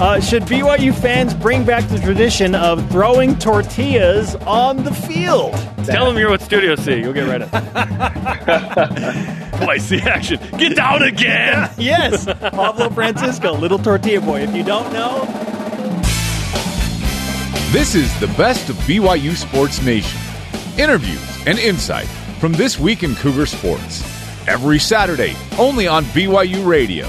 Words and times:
Uh, 0.00 0.18
should 0.18 0.44
BYU 0.44 0.94
fans 0.94 1.34
bring 1.34 1.62
back 1.62 1.86
the 1.88 1.98
tradition 1.98 2.54
of 2.54 2.90
throwing 2.90 3.38
tortillas 3.38 4.34
on 4.46 4.82
the 4.82 4.94
field? 4.94 5.52
Tell 5.84 6.06
them 6.06 6.16
you're 6.16 6.30
with 6.30 6.42
Studio 6.42 6.74
C. 6.74 6.94
You'll 7.00 7.12
get 7.12 7.28
right 7.28 7.42
in. 7.42 7.48
Twice 9.60 9.90
the 9.90 10.00
action. 10.02 10.40
Get 10.56 10.74
down 10.74 11.02
again. 11.02 11.70
yes, 11.78 12.24
Pablo 12.24 12.88
Francisco, 12.88 13.52
little 13.52 13.78
tortilla 13.78 14.22
boy. 14.22 14.40
If 14.40 14.54
you 14.54 14.64
don't 14.64 14.90
know, 14.90 15.26
This 17.72 17.94
is 17.94 18.18
the 18.20 18.28
best 18.38 18.70
of 18.70 18.76
BYU 18.76 19.36
Sports 19.36 19.82
Nation. 19.82 20.18
Interviews 20.78 21.46
and 21.46 21.58
insight 21.58 22.06
from 22.38 22.54
this 22.54 22.78
week 22.80 23.02
in 23.02 23.14
Cougar 23.16 23.44
Sports. 23.44 24.02
Every 24.48 24.78
Saturday, 24.78 25.36
only 25.58 25.86
on 25.86 26.04
BYU 26.06 26.66
Radio. 26.66 27.06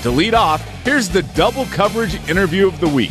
To 0.00 0.10
lead 0.10 0.32
off, 0.32 0.66
here's 0.84 1.08
the 1.08 1.22
double 1.34 1.64
coverage 1.66 2.14
interview 2.28 2.66
of 2.66 2.80
the 2.80 2.88
week. 2.88 3.10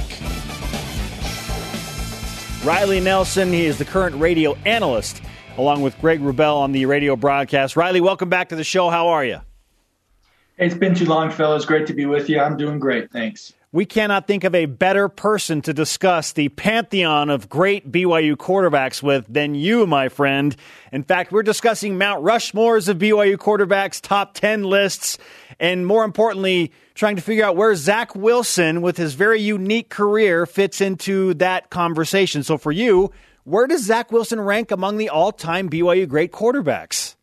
Riley 2.63 2.99
Nelson, 2.99 3.51
he 3.51 3.65
is 3.65 3.77
the 3.77 3.85
current 3.85 4.15
radio 4.17 4.55
analyst, 4.65 5.21
along 5.57 5.81
with 5.81 5.99
Greg 5.99 6.21
Wrubell 6.21 6.57
on 6.57 6.71
the 6.71 6.85
radio 6.85 7.15
broadcast. 7.15 7.75
Riley, 7.75 8.01
welcome 8.01 8.29
back 8.29 8.49
to 8.49 8.55
the 8.55 8.63
show. 8.63 8.89
How 8.89 9.07
are 9.07 9.25
you? 9.25 9.41
It's 10.57 10.75
been 10.75 10.93
too 10.93 11.05
long, 11.05 11.31
fellas. 11.31 11.65
Great 11.65 11.87
to 11.87 11.93
be 11.93 12.05
with 12.05 12.29
you. 12.29 12.39
I'm 12.39 12.55
doing 12.55 12.77
great. 12.77 13.11
Thanks. 13.11 13.51
We 13.73 13.85
cannot 13.85 14.27
think 14.27 14.43
of 14.43 14.53
a 14.53 14.65
better 14.65 15.07
person 15.07 15.61
to 15.61 15.73
discuss 15.73 16.33
the 16.33 16.49
pantheon 16.49 17.29
of 17.29 17.47
great 17.47 17.89
BYU 17.89 18.35
quarterbacks 18.35 19.01
with 19.01 19.25
than 19.27 19.55
you, 19.55 19.87
my 19.87 20.09
friend. 20.09 20.55
In 20.91 21.03
fact, 21.03 21.31
we're 21.31 21.41
discussing 21.41 21.97
Mount 21.97 22.21
Rushmores 22.23 22.89
of 22.89 22.97
BYU 22.97 23.37
quarterbacks, 23.37 24.01
top 24.01 24.33
10 24.33 24.63
lists, 24.63 25.17
and 25.61 25.85
more 25.85 26.03
importantly, 26.03 26.71
trying 26.95 27.15
to 27.15 27.21
figure 27.21 27.45
out 27.45 27.55
where 27.55 27.75
Zach 27.75 28.15
Wilson, 28.15 28.81
with 28.81 28.97
his 28.97 29.13
very 29.13 29.39
unique 29.39 29.89
career, 29.89 30.47
fits 30.47 30.81
into 30.81 31.35
that 31.35 31.69
conversation. 31.69 32.41
So 32.41 32.57
for 32.57 32.71
you, 32.71 33.11
where 33.43 33.67
does 33.67 33.85
Zach 33.85 34.11
Wilson 34.11 34.41
rank 34.41 34.71
among 34.71 34.97
the 34.97 35.09
all 35.09 35.31
time 35.31 35.69
BYU 35.69 36.09
great 36.09 36.31
quarterbacks? 36.31 37.15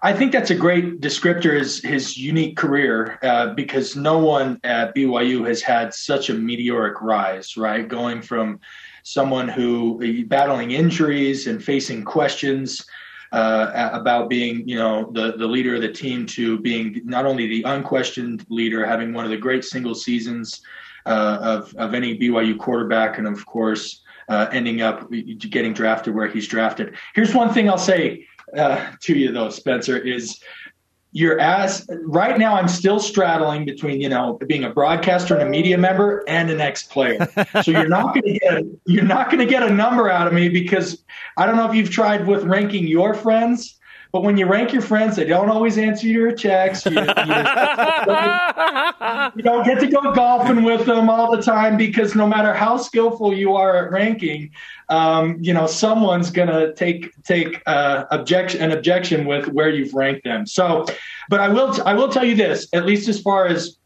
I 0.00 0.12
think 0.12 0.30
that's 0.30 0.50
a 0.50 0.54
great 0.54 1.00
descriptor 1.00 1.52
is 1.52 1.82
his 1.82 2.16
unique 2.16 2.56
career 2.56 3.18
uh, 3.22 3.48
because 3.54 3.96
no 3.96 4.18
one 4.18 4.60
at 4.62 4.94
BYU 4.94 5.46
has 5.48 5.60
had 5.60 5.92
such 5.92 6.30
a 6.30 6.34
meteoric 6.34 7.02
rise, 7.02 7.56
right? 7.56 7.86
Going 7.86 8.22
from 8.22 8.60
someone 9.02 9.48
who 9.48 10.00
uh, 10.02 10.24
battling 10.28 10.70
injuries 10.70 11.48
and 11.48 11.62
facing 11.62 12.04
questions 12.04 12.86
uh, 13.34 13.90
about 13.92 14.30
being, 14.30 14.66
you 14.68 14.76
know, 14.76 15.10
the 15.12 15.32
the 15.36 15.46
leader 15.46 15.74
of 15.74 15.82
the 15.82 15.92
team 15.92 16.24
to 16.24 16.56
being 16.60 17.00
not 17.04 17.26
only 17.26 17.48
the 17.48 17.64
unquestioned 17.64 18.46
leader, 18.48 18.86
having 18.86 19.12
one 19.12 19.24
of 19.24 19.32
the 19.32 19.36
great 19.36 19.64
single 19.64 19.94
seasons 19.94 20.62
uh, 21.04 21.38
of 21.40 21.74
of 21.74 21.94
any 21.94 22.16
BYU 22.16 22.56
quarterback, 22.56 23.18
and 23.18 23.26
of 23.26 23.44
course 23.44 24.02
uh, 24.28 24.46
ending 24.52 24.82
up 24.82 25.10
getting 25.50 25.72
drafted 25.72 26.14
where 26.14 26.28
he's 26.28 26.46
drafted. 26.46 26.94
Here's 27.16 27.34
one 27.34 27.52
thing 27.52 27.68
I'll 27.68 27.76
say 27.76 28.24
uh, 28.56 28.92
to 29.00 29.18
you 29.18 29.32
though, 29.32 29.50
Spencer, 29.50 29.98
is 29.98 30.38
you're 31.14 31.38
as 31.38 31.86
right 32.02 32.36
now 32.38 32.56
I'm 32.56 32.66
still 32.66 32.98
straddling 32.98 33.64
between, 33.64 34.00
you 34.00 34.08
know, 34.08 34.36
being 34.48 34.64
a 34.64 34.70
broadcaster 34.70 35.34
and 35.34 35.44
a 35.44 35.46
media 35.48 35.78
member 35.78 36.24
and 36.26 36.50
an 36.50 36.60
ex 36.60 36.82
player. 36.82 37.26
So 37.62 37.70
you're 37.70 37.88
not 37.88 38.14
gonna 38.14 38.38
get 38.38 38.64
you're 38.84 39.04
not 39.04 39.30
gonna 39.30 39.46
get 39.46 39.62
a 39.62 39.70
number 39.70 40.10
out 40.10 40.26
of 40.26 40.32
me 40.32 40.48
because 40.48 41.04
I 41.36 41.46
don't 41.46 41.56
know 41.56 41.68
if 41.68 41.74
you've 41.74 41.90
tried 41.90 42.26
with 42.26 42.42
ranking 42.42 42.86
your 42.86 43.14
friends. 43.14 43.78
But 44.14 44.22
when 44.22 44.36
you 44.36 44.46
rank 44.46 44.72
your 44.72 44.80
friends, 44.80 45.16
they 45.16 45.24
don't 45.24 45.50
always 45.50 45.76
answer 45.76 46.06
your 46.06 46.30
checks. 46.30 46.86
You, 46.86 46.92
you, 46.92 47.00
you, 47.00 47.06
don't 49.42 49.66
get 49.66 49.80
to 49.80 49.88
go 49.88 50.12
golfing 50.12 50.62
with 50.62 50.86
them 50.86 51.10
all 51.10 51.34
the 51.34 51.42
time 51.42 51.76
because 51.76 52.14
no 52.14 52.24
matter 52.24 52.54
how 52.54 52.76
skillful 52.76 53.34
you 53.34 53.56
are 53.56 53.86
at 53.86 53.90
ranking, 53.90 54.52
um, 54.88 55.38
you 55.40 55.52
know 55.52 55.66
someone's 55.66 56.30
gonna 56.30 56.72
take 56.74 57.10
take 57.24 57.60
uh, 57.66 58.04
objection 58.12 58.62
an 58.62 58.70
objection 58.70 59.26
with 59.26 59.48
where 59.48 59.68
you've 59.68 59.94
ranked 59.94 60.22
them. 60.22 60.46
So, 60.46 60.86
but 61.28 61.40
I 61.40 61.48
will 61.48 61.76
I 61.84 61.94
will 61.94 62.08
tell 62.08 62.24
you 62.24 62.36
this, 62.36 62.68
at 62.72 62.86
least 62.86 63.08
as 63.08 63.20
far 63.20 63.48
as 63.48 63.78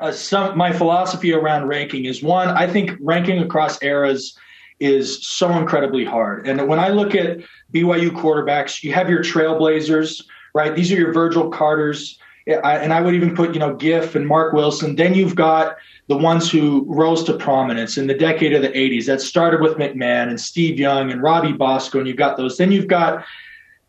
uh, 0.00 0.10
some 0.10 0.56
my 0.56 0.72
philosophy 0.72 1.34
around 1.34 1.66
ranking 1.66 2.06
is 2.06 2.22
one. 2.22 2.48
I 2.48 2.66
think 2.66 2.92
ranking 2.98 3.40
across 3.40 3.82
eras 3.82 4.38
is 4.80 5.26
so 5.26 5.50
incredibly 5.52 6.04
hard. 6.04 6.46
And 6.46 6.68
when 6.68 6.78
I 6.78 6.88
look 6.88 7.14
at 7.14 7.38
BYU 7.72 8.10
quarterbacks, 8.10 8.82
you 8.82 8.92
have 8.92 9.08
your 9.08 9.22
trailblazers, 9.22 10.22
right? 10.54 10.74
These 10.74 10.92
are 10.92 10.96
your 10.96 11.12
Virgil 11.12 11.48
Carters. 11.50 12.18
And 12.46 12.92
I 12.92 13.00
would 13.00 13.14
even 13.14 13.34
put, 13.34 13.54
you 13.54 13.60
know, 13.60 13.74
Giff 13.74 14.14
and 14.14 14.26
Marc 14.26 14.52
Wilson. 14.52 14.94
Then 14.94 15.14
you've 15.14 15.34
got 15.34 15.76
the 16.08 16.16
ones 16.16 16.50
who 16.50 16.84
rose 16.88 17.24
to 17.24 17.36
prominence 17.36 17.98
in 17.98 18.06
the 18.06 18.14
decade 18.14 18.52
of 18.52 18.62
the 18.62 18.68
80s. 18.68 19.06
That 19.06 19.20
started 19.20 19.60
with 19.60 19.76
McMahon 19.76 20.28
and 20.28 20.40
Steve 20.40 20.78
Young 20.78 21.10
and 21.10 21.22
Robbie 21.22 21.52
Bosco, 21.52 21.98
and 21.98 22.06
you've 22.06 22.16
got 22.16 22.36
those. 22.36 22.56
Then 22.56 22.70
you've 22.70 22.86
got, 22.86 23.24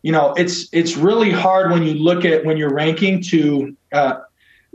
you 0.01 0.11
know, 0.11 0.33
it's 0.33 0.67
it's 0.71 0.97
really 0.97 1.29
hard 1.29 1.69
when 1.69 1.83
you 1.83 1.93
look 1.93 2.25
at 2.25 2.45
when 2.45 2.57
you're 2.57 2.73
ranking 2.73 3.21
to 3.23 3.75
uh, 3.91 4.15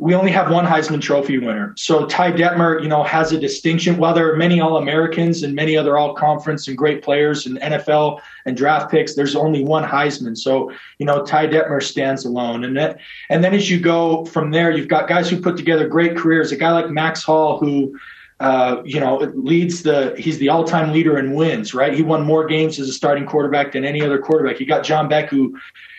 we 0.02 0.16
only 0.16 0.32
have 0.32 0.50
one 0.50 0.66
Heisman 0.66 1.00
Trophy 1.00 1.38
winner. 1.38 1.74
So 1.76 2.06
Ty 2.06 2.32
Detmer, 2.32 2.82
you 2.82 2.88
know, 2.88 3.04
has 3.04 3.30
a 3.30 3.38
distinction. 3.38 3.98
While 3.98 4.14
there 4.14 4.32
are 4.32 4.36
many 4.36 4.60
All 4.60 4.76
Americans 4.76 5.44
and 5.44 5.54
many 5.54 5.76
other 5.76 5.96
All 5.96 6.12
Conference 6.12 6.66
and 6.66 6.76
great 6.76 7.04
players 7.04 7.46
in 7.46 7.54
NFL 7.58 8.20
and 8.44 8.56
draft 8.56 8.90
picks, 8.90 9.14
there's 9.14 9.36
only 9.36 9.62
one 9.62 9.84
Heisman. 9.84 10.36
So 10.36 10.72
you 10.98 11.06
know, 11.06 11.24
Ty 11.24 11.46
Detmer 11.46 11.80
stands 11.80 12.24
alone. 12.24 12.64
And 12.64 12.76
that, 12.76 12.98
and 13.28 13.44
then 13.44 13.54
as 13.54 13.70
you 13.70 13.78
go 13.78 14.24
from 14.24 14.50
there, 14.50 14.72
you've 14.72 14.88
got 14.88 15.08
guys 15.08 15.30
who 15.30 15.40
put 15.40 15.56
together 15.56 15.86
great 15.86 16.16
careers. 16.16 16.50
A 16.50 16.56
guy 16.56 16.72
like 16.72 16.90
Max 16.90 17.22
Hall 17.22 17.60
who. 17.60 17.96
Uh, 18.42 18.82
you 18.84 18.98
know, 18.98 19.18
leads 19.36 19.84
the 19.84 20.16
he's 20.18 20.36
the 20.38 20.48
all-time 20.48 20.92
leader 20.92 21.16
in 21.16 21.32
wins, 21.32 21.74
right? 21.74 21.94
He 21.94 22.02
won 22.02 22.26
more 22.26 22.44
games 22.44 22.80
as 22.80 22.88
a 22.88 22.92
starting 22.92 23.24
quarterback 23.24 23.70
than 23.70 23.84
any 23.84 24.02
other 24.02 24.18
quarterback. 24.18 24.58
You 24.58 24.66
got 24.66 24.82
John 24.82 25.08
Beck, 25.08 25.28
who 25.28 25.56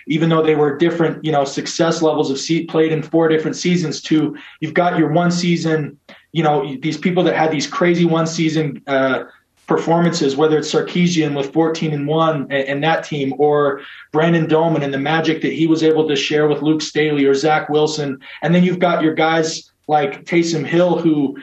even 0.07 0.27
though 0.27 0.43
they 0.43 0.55
were 0.55 0.77
different, 0.77 1.23
you 1.23 1.31
know, 1.31 1.45
success 1.45 2.01
levels 2.01 2.29
of 2.29 2.37
seat 2.37 2.69
played 2.69 2.91
in 2.91 3.01
four 3.01 3.29
different 3.29 3.55
seasons 3.55 4.01
to 4.01 4.35
you've 4.59 4.73
got 4.73 4.99
your 4.99 5.09
one 5.13 5.31
season, 5.31 5.97
you 6.33 6.43
know, 6.43 6.75
these 6.81 6.97
people 6.97 7.23
that 7.23 7.37
had 7.37 7.49
these 7.49 7.65
crazy 7.65 8.03
one 8.03 8.27
season 8.27 8.83
uh, 8.87 9.23
performances, 9.65 10.35
whether 10.35 10.57
it's 10.57 10.73
Sarkisian 10.73 11.37
with 11.37 11.53
14 11.53 11.93
and 11.93 12.05
one 12.05 12.41
and, 12.51 12.67
and, 12.67 12.83
that 12.83 13.05
team 13.05 13.33
or 13.37 13.79
Brandon 14.11 14.47
Doman 14.49 14.83
and 14.83 14.93
the 14.93 14.99
magic 14.99 15.41
that 15.43 15.53
he 15.53 15.65
was 15.65 15.81
able 15.81 16.09
to 16.09 16.17
share 16.17 16.49
with 16.49 16.61
Luke 16.61 16.81
Staley 16.81 17.23
or 17.23 17.33
Zach 17.33 17.69
Wilson. 17.69 18.19
And 18.41 18.53
then 18.53 18.65
you've 18.65 18.79
got 18.79 19.01
your 19.01 19.13
guys 19.13 19.71
like 19.87 20.25
Taysom 20.25 20.65
Hill, 20.65 20.99
who 20.99 21.37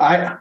I, 0.00 0.36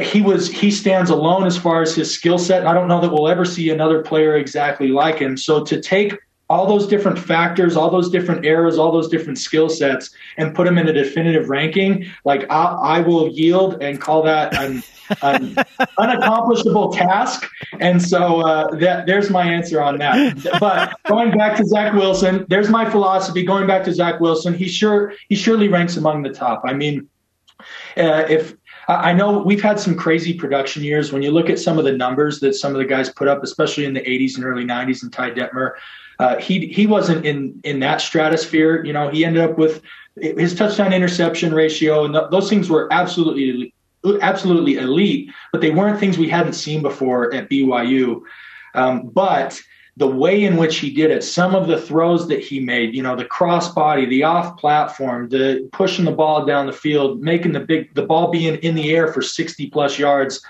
he 0.00 0.22
was 0.22 0.50
he 0.50 0.70
stands 0.70 1.10
alone 1.10 1.44
as 1.44 1.56
far 1.58 1.82
as 1.82 1.94
his 1.94 2.12
skill 2.12 2.38
set. 2.38 2.66
I 2.66 2.72
don't 2.72 2.88
know 2.88 3.00
that 3.00 3.10
we'll 3.10 3.28
ever 3.28 3.44
see 3.44 3.70
another 3.70 4.02
player 4.02 4.36
exactly 4.36 4.88
like 4.88 5.18
him. 5.18 5.36
So 5.36 5.62
to 5.64 5.80
take 5.80 6.14
all 6.50 6.66
those 6.66 6.86
different 6.86 7.18
factors, 7.18 7.76
all 7.76 7.90
those 7.90 8.10
different 8.10 8.44
eras, 8.44 8.78
all 8.78 8.92
those 8.92 9.08
different 9.08 9.38
skill 9.38 9.68
sets, 9.68 10.10
and 10.36 10.54
put 10.54 10.64
them 10.64 10.76
in 10.78 10.88
a 10.88 10.92
definitive 10.92 11.48
ranking, 11.48 12.06
like 12.24 12.50
I, 12.50 12.64
I 12.64 13.00
will 13.00 13.28
yield 13.28 13.82
and 13.82 14.00
call 14.00 14.22
that 14.22 14.54
an, 14.54 14.82
an 15.22 15.54
unaccomplishable 15.98 16.94
task. 16.94 17.48
And 17.80 18.00
so 18.00 18.40
uh, 18.40 18.74
that 18.76 19.06
there's 19.06 19.30
my 19.30 19.44
answer 19.44 19.82
on 19.82 19.98
that. 19.98 20.58
But 20.60 20.94
going 21.08 21.30
back 21.36 21.56
to 21.56 21.64
Zach 21.64 21.94
Wilson, 21.94 22.44
there's 22.48 22.68
my 22.68 22.88
philosophy. 22.88 23.42
Going 23.42 23.66
back 23.66 23.82
to 23.84 23.94
Zach 23.94 24.20
Wilson, 24.20 24.54
he 24.54 24.68
sure 24.68 25.14
he 25.28 25.36
surely 25.36 25.68
ranks 25.68 25.96
among 25.96 26.22
the 26.22 26.30
top. 26.30 26.62
I 26.64 26.74
mean, 26.74 27.08
uh, 27.96 28.24
if 28.28 28.54
I 28.88 29.12
know 29.12 29.38
we've 29.38 29.62
had 29.62 29.80
some 29.80 29.96
crazy 29.96 30.34
production 30.34 30.82
years. 30.82 31.12
When 31.12 31.22
you 31.22 31.30
look 31.30 31.48
at 31.48 31.58
some 31.58 31.78
of 31.78 31.84
the 31.84 31.92
numbers 31.92 32.40
that 32.40 32.54
some 32.54 32.72
of 32.72 32.78
the 32.78 32.84
guys 32.84 33.08
put 33.08 33.28
up, 33.28 33.42
especially 33.42 33.84
in 33.84 33.94
the 33.94 34.00
80s 34.00 34.36
and 34.36 34.44
early 34.44 34.64
90s, 34.64 35.02
and 35.02 35.12
Ty 35.12 35.30
Detmer, 35.30 35.72
uh, 36.18 36.36
he 36.38 36.66
he 36.68 36.86
wasn't 36.86 37.24
in 37.24 37.60
in 37.64 37.80
that 37.80 38.00
stratosphere. 38.00 38.84
You 38.84 38.92
know, 38.92 39.08
he 39.08 39.24
ended 39.24 39.42
up 39.42 39.58
with 39.58 39.82
his 40.16 40.54
touchdown 40.54 40.92
interception 40.92 41.52
ratio, 41.52 42.04
and 42.04 42.14
th- 42.14 42.26
those 42.30 42.48
things 42.48 42.70
were 42.70 42.88
absolutely 42.92 43.74
absolutely 44.20 44.76
elite, 44.76 45.30
but 45.50 45.60
they 45.60 45.70
weren't 45.70 45.98
things 45.98 46.18
we 46.18 46.28
hadn't 46.28 46.52
seen 46.52 46.82
before 46.82 47.32
at 47.34 47.48
BYU. 47.48 48.20
Um, 48.74 49.08
but 49.08 49.60
the 49.96 50.08
way 50.08 50.42
in 50.42 50.56
which 50.56 50.78
he 50.78 50.90
did 50.90 51.10
it, 51.10 51.22
some 51.22 51.54
of 51.54 51.68
the 51.68 51.80
throws 51.80 52.26
that 52.28 52.40
he 52.40 52.58
made, 52.58 52.94
you 52.94 53.02
know, 53.02 53.14
the 53.14 53.24
crossbody, 53.24 54.08
the 54.08 54.24
off 54.24 54.56
platform, 54.58 55.28
the 55.28 55.68
pushing 55.72 56.04
the 56.04 56.12
ball 56.12 56.44
down 56.44 56.66
the 56.66 56.72
field, 56.72 57.20
making 57.20 57.52
the 57.52 57.60
big 57.60 57.94
the 57.94 58.02
ball 58.02 58.30
being 58.30 58.56
in 58.56 58.74
the 58.74 58.94
air 58.94 59.12
for 59.12 59.22
60 59.22 59.70
plus 59.70 59.98
yards 59.98 60.44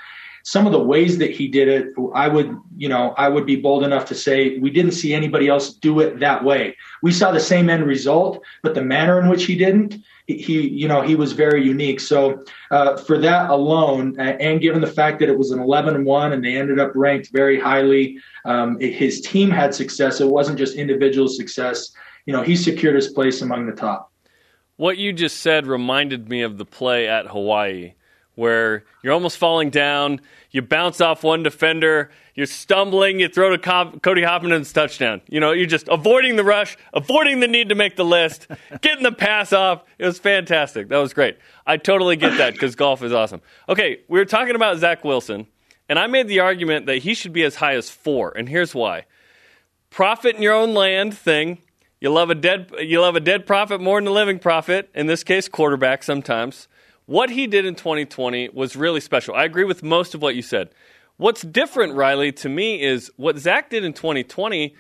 some 0.45 0.67
of 0.67 0.73
the 0.73 0.79
ways 0.79 1.17
that 1.19 1.31
he 1.31 1.49
did 1.49 1.69
it, 1.69 1.95
I 2.15 2.29
would, 2.29 2.55
you 2.77 2.87
know, 2.89 3.15
I 3.17 3.29
would 3.29 3.47
be 3.47 3.57
bold 3.57 3.83
enough 3.83 4.05
to 4.07 4.15
say 4.15 4.59
we 4.59 4.69
didn't 4.69 4.93
see 4.93 5.15
anybody 5.15 5.49
else 5.49 5.73
do 5.73 6.01
it 6.01 6.21
that 6.21 6.45
way. 6.45 6.77
We 7.03 7.13
saw 7.13 7.33
the 7.33 7.41
same 7.41 7.71
end 7.71 7.87
result, 7.87 8.45
but 8.63 8.75
the 8.75 8.83
manner 8.83 9.19
in 9.19 9.31
which 9.31 9.47
he 9.47 9.57
didn't, 9.57 9.97
he, 10.27 10.69
you 10.69 10.89
know, 10.89 11.03
he 11.03 11.15
was 11.15 11.33
very 11.33 11.65
unique. 11.65 12.01
So 12.01 12.43
uh, 12.71 12.97
for 12.97 13.19
that 13.19 13.51
alone, 13.51 14.19
and 14.19 14.61
given 14.61 14.81
the 14.81 14.87
fact 14.87 15.21
that 15.21 15.29
it 15.29 15.37
was 15.37 15.51
an 15.51 15.59
11-1 15.59 16.33
and 16.33 16.45
they 16.45 16.57
ended 16.57 16.79
up 16.79 16.93
ranked 16.95 17.31
very 17.33 17.61
highly, 17.61 18.19
um, 18.45 18.79
his 18.81 19.21
team 19.21 19.51
had 19.51 19.75
success. 19.75 20.21
It 20.21 20.29
wasn't 20.29 20.59
just 20.59 20.77
individual 20.77 21.29
success. 21.29 21.93
You 22.27 22.33
know, 22.33 22.43
he 22.43 22.57
secured 22.57 22.97
his 22.97 23.09
place 23.09 23.43
among 23.43 23.67
the 23.67 23.73
top. 23.73 24.11
What 24.77 24.97
you 24.97 25.13
just 25.13 25.41
said 25.41 25.67
reminded 25.67 26.29
me 26.29 26.43
of 26.43 26.59
the 26.59 26.65
play 26.65 27.07
at 27.07 27.29
Hawaii 27.29 27.95
where 28.35 28.85
you're 29.03 29.13
almost 29.13 29.39
falling 29.39 29.71
down, 29.71 30.21
you 30.51 30.63
bounce 30.63 31.01
off 31.01 31.23
one 31.23 31.43
defender, 31.43 32.11
you're 32.35 32.47
stumbling, 32.47 33.21
you 33.21 33.29
throw 33.29 33.57
to 33.57 34.01
Cody 34.03 34.23
Hoffman's 34.23 34.73
touchdown. 34.73 35.21
You 35.29 35.39
know, 35.39 35.53
you're 35.53 35.67
just 35.67 35.89
avoiding 35.89 36.37
the 36.37 36.45
rush, 36.45 36.77
avoiding 36.93 37.41
the 37.41 37.49
need 37.49 37.69
to 37.69 37.75
make 37.75 37.97
the 37.97 38.05
list, 38.05 38.49
getting 38.81 39.05
the 39.05 39.13
pass 39.13 39.53
off. 39.53 39.85
It 39.99 40.05
was 40.05 40.19
fantastic. 40.19 40.89
That 40.89 40.99
was 40.99 41.13
great. 41.13 41.39
I 41.67 41.77
totally 41.77 42.17
get 42.17 42.37
that 42.39 42.55
because 42.55 42.75
golf 42.75 43.03
is 43.03 43.13
awesome. 43.13 43.41
Okay, 43.69 44.01
we 44.09 44.19
were 44.19 44.25
talking 44.25 44.57
about 44.57 44.79
Zach 44.79 45.05
Wilson, 45.05 45.47
and 45.89 45.99
I 45.99 46.09
made 46.09 46.27
the 46.29 46.41
argument 46.41 46.87
that 46.87 46.99
he 46.99 47.15
should 47.15 47.33
be 47.33 47.45
as 47.45 47.57
high 47.57 47.75
as 47.75 47.89
four, 47.89 48.33
and 48.37 48.49
here's 48.49 48.75
why. 48.75 49.05
Profit 49.91 50.35
in 50.35 50.43
your 50.43 50.55
own 50.55 50.75
land 50.75 51.17
thing. 51.17 51.59
You 52.01 52.11
love 52.11 52.31
a 52.31 52.35
dead 52.35 52.71
you 52.81 53.01
love 53.01 53.17
a 53.17 53.21
dead 53.21 53.47
prophet 53.47 53.81
more 53.81 53.99
than 54.01 54.09
a 54.09 54.13
living 54.13 54.41
prophet, 54.41 54.91
in 54.95 55.07
this 55.07 55.23
case 55.23 55.49
quarterback 55.49 56.03
sometimes. 56.03 56.69
What 57.07 57.31
he 57.31 57.47
did 57.47 57.67
in 57.67 57.75
2020 57.75 58.51
was 58.51 58.77
really 58.77 59.01
special. 59.01 59.35
I 59.35 59.45
agree 59.45 59.65
with 59.65 59.83
most 59.83 60.15
of 60.15 60.23
what 60.23 60.35
you 60.35 60.43
said. 60.43 60.71
What's 61.17 61.43
different, 61.43 61.95
Riley, 61.95 62.33
to 62.33 62.49
me 62.49 62.83
is 62.83 63.11
what 63.17 63.39
Zach 63.39 63.71
did 63.71 63.85
in 63.85 63.93
2020 63.93 64.75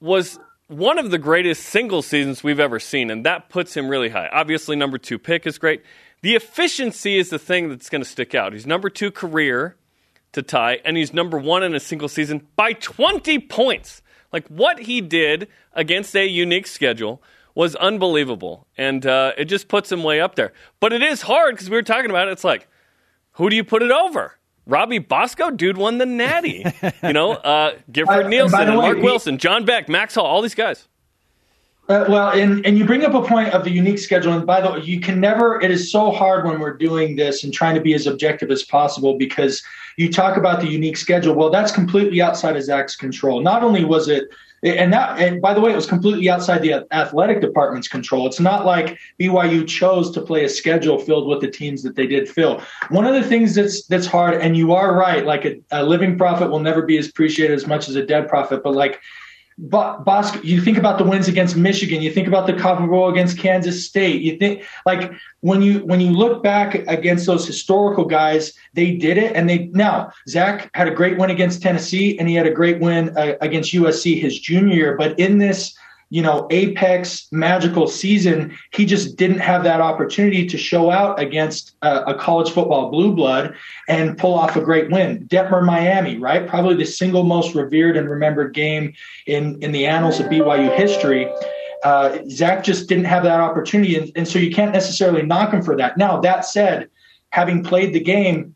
was 0.00 0.38
one 0.66 0.98
of 0.98 1.10
the 1.10 1.18
greatest 1.18 1.64
single 1.64 2.02
seasons 2.02 2.42
we've 2.42 2.60
ever 2.60 2.80
seen, 2.80 3.10
and 3.10 3.24
that 3.24 3.48
puts 3.48 3.76
him 3.76 3.88
really 3.88 4.08
high. 4.08 4.28
Obviously, 4.32 4.74
number 4.74 4.98
two 4.98 5.18
pick 5.18 5.46
is 5.46 5.58
great. 5.58 5.82
The 6.22 6.34
efficiency 6.34 7.18
is 7.18 7.30
the 7.30 7.38
thing 7.38 7.68
that's 7.68 7.88
going 7.88 8.02
to 8.02 8.08
stick 8.08 8.34
out. 8.34 8.52
He's 8.52 8.66
number 8.66 8.90
two 8.90 9.10
career 9.10 9.76
to 10.32 10.42
tie, 10.42 10.80
and 10.84 10.96
he's 10.96 11.12
number 11.12 11.38
one 11.38 11.62
in 11.62 11.74
a 11.74 11.80
single 11.80 12.08
season 12.08 12.46
by 12.56 12.72
20 12.72 13.38
points. 13.38 14.02
Like 14.32 14.48
what 14.48 14.80
he 14.80 15.00
did 15.00 15.48
against 15.74 16.16
a 16.16 16.26
unique 16.26 16.66
schedule 16.66 17.22
was 17.54 17.74
unbelievable, 17.76 18.66
and 18.76 19.04
uh, 19.04 19.32
it 19.36 19.46
just 19.46 19.68
puts 19.68 19.92
him 19.92 20.02
way 20.02 20.20
up 20.20 20.34
there. 20.34 20.52
But 20.80 20.92
it 20.92 21.02
is 21.02 21.22
hard 21.22 21.54
because 21.54 21.68
we 21.68 21.76
were 21.76 21.82
talking 21.82 22.10
about 22.10 22.28
it. 22.28 22.32
It's 22.32 22.44
like, 22.44 22.68
who 23.32 23.50
do 23.50 23.56
you 23.56 23.64
put 23.64 23.82
it 23.82 23.90
over? 23.90 24.38
Robbie 24.66 24.98
Bosco, 24.98 25.50
dude, 25.50 25.76
won 25.76 25.98
the 25.98 26.06
Natty. 26.06 26.64
you 27.02 27.12
know, 27.12 27.32
uh, 27.32 27.76
Gifford 27.90 28.26
uh, 28.26 28.28
Nielsen, 28.28 28.60
and, 28.60 28.70
and 28.70 28.78
Marc 28.78 28.98
he, 28.98 29.02
Wilson, 29.02 29.38
John 29.38 29.64
Beck, 29.64 29.88
Max 29.88 30.14
Hall, 30.14 30.24
all 30.24 30.40
these 30.40 30.54
guys. 30.54 30.88
Uh, 31.88 32.06
well, 32.08 32.30
and, 32.30 32.64
and 32.64 32.78
you 32.78 32.84
bring 32.84 33.04
up 33.04 33.12
a 33.12 33.22
point 33.26 33.52
of 33.52 33.64
the 33.64 33.70
unique 33.70 33.98
schedule. 33.98 34.32
And 34.32 34.46
by 34.46 34.60
the 34.60 34.70
way, 34.70 34.80
you 34.82 35.00
can 35.00 35.20
never, 35.20 35.60
it 35.60 35.70
is 35.70 35.90
so 35.90 36.12
hard 36.12 36.46
when 36.46 36.60
we're 36.60 36.76
doing 36.76 37.16
this 37.16 37.42
and 37.42 37.52
trying 37.52 37.74
to 37.74 37.80
be 37.80 37.92
as 37.92 38.06
objective 38.06 38.52
as 38.52 38.62
possible 38.62 39.18
because 39.18 39.62
you 39.96 40.10
talk 40.10 40.36
about 40.36 40.60
the 40.60 40.68
unique 40.68 40.96
schedule. 40.96 41.34
Well, 41.34 41.50
that's 41.50 41.72
completely 41.72 42.22
outside 42.22 42.56
of 42.56 42.62
Zach's 42.62 42.94
control. 42.94 43.40
Not 43.40 43.64
only 43.64 43.84
was 43.84 44.08
it 44.08 44.30
and 44.62 44.92
that 44.92 45.18
and 45.18 45.42
by 45.42 45.52
the 45.52 45.60
way 45.60 45.72
it 45.72 45.76
was 45.76 45.86
completely 45.86 46.30
outside 46.30 46.62
the 46.62 46.86
athletic 46.92 47.40
department's 47.40 47.88
control. 47.88 48.26
It's 48.26 48.40
not 48.40 48.64
like 48.64 48.98
byu 49.18 49.66
chose 49.66 50.10
to 50.12 50.20
play 50.20 50.44
a 50.44 50.48
schedule 50.48 50.98
filled 50.98 51.28
with 51.28 51.40
the 51.40 51.50
teams 51.50 51.82
that 51.82 51.96
they 51.96 52.06
did 52.06 52.28
fill. 52.28 52.62
One 52.90 53.04
of 53.04 53.14
the 53.14 53.28
things 53.28 53.54
that's 53.54 53.86
that's 53.86 54.06
hard 54.06 54.40
and 54.40 54.56
you 54.56 54.72
are 54.72 54.94
right 54.94 55.26
like 55.26 55.44
a, 55.44 55.60
a 55.72 55.82
living 55.82 56.16
prophet 56.16 56.50
will 56.50 56.60
never 56.60 56.82
be 56.82 56.96
as 56.98 57.08
appreciated 57.08 57.54
as 57.54 57.66
much 57.66 57.88
as 57.88 57.96
a 57.96 58.06
dead 58.06 58.28
prophet 58.28 58.62
but 58.62 58.74
like 58.74 59.00
Bosco, 59.62 60.40
you 60.42 60.60
think 60.60 60.76
about 60.76 60.98
the 60.98 61.04
wins 61.04 61.28
against 61.28 61.56
Michigan, 61.56 62.02
you 62.02 62.12
think 62.12 62.26
about 62.26 62.48
the 62.48 62.52
Copper 62.52 62.84
Bowl 62.84 63.08
against 63.08 63.38
Kansas 63.38 63.86
State. 63.86 64.20
You 64.20 64.36
think 64.36 64.64
like 64.84 65.12
when 65.40 65.62
you 65.62 65.84
when 65.84 66.00
you 66.00 66.10
look 66.10 66.42
back 66.42 66.74
against 66.88 67.26
those 67.26 67.46
historical 67.46 68.04
guys, 68.04 68.54
they 68.74 68.96
did 68.96 69.18
it, 69.18 69.36
and 69.36 69.48
they 69.48 69.66
now 69.66 70.12
Zach 70.28 70.68
had 70.74 70.88
a 70.88 70.90
great 70.90 71.16
win 71.16 71.30
against 71.30 71.62
Tennessee, 71.62 72.18
and 72.18 72.28
he 72.28 72.34
had 72.34 72.46
a 72.46 72.50
great 72.50 72.80
win 72.80 73.16
uh, 73.16 73.34
against 73.40 73.72
USC 73.72 74.20
his 74.20 74.40
junior 74.40 74.74
year. 74.74 74.96
But 74.96 75.16
in 75.20 75.38
this 75.38 75.72
you 76.12 76.20
know, 76.20 76.46
apex 76.50 77.26
magical 77.32 77.86
season, 77.86 78.54
he 78.74 78.84
just 78.84 79.16
didn't 79.16 79.38
have 79.38 79.64
that 79.64 79.80
opportunity 79.80 80.46
to 80.46 80.58
show 80.58 80.90
out 80.90 81.18
against 81.18 81.74
a, 81.80 82.02
a, 82.04 82.14
college 82.14 82.50
football 82.50 82.90
blue 82.90 83.14
blood 83.14 83.54
and 83.88 84.18
pull 84.18 84.34
off 84.34 84.54
a 84.54 84.60
great 84.60 84.90
win. 84.90 85.26
Detmer, 85.26 85.64
Miami, 85.64 86.18
right? 86.18 86.46
Probably 86.46 86.74
the 86.74 86.84
single 86.84 87.22
most 87.22 87.54
revered 87.54 87.96
and 87.96 88.10
remembered 88.10 88.52
game 88.52 88.92
in, 89.26 89.58
in 89.62 89.72
the 89.72 89.86
annals 89.86 90.20
of 90.20 90.26
BYU 90.26 90.76
history. 90.76 91.32
Uh, 91.82 92.18
Zach 92.28 92.62
just 92.62 92.90
didn't 92.90 93.06
have 93.06 93.22
that 93.22 93.40
opportunity. 93.40 93.96
And, 93.96 94.12
and 94.14 94.28
so 94.28 94.38
you 94.38 94.54
can't 94.54 94.74
necessarily 94.74 95.22
knock 95.22 95.54
him 95.54 95.62
for 95.62 95.78
that. 95.78 95.96
Now, 95.96 96.20
that 96.20 96.44
said, 96.44 96.90
having 97.30 97.64
played 97.64 97.94
the 97.94 98.00
game, 98.00 98.54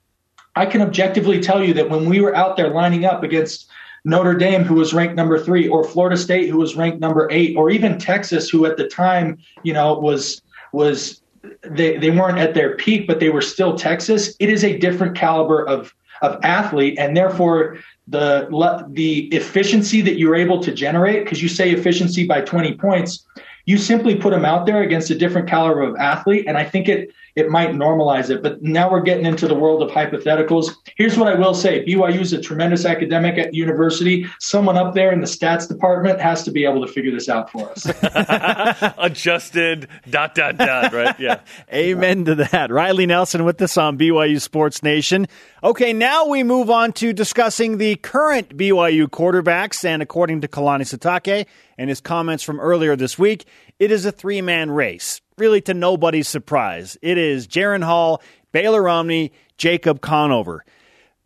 I 0.56 0.66
can 0.66 0.82
objectively 0.82 1.40
tell 1.40 1.64
you 1.64 1.72
that 1.72 1.88
when 1.88 2.06
we 2.06 2.20
were 2.20 2.36
out 2.36 2.58
there 2.58 2.68
lining 2.68 3.06
up 3.06 3.22
against 3.22 3.70
Notre 4.06 4.34
Dame, 4.34 4.62
who 4.62 4.76
was 4.76 4.94
ranked 4.94 5.16
number 5.16 5.36
three, 5.36 5.66
or 5.66 5.82
Florida 5.82 6.16
State, 6.16 6.48
who 6.48 6.58
was 6.58 6.76
ranked 6.76 7.00
number 7.00 7.28
eight, 7.32 7.56
or 7.56 7.70
even 7.70 7.98
Texas, 7.98 8.48
who 8.48 8.64
at 8.64 8.76
the 8.76 8.86
time, 8.86 9.36
you 9.64 9.72
know, 9.72 9.98
was 9.98 10.40
was 10.72 11.20
they 11.62 11.96
they 11.96 12.10
weren't 12.10 12.38
at 12.38 12.54
their 12.54 12.76
peak, 12.76 13.08
but 13.08 13.18
they 13.18 13.30
were 13.30 13.42
still 13.42 13.76
Texas. 13.76 14.36
It 14.38 14.48
is 14.48 14.62
a 14.62 14.78
different 14.78 15.16
caliber 15.16 15.66
of 15.66 15.92
of 16.22 16.38
athlete, 16.44 16.96
and 17.00 17.16
therefore 17.16 17.78
the 18.06 18.48
the 18.92 19.26
efficiency 19.34 20.00
that 20.02 20.18
you're 20.18 20.36
able 20.36 20.62
to 20.62 20.72
generate, 20.72 21.24
because 21.24 21.42
you 21.42 21.48
say 21.48 21.72
efficiency 21.72 22.28
by 22.28 22.42
20 22.42 22.74
points, 22.74 23.26
you 23.64 23.76
simply 23.76 24.14
put 24.14 24.30
them 24.30 24.44
out 24.44 24.66
there 24.66 24.82
against 24.82 25.10
a 25.10 25.16
different 25.16 25.48
caliber 25.48 25.82
of 25.82 25.96
athlete, 25.96 26.44
and 26.46 26.56
I 26.56 26.64
think 26.64 26.88
it 26.88 27.10
it 27.36 27.50
might 27.50 27.70
normalize 27.70 28.30
it. 28.30 28.42
But 28.42 28.62
now 28.62 28.90
we're 28.90 29.02
getting 29.02 29.26
into 29.26 29.46
the 29.46 29.54
world 29.54 29.82
of 29.82 29.90
hypotheticals. 29.90 30.74
Here's 30.96 31.18
what 31.18 31.28
I 31.28 31.34
will 31.34 31.54
say 31.54 31.84
BYU 31.84 32.20
is 32.20 32.32
a 32.32 32.40
tremendous 32.40 32.86
academic 32.86 33.38
at 33.38 33.54
university. 33.54 34.26
Someone 34.40 34.76
up 34.78 34.94
there 34.94 35.12
in 35.12 35.20
the 35.20 35.26
stats 35.26 35.68
department 35.68 36.18
has 36.20 36.42
to 36.44 36.50
be 36.50 36.64
able 36.64 36.84
to 36.84 36.90
figure 36.90 37.12
this 37.12 37.28
out 37.28 37.50
for 37.50 37.70
us. 37.70 37.86
Adjusted, 38.98 39.88
dot, 40.08 40.34
dot, 40.34 40.56
dot, 40.56 40.92
right? 40.92 41.18
Yeah. 41.20 41.40
Amen 41.72 42.24
to 42.24 42.34
that. 42.36 42.70
Riley 42.70 43.06
Nelson 43.06 43.44
with 43.44 43.60
us 43.60 43.76
on 43.76 43.98
BYU 43.98 44.40
Sports 44.40 44.82
Nation. 44.82 45.28
Okay, 45.62 45.92
now 45.92 46.26
we 46.26 46.42
move 46.42 46.70
on 46.70 46.92
to 46.94 47.12
discussing 47.12 47.76
the 47.76 47.96
current 47.96 48.56
BYU 48.56 49.08
quarterbacks. 49.08 49.84
And 49.84 50.02
according 50.02 50.40
to 50.40 50.48
Kalani 50.48 50.82
Sitake 50.82 51.46
and 51.76 51.90
his 51.90 52.00
comments 52.00 52.42
from 52.42 52.60
earlier 52.60 52.96
this 52.96 53.18
week, 53.18 53.44
it 53.78 53.90
is 53.90 54.06
a 54.06 54.12
three 54.12 54.40
man 54.40 54.70
race 54.70 55.20
really 55.38 55.60
to 55.62 55.74
nobody's 55.74 56.28
surprise. 56.28 56.96
It 57.02 57.18
is 57.18 57.46
Jaren 57.46 57.84
Hall, 57.84 58.22
Baylor 58.52 58.82
Romney, 58.82 59.32
Jacob 59.58 60.00
Conover. 60.00 60.64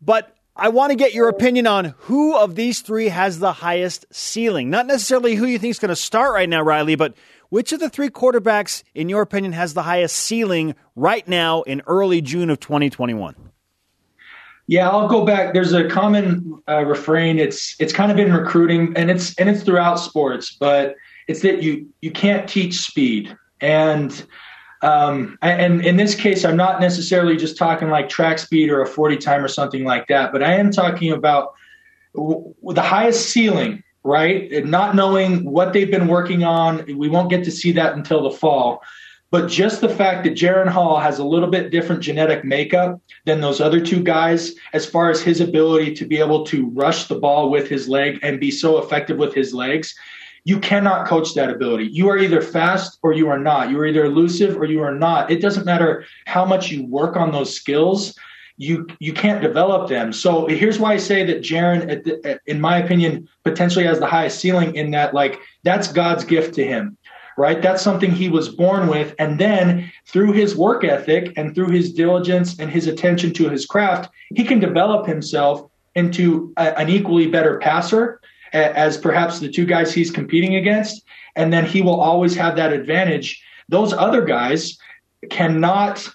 But 0.01 0.35
I 0.55 0.69
want 0.69 0.91
to 0.91 0.97
get 0.97 1.13
your 1.13 1.29
opinion 1.29 1.65
on 1.65 1.95
who 1.99 2.35
of 2.35 2.55
these 2.55 2.81
three 2.81 3.07
has 3.07 3.39
the 3.39 3.53
highest 3.53 4.05
ceiling. 4.11 4.69
Not 4.69 4.85
necessarily 4.85 5.35
who 5.35 5.45
you 5.45 5.57
think 5.57 5.71
is 5.71 5.79
going 5.79 5.89
to 5.89 5.95
start 5.95 6.33
right 6.33 6.49
now, 6.49 6.61
Riley, 6.61 6.95
but 6.95 7.13
which 7.49 7.71
of 7.71 7.79
the 7.79 7.89
three 7.89 8.09
quarterbacks, 8.09 8.83
in 8.93 9.07
your 9.07 9.21
opinion, 9.21 9.53
has 9.53 9.73
the 9.73 9.83
highest 9.83 10.15
ceiling 10.15 10.75
right 10.95 11.27
now 11.27 11.61
in 11.63 11.81
early 11.87 12.21
June 12.21 12.49
of 12.49 12.59
2021? 12.59 13.35
Yeah, 14.67 14.89
I'll 14.89 15.07
go 15.07 15.25
back. 15.25 15.53
There's 15.53 15.73
a 15.73 15.87
common 15.87 16.61
uh, 16.67 16.85
refrain. 16.85 17.39
It's 17.39 17.75
it's 17.79 17.91
kind 17.91 18.11
of 18.11 18.19
in 18.19 18.31
recruiting, 18.31 18.93
and 18.95 19.11
it's 19.11 19.35
and 19.35 19.49
it's 19.49 19.63
throughout 19.63 19.95
sports, 19.99 20.55
but 20.57 20.95
it's 21.31 21.41
that 21.41 21.63
you 21.63 21.87
you 22.01 22.11
can't 22.11 22.47
teach 22.47 22.79
speed. 22.81 23.35
And 23.61 24.25
um, 24.81 25.37
and 25.41 25.85
in 25.85 25.95
this 25.95 26.15
case, 26.15 26.43
I'm 26.43 26.57
not 26.57 26.81
necessarily 26.81 27.37
just 27.37 27.57
talking 27.57 27.89
like 27.89 28.09
track 28.09 28.39
speed 28.39 28.69
or 28.69 28.81
a 28.81 28.87
40 28.87 29.17
time 29.17 29.43
or 29.43 29.47
something 29.47 29.83
like 29.83 30.07
that, 30.07 30.31
but 30.31 30.41
I 30.41 30.55
am 30.55 30.71
talking 30.71 31.11
about 31.11 31.53
w- 32.15 32.55
the 32.63 32.81
highest 32.81 33.29
ceiling, 33.29 33.83
right? 34.03 34.51
And 34.51 34.71
not 34.71 34.95
knowing 34.95 35.45
what 35.45 35.73
they've 35.73 35.91
been 35.91 36.07
working 36.07 36.43
on. 36.43 36.83
We 36.97 37.09
won't 37.09 37.29
get 37.29 37.43
to 37.43 37.51
see 37.51 37.71
that 37.73 37.95
until 37.95 38.23
the 38.23 38.31
fall. 38.31 38.81
But 39.29 39.47
just 39.47 39.81
the 39.81 39.87
fact 39.87 40.23
that 40.23 40.33
Jaren 40.33 40.67
Hall 40.67 40.99
has 40.99 41.19
a 41.19 41.23
little 41.23 41.49
bit 41.49 41.71
different 41.71 42.01
genetic 42.01 42.43
makeup 42.43 42.99
than 43.25 43.39
those 43.39 43.61
other 43.61 43.79
two 43.79 44.03
guys, 44.03 44.55
as 44.73 44.85
far 44.85 45.11
as 45.11 45.21
his 45.21 45.39
ability 45.39 45.93
to 45.93 46.05
be 46.05 46.17
able 46.17 46.43
to 46.47 46.69
rush 46.71 47.05
the 47.05 47.19
ball 47.19 47.51
with 47.51 47.69
his 47.69 47.87
leg 47.87 48.19
and 48.23 48.39
be 48.39 48.51
so 48.51 48.79
effective 48.79 49.17
with 49.17 49.33
his 49.33 49.53
legs, 49.53 49.95
you 50.43 50.59
cannot 50.59 51.07
coach 51.07 51.33
that 51.35 51.49
ability. 51.49 51.85
You 51.85 52.09
are 52.09 52.17
either 52.17 52.41
fast 52.41 52.97
or 53.03 53.13
you 53.13 53.29
are 53.29 53.37
not. 53.37 53.69
You 53.69 53.79
are 53.79 53.85
either 53.85 54.05
elusive 54.05 54.57
or 54.57 54.65
you 54.65 54.81
are 54.81 54.93
not. 54.93 55.29
It 55.29 55.41
doesn't 55.41 55.65
matter 55.65 56.05
how 56.25 56.45
much 56.45 56.71
you 56.71 56.85
work 56.85 57.15
on 57.15 57.31
those 57.31 57.53
skills. 57.53 58.17
You 58.57 58.87
you 58.99 59.13
can't 59.13 59.41
develop 59.41 59.89
them. 59.89 60.11
So 60.13 60.45
here's 60.47 60.79
why 60.79 60.93
I 60.93 60.97
say 60.97 61.23
that 61.25 61.41
Jaren, 61.41 62.39
in 62.45 62.61
my 62.61 62.77
opinion, 62.77 63.27
potentially 63.43 63.85
has 63.85 63.99
the 63.99 64.07
highest 64.07 64.39
ceiling. 64.39 64.75
In 64.75 64.91
that, 64.91 65.13
like 65.13 65.39
that's 65.63 65.91
God's 65.91 66.23
gift 66.23 66.53
to 66.55 66.65
him, 66.65 66.97
right? 67.37 67.61
That's 67.61 67.81
something 67.81 68.11
he 68.11 68.29
was 68.29 68.49
born 68.49 68.87
with, 68.87 69.15
and 69.17 69.39
then 69.39 69.91
through 70.05 70.33
his 70.33 70.55
work 70.55 70.83
ethic 70.83 71.33
and 71.37 71.55
through 71.55 71.69
his 71.69 71.93
diligence 71.93 72.59
and 72.59 72.69
his 72.69 72.87
attention 72.87 73.33
to 73.33 73.49
his 73.49 73.65
craft, 73.65 74.11
he 74.35 74.43
can 74.43 74.59
develop 74.59 75.07
himself 75.07 75.67
into 75.95 76.53
a, 76.57 76.77
an 76.79 76.89
equally 76.89 77.27
better 77.27 77.57
passer 77.59 78.20
as 78.53 78.97
perhaps 78.97 79.39
the 79.39 79.49
two 79.49 79.65
guys 79.65 79.93
he's 79.93 80.11
competing 80.11 80.55
against. 80.55 81.03
And 81.35 81.51
then 81.51 81.65
he 81.65 81.81
will 81.81 81.99
always 81.99 82.35
have 82.35 82.55
that 82.57 82.73
advantage. 82.73 83.43
Those 83.69 83.93
other 83.93 84.23
guys 84.23 84.77
cannot 85.29 86.07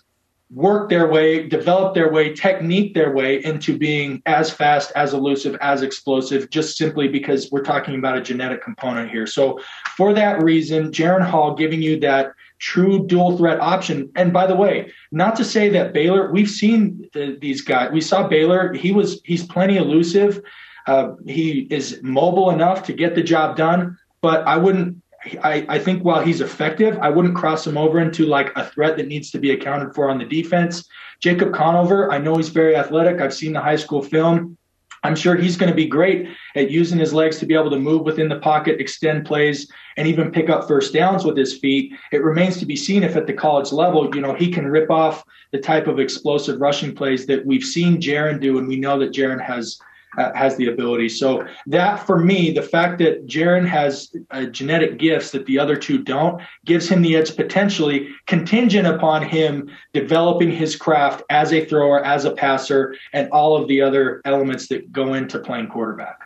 work 0.50 0.88
their 0.88 1.08
way, 1.08 1.48
develop 1.48 1.94
their 1.94 2.12
way, 2.12 2.32
technique 2.32 2.94
their 2.94 3.12
way 3.12 3.44
into 3.44 3.76
being 3.76 4.22
as 4.26 4.50
fast, 4.50 4.92
as 4.94 5.12
elusive, 5.12 5.56
as 5.60 5.82
explosive, 5.82 6.50
just 6.50 6.76
simply 6.76 7.08
because 7.08 7.50
we're 7.50 7.64
talking 7.64 7.96
about 7.96 8.16
a 8.16 8.20
genetic 8.20 8.62
component 8.62 9.10
here. 9.10 9.26
So 9.26 9.60
for 9.96 10.12
that 10.14 10.42
reason, 10.42 10.92
Jaren 10.92 11.26
Hall 11.26 11.54
giving 11.54 11.82
you 11.82 11.98
that 12.00 12.32
true 12.58 13.06
dual 13.06 13.36
threat 13.36 13.60
option. 13.60 14.10
And 14.14 14.32
by 14.32 14.46
the 14.46 14.54
way, 14.54 14.92
not 15.10 15.34
to 15.36 15.44
say 15.44 15.68
that 15.70 15.92
Baylor, 15.92 16.30
we've 16.30 16.48
seen 16.48 17.08
the, 17.12 17.36
these 17.40 17.60
guys. 17.60 17.90
We 17.92 18.00
saw 18.00 18.26
Baylor. 18.28 18.72
He 18.72 18.92
was 18.92 19.20
he's 19.24 19.44
plenty 19.44 19.76
elusive. 19.76 20.40
Uh, 20.86 21.14
he 21.26 21.66
is 21.70 22.00
mobile 22.02 22.50
enough 22.50 22.82
to 22.84 22.92
get 22.92 23.14
the 23.14 23.22
job 23.22 23.56
done. 23.56 23.98
But 24.20 24.46
I 24.46 24.56
wouldn't. 24.56 25.02
I, 25.42 25.66
I 25.68 25.78
think 25.78 26.04
while 26.04 26.22
he's 26.22 26.40
effective, 26.40 26.98
I 27.00 27.10
wouldn't 27.10 27.34
cross 27.34 27.66
him 27.66 27.76
over 27.76 27.98
into 28.00 28.26
like 28.26 28.52
a 28.56 28.64
threat 28.64 28.96
that 28.96 29.08
needs 29.08 29.30
to 29.32 29.38
be 29.38 29.50
accounted 29.50 29.94
for 29.94 30.08
on 30.08 30.18
the 30.18 30.24
defense. 30.24 30.86
Jacob 31.20 31.52
Conover, 31.52 32.12
I 32.12 32.18
know 32.18 32.36
he's 32.36 32.50
very 32.50 32.76
athletic. 32.76 33.20
I've 33.20 33.34
seen 33.34 33.52
the 33.52 33.60
high 33.60 33.76
school 33.76 34.02
film. 34.02 34.56
I'm 35.02 35.16
sure 35.16 35.36
he's 35.36 35.56
going 35.56 35.70
to 35.70 35.76
be 35.76 35.86
great 35.86 36.28
at 36.54 36.70
using 36.70 36.98
his 36.98 37.12
legs 37.12 37.38
to 37.38 37.46
be 37.46 37.54
able 37.54 37.70
to 37.70 37.78
move 37.78 38.02
within 38.02 38.28
the 38.28 38.40
pocket, 38.40 38.80
extend 38.80 39.26
plays, 39.26 39.70
and 39.96 40.06
even 40.06 40.32
pick 40.32 40.50
up 40.50 40.66
first 40.66 40.92
downs 40.92 41.24
with 41.24 41.36
his 41.36 41.58
feet. 41.58 41.92
It 42.12 42.24
remains 42.24 42.58
to 42.58 42.66
be 42.66 42.76
seen 42.76 43.02
if 43.02 43.16
at 43.16 43.26
the 43.26 43.32
college 43.32 43.72
level, 43.72 44.14
you 44.14 44.20
know, 44.20 44.34
he 44.34 44.50
can 44.50 44.66
rip 44.66 44.90
off 44.90 45.22
the 45.52 45.58
type 45.58 45.86
of 45.86 46.00
explosive 46.00 46.60
rushing 46.60 46.94
plays 46.94 47.26
that 47.26 47.44
we've 47.46 47.62
seen 47.64 48.00
Jaren 48.00 48.40
do, 48.40 48.58
and 48.58 48.66
we 48.66 48.76
know 48.76 48.98
that 48.98 49.12
Jaren 49.12 49.40
has 49.40 49.78
has 50.16 50.56
the 50.56 50.68
ability. 50.68 51.08
So 51.08 51.46
that 51.66 52.06
for 52.06 52.18
me, 52.18 52.52
the 52.52 52.62
fact 52.62 52.98
that 52.98 53.26
Jaren 53.26 53.66
has 53.66 54.14
uh, 54.30 54.44
genetic 54.46 54.98
gifts 54.98 55.30
that 55.32 55.46
the 55.46 55.58
other 55.58 55.76
two 55.76 56.02
don't 56.02 56.42
gives 56.64 56.88
him 56.88 57.02
the 57.02 57.16
edge 57.16 57.36
potentially 57.36 58.08
contingent 58.26 58.86
upon 58.86 59.22
him 59.22 59.70
developing 59.92 60.50
his 60.50 60.76
craft 60.76 61.22
as 61.30 61.52
a 61.52 61.64
thrower, 61.64 62.04
as 62.04 62.24
a 62.24 62.32
passer, 62.32 62.94
and 63.12 63.30
all 63.30 63.56
of 63.56 63.68
the 63.68 63.80
other 63.80 64.22
elements 64.24 64.68
that 64.68 64.92
go 64.92 65.14
into 65.14 65.38
playing 65.38 65.68
quarterback. 65.68 66.20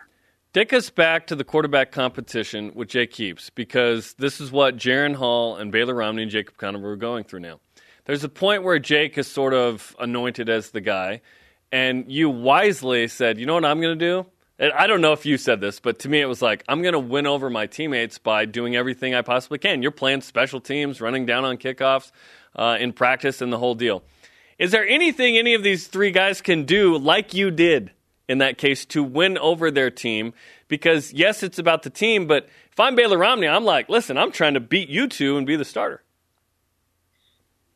Take 0.53 0.73
us 0.73 0.89
back 0.89 1.27
to 1.27 1.35
the 1.35 1.45
quarterback 1.45 1.93
competition 1.93 2.73
with 2.75 2.89
Jake 2.89 3.13
Heaps 3.13 3.49
because 3.49 4.15
this 4.15 4.41
is 4.41 4.51
what 4.51 4.75
Jaren 4.75 5.15
Hall 5.15 5.55
and 5.55 5.71
Baylor 5.71 5.95
Romney 5.95 6.23
and 6.23 6.31
Jacob 6.31 6.57
Conover 6.57 6.91
are 6.91 6.97
going 6.97 7.23
through 7.23 7.39
now. 7.39 7.61
There's 8.03 8.25
a 8.25 8.29
point 8.29 8.63
where 8.63 8.77
Jake 8.77 9.17
is 9.17 9.27
sort 9.27 9.53
of 9.53 9.95
anointed 9.99 10.49
as 10.49 10.71
the 10.71 10.81
guy 10.81 11.21
and 11.71 12.11
you 12.11 12.29
wisely 12.29 13.07
said, 13.07 13.37
you 13.37 13.45
know 13.45 13.53
what 13.53 13.65
I'm 13.65 13.81
going 13.81 13.97
to 13.97 14.05
do? 14.05 14.25
And 14.59 14.71
I 14.73 14.85
don't 14.85 15.01
know 15.01 15.13
if 15.13 15.25
you 15.25 15.37
said 15.37 15.59
this, 15.59 15.79
but 15.79 15.99
to 15.99 16.09
me 16.09 16.21
it 16.21 16.25
was 16.25 16.41
like, 16.41 16.63
I'm 16.67 16.81
going 16.81 16.93
to 16.93 16.99
win 16.99 17.25
over 17.25 17.49
my 17.49 17.65
teammates 17.65 18.19
by 18.19 18.45
doing 18.45 18.75
everything 18.75 19.15
I 19.15 19.23
possibly 19.23 19.57
can. 19.57 19.81
You're 19.81 19.91
playing 19.91 20.21
special 20.21 20.61
teams, 20.61 21.01
running 21.01 21.25
down 21.25 21.45
on 21.45 21.57
kickoffs 21.57 22.11
uh, 22.55 22.77
in 22.79 22.93
practice, 22.93 23.41
and 23.41 23.51
the 23.51 23.57
whole 23.57 23.75
deal. 23.75 24.03
Is 24.59 24.71
there 24.71 24.87
anything 24.87 25.37
any 25.37 25.55
of 25.55 25.63
these 25.63 25.87
three 25.87 26.11
guys 26.11 26.41
can 26.41 26.65
do, 26.65 26.97
like 26.97 27.33
you 27.33 27.49
did 27.49 27.91
in 28.31 28.37
that 28.37 28.57
case, 28.57 28.85
to 28.85 29.03
win 29.03 29.37
over 29.37 29.71
their 29.71 29.91
team? 29.91 30.33
Because, 30.67 31.11
yes, 31.11 31.43
it's 31.43 31.59
about 31.59 31.83
the 31.83 31.89
team, 31.89 32.27
but 32.27 32.47
if 32.71 32.79
I'm 32.79 32.95
Baylor 32.95 33.17
Romney, 33.17 33.47
I'm 33.47 33.65
like, 33.65 33.89
listen, 33.89 34.17
I'm 34.17 34.31
trying 34.31 34.53
to 34.53 34.59
beat 34.59 34.87
you 34.87 35.07
two 35.07 35.37
and 35.37 35.45
be 35.45 35.57
the 35.57 35.65
starter. 35.65 36.01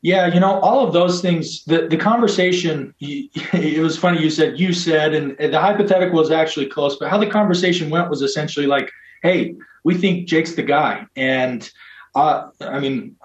Yeah, 0.06 0.32
you 0.32 0.40
know, 0.40 0.60
all 0.60 0.86
of 0.86 0.94
those 0.94 1.20
things, 1.20 1.64
the, 1.64 1.88
the 1.88 1.98
conversation, 1.98 2.94
it 3.00 3.82
was 3.82 3.98
funny 3.98 4.22
you 4.22 4.30
said, 4.30 4.60
you 4.60 4.72
said, 4.72 5.16
and 5.16 5.36
the 5.36 5.60
hypothetical 5.60 6.16
was 6.16 6.30
actually 6.30 6.68
close, 6.68 6.96
but 6.98 7.10
how 7.10 7.18
the 7.18 7.26
conversation 7.26 7.90
went 7.90 8.12
was 8.12 8.22
essentially 8.22 8.68
like, 8.68 8.92
hey, 9.24 9.56
we 9.84 9.96
think 9.96 10.28
Jake's 10.28 10.54
the 10.54 10.62
guy. 10.62 11.08
And 11.16 11.68
uh, 12.14 12.50
I 12.62 12.80
mean, 12.80 13.16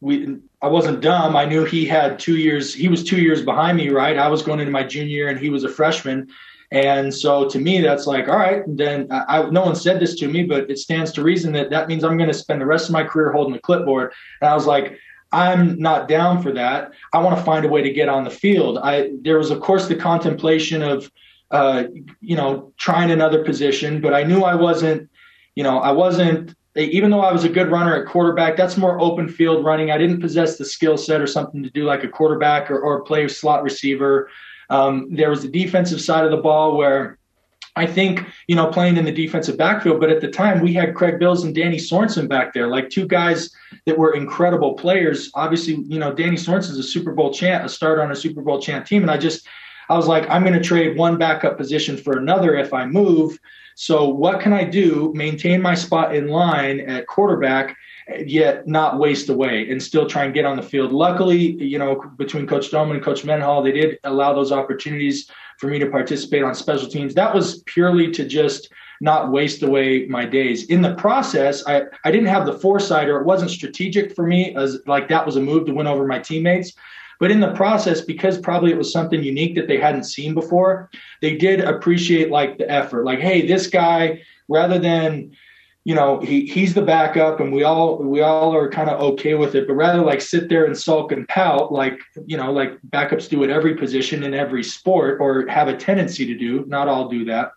we, 0.00 0.36
I 0.62 0.68
wasn't 0.68 1.00
dumb. 1.00 1.34
I 1.34 1.44
knew 1.44 1.64
he 1.64 1.84
had 1.84 2.20
two 2.20 2.36
years, 2.36 2.72
he 2.72 2.86
was 2.86 3.02
two 3.02 3.20
years 3.20 3.42
behind 3.42 3.76
me, 3.76 3.88
right? 3.88 4.16
I 4.16 4.28
was 4.28 4.42
going 4.42 4.60
into 4.60 4.70
my 4.70 4.84
junior 4.84 5.08
year 5.08 5.28
and 5.30 5.40
he 5.40 5.50
was 5.50 5.64
a 5.64 5.68
freshman. 5.68 6.28
And 6.70 7.12
so 7.12 7.48
to 7.48 7.58
me, 7.58 7.80
that's 7.80 8.06
like, 8.06 8.28
all 8.28 8.36
right, 8.36 8.62
then 8.68 9.08
I, 9.10 9.42
no 9.50 9.62
one 9.62 9.74
said 9.74 9.98
this 9.98 10.14
to 10.20 10.28
me, 10.28 10.44
but 10.44 10.70
it 10.70 10.78
stands 10.78 11.10
to 11.12 11.22
reason 11.24 11.52
that 11.54 11.70
that 11.70 11.88
means 11.88 12.04
I'm 12.04 12.16
going 12.16 12.30
to 12.30 12.34
spend 12.34 12.60
the 12.60 12.66
rest 12.66 12.88
of 12.88 12.92
my 12.92 13.02
career 13.02 13.32
holding 13.32 13.54
the 13.54 13.58
clipboard. 13.58 14.12
And 14.40 14.50
I 14.50 14.54
was 14.54 14.66
like, 14.66 15.00
I'm 15.32 15.78
not 15.78 16.08
down 16.08 16.42
for 16.42 16.52
that. 16.52 16.92
I 17.12 17.18
want 17.18 17.36
to 17.36 17.44
find 17.44 17.64
a 17.64 17.68
way 17.68 17.82
to 17.82 17.90
get 17.90 18.08
on 18.08 18.24
the 18.24 18.30
field. 18.30 18.78
I 18.78 19.10
there 19.20 19.38
was 19.38 19.50
of 19.50 19.60
course 19.60 19.86
the 19.86 19.96
contemplation 19.96 20.82
of 20.82 21.10
uh, 21.50 21.84
you 22.20 22.36
know 22.36 22.72
trying 22.78 23.10
another 23.10 23.44
position, 23.44 24.00
but 24.00 24.14
I 24.14 24.22
knew 24.22 24.42
I 24.42 24.54
wasn't 24.54 25.10
you 25.54 25.62
know 25.62 25.78
I 25.78 25.92
wasn't 25.92 26.54
even 26.76 27.10
though 27.10 27.20
I 27.20 27.32
was 27.32 27.44
a 27.44 27.48
good 27.48 27.70
runner 27.70 27.94
at 27.96 28.06
quarterback, 28.06 28.56
that's 28.56 28.76
more 28.76 29.00
open 29.00 29.28
field 29.28 29.64
running. 29.64 29.90
I 29.90 29.98
didn't 29.98 30.20
possess 30.20 30.56
the 30.56 30.64
skill 30.64 30.96
set 30.96 31.20
or 31.20 31.26
something 31.26 31.62
to 31.62 31.70
do 31.70 31.84
like 31.84 32.04
a 32.04 32.08
quarterback 32.08 32.70
or, 32.70 32.78
or 32.80 33.02
play 33.02 33.26
slot 33.26 33.62
receiver. 33.62 34.30
Um, 34.70 35.08
there 35.10 35.30
was 35.30 35.42
the 35.42 35.48
defensive 35.48 36.00
side 36.00 36.24
of 36.24 36.30
the 36.30 36.36
ball 36.36 36.76
where 36.76 37.17
I 37.78 37.86
think, 37.86 38.24
you 38.48 38.56
know, 38.56 38.66
playing 38.66 38.96
in 38.96 39.04
the 39.04 39.12
defensive 39.12 39.56
backfield, 39.56 40.00
but 40.00 40.10
at 40.10 40.20
the 40.20 40.28
time 40.28 40.60
we 40.60 40.72
had 40.74 40.94
Craig 40.94 41.18
Bills 41.18 41.44
and 41.44 41.54
Danny 41.54 41.76
Sorensen 41.76 42.28
back 42.28 42.52
there, 42.52 42.66
like 42.66 42.90
two 42.90 43.06
guys 43.06 43.50
that 43.86 43.96
were 43.96 44.14
incredible 44.14 44.74
players. 44.74 45.30
Obviously, 45.34 45.76
you 45.86 45.98
know, 45.98 46.12
Danny 46.12 46.36
Sorensen 46.36 46.70
is 46.70 46.78
a 46.78 46.82
Super 46.82 47.12
Bowl 47.12 47.32
champ, 47.32 47.64
a 47.64 47.68
starter 47.68 48.02
on 48.02 48.10
a 48.10 48.16
Super 48.16 48.42
Bowl 48.42 48.60
champ 48.60 48.84
team. 48.84 49.02
And 49.02 49.10
I 49.10 49.16
just, 49.16 49.46
I 49.88 49.96
was 49.96 50.06
like, 50.06 50.28
I'm 50.28 50.42
going 50.42 50.60
to 50.60 50.62
trade 50.62 50.98
one 50.98 51.16
backup 51.16 51.56
position 51.56 51.96
for 51.96 52.18
another 52.18 52.56
if 52.56 52.74
I 52.74 52.84
move. 52.84 53.38
So 53.74 54.08
what 54.08 54.40
can 54.40 54.52
I 54.52 54.64
do? 54.64 55.12
Maintain 55.14 55.62
my 55.62 55.74
spot 55.74 56.14
in 56.14 56.26
line 56.28 56.80
at 56.80 57.06
quarterback, 57.06 57.76
yet 58.26 58.66
not 58.66 58.98
waste 58.98 59.28
away 59.28 59.70
and 59.70 59.80
still 59.80 60.06
try 60.06 60.24
and 60.24 60.34
get 60.34 60.44
on 60.44 60.56
the 60.56 60.62
field. 60.62 60.92
Luckily, 60.92 61.62
you 61.62 61.78
know, 61.78 62.02
between 62.16 62.46
Coach 62.46 62.70
Doman 62.70 62.96
and 62.96 63.04
Coach 63.04 63.24
Mendenhall, 63.24 63.62
they 63.62 63.72
did 63.72 63.98
allow 64.02 64.34
those 64.34 64.50
opportunities 64.50 65.30
for 65.58 65.66
me 65.66 65.78
to 65.78 65.90
participate 65.90 66.42
on 66.42 66.54
special 66.54 66.88
teams. 66.88 67.14
That 67.14 67.34
was 67.34 67.62
purely 67.64 68.10
to 68.12 68.24
just 68.26 68.72
not 69.00 69.30
waste 69.30 69.62
away 69.62 70.06
my 70.06 70.24
days. 70.24 70.66
In 70.66 70.82
the 70.82 70.94
process, 70.94 71.66
I, 71.66 71.82
I 72.04 72.10
didn't 72.10 72.28
have 72.28 72.46
the 72.46 72.58
foresight 72.58 73.08
or 73.08 73.20
it 73.20 73.26
wasn't 73.26 73.50
strategic 73.50 74.14
for 74.14 74.26
me 74.26 74.54
as 74.56 74.78
like 74.86 75.08
that 75.08 75.26
was 75.26 75.36
a 75.36 75.40
move 75.40 75.66
to 75.66 75.74
win 75.74 75.86
over 75.86 76.06
my 76.06 76.18
teammates. 76.18 76.72
But 77.20 77.32
in 77.32 77.40
the 77.40 77.52
process, 77.52 78.00
because 78.00 78.38
probably 78.38 78.70
it 78.70 78.78
was 78.78 78.92
something 78.92 79.22
unique 79.22 79.56
that 79.56 79.66
they 79.66 79.78
hadn't 79.78 80.04
seen 80.04 80.34
before, 80.34 80.88
they 81.20 81.36
did 81.36 81.60
appreciate 81.60 82.30
like 82.30 82.58
the 82.58 82.70
effort. 82.70 83.04
Like, 83.04 83.18
hey, 83.18 83.46
this 83.46 83.66
guy, 83.66 84.22
rather 84.48 84.78
than 84.78 85.36
you 85.88 85.94
know 85.94 86.20
he 86.20 86.44
he's 86.44 86.74
the 86.74 86.82
backup 86.82 87.40
and 87.40 87.50
we 87.50 87.62
all 87.62 87.96
we 87.96 88.20
all 88.20 88.54
are 88.54 88.68
kind 88.68 88.90
of 88.90 89.00
okay 89.00 89.32
with 89.32 89.54
it 89.54 89.66
but 89.66 89.72
rather 89.72 90.02
like 90.02 90.20
sit 90.20 90.50
there 90.50 90.66
and 90.66 90.76
sulk 90.76 91.12
and 91.12 91.26
pout 91.28 91.72
like 91.72 91.98
you 92.26 92.36
know 92.36 92.52
like 92.52 92.78
backups 92.90 93.26
do 93.26 93.42
at 93.42 93.48
every 93.48 93.74
position 93.74 94.22
in 94.22 94.34
every 94.34 94.62
sport 94.62 95.18
or 95.18 95.46
have 95.46 95.66
a 95.66 95.74
tendency 95.74 96.26
to 96.26 96.36
do 96.36 96.62
not 96.66 96.88
all 96.88 97.08
do 97.08 97.24
that 97.24 97.52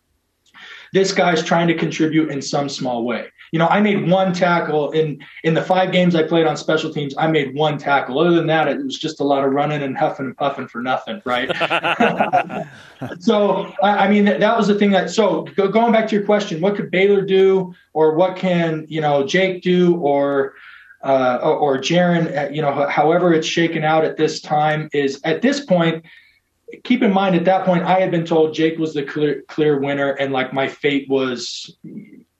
this 0.93 1.11
guy's 1.11 1.43
trying 1.43 1.67
to 1.67 1.73
contribute 1.73 2.29
in 2.29 2.41
some 2.41 2.67
small 2.67 3.05
way. 3.05 3.27
You 3.51 3.59
know, 3.59 3.67
I 3.67 3.81
made 3.81 4.09
one 4.09 4.33
tackle 4.33 4.91
in 4.91 5.19
in 5.43 5.53
the 5.53 5.61
five 5.61 5.91
games 5.91 6.15
I 6.15 6.23
played 6.23 6.45
on 6.45 6.55
special 6.55 6.91
teams. 6.91 7.13
I 7.17 7.27
made 7.27 7.53
one 7.53 7.77
tackle. 7.77 8.19
Other 8.19 8.31
than 8.31 8.47
that, 8.47 8.69
it 8.69 8.83
was 8.83 8.97
just 8.97 9.19
a 9.19 9.23
lot 9.23 9.43
of 9.43 9.51
running 9.51 9.83
and 9.83 9.97
huffing 9.97 10.25
and 10.27 10.37
puffing 10.37 10.67
for 10.67 10.81
nothing, 10.81 11.21
right? 11.25 11.49
so, 13.19 13.73
I, 13.83 14.05
I 14.05 14.09
mean, 14.09 14.25
that, 14.25 14.57
was 14.57 14.67
the 14.67 14.75
thing 14.75 14.91
that. 14.91 15.09
So, 15.09 15.43
go, 15.57 15.67
going 15.67 15.91
back 15.91 16.07
to 16.09 16.15
your 16.15 16.25
question, 16.25 16.61
what 16.61 16.75
could 16.75 16.89
Baylor 16.91 17.21
do, 17.21 17.75
or 17.93 18.15
what 18.15 18.37
can 18.37 18.85
you 18.87 19.01
know 19.01 19.27
Jake 19.27 19.61
do, 19.61 19.97
or 19.97 20.53
uh, 21.03 21.39
or, 21.41 21.55
or 21.55 21.77
Jaren, 21.77 22.55
you 22.55 22.61
know, 22.61 22.87
however 22.87 23.33
it's 23.33 23.47
shaken 23.47 23.83
out 23.83 24.05
at 24.05 24.17
this 24.17 24.39
time 24.39 24.89
is 24.93 25.19
at 25.23 25.41
this 25.41 25.65
point, 25.65 26.05
keep 26.83 27.01
in 27.01 27.11
mind 27.11 27.35
at 27.35 27.45
that 27.45 27.65
point 27.65 27.83
I 27.83 27.99
had 27.99 28.11
been 28.11 28.25
told 28.25 28.53
Jake 28.53 28.77
was 28.77 28.93
the 28.93 29.03
clear 29.03 29.43
clear 29.47 29.79
winner 29.79 30.11
and 30.11 30.31
like 30.31 30.53
my 30.53 30.67
fate 30.67 31.09
was 31.09 31.75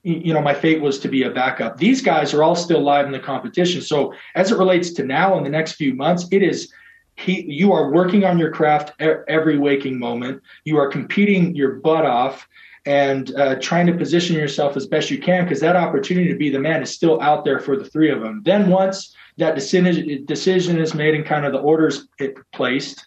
you 0.04 0.34
know 0.34 0.42
my 0.42 0.54
fate 0.54 0.82
was 0.82 1.00
to 1.00 1.08
be 1.08 1.24
a 1.24 1.30
backup. 1.30 1.78
These 1.78 2.02
guys 2.02 2.34
are 2.34 2.44
all 2.44 2.56
still 2.56 2.82
live 2.82 3.06
in 3.06 3.12
the 3.12 3.20
competition. 3.20 3.82
So 3.82 4.14
as 4.36 4.52
it 4.52 4.58
relates 4.58 4.92
to 4.94 5.04
now 5.04 5.38
in 5.38 5.44
the 5.44 5.50
next 5.50 5.74
few 5.74 5.94
months, 5.94 6.28
it 6.32 6.42
is 6.42 6.72
he 7.16 7.44
you 7.44 7.72
are 7.72 7.92
working 7.92 8.24
on 8.24 8.40
your 8.40 8.52
craft 8.52 8.94
every 9.00 9.58
waking 9.58 10.00
moment. 10.00 10.42
You 10.66 10.78
are 10.78 10.88
competing 10.88 11.56
your 11.56 11.76
butt 11.76 12.06
off 12.06 12.48
and 12.86 13.36
uh, 13.36 13.56
trying 13.60 13.86
to 13.86 13.94
position 13.94 14.36
yourself 14.36 14.76
as 14.76 14.88
best 14.88 15.12
you 15.12 15.20
can 15.20 15.44
because 15.44 15.60
that 15.60 15.76
opportunity 15.76 16.28
to 16.30 16.38
be 16.38 16.50
the 16.50 16.60
man 16.60 16.82
is 16.82 16.92
still 16.92 17.22
out 17.22 17.46
there 17.46 17.60
for 17.60 17.78
the 17.78 17.86
three 17.86 18.10
of 18.10 18.22
them. 18.22 18.42
Then 18.44 18.70
once 18.70 19.16
that 19.38 19.56
decision 19.56 20.26
decision 20.26 20.80
is 20.80 20.94
made 20.94 21.14
and 21.14 21.26
kind 21.26 21.46
of 21.46 21.54
the 21.54 21.60
orders 21.60 22.08
it 22.20 22.36
placed, 22.54 23.06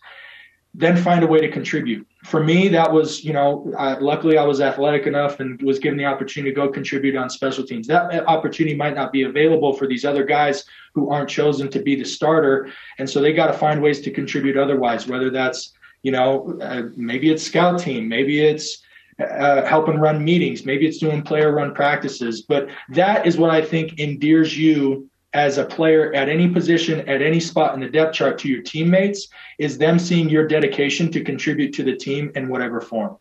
then 0.76 0.96
find 0.96 1.22
a 1.22 1.26
way 1.26 1.40
to 1.40 1.48
contribute. 1.48 2.04
For 2.24 2.42
me, 2.42 2.66
that 2.68 2.92
was, 2.92 3.22
you 3.22 3.32
know, 3.32 3.72
uh, 3.78 3.96
luckily 4.00 4.36
I 4.36 4.44
was 4.44 4.60
athletic 4.60 5.06
enough 5.06 5.38
and 5.38 5.60
was 5.62 5.78
given 5.78 5.96
the 5.96 6.04
opportunity 6.04 6.52
to 6.52 6.56
go 6.56 6.68
contribute 6.68 7.14
on 7.14 7.30
special 7.30 7.64
teams. 7.64 7.86
That 7.86 8.26
opportunity 8.26 8.76
might 8.76 8.96
not 8.96 9.12
be 9.12 9.22
available 9.22 9.72
for 9.72 9.86
these 9.86 10.04
other 10.04 10.24
guys 10.24 10.64
who 10.94 11.10
aren't 11.10 11.28
chosen 11.28 11.70
to 11.70 11.80
be 11.80 11.94
the 11.94 12.04
starter. 12.04 12.72
And 12.98 13.08
so 13.08 13.20
they 13.20 13.32
got 13.32 13.46
to 13.46 13.52
find 13.52 13.80
ways 13.80 14.00
to 14.00 14.10
contribute 14.10 14.56
otherwise, 14.56 15.06
whether 15.06 15.30
that's, 15.30 15.72
you 16.02 16.10
know, 16.10 16.58
uh, 16.60 16.82
maybe 16.96 17.30
it's 17.30 17.44
scout 17.44 17.78
team, 17.78 18.08
maybe 18.08 18.40
it's 18.40 18.82
uh, 19.20 19.64
helping 19.64 19.98
run 19.98 20.24
meetings, 20.24 20.66
maybe 20.66 20.88
it's 20.88 20.98
doing 20.98 21.22
player 21.22 21.52
run 21.52 21.72
practices. 21.72 22.42
But 22.42 22.68
that 22.88 23.26
is 23.28 23.38
what 23.38 23.50
I 23.50 23.62
think 23.62 24.00
endears 24.00 24.58
you 24.58 25.08
as 25.34 25.58
a 25.58 25.64
player 25.64 26.14
at 26.14 26.28
any 26.28 26.48
position, 26.48 27.00
at 27.08 27.20
any 27.20 27.40
spot 27.40 27.74
in 27.74 27.80
the 27.80 27.88
depth 27.88 28.14
chart 28.14 28.38
to 28.38 28.48
your 28.48 28.62
teammates 28.62 29.28
is 29.58 29.76
them 29.76 29.98
seeing 29.98 30.28
your 30.28 30.46
dedication 30.46 31.10
to 31.10 31.22
contribute 31.22 31.72
to 31.74 31.82
the 31.82 31.94
team 31.94 32.30
in 32.36 32.48
whatever 32.48 32.80
form. 32.80 33.16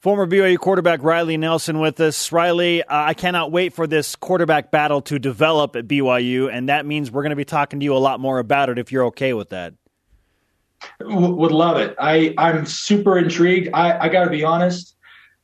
Former 0.00 0.26
BYU 0.26 0.58
quarterback 0.58 1.02
Riley 1.02 1.36
Nelson 1.36 1.80
with 1.80 1.98
us. 1.98 2.30
Riley, 2.30 2.82
uh, 2.82 2.86
I 2.88 3.14
cannot 3.14 3.50
wait 3.50 3.72
for 3.72 3.86
this 3.86 4.16
quarterback 4.16 4.70
battle 4.70 5.00
to 5.02 5.18
develop 5.18 5.76
at 5.76 5.88
BYU, 5.88 6.52
and 6.52 6.68
that 6.68 6.86
means 6.86 7.10
we're 7.10 7.22
going 7.22 7.30
to 7.30 7.36
be 7.36 7.44
talking 7.44 7.80
to 7.80 7.84
you 7.84 7.96
a 7.96 7.98
lot 7.98 8.20
more 8.20 8.38
about 8.38 8.68
it 8.68 8.78
if 8.78 8.92
you're 8.92 9.06
okay 9.06 9.32
with 9.32 9.48
that. 9.48 9.72
W- 11.00 11.34
would 11.34 11.52
love 11.52 11.78
it. 11.78 11.96
I, 11.98 12.34
I'm 12.36 12.66
super 12.66 13.18
intrigued. 13.18 13.70
I, 13.72 13.98
I 13.98 14.08
got 14.10 14.24
to 14.24 14.30
be 14.30 14.44
honest. 14.44 14.94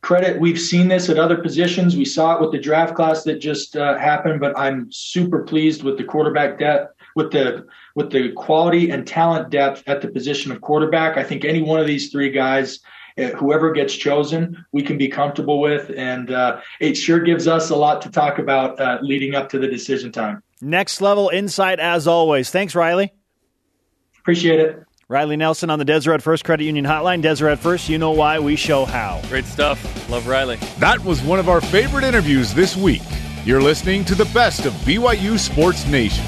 Credit, 0.03 0.41
we've 0.41 0.61
seen 0.61 0.89
this 0.89 1.11
at 1.11 1.19
other 1.19 1.37
positions. 1.37 1.97
We 1.97 2.07
saw 2.07 2.35
it 2.35 2.41
with 2.41 2.53
the 2.53 2.59
draft 2.59 2.95
class 2.95 3.23
that 3.25 3.39
just 3.39 3.77
uh, 3.77 3.99
happened, 3.99 4.41
but 4.41 4.59
I'm 4.59 4.91
super 4.91 5.43
pleased 5.43 5.83
with 5.83 5.99
the 5.99 6.05
quarterback 6.05 6.59
depth, 6.59 6.95
with 7.17 7.31
the 7.33 7.67
with 7.95 8.11
the 8.11 8.33
quality 8.33 8.91
and 8.91 9.07
talent 9.07 9.51
depth 9.51 9.83
at 9.87 10.01
the 10.01 10.09
position 10.09 10.53
of 10.53 10.63
quarterback. 10.63 11.19
I 11.19 11.23
think 11.23 11.45
any 11.45 11.61
one 11.61 11.81
of 11.81 11.87
these 11.87 12.11
three 12.11 12.31
guys 12.31 12.81
uh, 13.19 13.29
whoever 13.37 13.73
gets 13.73 13.95
chosen, 13.95 14.65
we 14.73 14.83
can 14.83 14.97
be 14.97 15.09
comfortable 15.09 15.61
with. 15.61 15.91
And 15.97 16.31
uh, 16.31 16.61
it 16.81 16.95
sure 16.95 17.21
gives 17.21 17.47
us 17.47 17.71
a 17.71 17.77
lot 17.77 18.01
to 18.03 18.11
talk 18.11 18.39
about 18.39 18.81
uh, 18.81 18.99
leading 19.03 19.35
up 19.35 19.49
to 19.51 19.59
the 19.59 19.69
decision 19.69 20.13
time. 20.13 20.43
Next 20.61 21.01
level 21.01 21.29
insight, 21.29 21.81
as 21.81 22.07
always. 22.07 22.51
Thanks, 22.51 22.75
Riley. 22.75 23.13
Appreciate 24.19 24.61
it. 24.61 24.83
Riley 25.11 25.35
Nelson 25.35 25.71
on 25.71 25.81
the 25.81 25.85
Deseret 25.85 26.23
First 26.23 26.45
Credit 26.45 26.63
Union 26.63 26.85
Hotline. 26.85 27.21
Deseret 27.21 27.59
First, 27.59 27.89
you 27.89 27.99
know 27.99 28.13
why, 28.13 28.39
we 28.39 28.55
show 28.55 28.85
how. 28.85 29.21
Great 29.29 29.45
stuff. 29.45 30.09
Love 30.09 30.29
Riley. 30.29 30.55
That 30.79 31.05
was 31.05 31.21
one 31.21 31.41
of 31.41 31.49
our 31.49 31.61
favorite 31.61 32.05
interviews 32.05 32.55
this 32.55 32.77
week. 32.77 33.03
You're 33.45 33.61
listening 33.61 34.05
to 34.05 34.15
the 34.15 34.27
best 34.27 34.67
of 34.67 34.73
BYU 34.85 35.37
Sports 35.37 35.85
Nation. 35.89 36.25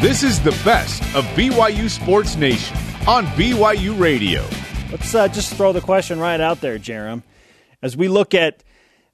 This 0.00 0.24
is 0.24 0.42
the 0.42 0.58
best 0.64 1.02
of 1.14 1.24
BYU 1.36 1.88
Sports 1.88 2.34
Nation 2.34 2.76
on 3.06 3.26
BYU 3.26 3.96
Radio. 3.96 4.44
Let's 4.90 5.14
uh, 5.14 5.28
just 5.28 5.54
throw 5.54 5.72
the 5.72 5.80
question 5.80 6.18
right 6.18 6.40
out 6.40 6.60
there, 6.60 6.80
Jarom. 6.80 7.22
As 7.80 7.96
we 7.96 8.08
look 8.08 8.34
at 8.34 8.64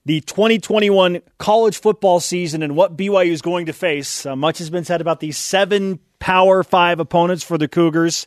the 0.04 0.20
2021 0.22 1.20
college 1.38 1.78
football 1.78 2.20
season 2.20 2.62
and 2.62 2.74
what 2.74 2.96
BYU 2.96 3.30
is 3.30 3.42
going 3.42 3.66
to 3.66 3.72
face, 3.72 4.26
uh, 4.26 4.34
much 4.34 4.58
has 4.58 4.70
been 4.70 4.84
said 4.84 5.00
about 5.00 5.20
these 5.20 5.38
seven 5.38 6.00
Power 6.18 6.62
Five 6.62 7.00
opponents 7.00 7.42
for 7.42 7.58
the 7.58 7.68
Cougars. 7.68 8.26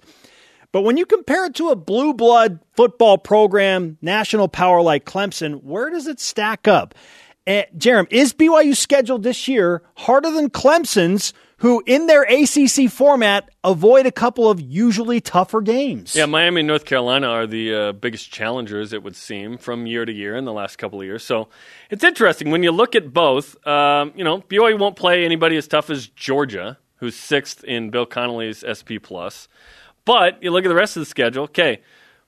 But 0.71 0.81
when 0.81 0.97
you 0.97 1.05
compare 1.05 1.45
it 1.45 1.55
to 1.55 1.69
a 1.69 1.75
blue 1.75 2.13
blood 2.13 2.59
football 2.73 3.17
program, 3.17 3.97
national 4.01 4.49
power 4.49 4.81
like 4.81 5.05
Clemson, 5.05 5.63
where 5.63 5.89
does 5.89 6.07
it 6.07 6.19
stack 6.19 6.67
up? 6.67 6.93
And, 7.47 7.65
Jarom, 7.77 8.07
is 8.11 8.33
BYU 8.33 8.75
scheduled 8.75 9.23
this 9.23 9.47
year 9.47 9.83
harder 9.95 10.31
than 10.31 10.49
Clemson's? 10.49 11.33
Who 11.57 11.81
in 11.85 12.07
their 12.07 12.23
ACC 12.23 12.89
format 12.89 13.49
avoid 13.63 14.05
a 14.05 14.11
couple 14.11 14.49
of 14.49 14.59
usually 14.59 15.21
tougher 15.21 15.61
games. 15.61 16.15
Yeah, 16.15 16.25
Miami 16.25 16.61
and 16.61 16.67
North 16.67 16.85
Carolina 16.85 17.27
are 17.27 17.47
the 17.47 17.73
uh, 17.73 17.91
biggest 17.93 18.31
challengers, 18.31 18.91
it 18.91 19.03
would 19.03 19.15
seem, 19.15 19.57
from 19.57 19.87
year 19.87 20.05
to 20.05 20.11
year 20.11 20.35
in 20.35 20.45
the 20.45 20.53
last 20.53 20.77
couple 20.77 20.99
of 20.99 21.05
years. 21.05 21.23
So 21.23 21.47
it's 21.89 22.03
interesting 22.03 22.51
when 22.51 22.63
you 22.63 22.71
look 22.71 22.95
at 22.95 23.13
both. 23.13 23.55
Um, 23.65 24.11
you 24.15 24.23
know, 24.23 24.41
BYU 24.41 24.77
won't 24.79 24.95
play 24.95 25.23
anybody 25.23 25.55
as 25.55 25.67
tough 25.67 25.89
as 25.89 26.07
Georgia, 26.07 26.77
who's 26.97 27.15
sixth 27.15 27.63
in 27.63 27.89
Bill 27.89 28.05
Connelly's 28.05 28.63
SP 28.67 28.99
plus. 29.01 29.47
But 30.03 30.43
you 30.43 30.51
look 30.51 30.65
at 30.65 30.69
the 30.69 30.75
rest 30.75 30.97
of 30.97 31.01
the 31.01 31.05
schedule. 31.05 31.45
Okay, 31.45 31.81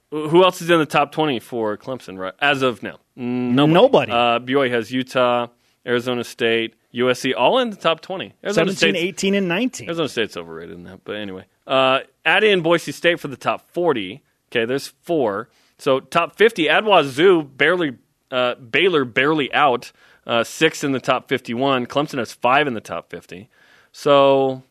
who 0.10 0.44
else 0.44 0.62
is 0.62 0.70
in 0.70 0.80
the 0.80 0.86
top 0.86 1.12
twenty 1.12 1.40
for 1.40 1.78
Clemson 1.78 2.18
right, 2.18 2.34
as 2.40 2.62
of 2.62 2.82
now? 2.82 3.00
Nobody. 3.16 3.74
Nobody. 3.74 4.12
Uh, 4.12 4.40
BYU 4.40 4.72
has 4.72 4.92
Utah, 4.92 5.48
Arizona 5.86 6.24
State. 6.24 6.76
USC 6.98 7.34
all 7.38 7.60
in 7.60 7.70
the 7.70 7.75
top 7.75 8.01
20. 8.01 8.34
Arizona 8.44 8.72
17, 8.72 8.75
State's, 8.77 8.98
18, 8.98 9.36
and 9.36 9.48
19. 9.48 9.88
Arizona 9.88 10.10
State's 10.10 10.38
overrated 10.38 10.75
in 10.75 10.84
that. 10.86 11.04
But 11.04 11.18
anyway, 11.18 11.46
uh, 11.66 12.00
add 12.25 12.44
in 12.44 12.62
Boise 12.62 12.92
State 12.92 13.20
for 13.20 13.27
the 13.27 13.38
top 13.38 13.70
40. 13.72 14.24
Okay, 14.51 14.66
there's 14.66 14.88
four. 14.88 15.50
So 15.77 16.00
top 16.00 16.36
50, 16.36 16.70
add 16.70 16.86
Wazoo, 16.86 17.44
barely, 17.44 17.98
uh, 18.32 18.56
Baylor 18.56 19.06
barely 19.06 19.54
out, 19.54 19.92
uh, 20.25 20.44
six 20.44 20.84
in 20.84 20.92
the 20.92 21.00
top 21.00 21.30
51. 21.30 21.86
Clemson 21.86 22.18
has 22.18 22.34
five 22.34 22.68
in 22.68 22.74
the 22.74 22.82
top 22.82 23.10
50. 23.10 23.50
So, 23.92 24.63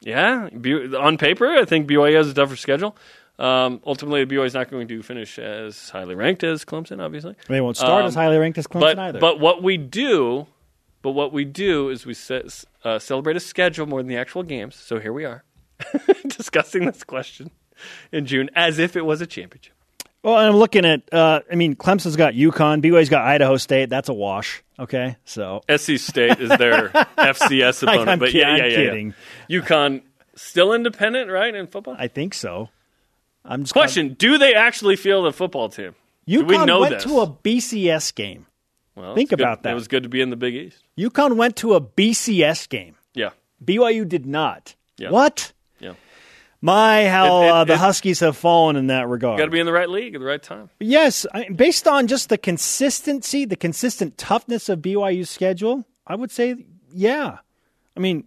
yeah, 0.00 0.48
on 0.98 1.18
paper, 1.18 1.48
I 1.48 1.64
think 1.64 1.88
BYU 1.88 2.16
has 2.16 2.28
a 2.28 2.34
tougher 2.34 2.56
schedule. 2.56 2.96
Um, 3.38 3.80
ultimately, 3.86 4.26
BYU 4.26 4.46
is 4.46 4.54
not 4.54 4.70
going 4.70 4.88
to 4.88 5.02
finish 5.02 5.38
as 5.38 5.90
highly 5.90 6.14
ranked 6.14 6.42
as 6.42 6.64
Clemson, 6.64 7.00
obviously. 7.00 7.36
They 7.48 7.60
won't 7.60 7.76
start 7.76 8.02
um, 8.02 8.08
as 8.08 8.14
highly 8.14 8.36
ranked 8.36 8.58
as 8.58 8.66
Clemson 8.66 8.80
but, 8.80 8.98
either. 8.98 9.20
But 9.20 9.38
what 9.38 9.62
we 9.62 9.76
do 9.76 10.46
but 11.08 11.12
what 11.12 11.32
we 11.32 11.46
do 11.46 11.88
is 11.88 12.04
we 12.04 12.12
set, 12.12 12.64
uh, 12.84 12.98
celebrate 12.98 13.34
a 13.34 13.40
schedule 13.40 13.86
more 13.86 14.00
than 14.00 14.08
the 14.08 14.18
actual 14.18 14.42
games. 14.42 14.76
So 14.76 14.98
here 14.98 15.10
we 15.10 15.24
are 15.24 15.42
discussing 16.28 16.84
this 16.84 17.02
question 17.02 17.50
in 18.12 18.26
June 18.26 18.50
as 18.54 18.78
if 18.78 18.94
it 18.94 19.06
was 19.06 19.22
a 19.22 19.26
championship. 19.26 19.72
Well, 20.22 20.34
I'm 20.34 20.56
looking 20.56 20.84
at. 20.84 21.10
Uh, 21.10 21.40
I 21.50 21.54
mean, 21.54 21.76
Clemson's 21.76 22.16
got 22.16 22.34
UConn. 22.34 22.82
BYU's 22.82 23.08
got 23.08 23.24
Idaho 23.24 23.56
State. 23.56 23.88
That's 23.88 24.10
a 24.10 24.12
wash. 24.12 24.62
Okay, 24.78 25.16
so 25.24 25.62
SC 25.74 25.96
State 25.96 26.40
is 26.40 26.50
their 26.50 26.88
FCS 27.16 27.84
opponent. 27.84 28.08
I'm, 28.10 28.18
but 28.18 28.34
yeah, 28.34 28.56
yeah, 28.56 28.64
yeah, 28.66 28.76
kidding. 28.76 29.14
yeah. 29.48 29.60
UConn 29.60 30.02
still 30.34 30.74
independent, 30.74 31.30
right, 31.30 31.54
in 31.54 31.68
football? 31.68 31.96
I 31.98 32.08
think 32.08 32.34
so. 32.34 32.68
I'm 33.46 33.62
just 33.62 33.72
question: 33.72 34.12
Do 34.12 34.36
they 34.36 34.52
actually 34.52 34.96
field 34.96 35.26
a 35.26 35.32
football 35.32 35.70
team? 35.70 35.94
UConn 36.28 36.46
we 36.48 36.66
know 36.66 36.80
went 36.80 36.96
this? 36.96 37.04
to 37.04 37.20
a 37.20 37.26
BCS 37.26 38.14
game. 38.14 38.44
Well, 38.98 39.14
Think 39.14 39.32
about 39.32 39.62
that. 39.62 39.70
It 39.70 39.74
was 39.74 39.88
good 39.88 40.02
to 40.02 40.08
be 40.08 40.20
in 40.20 40.30
the 40.30 40.36
Big 40.36 40.54
East. 40.54 40.82
UConn 40.98 41.36
went 41.36 41.56
to 41.56 41.74
a 41.74 41.80
BCS 41.80 42.68
game. 42.68 42.96
Yeah. 43.14 43.30
BYU 43.64 44.08
did 44.08 44.26
not. 44.26 44.74
Yeah. 44.98 45.10
What? 45.10 45.52
Yeah. 45.80 45.92
My, 46.60 47.08
how 47.08 47.42
It- 47.42 47.46
it- 47.46 47.50
uh, 47.52 47.64
the 47.64 47.72
it- 47.74 47.78
Huskies 47.78 48.20
have 48.20 48.36
fallen 48.36 48.76
in 48.76 48.88
that 48.88 49.06
regard. 49.08 49.38
Got 49.38 49.44
to 49.46 49.50
be 49.50 49.60
in 49.60 49.66
the 49.66 49.72
right 49.72 49.88
league 49.88 50.14
at 50.14 50.20
the 50.20 50.26
right 50.26 50.42
time. 50.42 50.70
Yes, 50.80 51.24
I 51.32 51.40
mean, 51.40 51.54
based 51.54 51.86
on 51.86 52.06
just 52.08 52.28
the 52.28 52.38
consistency, 52.38 53.44
the 53.44 53.56
consistent 53.56 54.18
toughness 54.18 54.68
of 54.68 54.80
BYU's 54.80 55.30
schedule, 55.30 55.84
I 56.06 56.16
would 56.16 56.30
say, 56.32 56.56
yeah. 56.92 57.38
I 57.96 58.00
mean, 58.00 58.24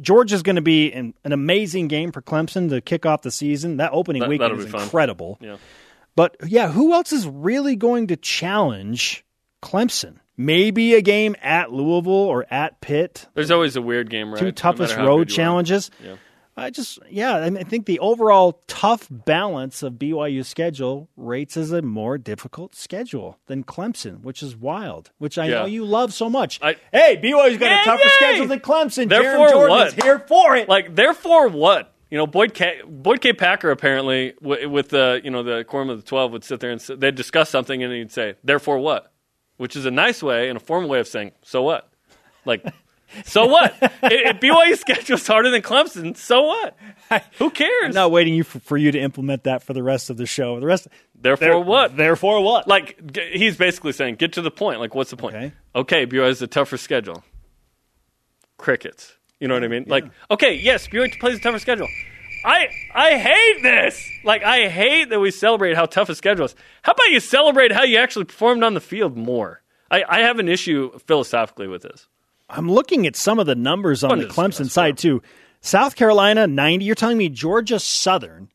Georgia's 0.00 0.42
going 0.42 0.56
to 0.56 0.62
be 0.62 0.92
an, 0.92 1.14
an 1.24 1.32
amazing 1.32 1.88
game 1.88 2.12
for 2.12 2.20
Clemson 2.22 2.68
to 2.70 2.80
kick 2.80 3.06
off 3.06 3.22
the 3.22 3.30
season. 3.30 3.78
That 3.78 3.92
opening 3.92 4.20
That- 4.20 4.28
weekend 4.28 4.58
is 4.58 4.66
incredible. 4.66 5.38
Yeah. 5.40 5.56
But 6.14 6.36
yeah, 6.46 6.70
who 6.70 6.92
else 6.92 7.10
is 7.12 7.26
really 7.26 7.74
going 7.76 8.08
to 8.08 8.16
challenge 8.16 9.24
Clemson? 9.62 10.16
Maybe 10.36 10.94
a 10.94 11.02
game 11.02 11.36
at 11.42 11.72
Louisville 11.72 12.12
or 12.12 12.46
at 12.50 12.80
Pitt. 12.80 13.28
There's 13.34 13.50
always 13.50 13.76
a 13.76 13.82
weird 13.82 14.10
game, 14.10 14.30
right? 14.32 14.38
Two 14.40 14.50
toughest 14.52 14.94
how 14.94 15.06
road 15.06 15.28
good 15.28 15.30
you 15.30 15.34
are. 15.34 15.36
challenges. 15.36 15.90
Yeah. 16.02 16.16
I 16.54 16.68
just, 16.68 16.98
yeah, 17.08 17.36
I, 17.36 17.48
mean, 17.48 17.62
I 17.64 17.66
think 17.66 17.86
the 17.86 17.98
overall 18.00 18.60
tough 18.66 19.08
balance 19.10 19.82
of 19.82 19.94
BYU's 19.94 20.48
schedule 20.48 21.08
rates 21.16 21.56
as 21.56 21.72
a 21.72 21.80
more 21.80 22.18
difficult 22.18 22.74
schedule 22.74 23.38
than 23.46 23.64
Clemson, 23.64 24.20
which 24.20 24.42
is 24.42 24.54
wild, 24.54 25.10
which 25.16 25.38
I 25.38 25.46
Yeah. 25.46 25.60
know 25.60 25.64
you 25.64 25.84
love 25.86 26.12
so 26.12 26.28
much. 26.28 26.58
I- 26.62 26.76
hey, 26.92 27.18
BYU's 27.22 27.56
got 27.56 27.70
Yay, 27.70 27.80
a 27.80 27.84
tougher 27.84 28.02
yay! 28.02 28.08
schedule 28.16 28.46
than 28.48 28.60
Clemson. 28.60 29.08
Therefore 29.08 29.48
Jordan 29.48 29.70
what? 29.70 29.86
is 29.88 29.94
here 29.94 30.18
for 30.18 30.56
it. 30.56 30.68
Like, 30.68 30.94
therefore, 30.94 31.48
what? 31.48 31.90
You 32.10 32.18
know, 32.18 32.26
Boyd 32.26 32.52
K. 32.52 32.80
Boyd 32.86 33.22
K. 33.22 33.32
Packer 33.32 33.70
apparently 33.70 34.34
w- 34.42 34.68
with 34.68 34.90
the 34.90 35.22
you 35.24 35.30
know 35.30 35.42
the 35.42 35.64
quorum 35.64 35.88
of 35.88 35.96
the 35.96 36.06
twelve 36.06 36.32
would 36.32 36.44
sit 36.44 36.60
there 36.60 36.70
and 36.70 36.78
s- 36.78 36.90
they'd 36.94 37.14
discuss 37.14 37.48
something 37.48 37.82
and 37.82 37.90
he'd 37.90 38.12
say, 38.12 38.34
"Therefore, 38.44 38.78
what?" 38.80 39.11
Which 39.56 39.76
is 39.76 39.86
a 39.86 39.90
nice 39.90 40.22
way 40.22 40.48
and 40.48 40.56
a 40.56 40.60
formal 40.60 40.88
way 40.90 40.98
of 41.00 41.06
saying, 41.06 41.32
"So 41.42 41.62
what?" 41.62 41.88
Like, 42.44 42.64
so 43.24 43.46
what? 43.46 43.74
if, 43.80 44.40
BYU's 44.40 44.80
schedule's 44.86 45.26
harder 45.26 45.50
than 45.50 45.62
Clemson, 45.62 46.16
so 46.16 46.42
what? 46.42 46.76
Who 47.38 47.50
cares? 47.50 47.70
I'm 47.88 47.92
not 47.92 48.10
waiting 48.10 48.34
you 48.34 48.42
for, 48.44 48.58
for 48.60 48.76
you 48.76 48.90
to 48.90 48.98
implement 48.98 49.44
that 49.44 49.62
for 49.62 49.72
the 49.74 49.82
rest 49.82 50.10
of 50.10 50.16
the 50.16 50.26
show. 50.26 50.58
The 50.58 50.66
rest, 50.66 50.88
Therefore, 51.14 51.46
there- 51.48 51.58
what? 51.60 51.96
Therefore, 51.96 52.40
what? 52.42 52.66
Like 52.66 53.12
g- 53.12 53.30
he's 53.34 53.56
basically 53.56 53.92
saying, 53.92 54.16
get 54.16 54.32
to 54.32 54.42
the 54.42 54.50
point. 54.50 54.80
Like, 54.80 54.94
what's 54.94 55.10
the 55.10 55.16
point? 55.16 55.36
Okay. 55.36 55.52
Okay, 55.76 56.06
BYU 56.06 56.26
has 56.26 56.42
a 56.42 56.46
tougher 56.46 56.76
schedule. 56.78 57.22
Crickets. 58.56 59.16
You 59.40 59.48
know 59.48 59.54
what 59.54 59.64
I 59.64 59.68
mean? 59.68 59.84
Like, 59.88 60.04
okay, 60.30 60.54
yes, 60.54 60.86
BYU 60.88 61.18
plays 61.20 61.36
a 61.36 61.40
tougher 61.40 61.58
schedule. 61.58 61.88
I 62.44 62.68
I 62.94 63.18
hate 63.18 63.62
this. 63.62 64.10
Like, 64.24 64.42
I 64.42 64.68
hate 64.68 65.10
that 65.10 65.20
we 65.20 65.30
celebrate 65.30 65.74
how 65.74 65.86
tough 65.86 66.08
a 66.08 66.14
schedule 66.14 66.46
is. 66.46 66.54
How 66.82 66.92
about 66.92 67.10
you 67.10 67.20
celebrate 67.20 67.72
how 67.72 67.84
you 67.84 67.98
actually 67.98 68.24
performed 68.24 68.62
on 68.62 68.74
the 68.74 68.80
field 68.80 69.16
more? 69.16 69.62
I, 69.90 70.04
I 70.08 70.20
have 70.20 70.38
an 70.38 70.48
issue 70.48 70.98
philosophically 71.06 71.68
with 71.68 71.82
this. 71.82 72.08
I'm 72.48 72.70
looking 72.70 73.06
at 73.06 73.16
some 73.16 73.38
of 73.38 73.46
the 73.46 73.54
numbers 73.54 74.04
on 74.04 74.18
the 74.18 74.26
Clemson 74.26 74.68
side 74.68 74.98
too. 74.98 75.22
South 75.60 75.96
Carolina 75.96 76.46
90. 76.46 76.84
You're 76.84 76.94
telling 76.94 77.18
me 77.18 77.28
Georgia 77.28 77.78
Southern 77.78 78.50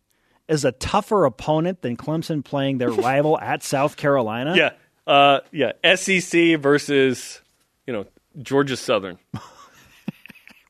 is 0.47 0.65
a 0.65 0.71
tougher 0.73 1.25
opponent 1.25 1.81
than 1.81 1.97
Clemson 1.97 2.43
playing 2.43 2.77
their 2.77 2.89
rival 2.91 3.39
at 3.39 3.63
South 3.63 3.97
Carolina? 3.97 4.55
Yeah, 4.55 4.71
uh, 5.05 5.39
yeah. 5.51 5.73
SEC 5.95 6.59
versus 6.59 7.41
you 7.85 7.93
know 7.93 8.05
Georgia 8.41 8.77
Southern. 8.77 9.17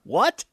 What? 0.08 0.45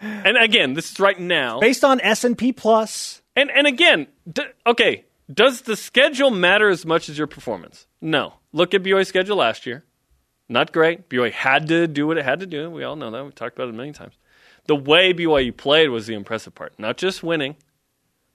And 0.00 0.36
again, 0.36 0.74
this 0.74 0.90
is 0.92 1.00
right 1.00 1.18
now. 1.18 1.60
Based 1.60 1.84
on 1.84 2.00
S&P 2.00 2.52
Plus. 2.52 3.22
And 3.34 3.50
and 3.50 3.66
again, 3.66 4.06
d- 4.30 4.42
okay, 4.66 5.04
does 5.32 5.62
the 5.62 5.76
schedule 5.76 6.30
matter 6.30 6.68
as 6.68 6.86
much 6.86 7.08
as 7.08 7.18
your 7.18 7.26
performance? 7.26 7.86
No. 8.00 8.34
Look 8.52 8.74
at 8.74 8.82
BYU's 8.82 9.08
schedule 9.08 9.36
last 9.36 9.66
year. 9.66 9.84
Not 10.48 10.72
great. 10.72 11.08
BYU 11.08 11.30
had 11.30 11.68
to 11.68 11.86
do 11.86 12.06
what 12.06 12.16
it 12.18 12.24
had 12.24 12.40
to 12.40 12.46
do. 12.46 12.70
We 12.70 12.84
all 12.84 12.96
know 12.96 13.10
that. 13.10 13.24
We 13.24 13.30
talked 13.32 13.56
about 13.56 13.68
it 13.68 13.74
many 13.74 13.92
times. 13.92 14.14
The 14.66 14.76
way 14.76 15.12
BYU 15.12 15.56
played 15.56 15.90
was 15.90 16.06
the 16.06 16.14
impressive 16.14 16.54
part. 16.54 16.72
Not 16.78 16.96
just 16.96 17.22
winning, 17.22 17.56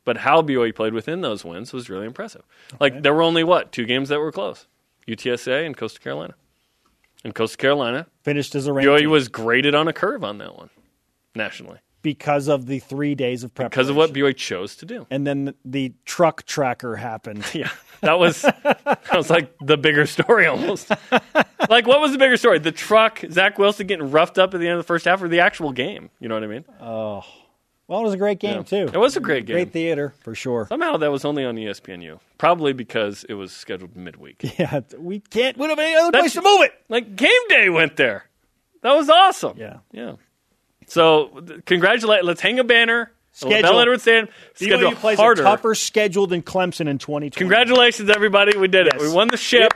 but 0.06 0.18
how 0.18 0.42
BYU 0.42 0.76
played 0.76 0.94
within 0.94 1.22
those 1.22 1.44
wins 1.44 1.74
was 1.74 1.90
really 1.90 2.06
impressive. 2.06 2.44
Like 2.80 3.02
there 3.02 3.14
were 3.14 3.24
only 3.24 3.44
what 3.44 3.72
two 3.72 3.86
games 3.86 4.10
that 4.10 4.20
were 4.20 4.32
close: 4.32 4.68
UTSA 5.08 5.66
and 5.66 5.76
Coastal 5.76 6.04
Carolina. 6.04 6.36
And 7.26 7.34
Coastal 7.34 7.58
Carolina 7.58 8.08
Finished 8.24 8.54
as 8.54 8.68
a 8.68 8.74
ranked 8.74 8.90
BYU 8.90 9.00
team 9.00 9.10
was 9.10 9.30
graded 9.30 9.74
on 9.76 9.88
a 9.88 9.94
curve 9.94 10.24
on 10.24 10.38
that 10.40 10.56
one 10.56 10.70
nationally 11.36 11.80
because 12.02 12.48
of 12.50 12.66
the 12.66 12.80
three 12.80 13.16
days 13.16 13.44
of 13.44 13.54
preparation. 13.56 13.70
because 13.72 13.90
of 13.90 13.96
what 13.96 14.12
BYU 14.14 14.36
chose 14.36 14.76
to 14.76 14.86
do. 14.86 15.08
And 15.10 15.26
then 15.26 15.46
the, 15.46 15.56
the 15.64 15.94
truck 16.06 16.46
tracker 16.46 16.96
happened. 16.98 17.46
Yeah, 17.54 17.70
that 18.02 18.20
was 18.20 18.42
that 18.42 19.00
was 19.14 19.30
like 19.30 19.54
the 19.62 19.78
bigger 19.78 20.06
story 20.06 20.46
almost. 20.46 20.90
like, 21.70 21.88
what 21.88 22.02
was 22.02 22.12
the 22.12 22.18
bigger 22.18 22.36
story? 22.36 22.60
The 22.60 22.72
truck, 22.74 23.24
Zach 23.32 23.58
Wilson 23.58 23.88
getting 23.88 24.12
roughed 24.12 24.38
up 24.38 24.54
at 24.54 24.60
the 24.60 24.68
end 24.68 24.78
of 24.78 24.84
the 24.84 24.88
first 24.88 25.06
half, 25.06 25.22
or 25.22 25.30
the 25.30 25.40
actual 25.40 25.72
game? 25.72 26.10
You 26.20 26.28
know 26.28 26.36
what 26.36 26.44
I 26.44 26.48
mean? 26.48 26.66
Oh, 26.82 27.24
well, 27.88 28.02
it 28.02 28.04
was 28.04 28.14
a 28.14 28.18
great 28.18 28.40
game 28.40 28.58
Yeah. 28.58 28.64
too. 28.64 28.90
It 28.94 28.98
was 28.98 29.16
a 29.16 29.22
great 29.22 29.46
game. 29.46 29.56
great 29.56 29.72
theater 29.72 30.14
for 30.22 30.36
sure. 30.36 30.66
Somehow 30.68 30.98
that 30.98 31.12
was 31.12 31.24
only 31.24 31.46
on 31.46 31.56
ESPNU, 31.56 32.20
probably 32.38 32.74
because 32.74 33.24
it 33.30 33.36
was 33.36 33.52
scheduled 33.54 33.96
midweek. 33.96 34.42
Yeah, 34.60 34.82
we 34.98 35.20
can't. 35.22 35.58
We 35.58 35.68
don't 35.68 35.78
have 35.78 35.80
any 35.86 35.96
other 35.96 36.12
place 36.12 36.34
That's- 36.34 36.34
to 36.34 36.42
move 36.42 36.62
it. 36.66 36.74
Like 36.90 37.16
game 37.16 37.48
day 37.48 37.70
went 37.70 37.96
there. 37.96 38.26
That 38.82 38.94
was 38.96 39.10
awesome. 39.10 39.58
Yeah. 39.58 39.78
yeah. 39.94 40.16
So 40.94 41.30
th- 41.48 41.66
congratulate. 41.66 42.24
Let's 42.24 42.40
hang 42.40 42.60
a 42.60 42.64
banner. 42.64 43.12
Schedule. 43.32 43.72
LaVell 43.72 43.82
Edwards 43.82 44.02
Stadium. 44.04 44.28
Schedule 44.54 44.92
BYU 44.92 44.96
plays 44.96 45.18
harder. 45.18 45.42
a 45.42 45.46
tougher 45.46 45.74
schedule 45.74 46.28
than 46.28 46.44
Clemson 46.44 46.88
in 46.88 47.00
2020. 47.00 47.32
Congratulations, 47.32 48.12
everybody. 48.12 48.56
We 48.56 48.68
did 48.68 48.86
it. 48.86 48.94
Yes. 48.96 49.02
We 49.02 49.12
won 49.12 49.28
the 49.30 49.38
ship. 49.38 49.74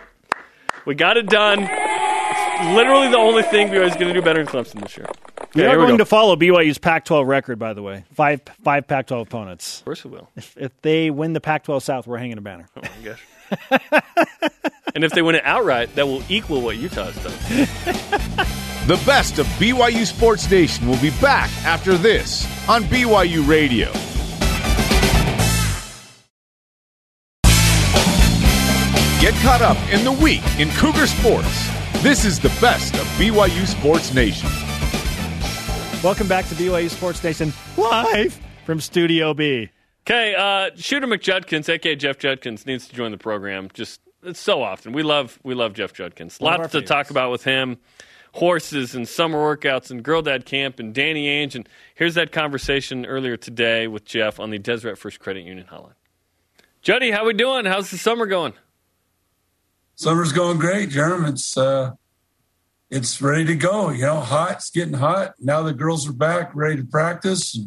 We 0.85 0.93
got 0.93 1.17
it 1.17 1.25
done. 1.25 1.61
It's 1.63 2.75
literally 2.75 3.09
the 3.09 3.17
only 3.17 3.41
thing 3.41 3.69
BYU 3.69 3.87
is 3.87 3.95
going 3.95 4.09
to 4.09 4.13
do 4.13 4.21
better 4.21 4.43
than 4.43 4.53
Clemson 4.53 4.79
this 4.83 4.95
year. 4.95 5.07
we 5.55 5.63
are 5.63 5.69
here 5.69 5.79
we 5.79 5.85
going 5.87 5.97
go. 5.97 6.03
to 6.03 6.05
follow 6.05 6.35
BYU's 6.35 6.77
Pac-12 6.77 7.25
record, 7.25 7.57
by 7.57 7.73
the 7.73 7.81
way. 7.81 8.05
Five 8.13 8.41
five 8.63 8.87
Pac-12 8.87 9.21
opponents. 9.23 9.79
Of 9.79 9.85
course 9.85 10.05
we 10.05 10.11
will. 10.11 10.29
If, 10.35 10.55
if 10.55 10.81
they 10.83 11.09
win 11.09 11.33
the 11.33 11.41
Pac-12 11.41 11.81
South, 11.81 12.05
we're 12.05 12.19
hanging 12.19 12.37
a 12.37 12.41
banner. 12.41 12.67
Oh 12.77 12.81
my 12.81 12.89
gosh. 13.03 13.23
and 14.93 15.03
if 15.03 15.13
they 15.13 15.23
win 15.23 15.33
it 15.33 15.43
outright, 15.45 15.95
that 15.95 16.05
will 16.05 16.21
equal 16.29 16.61
what 16.61 16.77
Utah 16.77 17.09
has 17.09 18.35
done. 18.35 18.47
The 18.87 18.95
best 19.05 19.37
of 19.37 19.45
BYU 19.59 20.05
Sports 20.05 20.49
Nation 20.49 20.87
will 20.87 21.01
be 21.01 21.09
back 21.19 21.49
after 21.65 21.97
this 21.97 22.45
on 22.69 22.85
BYU 22.85 23.45
Radio. 23.45 23.91
Get 29.19 29.33
caught 29.43 29.61
up 29.61 29.77
in 29.91 30.05
the 30.05 30.11
week 30.13 30.41
in 30.57 30.69
Cougar 30.69 31.07
Sports. 31.07 31.69
This 32.01 32.23
is 32.23 32.39
the 32.39 32.47
best 32.61 32.93
of 32.93 33.01
BYU 33.17 33.67
Sports 33.67 34.13
Nation. 34.13 34.47
Welcome 36.01 36.29
back 36.29 36.47
to 36.47 36.55
BYU 36.55 36.89
Sports 36.89 37.21
Nation 37.21 37.51
live 37.75 38.39
from 38.65 38.79
Studio 38.79 39.33
B. 39.33 39.69
Okay, 40.05 40.33
uh, 40.33 40.69
Shooter 40.77 41.07
McJudkins, 41.07 41.67
aka 41.67 41.97
Jeff 41.97 42.19
Judkins, 42.19 42.65
needs 42.65 42.87
to 42.87 42.95
join 42.95 43.11
the 43.11 43.17
program. 43.17 43.67
Just 43.73 43.99
it's 44.23 44.39
so 44.39 44.63
often. 44.63 44.93
We 44.93 45.03
love 45.03 45.39
we 45.43 45.55
love 45.55 45.73
Jeff 45.73 45.91
Judkins. 45.91 46.39
One 46.39 46.53
Lots 46.53 46.63
to 46.63 46.69
favorites. 46.69 46.89
talk 46.89 47.09
about 47.09 47.31
with 47.31 47.43
him. 47.43 47.79
Horses 48.37 48.93
and 48.93 49.07
summer 49.07 49.39
workouts 49.39 49.89
and 49.89 50.03
Girl 50.03 50.21
Dad 50.21 50.45
Camp 50.45 50.79
and 50.79 50.93
Danny 50.93 51.25
Ainge. 51.25 51.55
And 51.55 51.67
here's 51.95 52.13
that 52.13 52.31
conversation 52.31 53.03
earlier 53.03 53.35
today 53.35 53.87
with 53.87 54.05
Jeff 54.05 54.39
on 54.39 54.51
the 54.51 54.59
Deseret 54.59 54.99
First 54.99 55.19
Credit 55.19 55.43
Union 55.43 55.65
hotline. 55.71 55.95
Juddy, 56.83 57.09
how 57.09 57.25
we 57.25 57.33
doing? 57.33 57.65
How's 57.65 57.89
the 57.89 57.97
summer 57.97 58.27
going? 58.27 58.53
Summer's 59.95 60.31
going 60.31 60.59
great, 60.59 60.89
Jarom. 60.91 61.27
It's 61.27 61.57
uh, 61.57 61.93
it's 62.91 63.19
ready 63.23 63.43
to 63.45 63.55
go. 63.55 63.89
You 63.89 64.03
know, 64.03 64.19
hot. 64.19 64.57
It's 64.57 64.69
getting 64.69 64.93
hot. 64.93 65.33
Now 65.39 65.63
the 65.63 65.73
girls 65.73 66.07
are 66.07 66.13
back, 66.13 66.53
ready 66.53 66.77
to 66.77 66.85
practice. 66.85 67.59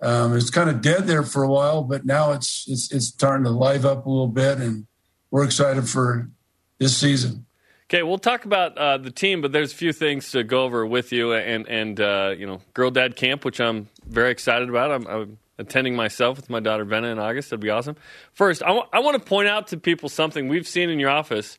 Um, 0.00 0.36
it's 0.36 0.50
kind 0.50 0.70
of 0.70 0.80
dead 0.80 1.08
there 1.08 1.24
for 1.24 1.42
a 1.42 1.48
while, 1.48 1.82
but 1.82 2.06
now 2.06 2.30
it's 2.30 2.66
it's 2.68 2.92
it's 2.92 3.06
starting 3.08 3.44
to 3.44 3.50
live 3.50 3.84
up 3.84 4.06
a 4.06 4.08
little 4.08 4.28
bit, 4.28 4.58
and 4.58 4.86
we're 5.32 5.44
excited 5.44 5.88
for 5.88 6.30
this 6.78 6.96
season. 6.96 7.46
Okay, 7.92 8.02
we'll 8.02 8.16
talk 8.16 8.46
about 8.46 8.78
uh, 8.78 8.96
the 8.96 9.10
team, 9.10 9.42
but 9.42 9.52
there's 9.52 9.70
a 9.70 9.76
few 9.76 9.92
things 9.92 10.30
to 10.30 10.42
go 10.44 10.64
over 10.64 10.86
with 10.86 11.12
you, 11.12 11.34
and 11.34 11.68
and 11.68 12.00
uh, 12.00 12.34
you 12.34 12.46
know, 12.46 12.62
Girl 12.72 12.90
Dad 12.90 13.16
Camp, 13.16 13.44
which 13.44 13.60
I'm 13.60 13.86
very 14.06 14.30
excited 14.30 14.70
about. 14.70 14.90
I'm, 14.90 15.06
I'm 15.06 15.38
attending 15.58 15.94
myself 15.94 16.38
with 16.38 16.48
my 16.48 16.58
daughter 16.58 16.86
Venna 16.86 17.12
in 17.12 17.18
August. 17.18 17.50
That'd 17.50 17.60
be 17.60 17.68
awesome. 17.68 17.96
First, 18.32 18.62
I 18.62 18.70
want 18.70 19.22
to 19.22 19.28
point 19.28 19.48
out 19.48 19.66
to 19.68 19.76
people 19.76 20.08
something 20.08 20.48
we've 20.48 20.66
seen 20.66 20.88
in 20.88 20.98
your 20.98 21.10
office. 21.10 21.58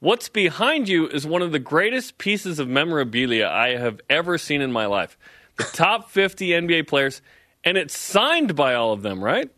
What's 0.00 0.28
behind 0.28 0.88
you 0.88 1.06
is 1.06 1.24
one 1.24 1.42
of 1.42 1.52
the 1.52 1.60
greatest 1.60 2.18
pieces 2.18 2.58
of 2.58 2.66
memorabilia 2.66 3.46
I 3.46 3.76
have 3.76 4.00
ever 4.10 4.36
seen 4.36 4.62
in 4.62 4.72
my 4.72 4.86
life. 4.86 5.16
The 5.58 5.62
top 5.62 6.10
50 6.10 6.48
NBA 6.48 6.88
players, 6.88 7.22
and 7.62 7.78
it's 7.78 7.96
signed 7.96 8.56
by 8.56 8.74
all 8.74 8.92
of 8.92 9.02
them, 9.02 9.22
right? 9.22 9.48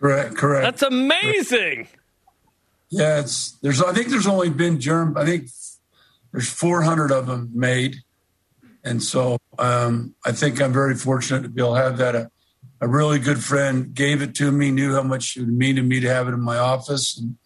Correct. 0.00 0.34
Correct. 0.34 0.64
That's 0.64 0.82
amazing. 0.82 1.88
Yeah, 2.92 3.20
it's 3.20 3.52
there's 3.62 3.82
I 3.82 3.94
think 3.94 4.08
there's 4.08 4.26
only 4.26 4.50
been 4.50 4.78
germ 4.78 5.16
I 5.16 5.24
think 5.24 5.48
there's 6.30 6.50
400 6.50 7.10
of 7.10 7.26
them 7.26 7.50
made, 7.54 7.96
and 8.84 9.02
so 9.02 9.38
um, 9.58 10.14
I 10.26 10.32
think 10.32 10.60
I'm 10.60 10.74
very 10.74 10.94
fortunate 10.94 11.42
to 11.42 11.48
be 11.48 11.62
able 11.62 11.74
to 11.74 11.80
have 11.80 11.96
that. 11.96 12.14
A, 12.14 12.30
a 12.82 12.88
really 12.88 13.18
good 13.18 13.42
friend 13.42 13.94
gave 13.94 14.20
it 14.20 14.34
to 14.36 14.52
me, 14.52 14.70
knew 14.70 14.94
how 14.94 15.02
much 15.02 15.36
it 15.36 15.40
would 15.40 15.48
mean 15.48 15.76
to 15.76 15.82
me 15.82 16.00
to 16.00 16.08
have 16.08 16.28
it 16.28 16.32
in 16.32 16.40
my 16.40 16.58
office, 16.58 17.18
and 17.18 17.36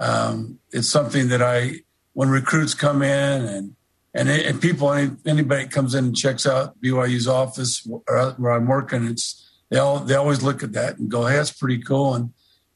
um, 0.00 0.60
it's 0.70 0.88
something 0.88 1.28
that 1.28 1.42
I 1.42 1.80
when 2.14 2.30
recruits 2.30 2.72
come 2.72 3.02
in 3.02 3.44
and 3.44 3.76
and, 4.14 4.30
and 4.30 4.62
people 4.62 4.90
anybody 5.26 5.68
comes 5.68 5.94
in 5.94 6.06
and 6.06 6.16
checks 6.16 6.46
out 6.46 6.80
BYU's 6.80 7.28
office 7.28 7.86
where 7.86 8.52
I'm 8.52 8.66
working, 8.66 9.06
it's 9.06 9.46
they 9.68 9.76
all 9.76 9.98
they 9.98 10.14
always 10.14 10.42
look 10.42 10.62
at 10.62 10.72
that 10.72 10.96
and 10.96 11.10
go, 11.10 11.26
"Hey, 11.26 11.36
that's 11.36 11.52
pretty 11.52 11.82
cool." 11.82 12.14
And 12.14 12.32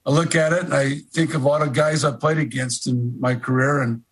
I 0.06 0.10
look 0.10 0.34
at 0.34 0.52
it 0.52 0.64
and 0.64 0.74
I 0.74 0.96
think 1.12 1.34
of 1.34 1.44
a 1.44 1.48
lot 1.48 1.62
of 1.62 1.72
guys 1.72 2.04
I 2.04 2.12
played 2.12 2.38
against 2.38 2.86
in 2.86 3.18
my 3.20 3.34
career 3.34 3.82
and 3.82 4.02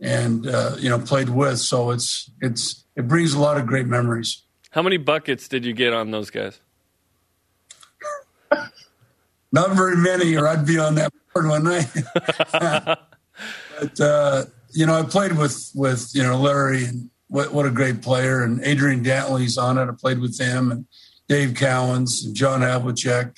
and 0.00 0.46
uh, 0.46 0.76
you 0.78 0.90
know 0.90 0.98
played 0.98 1.30
with. 1.30 1.58
So 1.58 1.90
it's 1.90 2.30
it's 2.40 2.84
it 2.96 3.08
brings 3.08 3.32
a 3.34 3.40
lot 3.40 3.56
of 3.56 3.66
great 3.66 3.86
memories. 3.86 4.42
How 4.70 4.82
many 4.82 4.96
buckets 4.96 5.48
did 5.48 5.64
you 5.64 5.72
get 5.72 5.92
on 5.92 6.10
those 6.10 6.30
guys? 6.30 6.60
Not 9.52 9.76
very 9.76 9.96
many, 9.96 10.36
or 10.36 10.48
I'd 10.48 10.66
be 10.66 10.78
on 10.78 10.94
that 10.96 11.12
board 11.32 11.48
one 11.48 11.64
night. 11.64 11.88
but 13.80 14.00
uh, 14.00 14.44
you 14.72 14.86
know, 14.86 14.94
I 14.94 15.02
played 15.02 15.36
with 15.36 15.70
with 15.74 16.10
you 16.14 16.22
know 16.22 16.38
Larry 16.38 16.84
and 16.84 17.10
what 17.28 17.52
what 17.52 17.66
a 17.66 17.70
great 17.70 18.02
player, 18.02 18.42
and 18.42 18.62
Adrian 18.64 19.04
Dantley's 19.04 19.56
on 19.56 19.78
it. 19.78 19.88
I 19.88 19.92
played 19.98 20.18
with 20.18 20.38
him 20.38 20.72
and 20.72 20.86
Dave 21.28 21.50
Cowens 21.50 22.24
and 22.24 22.34
John 22.34 22.60
Havlicek. 22.60 23.36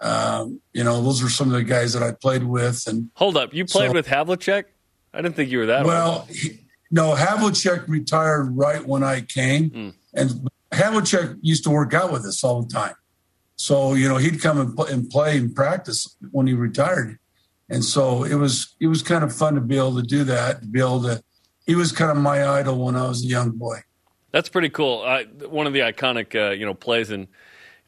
Um, 0.00 0.60
you 0.72 0.84
know, 0.84 1.02
those 1.02 1.22
were 1.22 1.28
some 1.28 1.48
of 1.48 1.54
the 1.54 1.62
guys 1.64 1.92
that 1.94 2.02
I 2.02 2.12
played 2.12 2.44
with, 2.44 2.86
and 2.86 3.10
Hold 3.14 3.36
up, 3.36 3.54
you 3.54 3.64
played 3.64 3.88
So- 3.90 3.94
with 3.94 4.06
Havlicek? 4.06 4.64
I 5.12 5.22
didn't 5.22 5.36
think 5.36 5.50
you 5.50 5.58
were 5.58 5.66
that 5.66 5.78
old. 5.82 5.86
Well, 5.86 6.26
he, 6.28 6.60
no, 6.90 7.14
Havlicek 7.14 7.86
retired 7.88 8.56
right 8.56 8.84
when 8.84 9.04
I 9.04 9.20
came, 9.20 9.94
and 10.12 10.50
Havlicek 10.72 11.38
used 11.40 11.62
to 11.64 11.70
work 11.70 11.94
out 11.94 12.10
with 12.12 12.24
us 12.26 12.42
all 12.42 12.62
the 12.62 12.72
time. 12.72 12.94
So 13.56 13.94
you 13.94 14.08
know, 14.08 14.16
he'd 14.16 14.40
come 14.42 14.58
and, 14.60 14.78
and 14.90 15.08
play 15.08 15.38
and 15.38 15.54
practice 15.54 16.16
when 16.32 16.48
he 16.48 16.54
retired, 16.54 17.18
and 17.70 17.84
so 17.84 18.24
it 18.24 18.34
was 18.34 18.74
it 18.80 18.88
was 18.88 19.02
kind 19.02 19.22
of 19.22 19.32
fun 19.34 19.54
to 19.54 19.60
be 19.60 19.76
able 19.76 19.94
to 19.96 20.02
do 20.02 20.24
that. 20.24 20.62
To 20.62 20.66
be 20.66 20.80
able 20.80 21.02
to, 21.04 21.22
he 21.64 21.76
was 21.76 21.92
kind 21.92 22.10
of 22.10 22.16
my 22.16 22.44
idol 22.44 22.84
when 22.84 22.96
I 22.96 23.06
was 23.06 23.24
a 23.24 23.28
young 23.28 23.50
boy. 23.52 23.78
That's 24.32 24.48
pretty 24.48 24.68
cool. 24.70 25.02
Uh, 25.06 25.22
one 25.48 25.68
of 25.68 25.72
the 25.72 25.78
iconic, 25.80 26.34
uh, 26.34 26.50
you 26.50 26.66
know, 26.66 26.74
plays 26.74 27.12
in, 27.12 27.28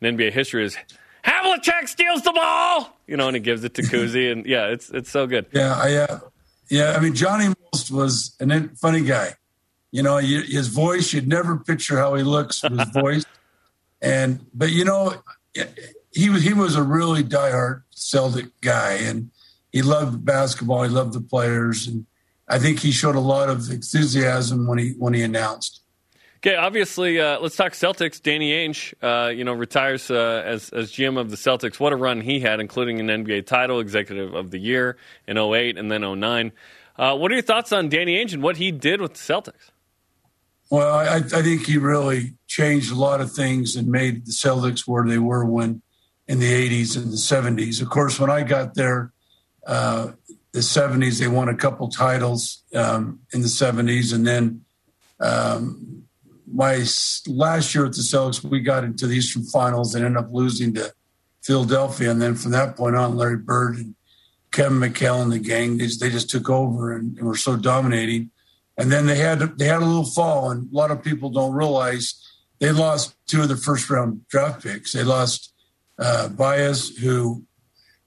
in 0.00 0.16
NBA 0.16 0.32
history 0.32 0.64
is 0.64 0.76
Havlicek 1.26 1.88
steals 1.88 2.22
the 2.22 2.32
ball, 2.32 2.96
you 3.06 3.16
know, 3.16 3.26
and 3.26 3.36
he 3.36 3.40
gives 3.40 3.64
it 3.64 3.74
to 3.74 3.82
Kuzi, 3.90 4.30
and 4.30 4.46
yeah, 4.46 4.68
it's 4.68 4.90
it's 4.90 5.10
so 5.10 5.26
good. 5.26 5.46
Yeah, 5.52 5.74
I, 5.74 5.94
uh, 5.96 6.20
yeah. 6.70 6.94
I 6.96 7.00
mean, 7.00 7.14
Johnny 7.14 7.52
Most 7.72 7.90
was 7.90 8.36
a 8.40 8.68
funny 8.76 9.02
guy. 9.02 9.34
You 9.92 10.02
know, 10.02 10.18
his 10.18 10.68
voice, 10.68 11.12
you'd 11.12 11.28
never 11.28 11.56
picture 11.56 11.98
how 11.98 12.14
he 12.14 12.22
looks 12.22 12.62
with 12.62 12.78
his 12.78 12.88
voice. 12.94 13.24
And, 14.02 14.44
but 14.52 14.70
you 14.70 14.84
know, 14.84 15.14
he 16.12 16.28
was, 16.28 16.42
he 16.42 16.52
was 16.52 16.76
a 16.76 16.82
really 16.82 17.22
diehard 17.22 17.82
Celtic 17.90 18.46
guy 18.60 18.94
and 18.94 19.30
he 19.72 19.82
loved 19.82 20.24
basketball. 20.24 20.82
He 20.82 20.90
loved 20.90 21.12
the 21.14 21.20
players. 21.20 21.86
And 21.86 22.06
I 22.48 22.58
think 22.58 22.80
he 22.80 22.90
showed 22.90 23.14
a 23.14 23.20
lot 23.20 23.48
of 23.48 23.70
enthusiasm 23.70 24.66
when 24.66 24.78
he, 24.78 24.90
when 24.98 25.14
he 25.14 25.22
announced. 25.22 25.80
Okay, 26.38 26.54
obviously, 26.54 27.18
uh, 27.20 27.40
let's 27.40 27.56
talk 27.56 27.72
Celtics. 27.72 28.20
Danny 28.20 28.52
Ainge, 28.52 28.92
uh, 29.02 29.30
you 29.30 29.44
know, 29.44 29.54
retires 29.54 30.10
uh, 30.10 30.42
as 30.44 30.70
as 30.70 30.92
GM 30.92 31.18
of 31.18 31.30
the 31.30 31.36
Celtics. 31.36 31.80
What 31.80 31.92
a 31.92 31.96
run 31.96 32.20
he 32.20 32.40
had, 32.40 32.60
including 32.60 33.00
an 33.00 33.24
NBA 33.24 33.46
title, 33.46 33.80
Executive 33.80 34.34
of 34.34 34.50
the 34.50 34.58
Year 34.58 34.96
in 35.26 35.38
08 35.38 35.78
and 35.78 35.90
then 35.90 36.02
09. 36.02 36.52
Uh, 36.98 37.16
what 37.16 37.30
are 37.30 37.34
your 37.34 37.42
thoughts 37.42 37.72
on 37.72 37.88
Danny 37.88 38.16
Ainge 38.16 38.32
and 38.32 38.42
what 38.42 38.56
he 38.56 38.70
did 38.70 39.00
with 39.00 39.14
the 39.14 39.18
Celtics? 39.18 39.70
Well, 40.70 40.94
I, 40.94 41.16
I 41.16 41.20
think 41.20 41.66
he 41.66 41.78
really 41.78 42.34
changed 42.48 42.90
a 42.90 42.96
lot 42.96 43.20
of 43.20 43.32
things 43.32 43.76
and 43.76 43.88
made 43.88 44.26
the 44.26 44.32
Celtics 44.32 44.80
where 44.80 45.06
they 45.06 45.18
were 45.18 45.44
when 45.44 45.82
in 46.26 46.40
the 46.40 46.52
80s 46.84 46.96
and 46.96 47.12
the 47.12 47.16
70s. 47.16 47.80
Of 47.80 47.88
course, 47.88 48.18
when 48.18 48.30
I 48.30 48.42
got 48.42 48.74
there, 48.74 49.12
uh, 49.66 50.12
the 50.52 50.60
70s, 50.60 51.20
they 51.20 51.28
won 51.28 51.48
a 51.48 51.54
couple 51.54 51.88
titles 51.88 52.62
um, 52.74 53.20
in 53.32 53.42
the 53.42 53.48
70s. 53.48 54.12
And 54.12 54.26
then 54.26 54.64
um, 55.20 56.05
my 56.52 56.84
last 57.26 57.74
year 57.74 57.86
at 57.86 57.92
the 57.92 58.02
Celtics, 58.02 58.44
we 58.44 58.60
got 58.60 58.84
into 58.84 59.06
the 59.06 59.16
Eastern 59.16 59.44
Finals 59.44 59.94
and 59.94 60.04
ended 60.04 60.22
up 60.22 60.32
losing 60.32 60.74
to 60.74 60.92
Philadelphia, 61.42 62.10
and 62.10 62.20
then 62.20 62.34
from 62.34 62.52
that 62.52 62.76
point 62.76 62.96
on, 62.96 63.16
Larry 63.16 63.36
Bird 63.36 63.76
and 63.76 63.94
Kevin 64.50 64.78
McHale 64.78 65.22
and 65.22 65.32
the 65.32 65.38
gang 65.38 65.78
they, 65.78 65.86
they 65.86 66.10
just 66.10 66.30
took 66.30 66.48
over 66.48 66.92
and, 66.92 67.16
and 67.18 67.26
were 67.26 67.36
so 67.36 67.56
dominating. 67.56 68.30
And 68.78 68.90
then 68.90 69.06
they 69.06 69.16
had 69.16 69.40
they 69.58 69.66
had 69.66 69.82
a 69.82 69.86
little 69.86 70.04
fall, 70.04 70.50
and 70.50 70.70
a 70.70 70.76
lot 70.76 70.90
of 70.90 71.02
people 71.02 71.30
don't 71.30 71.54
realize 71.54 72.14
they 72.58 72.72
lost 72.72 73.16
two 73.26 73.42
of 73.42 73.48
the 73.48 73.56
first 73.56 73.88
round 73.88 74.26
draft 74.28 74.62
picks. 74.62 74.92
They 74.92 75.04
lost 75.04 75.52
uh, 75.98 76.28
Bias, 76.28 76.96
who 76.96 77.44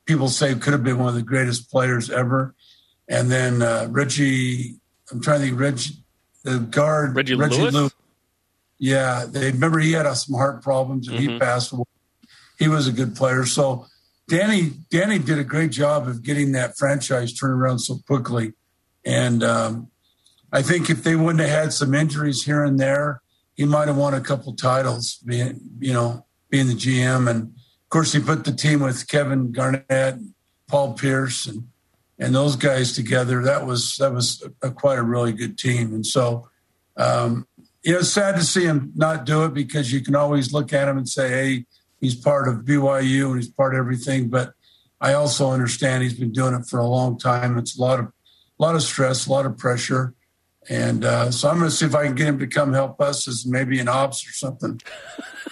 people 0.06 0.28
say 0.28 0.54
could 0.56 0.74
have 0.74 0.84
been 0.84 1.00
one 1.00 1.10
of 1.10 1.16
the 1.16 1.24
greatest 1.24 1.72
players 1.72 2.10
ever, 2.10 2.56
and 3.08 3.32
then 3.32 3.62
uh, 3.62 3.88
Richie. 3.90 4.76
I'm 5.12 5.22
trying 5.22 5.40
to 5.40 5.48
think. 5.48 5.60
Reggie, 5.60 5.96
the 6.44 6.60
guard, 6.60 7.16
Reggie, 7.16 7.36
Reggie 7.36 7.62
Lewis. 7.62 7.74
Lewis. 7.74 7.94
Yeah, 8.80 9.26
they 9.30 9.52
remember 9.52 9.80
he 9.80 9.92
had 9.92 10.06
uh, 10.06 10.16
some 10.16 10.36
heart 10.36 10.64
problems 10.64 11.08
and 11.08 11.20
mm-hmm. 11.20 11.34
he 11.34 11.40
passed 11.40 11.74
away. 11.74 11.84
He 12.58 12.68
was 12.68 12.88
a 12.88 12.94
good 12.94 13.16
player. 13.16 13.46
So 13.46 13.86
Danny 14.30 14.72
Danny 14.90 15.20
did 15.20 15.38
a 15.38 15.44
great 15.44 15.72
job 15.72 16.08
of 16.08 16.24
getting 16.24 16.54
that 16.54 16.78
franchise 16.78 17.34
turned 17.34 17.54
around 17.54 17.80
so 17.80 18.00
quickly, 18.08 18.54
and 19.04 19.44
um, 19.44 19.90
I 20.54 20.62
think 20.62 20.90
if 20.90 21.04
they 21.04 21.16
wouldn't 21.16 21.40
have 21.40 21.50
had 21.50 21.74
some 21.74 21.94
injuries 21.94 22.44
here 22.44 22.64
and 22.64 22.80
there, 22.80 23.22
he 23.56 23.66
might 23.66 23.88
have 23.88 23.98
won 23.98 24.14
a 24.14 24.22
couple 24.22 24.56
titles. 24.56 25.18
Being 25.26 25.60
you 25.80 25.94
know 25.94 26.26
being 26.50 26.68
the 26.68 26.74
GM, 26.74 27.30
and 27.30 27.44
of 27.44 27.90
course 27.90 28.14
he 28.14 28.20
put 28.20 28.46
the 28.46 28.54
team 28.54 28.82
with 28.82 29.08
Kevin 29.08 29.52
Garnett, 29.52 29.86
and 29.90 30.34
Paul 30.68 30.94
Pierce, 30.94 31.48
and 31.48 31.68
and 32.20 32.36
those 32.36 32.56
guys 32.56 32.94
together. 32.94 33.44
That 33.44 33.66
was 33.66 33.96
that 33.98 34.14
was 34.14 34.48
a, 34.62 34.70
quite 34.70 35.00
a 35.00 35.04
really 35.04 35.34
good 35.34 35.58
team, 35.58 35.94
and 35.94 36.06
so. 36.06 36.48
Um, 36.98 37.48
you 37.90 37.96
know, 37.96 38.02
it's 38.02 38.10
sad 38.10 38.36
to 38.36 38.44
see 38.44 38.66
him 38.66 38.92
not 38.94 39.26
do 39.26 39.46
it 39.46 39.54
because 39.56 39.92
you 39.92 40.02
can 40.02 40.16
always 40.16 40.54
look 40.54 40.74
at 40.74 40.88
him 40.88 41.00
and 41.00 41.10
say, 41.10 41.30
"Hey, 41.30 41.66
he's 42.00 42.14
part 42.14 42.48
of 42.48 42.58
BYU 42.58 43.32
and 43.32 43.38
he's 43.38 43.50
part 43.50 43.74
of 43.74 43.80
everything. 43.80 44.30
But 44.30 44.54
I 45.02 45.14
also 45.14 45.50
understand 45.50 46.04
he's 46.04 46.14
been 46.14 46.32
doing 46.32 46.54
it 46.54 46.68
for 46.68 46.80
a 46.80 46.86
long 46.86 47.18
time. 47.18 47.58
It's 47.58 47.78
a 47.78 47.82
lot 47.82 48.00
of 48.00 48.06
a 48.06 48.64
lot 48.64 48.76
of 48.76 48.84
stress, 48.84 49.26
a 49.26 49.32
lot 49.32 49.48
of 49.48 49.58
pressure. 49.58 50.14
And 50.70 51.04
uh, 51.04 51.32
so 51.32 51.50
I'm 51.50 51.58
going 51.58 51.70
to 51.70 51.76
see 51.76 51.88
if 51.88 51.96
I 51.96 52.06
can 52.06 52.14
get 52.14 52.28
him 52.28 52.40
to 52.40 52.48
come 52.48 52.74
help 52.74 53.02
us 53.02 53.28
as 53.28 53.46
maybe 53.46 53.80
an 53.80 53.88
ops 53.88 54.28
or 54.28 54.34
something. 54.34 54.80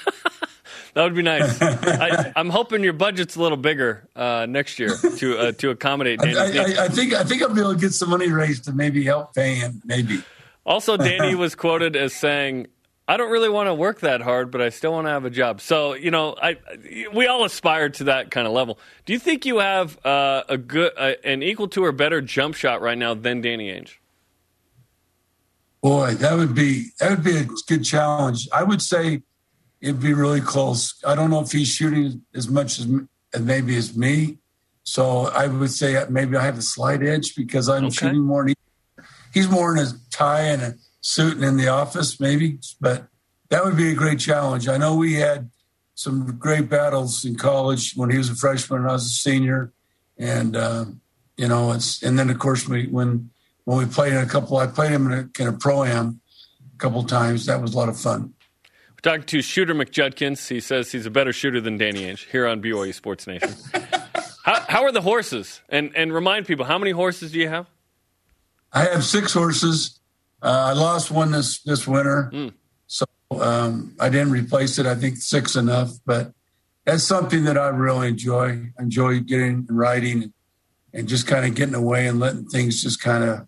that 0.93 1.03
would 1.03 1.15
be 1.15 1.23
nice. 1.23 1.59
I, 1.61 2.33
am 2.35 2.49
hoping 2.51 2.83
your 2.83 2.93
budget's 2.93 3.35
a 3.35 3.41
little 3.41 3.57
bigger 3.57 4.07
uh, 4.15 4.45
next 4.47 4.77
year 4.77 4.95
to 5.17 5.37
uh, 5.37 5.51
to 5.53 5.71
accommodate. 5.71 6.21
I, 6.21 6.33
I, 6.33 6.85
I, 6.85 6.87
think 6.89 7.13
I 7.13 7.23
think 7.23 7.41
I'll 7.41 7.53
be 7.53 7.61
able 7.61 7.73
to 7.73 7.79
get 7.79 7.93
some 7.93 8.09
money 8.09 8.29
raised 8.29 8.65
to 8.65 8.73
maybe 8.73 9.03
help 9.05 9.33
pay 9.33 9.55
him. 9.55 9.81
Maybe. 9.85 10.21
Also, 10.67 10.97
Danny 11.09 11.33
was 11.33 11.55
quoted 11.55 11.95
as 11.95 12.13
saying, 12.13 12.67
I 13.07 13.15
don't 13.15 13.31
really 13.31 13.49
want 13.49 13.67
to 13.67 13.73
work 13.73 14.01
that 14.01 14.21
hard, 14.21 14.51
but 14.51 14.61
I 14.61 14.67
still 14.67 14.91
want 14.91 15.07
to 15.07 15.11
have 15.11 15.23
a 15.23 15.29
job. 15.29 15.61
So 15.61 15.93
you 15.93 16.11
know, 16.11 16.35
I 16.41 16.57
we 17.13 17.25
all 17.25 17.45
aspire 17.45 17.89
to 17.89 18.03
that 18.05 18.31
kind 18.31 18.45
of 18.45 18.53
level. 18.53 18.77
Do 19.05 19.13
you 19.13 19.19
think 19.19 19.45
you 19.45 19.59
have 19.59 19.97
uh, 20.05 20.43
a 20.49 20.57
good, 20.57 20.91
uh, 20.97 21.13
an 21.23 21.41
equal 21.41 21.69
to 21.69 21.85
or 21.85 21.93
better 21.93 22.19
jump 22.21 22.55
shot 22.55 22.81
right 22.81 22.97
now 22.97 23.13
than 23.13 23.39
Danny 23.39 23.71
Ainge? 23.71 23.93
Boy, 25.81 26.15
that 26.15 26.35
would 26.35 26.53
be 26.53 26.89
that 26.99 27.11
would 27.11 27.23
be 27.23 27.37
a 27.37 27.45
good 27.45 27.85
challenge. 27.85 28.49
I 28.51 28.63
would 28.63 28.81
say 28.81 29.21
it'd 29.79 30.01
be 30.01 30.13
really 30.13 30.41
close. 30.41 30.93
I 31.05 31.15
don't 31.15 31.29
know 31.29 31.39
if 31.39 31.51
he's 31.51 31.69
shooting 31.69 32.23
as 32.35 32.49
much 32.49 32.79
as, 32.79 32.87
as 33.33 33.41
maybe 33.41 33.77
as 33.77 33.95
me, 33.95 34.39
so 34.83 35.27
I 35.27 35.47
would 35.47 35.71
say 35.71 36.03
maybe 36.09 36.35
I 36.35 36.43
have 36.43 36.57
a 36.57 36.61
slight 36.61 37.03
edge 37.03 37.35
because 37.35 37.69
I'm 37.69 37.85
okay. 37.85 37.93
shooting 37.93 38.21
more. 38.21 38.47
He's 39.33 39.49
more 39.49 39.75
in 39.75 39.83
a 39.83 39.87
tie 40.11 40.41
and 40.41 40.61
a 40.61 40.75
suit 41.01 41.35
and 41.35 41.43
in 41.43 41.57
the 41.57 41.67
office, 41.67 42.19
maybe. 42.19 42.59
But 42.79 43.07
that 43.49 43.63
would 43.63 43.77
be 43.77 43.91
a 43.91 43.95
great 43.95 44.19
challenge. 44.19 44.67
I 44.67 44.77
know 44.77 44.95
we 44.95 45.15
had 45.15 45.49
some 45.95 46.37
great 46.37 46.69
battles 46.69 47.25
in 47.25 47.35
college 47.35 47.93
when 47.95 48.09
he 48.09 48.17
was 48.17 48.29
a 48.29 48.35
freshman 48.35 48.81
and 48.81 48.89
I 48.89 48.93
was 48.93 49.05
a 49.05 49.09
senior, 49.09 49.73
and 50.17 50.55
uh, 50.55 50.85
you 51.37 51.47
know, 51.47 51.71
it's 51.71 52.03
and 52.03 52.17
then 52.17 52.29
of 52.29 52.39
course 52.39 52.67
we 52.67 52.87
when 52.87 53.29
when 53.65 53.77
we 53.77 53.85
played 53.85 54.13
in 54.13 54.19
a 54.19 54.25
couple, 54.25 54.57
I 54.57 54.67
played 54.67 54.91
him 54.91 55.11
in 55.11 55.13
a, 55.13 55.41
in 55.41 55.47
a 55.47 55.53
pro 55.53 55.83
am 55.83 56.21
a 56.73 56.77
couple 56.77 57.03
times. 57.03 57.45
That 57.45 57.61
was 57.61 57.73
a 57.73 57.77
lot 57.77 57.89
of 57.89 57.99
fun. 57.99 58.33
We're 58.91 59.11
talking 59.11 59.25
to 59.25 59.41
Shooter 59.41 59.75
McJudkins. 59.75 60.47
He 60.47 60.59
says 60.59 60.91
he's 60.91 61.05
a 61.05 61.11
better 61.11 61.31
shooter 61.31 61.61
than 61.61 61.77
Danny 61.77 62.01
Ainge 62.01 62.29
here 62.29 62.47
on 62.47 62.61
BYU 62.61 62.93
Sports 62.93 63.27
Nation. 63.27 63.53
how, 64.43 64.61
how 64.67 64.83
are 64.83 64.91
the 64.91 65.01
horses? 65.01 65.61
And 65.69 65.95
and 65.95 66.13
remind 66.13 66.47
people 66.47 66.65
how 66.65 66.77
many 66.77 66.91
horses 66.91 67.31
do 67.31 67.39
you 67.39 67.49
have? 67.49 67.67
I 68.77 68.83
have 68.91 69.03
six 69.03 69.33
horses. 69.33 69.99
Uh, 70.39 70.65
I 70.67 70.73
lost 70.73 71.09
one 71.09 71.31
this 71.31 71.63
this 71.63 71.87
winter, 71.87 72.29
mm. 72.31 72.53
so 72.85 73.05
um, 73.31 73.95
I 73.99 74.09
didn't 74.09 74.29
replace 74.29 74.77
it. 74.77 74.85
I 74.85 74.93
think 74.93 75.17
six 75.17 75.55
enough, 75.55 75.93
but 76.05 76.31
that's 76.85 77.03
something 77.03 77.45
that 77.45 77.57
I 77.57 77.69
really 77.69 78.09
enjoy. 78.09 78.69
I 78.77 78.83
enjoy 78.83 79.21
getting 79.21 79.65
and 79.67 79.77
riding 79.77 80.23
and, 80.23 80.33
and 80.93 81.07
just 81.07 81.25
kind 81.25 81.43
of 81.43 81.55
getting 81.55 81.73
away 81.73 82.05
and 82.05 82.19
letting 82.19 82.45
things 82.49 82.83
just 82.83 83.01
kind 83.01 83.23
of 83.23 83.47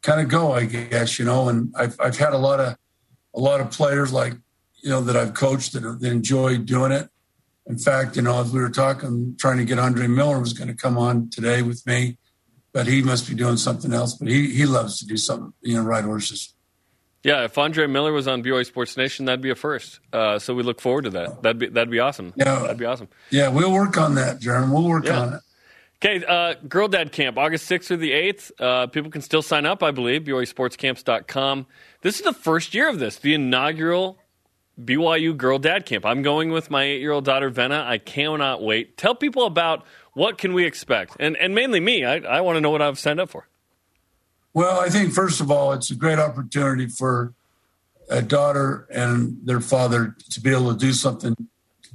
kind 0.00 0.22
of 0.22 0.28
go. 0.28 0.52
I 0.52 0.64
guess 0.64 1.18
you 1.18 1.26
know. 1.26 1.50
And 1.50 1.74
I've 1.76 2.00
I've 2.00 2.16
had 2.16 2.32
a 2.32 2.38
lot 2.38 2.60
of 2.60 2.78
a 3.34 3.40
lot 3.40 3.60
of 3.60 3.70
players 3.70 4.10
like 4.10 4.32
you 4.82 4.88
know 4.88 5.02
that 5.02 5.18
I've 5.18 5.34
coached 5.34 5.74
that, 5.74 5.80
that 5.80 6.10
enjoy 6.10 6.56
doing 6.56 6.92
it. 6.92 7.10
In 7.66 7.76
fact, 7.76 8.16
you 8.16 8.22
know, 8.22 8.40
as 8.40 8.50
we 8.54 8.60
were 8.60 8.70
talking, 8.70 9.36
trying 9.38 9.58
to 9.58 9.66
get 9.66 9.78
Andre 9.78 10.06
Miller 10.06 10.40
was 10.40 10.54
going 10.54 10.68
to 10.68 10.74
come 10.74 10.96
on 10.96 11.28
today 11.28 11.60
with 11.60 11.86
me 11.86 12.16
but 12.72 12.86
he 12.86 13.02
must 13.02 13.28
be 13.28 13.34
doing 13.34 13.56
something 13.56 13.92
else. 13.92 14.14
But 14.14 14.28
he 14.28 14.50
he 14.50 14.66
loves 14.66 14.98
to 14.98 15.06
do 15.06 15.16
something, 15.16 15.52
you 15.60 15.76
know, 15.76 15.82
ride 15.82 16.04
horses. 16.04 16.54
Yeah, 17.22 17.44
if 17.44 17.58
Andre 17.58 17.86
Miller 17.86 18.12
was 18.12 18.26
on 18.26 18.42
BYU 18.42 18.64
Sports 18.64 18.96
Nation, 18.96 19.26
that'd 19.26 19.42
be 19.42 19.50
a 19.50 19.54
first. 19.54 20.00
Uh, 20.10 20.38
so 20.38 20.54
we 20.54 20.62
look 20.62 20.80
forward 20.80 21.02
to 21.02 21.10
that. 21.10 21.42
That'd 21.42 21.58
be 21.58 21.66
that'd 21.66 21.90
be 21.90 22.00
awesome. 22.00 22.32
Yeah, 22.36 22.60
that'd 22.60 22.78
be 22.78 22.86
awesome. 22.86 23.08
Yeah, 23.30 23.48
we'll 23.48 23.72
work 23.72 23.98
on 23.98 24.14
that, 24.14 24.40
Jeremy. 24.40 24.72
We'll 24.72 24.88
work 24.88 25.04
yeah. 25.04 25.20
on 25.20 25.32
it. 25.34 25.40
Okay, 26.02 26.24
uh, 26.24 26.54
Girl 26.66 26.88
Dad 26.88 27.12
Camp, 27.12 27.36
August 27.36 27.70
6th 27.70 27.88
through 27.88 27.98
the 27.98 28.12
8th. 28.12 28.50
Uh, 28.58 28.86
people 28.86 29.10
can 29.10 29.20
still 29.20 29.42
sign 29.42 29.66
up, 29.66 29.82
I 29.82 29.90
believe, 29.90 30.22
BYUSportsCamps.com. 30.22 31.66
This 32.00 32.16
is 32.16 32.22
the 32.22 32.32
first 32.32 32.72
year 32.72 32.88
of 32.88 32.98
this, 32.98 33.18
the 33.18 33.34
inaugural 33.34 34.16
BYU 34.84 35.36
Girl 35.36 35.58
Dad 35.58 35.86
Camp. 35.86 36.04
I'm 36.06 36.22
going 36.22 36.50
with 36.50 36.70
my 36.70 36.84
eight 36.84 37.00
year 37.00 37.12
old 37.12 37.24
daughter, 37.24 37.50
Venna. 37.50 37.84
I 37.84 37.98
cannot 37.98 38.62
wait. 38.62 38.96
Tell 38.96 39.14
people 39.14 39.44
about 39.44 39.84
what 40.14 40.38
can 40.38 40.52
we 40.54 40.64
expect? 40.64 41.16
And, 41.20 41.36
and 41.36 41.54
mainly 41.54 41.80
me, 41.80 42.04
I, 42.04 42.16
I 42.16 42.40
want 42.40 42.56
to 42.56 42.60
know 42.60 42.70
what 42.70 42.82
I've 42.82 42.98
signed 42.98 43.20
up 43.20 43.30
for. 43.30 43.48
Well, 44.52 44.80
I 44.80 44.88
think, 44.88 45.12
first 45.12 45.40
of 45.40 45.50
all, 45.50 45.72
it's 45.72 45.90
a 45.90 45.94
great 45.94 46.18
opportunity 46.18 46.88
for 46.88 47.34
a 48.08 48.20
daughter 48.20 48.88
and 48.92 49.38
their 49.44 49.60
father 49.60 50.16
to 50.30 50.40
be 50.40 50.50
able 50.50 50.72
to 50.72 50.78
do 50.78 50.92
something 50.92 51.36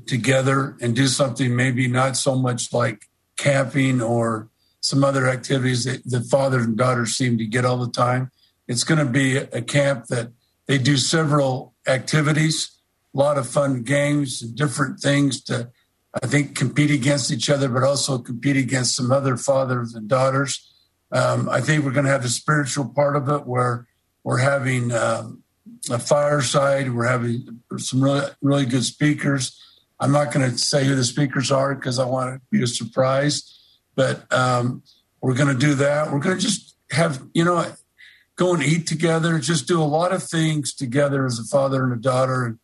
together 0.08 0.78
and 0.80 0.96
do 0.96 1.08
something 1.08 1.56
maybe 1.56 1.88
not 1.88 2.16
so 2.16 2.36
much 2.36 2.72
like 2.72 3.10
camping 3.38 4.02
or 4.02 4.48
some 4.80 5.04
other 5.04 5.28
activities 5.28 5.84
that 5.84 6.04
the 6.06 6.22
father 6.22 6.60
and 6.60 6.78
daughter 6.78 7.06
seem 7.06 7.38
to 7.38 7.46
get 7.46 7.66
all 7.66 7.78
the 7.78 7.92
time. 7.92 8.32
It's 8.68 8.84
going 8.84 9.06
to 9.06 9.12
be 9.12 9.38
a 9.38 9.62
camp 9.62 10.06
that 10.08 10.32
they 10.68 10.78
do 10.78 10.96
several 10.98 11.74
activities, 11.88 12.75
a 13.16 13.18
lot 13.18 13.38
of 13.38 13.48
fun 13.48 13.84
games 13.84 14.42
and 14.42 14.56
different 14.56 15.00
things 15.00 15.42
to 15.44 15.72
I 16.24 16.28
think, 16.28 16.56
compete 16.56 16.92
against 16.92 17.30
each 17.32 17.50
other, 17.50 17.68
but 17.68 17.84
also 17.84 18.18
compete 18.18 18.56
against 18.56 18.96
some 18.96 19.12
other 19.12 19.36
fathers 19.36 19.96
and 19.96 20.08
daughters. 20.08 20.72
Um, 21.12 21.50
I 21.50 21.60
think 21.60 21.84
we're 21.84 21.92
going 21.92 22.06
to 22.06 22.12
have 22.12 22.24
the 22.24 22.30
spiritual 22.30 22.86
part 22.86 23.18
of 23.18 23.28
it 23.28 23.46
where 23.46 23.88
we're 24.24 24.40
having 24.40 24.94
um, 24.94 25.44
a 25.90 26.00
fireside. 26.00 26.94
We're 26.94 27.08
having 27.08 27.60
some 27.78 28.02
really, 28.02 28.28
really 28.42 28.66
good 28.66 28.86
speakers. 28.86 29.62
I'm 30.00 30.14
not 30.14 30.32
going 30.32 30.50
to 30.50 30.58
say 30.58 30.86
who 30.86 30.96
the 30.96 31.04
speakers 31.04 31.52
are 31.52 31.76
because 31.76 32.00
I 32.00 32.06
want 32.06 32.34
to 32.34 32.42
be 32.50 32.64
a 32.64 32.68
surprise, 32.68 33.78
but 33.96 34.32
um, 34.32 34.84
we're 35.22 35.36
going 35.36 35.54
to 35.54 35.60
do 35.60 35.76
that. 35.76 36.12
We're 36.12 36.20
going 36.20 36.38
to 36.38 36.42
just 36.42 36.78
have, 36.92 37.22
you 37.34 37.44
know, 37.44 37.66
go 38.38 38.54
and 38.54 38.64
eat 38.64 38.88
together, 38.88 39.38
just 39.40 39.68
do 39.68 39.82
a 39.82 39.84
lot 39.84 40.14
of 40.14 40.24
things 40.24 40.74
together 40.74 41.26
as 41.26 41.40
a 41.40 41.44
father 41.44 41.84
and 41.84 41.94
a 41.94 42.02
daughter. 42.02 42.46
And, 42.46 42.60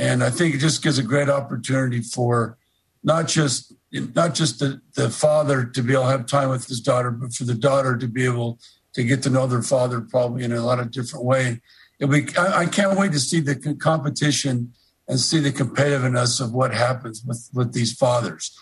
and 0.00 0.24
I 0.24 0.30
think 0.30 0.54
it 0.54 0.58
just 0.58 0.82
gives 0.82 0.98
a 0.98 1.02
great 1.02 1.28
opportunity 1.28 2.00
for 2.00 2.56
not 3.04 3.28
just 3.28 3.74
not 3.92 4.34
just 4.34 4.60
the, 4.60 4.80
the 4.94 5.10
father 5.10 5.64
to 5.64 5.82
be 5.82 5.92
able 5.92 6.04
to 6.04 6.10
have 6.10 6.26
time 6.26 6.48
with 6.48 6.66
his 6.66 6.80
daughter, 6.80 7.10
but 7.10 7.34
for 7.34 7.44
the 7.44 7.54
daughter 7.54 7.98
to 7.98 8.08
be 8.08 8.24
able 8.24 8.58
to 8.94 9.04
get 9.04 9.22
to 9.24 9.30
know 9.30 9.46
their 9.46 9.62
father 9.62 10.00
probably 10.00 10.42
in 10.42 10.52
a 10.52 10.64
lot 10.64 10.80
of 10.80 10.90
different 10.90 11.24
way. 11.26 11.60
Be, 11.98 12.26
I, 12.38 12.60
I 12.60 12.66
can't 12.66 12.98
wait 12.98 13.12
to 13.12 13.20
see 13.20 13.40
the 13.40 13.76
competition 13.78 14.72
and 15.06 15.20
see 15.20 15.38
the 15.38 15.52
competitiveness 15.52 16.40
of 16.40 16.52
what 16.52 16.72
happens 16.72 17.22
with, 17.22 17.50
with 17.52 17.74
these 17.74 17.92
fathers. 17.92 18.56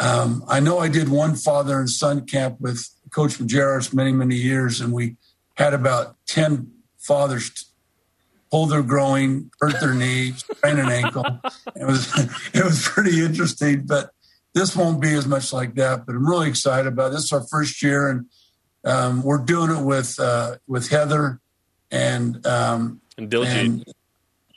Um, 0.00 0.42
I 0.48 0.58
know 0.58 0.78
I 0.80 0.88
did 0.88 1.10
one 1.10 1.36
father 1.36 1.78
and 1.78 1.88
son 1.88 2.26
camp 2.26 2.60
with 2.60 2.88
Coach 3.10 3.38
Majerus 3.38 3.94
many, 3.94 4.10
many 4.10 4.36
years, 4.36 4.80
and 4.80 4.92
we 4.92 5.16
had 5.54 5.74
about 5.74 6.16
10 6.26 6.72
fathers 6.98 7.71
pull 8.52 8.66
their 8.66 8.82
groin, 8.82 9.50
hurt 9.60 9.80
their 9.80 9.94
knee, 9.94 10.32
sprain 10.32 10.78
an 10.78 10.90
ankle. 10.90 11.24
It 11.74 11.86
was 11.86 12.06
it 12.54 12.62
was 12.62 12.86
pretty 12.86 13.24
interesting, 13.24 13.86
but 13.86 14.10
this 14.54 14.76
won't 14.76 15.00
be 15.00 15.14
as 15.14 15.26
much 15.26 15.52
like 15.52 15.74
that. 15.76 16.04
But 16.06 16.14
I'm 16.14 16.28
really 16.28 16.48
excited 16.48 16.86
about 16.86 17.08
it. 17.08 17.14
This 17.14 17.24
is 17.24 17.32
our 17.32 17.44
first 17.50 17.82
year, 17.82 18.10
and 18.10 18.26
um, 18.84 19.22
we're 19.22 19.38
doing 19.38 19.70
it 19.70 19.82
with 19.82 20.20
uh, 20.20 20.56
with 20.68 20.90
Heather 20.90 21.40
and 21.90 22.46
um, 22.46 23.00
and 23.16 23.30
Diljit. 23.30 23.84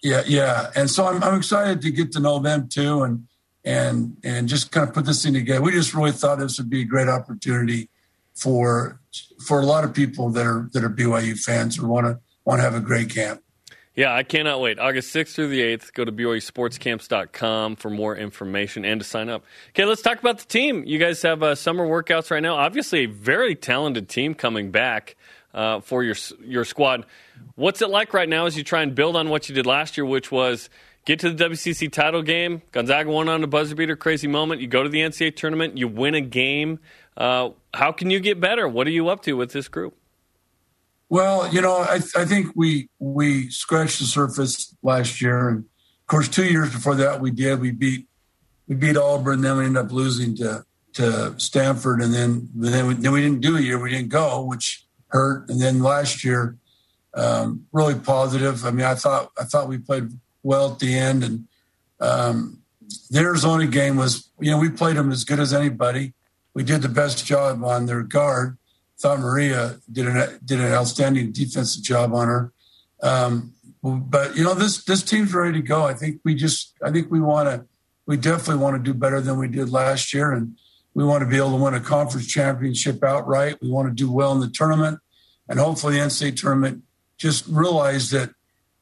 Yeah, 0.03 0.23
yeah, 0.27 0.71
and 0.75 0.91
so 0.91 1.07
I'm 1.07 1.23
I'm 1.23 1.37
excited 1.37 1.81
to 1.81 1.89
get 1.89 2.11
to 2.11 2.19
know 2.19 2.37
them 2.39 2.67
too, 2.67 3.03
and 3.03 3.27
and 3.63 4.17
and 4.23 4.49
just 4.49 4.71
kind 4.71 4.87
of 4.87 4.93
put 4.93 5.05
this 5.05 5.23
thing 5.23 5.33
together. 5.33 5.61
We 5.61 5.71
just 5.71 5.95
really 5.95 6.11
thought 6.11 6.37
this 6.37 6.57
would 6.59 6.69
be 6.69 6.81
a 6.81 6.85
great 6.85 7.07
opportunity 7.07 7.89
for 8.35 8.99
for 9.47 9.61
a 9.61 9.65
lot 9.65 9.85
of 9.85 9.93
people 9.93 10.29
that 10.31 10.45
are 10.45 10.69
that 10.73 10.83
are 10.83 10.89
BYU 10.89 11.39
fans 11.39 11.77
who 11.77 11.87
want 11.87 12.07
to 12.07 12.19
want 12.43 12.59
to 12.59 12.63
have 12.63 12.75
a 12.75 12.81
great 12.81 13.09
camp. 13.09 13.41
Yeah, 13.95 14.13
I 14.13 14.23
cannot 14.23 14.59
wait. 14.59 14.77
August 14.77 15.15
6th 15.15 15.35
through 15.35 15.47
the 15.47 15.61
8th, 15.61 15.93
go 15.93 16.03
to 16.03 16.11
BYUSportsCamps.com 16.11 17.77
for 17.77 17.89
more 17.89 18.13
information 18.17 18.83
and 18.83 18.99
to 18.99 19.05
sign 19.05 19.29
up. 19.29 19.45
Okay, 19.69 19.85
let's 19.85 20.01
talk 20.01 20.19
about 20.19 20.39
the 20.39 20.45
team. 20.45 20.83
You 20.85 20.99
guys 20.99 21.21
have 21.21 21.41
uh, 21.41 21.55
summer 21.55 21.87
workouts 21.87 22.29
right 22.29 22.43
now. 22.43 22.55
Obviously, 22.55 23.03
a 23.03 23.05
very 23.05 23.55
talented 23.55 24.09
team 24.09 24.33
coming 24.33 24.69
back 24.69 25.15
uh, 25.53 25.79
for 25.79 26.03
your, 26.03 26.15
your 26.43 26.65
squad. 26.65 27.05
What's 27.55 27.81
it 27.81 27.89
like 27.89 28.13
right 28.13 28.27
now 28.27 28.47
as 28.47 28.57
you 28.57 28.65
try 28.65 28.81
and 28.81 28.93
build 28.93 29.15
on 29.15 29.29
what 29.29 29.47
you 29.47 29.55
did 29.55 29.65
last 29.65 29.95
year, 29.95 30.05
which 30.05 30.29
was 30.29 30.69
get 31.05 31.19
to 31.19 31.31
the 31.31 31.45
WCC 31.45 31.89
title 31.89 32.21
game? 32.21 32.63
Gonzaga 32.73 33.09
won 33.09 33.29
on 33.29 33.45
a 33.45 33.47
buzzer 33.47 33.75
beater, 33.75 33.95
crazy 33.95 34.27
moment. 34.27 34.59
You 34.59 34.67
go 34.67 34.83
to 34.83 34.89
the 34.89 34.99
NCAA 34.99 35.37
tournament, 35.37 35.77
you 35.77 35.87
win 35.87 36.15
a 36.15 36.21
game. 36.21 36.79
Uh, 37.15 37.51
how 37.73 37.93
can 37.93 38.09
you 38.09 38.19
get 38.19 38.41
better? 38.41 38.67
What 38.67 38.87
are 38.87 38.91
you 38.91 39.07
up 39.07 39.21
to 39.23 39.33
with 39.37 39.53
this 39.53 39.69
group? 39.69 39.97
Well, 41.09 41.53
you 41.53 41.61
know, 41.61 41.77
I, 41.77 41.99
I 42.15 42.25
think 42.25 42.51
we 42.55 42.89
we 42.99 43.49
scratched 43.49 43.99
the 43.99 44.05
surface 44.05 44.75
last 44.81 45.21
year, 45.21 45.49
and 45.49 45.59
of 45.59 46.07
course, 46.07 46.27
two 46.27 46.45
years 46.45 46.71
before 46.71 46.95
that, 46.95 47.21
we 47.21 47.31
did. 47.31 47.59
We 47.59 47.71
beat 47.71 48.07
we 48.67 48.75
beat 48.75 48.97
Auburn, 48.97 49.41
then 49.41 49.57
we 49.57 49.65
ended 49.65 49.85
up 49.85 49.91
losing 49.91 50.35
to 50.37 50.65
to 50.93 51.35
Stanford, 51.37 52.01
and 52.01 52.13
then 52.13 52.49
then 52.55 52.87
we, 52.87 52.93
then 52.95 53.11
we 53.11 53.21
didn't 53.21 53.41
do 53.41 53.57
a 53.57 53.61
year. 53.61 53.79
We 53.79 53.91
didn't 53.91 54.09
go, 54.09 54.43
which 54.43 54.85
hurt. 55.09 55.49
And 55.49 55.61
then 55.61 55.83
last 55.83 56.23
year, 56.23 56.57
um, 57.13 57.65
really 57.71 57.95
positive. 57.95 58.65
I 58.65 58.71
mean, 58.71 58.85
I 58.85 58.95
thought 58.95 59.31
I 59.39 59.43
thought 59.43 59.69
we 59.69 59.77
played 59.77 60.09
well 60.41 60.73
at 60.73 60.79
the 60.79 60.97
end, 60.97 61.23
and 61.23 61.47
um, 61.99 62.61
the 63.11 63.19
Arizona 63.19 63.67
game 63.67 63.95
was, 63.95 64.29
you 64.39 64.51
know, 64.51 64.57
we 64.57 64.69
played 64.69 64.95
them 64.95 65.11
as 65.11 65.23
good 65.23 65.39
as 65.39 65.53
anybody. 65.53 66.13
We 66.53 66.63
did 66.63 66.81
the 66.81 66.89
best 66.89 67.25
job 67.25 67.63
on 67.63 67.85
their 67.85 68.01
guard 68.01 68.57
thought 68.99 69.19
Maria 69.19 69.77
did 69.91 70.07
an 70.07 70.39
did 70.43 70.59
an 70.59 70.71
outstanding 70.71 71.31
defensive 71.31 71.83
job 71.83 72.13
on 72.13 72.27
her. 72.27 72.53
Um, 73.01 73.53
but 73.83 74.35
you 74.35 74.43
know 74.43 74.53
this 74.53 74.83
this 74.83 75.03
team's 75.03 75.33
ready 75.33 75.61
to 75.61 75.67
go. 75.67 75.83
I 75.83 75.93
think 75.93 76.21
we 76.23 76.35
just 76.35 76.73
I 76.83 76.91
think 76.91 77.11
we 77.11 77.21
want 77.21 77.49
to 77.49 77.65
we 78.07 78.17
definitely 78.17 78.61
want 78.61 78.77
to 78.77 78.91
do 78.91 78.97
better 78.97 79.21
than 79.21 79.37
we 79.37 79.47
did 79.47 79.69
last 79.69 80.13
year, 80.13 80.31
and 80.31 80.57
we 80.93 81.03
want 81.03 81.21
to 81.21 81.29
be 81.29 81.37
able 81.37 81.51
to 81.51 81.63
win 81.63 81.73
a 81.73 81.79
conference 81.79 82.27
championship 82.27 83.03
outright. 83.03 83.61
We 83.61 83.69
want 83.69 83.87
to 83.87 83.93
do 83.93 84.11
well 84.11 84.31
in 84.31 84.39
the 84.39 84.49
tournament, 84.49 84.99
and 85.49 85.59
hopefully 85.59 85.95
the 85.95 86.05
NCAA 86.05 86.37
tournament. 86.37 86.83
Just 87.17 87.47
realize 87.47 88.09
that 88.09 88.31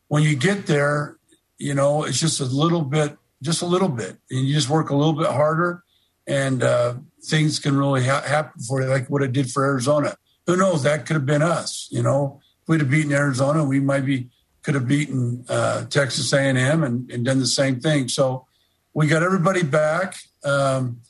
when 0.08 0.24
you 0.24 0.36
get 0.36 0.66
there, 0.66 1.18
you 1.58 1.74
know 1.74 2.04
it's 2.04 2.20
just 2.20 2.40
a 2.40 2.46
little 2.46 2.82
bit, 2.82 3.18
just 3.42 3.62
a 3.62 3.66
little 3.66 3.90
bit, 3.90 4.18
and 4.32 4.48
you 4.48 4.54
just 4.54 4.70
work 4.70 4.90
a 4.90 4.96
little 4.96 5.14
bit 5.14 5.28
harder, 5.28 5.84
and 6.28 6.64
uh, 6.64 6.96
things 7.24 7.60
can 7.60 7.78
really 7.78 8.06
ha- 8.06 8.22
happen 8.22 8.62
for 8.62 8.82
you, 8.82 8.88
like 8.88 9.10
what 9.10 9.22
it 9.22 9.32
did 9.32 9.52
for 9.52 9.66
Arizona. 9.66 10.16
Who 10.48 10.58
knows? 10.58 10.84
That 10.84 11.06
could 11.06 11.16
have 11.16 11.26
been 11.26 11.42
us. 11.42 11.88
You 11.92 12.04
know, 12.04 12.40
if 12.62 12.70
we'd 12.70 12.82
have 12.82 12.90
beaten 12.90 13.12
Arizona, 13.12 13.64
we 13.64 13.80
might 13.80 14.06
be 14.06 14.30
could 14.62 14.76
have 14.76 14.88
beaten 14.88 15.46
uh, 15.50 15.86
Texas 15.86 16.32
A&M 16.32 16.84
and, 16.84 17.12
and, 17.12 17.26
done 17.26 17.40
the 17.40 17.46
same 17.46 17.82
thing. 17.82 18.08
So 18.08 18.48
we 18.94 19.08
got 19.08 19.22
everybody 19.22 19.62
back. 19.62 20.16
Um, 20.46 21.02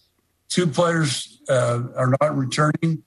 two 0.49 0.65
players 0.65 1.39
uh, 1.47 1.83
are 1.95 2.15
not 2.19 2.35
returning, 2.35 3.03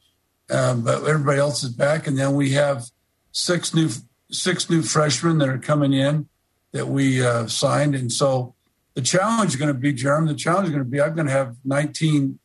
um, 0.51 0.85
but 0.85 1.03
everybody 1.05 1.41
else 1.41 1.65
is 1.65 1.71
back, 1.71 2.07
and 2.07 2.17
then 2.17 2.35
we 2.35 2.51
have 2.53 2.85
six 3.33 3.75
new 3.75 3.91
six 4.31 4.69
new 4.69 4.83
freshmen 4.83 5.39
that 5.39 5.49
are 5.49 5.59
coming 5.59 5.93
in 5.93 6.29
that 6.73 6.89
we 6.89 7.25
uh, 7.25 7.47
signed, 7.47 7.95
and 7.95 8.13
so 8.13 8.56
the 8.97 9.03
challenge 9.03 9.51
is 9.51 9.57
going 9.57 9.73
to 9.73 9.79
be, 9.79 9.93
Jeremy. 9.93 10.33
The 10.33 10.39
challenge 10.39 10.69
is 10.69 10.73
going 10.73 10.85
to 10.85 10.91
be 10.91 11.01
I'm 11.01 11.15
going 11.15 11.27
to 11.27 11.33
have 11.33 11.57
19 11.65 12.39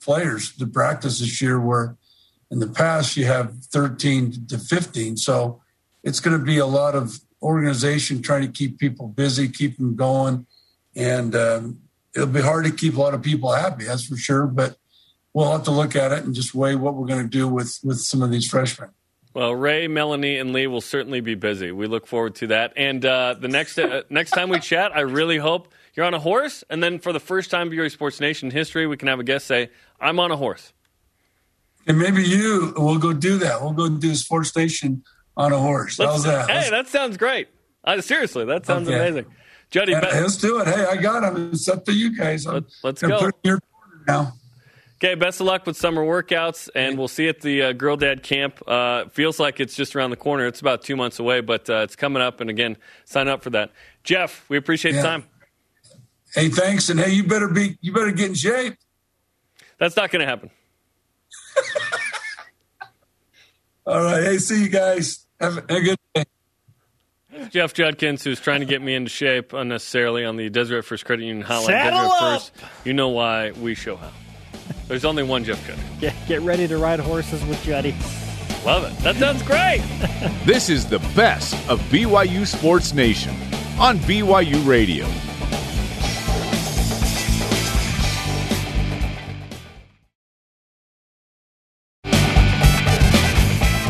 players 0.00 0.54
to 0.56 0.66
practice 0.66 1.18
this 1.20 1.40
year, 1.40 1.58
where 1.58 1.96
in 2.50 2.60
the 2.60 2.68
past 2.68 3.16
you 3.16 3.24
have 3.24 3.64
13 3.64 4.46
to 4.48 4.58
15. 4.58 5.16
So 5.16 5.62
it's 6.04 6.20
going 6.20 6.38
to 6.38 6.44
be 6.44 6.58
a 6.58 6.66
lot 6.66 6.94
of 6.94 7.18
organization 7.42 8.20
trying 8.20 8.42
to 8.42 8.48
keep 8.48 8.78
people 8.78 9.08
busy, 9.08 9.48
keep 9.48 9.78
them 9.78 9.96
going, 9.96 10.46
and 10.94 11.34
um, 11.34 11.80
it'll 12.14 12.28
be 12.28 12.42
hard 12.42 12.66
to 12.66 12.72
keep 12.72 12.94
a 12.96 13.00
lot 13.00 13.14
of 13.14 13.22
people 13.22 13.50
happy. 13.52 13.84
That's 13.84 14.04
for 14.04 14.18
sure. 14.18 14.46
But 14.46 14.76
we'll 15.32 15.50
have 15.50 15.64
to 15.64 15.70
look 15.70 15.96
at 15.96 16.12
it 16.12 16.24
and 16.24 16.34
just 16.34 16.54
weigh 16.54 16.74
what 16.74 16.94
we're 16.94 17.06
going 17.06 17.22
to 17.22 17.28
do 17.28 17.48
with 17.48 17.80
with 17.82 18.00
some 18.00 18.20
of 18.20 18.30
these 18.30 18.46
freshmen. 18.46 18.90
Well, 19.32 19.54
Ray, 19.54 19.86
Melanie, 19.86 20.38
and 20.38 20.52
Lee 20.54 20.66
will 20.66 20.80
certainly 20.80 21.20
be 21.20 21.34
busy. 21.34 21.70
We 21.70 21.86
look 21.86 22.06
forward 22.06 22.36
to 22.36 22.46
that. 22.46 22.72
And 22.74 23.04
uh, 23.04 23.34
the 23.38 23.48
next 23.48 23.78
uh, 23.78 24.02
next 24.10 24.30
time 24.30 24.50
we 24.50 24.60
chat, 24.60 24.94
I 24.94 25.00
really 25.00 25.38
hope 25.38 25.72
you're 25.96 26.06
on 26.06 26.14
a 26.14 26.20
horse, 26.20 26.62
and 26.68 26.82
then 26.82 26.98
for 26.98 27.12
the 27.12 27.20
first 27.20 27.50
time 27.50 27.72
in 27.72 27.90
Sports 27.90 28.20
Nation 28.20 28.50
history, 28.50 28.86
we 28.86 28.96
can 28.96 29.08
have 29.08 29.18
a 29.18 29.24
guest 29.24 29.46
say, 29.46 29.70
I'm 29.98 30.20
on 30.20 30.30
a 30.30 30.36
horse. 30.36 30.72
And 31.86 31.98
maybe 31.98 32.22
you 32.22 32.74
will 32.76 32.98
go 32.98 33.12
do 33.12 33.38
that. 33.38 33.62
We'll 33.62 33.72
go 33.72 33.88
do 33.88 34.14
Sports 34.14 34.50
Station 34.50 35.04
on 35.36 35.52
a 35.52 35.58
horse. 35.58 35.98
How's 35.98 36.24
that? 36.24 36.50
Hey, 36.50 36.54
let's, 36.54 36.70
that 36.70 36.88
sounds 36.88 37.16
great. 37.16 37.48
Uh, 37.84 38.00
seriously, 38.00 38.44
that 38.44 38.66
sounds 38.66 38.88
okay. 38.88 38.96
amazing. 38.96 39.26
Yeah, 39.72 40.00
let's 40.00 40.36
do 40.36 40.60
it. 40.60 40.68
Hey, 40.68 40.84
I 40.84 40.96
got 40.96 41.24
him. 41.24 41.50
It's 41.52 41.68
up 41.68 41.84
to 41.86 41.92
you 41.92 42.16
guys. 42.16 42.46
I'm, 42.46 42.66
Let, 42.82 43.02
us 43.02 43.02
go. 43.02 43.30
Your 43.42 43.58
now. 44.06 44.34
Okay, 44.96 45.14
best 45.14 45.40
of 45.40 45.46
luck 45.46 45.66
with 45.66 45.76
summer 45.76 46.02
workouts, 46.02 46.70
and 46.74 46.96
we'll 46.96 47.08
see 47.08 47.24
you 47.24 47.30
at 47.30 47.40
the 47.40 47.62
uh, 47.62 47.72
Girl 47.72 47.96
Dad 47.96 48.22
Camp. 48.22 48.62
Uh, 48.66 49.06
feels 49.08 49.38
like 49.38 49.60
it's 49.60 49.74
just 49.74 49.94
around 49.94 50.10
the 50.10 50.16
corner. 50.16 50.46
It's 50.46 50.60
about 50.60 50.82
two 50.82 50.96
months 50.96 51.18
away, 51.18 51.40
but 51.40 51.68
uh, 51.68 51.78
it's 51.78 51.96
coming 51.96 52.22
up. 52.22 52.40
And 52.40 52.48
again, 52.48 52.78
sign 53.04 53.28
up 53.28 53.42
for 53.42 53.50
that. 53.50 53.72
Jeff, 54.04 54.48
we 54.48 54.56
appreciate 54.56 54.94
yeah. 54.94 55.02
the 55.02 55.08
time. 55.08 55.24
Hey, 56.36 56.50
thanks, 56.50 56.90
and 56.90 57.00
hey, 57.00 57.12
you 57.12 57.24
better 57.24 57.48
be 57.48 57.78
you 57.80 57.94
better 57.94 58.12
get 58.12 58.28
in 58.28 58.34
shape. 58.34 58.74
That's 59.78 59.96
not 59.96 60.10
going 60.10 60.20
to 60.20 60.26
happen. 60.26 60.50
All 63.86 64.02
right. 64.02 64.22
Hey, 64.22 64.36
see 64.36 64.64
you 64.64 64.68
guys. 64.68 65.26
Have 65.40 65.56
a 65.56 65.62
good 65.62 65.96
day. 66.14 66.24
Jeff 67.48 67.72
Judkins, 67.72 68.22
who's 68.22 68.38
trying 68.38 68.60
to 68.60 68.66
get 68.66 68.82
me 68.82 68.94
into 68.94 69.08
shape 69.08 69.54
unnecessarily 69.54 70.26
on 70.26 70.36
the 70.36 70.50
Deseret 70.50 70.84
First 70.84 71.06
Credit 71.06 71.24
Union 71.24 71.46
hotline. 71.46 71.66
Saddle 71.66 72.00
Deseret 72.00 72.22
up. 72.22 72.42
First. 72.42 72.52
You 72.84 72.92
know 72.92 73.08
why 73.08 73.52
we 73.52 73.74
show 73.74 73.96
how. 73.96 74.10
There's 74.88 75.06
only 75.06 75.22
one 75.22 75.42
Jeff 75.42 75.66
Judkins. 75.66 76.00
Get, 76.00 76.14
get 76.28 76.42
ready 76.42 76.68
to 76.68 76.76
ride 76.76 77.00
horses 77.00 77.42
with 77.46 77.62
Juddy. 77.62 77.94
Love 78.66 78.84
it. 78.84 78.98
That 78.98 79.16
sounds 79.16 79.42
great. 79.42 79.80
this 80.44 80.68
is 80.68 80.86
the 80.86 80.98
best 81.14 81.54
of 81.70 81.80
BYU 81.88 82.46
Sports 82.46 82.92
Nation 82.92 83.34
on 83.78 83.96
BYU 84.00 84.66
Radio. 84.66 85.06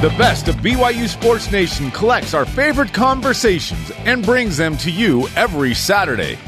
The 0.06 0.16
best 0.18 0.46
of 0.46 0.54
BYU 0.58 1.08
Sports 1.08 1.50
Nation 1.50 1.90
collects 1.90 2.32
our 2.32 2.44
favorite 2.44 2.94
conversations 2.94 3.90
and 4.04 4.24
brings 4.24 4.56
them 4.56 4.76
to 4.76 4.90
you 4.92 5.26
every 5.34 5.74
Saturday. 5.74 6.38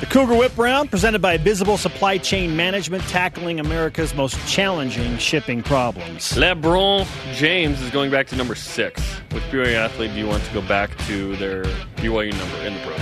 The 0.00 0.06
Cougar 0.06 0.34
Whip 0.34 0.58
Round, 0.58 0.90
presented 0.90 1.22
by 1.22 1.36
Visible 1.36 1.76
Supply 1.76 2.18
Chain 2.18 2.56
Management, 2.56 3.04
tackling 3.04 3.60
America's 3.60 4.12
most 4.12 4.36
challenging 4.48 5.18
shipping 5.18 5.62
problems. 5.62 6.32
LeBron 6.32 7.06
James 7.34 7.80
is 7.80 7.90
going 7.90 8.10
back 8.10 8.26
to 8.26 8.34
number 8.34 8.56
six. 8.56 9.00
Which 9.30 9.44
BYU 9.44 9.76
athlete 9.76 10.14
do 10.14 10.18
you 10.18 10.26
want 10.26 10.42
to 10.42 10.52
go 10.52 10.62
back 10.62 10.98
to 11.06 11.36
their 11.36 11.62
BYU 11.98 12.36
number 12.36 12.56
in 12.66 12.74
the 12.74 12.80
pros? 12.80 13.00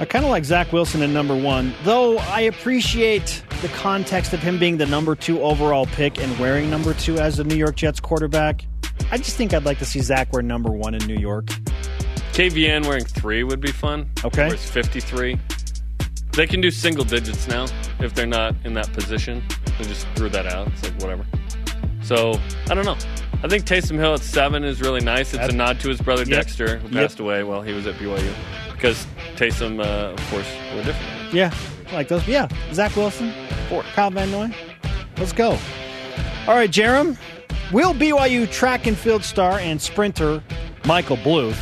I 0.00 0.04
kind 0.04 0.26
of 0.26 0.30
like 0.30 0.44
Zach 0.44 0.70
Wilson 0.70 1.00
in 1.00 1.14
number 1.14 1.34
one, 1.34 1.72
though 1.84 2.18
I 2.18 2.40
appreciate 2.40 3.42
the 3.62 3.68
context 3.68 4.32
of 4.32 4.40
him 4.40 4.58
being 4.58 4.76
the 4.76 4.86
number 4.86 5.14
two 5.14 5.40
overall 5.40 5.86
pick 5.86 6.18
and 6.18 6.36
wearing 6.38 6.68
number 6.68 6.92
two 6.94 7.18
as 7.18 7.36
the 7.36 7.44
New 7.44 7.54
York 7.54 7.76
Jets 7.76 8.00
quarterback. 8.00 8.66
I 9.12 9.18
just 9.18 9.36
think 9.36 9.54
I'd 9.54 9.64
like 9.64 9.78
to 9.78 9.84
see 9.84 10.00
Zach 10.00 10.32
wear 10.32 10.42
number 10.42 10.70
one 10.70 10.94
in 10.94 11.06
New 11.06 11.16
York. 11.16 11.46
KVN 12.32 12.86
wearing 12.86 13.04
three 13.04 13.44
would 13.44 13.60
be 13.60 13.70
fun. 13.70 14.10
Okay. 14.24 14.48
Where's 14.48 14.68
53? 14.68 15.38
They 16.32 16.46
can 16.46 16.60
do 16.60 16.70
single 16.70 17.04
digits 17.04 17.46
now 17.46 17.66
if 18.00 18.14
they're 18.14 18.26
not 18.26 18.56
in 18.64 18.74
that 18.74 18.92
position. 18.92 19.42
They 19.78 19.84
just 19.84 20.08
threw 20.16 20.28
that 20.30 20.46
out. 20.46 20.66
It's 20.68 20.82
like, 20.82 21.00
whatever. 21.00 21.24
So, 22.02 22.40
I 22.68 22.74
don't 22.74 22.84
know. 22.84 22.96
I 23.44 23.48
think 23.48 23.64
Taysom 23.64 23.96
Hill 23.96 24.14
at 24.14 24.20
seven 24.20 24.64
is 24.64 24.80
really 24.80 25.00
nice. 25.00 25.34
It's 25.34 25.38
That's, 25.38 25.52
a 25.52 25.56
nod 25.56 25.78
to 25.80 25.88
his 25.88 26.00
brother 26.00 26.22
yep, 26.22 26.44
Dexter, 26.44 26.78
who 26.78 26.88
yep. 26.88 27.08
passed 27.08 27.20
away 27.20 27.44
while 27.44 27.62
he 27.62 27.72
was 27.72 27.86
at 27.86 27.94
BYU. 27.96 28.32
Because 28.82 29.06
Taysom, 29.36 29.78
uh, 29.78 30.12
of 30.12 30.28
course, 30.28 30.52
were 30.74 30.82
different. 30.82 31.32
Yeah, 31.32 31.54
like 31.92 32.08
those. 32.08 32.26
Yeah, 32.26 32.48
Zach 32.72 32.96
Wilson, 32.96 33.32
Four. 33.68 33.84
Kyle 33.94 34.10
Van 34.10 34.28
Noy. 34.32 34.52
Let's 35.18 35.32
go. 35.32 35.50
All 36.48 36.56
right, 36.56 36.68
Jarom. 36.68 37.16
Will 37.70 37.94
BYU 37.94 38.50
track 38.50 38.88
and 38.88 38.98
field 38.98 39.22
star 39.22 39.60
and 39.60 39.80
sprinter 39.80 40.42
Michael 40.84 41.16
Bluth 41.18 41.56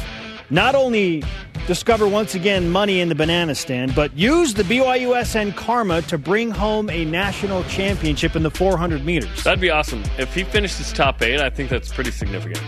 not 0.49 0.75
only 0.75 1.23
discover 1.67 2.09
once 2.09 2.35
again 2.35 2.71
money 2.71 3.01
in 3.01 3.11
the 3.11 3.15
banana 3.15 3.55
stand, 3.55 3.95
but 3.95 4.17
use 4.17 4.55
the 4.55 4.63
BYUSN 4.63 5.55
karma 5.55 6.01
to 6.03 6.17
bring 6.17 6.51
home 6.51 6.89
a 6.89 7.05
national 7.05 7.65
championship 7.65 8.35
in 8.35 8.43
the 8.43 8.51
400 8.51 9.05
meters? 9.05 9.45
That'd 9.45 9.61
be 9.61 9.69
awesome. 9.69 10.03
If 10.19 10.35
he 10.35 10.43
finishes 10.45 10.91
top 10.91 11.21
eight, 11.21 11.39
I 11.41 11.51
think 11.51 11.69
that's 11.69 11.93
pretty 11.93 12.13
significant. 12.13 12.63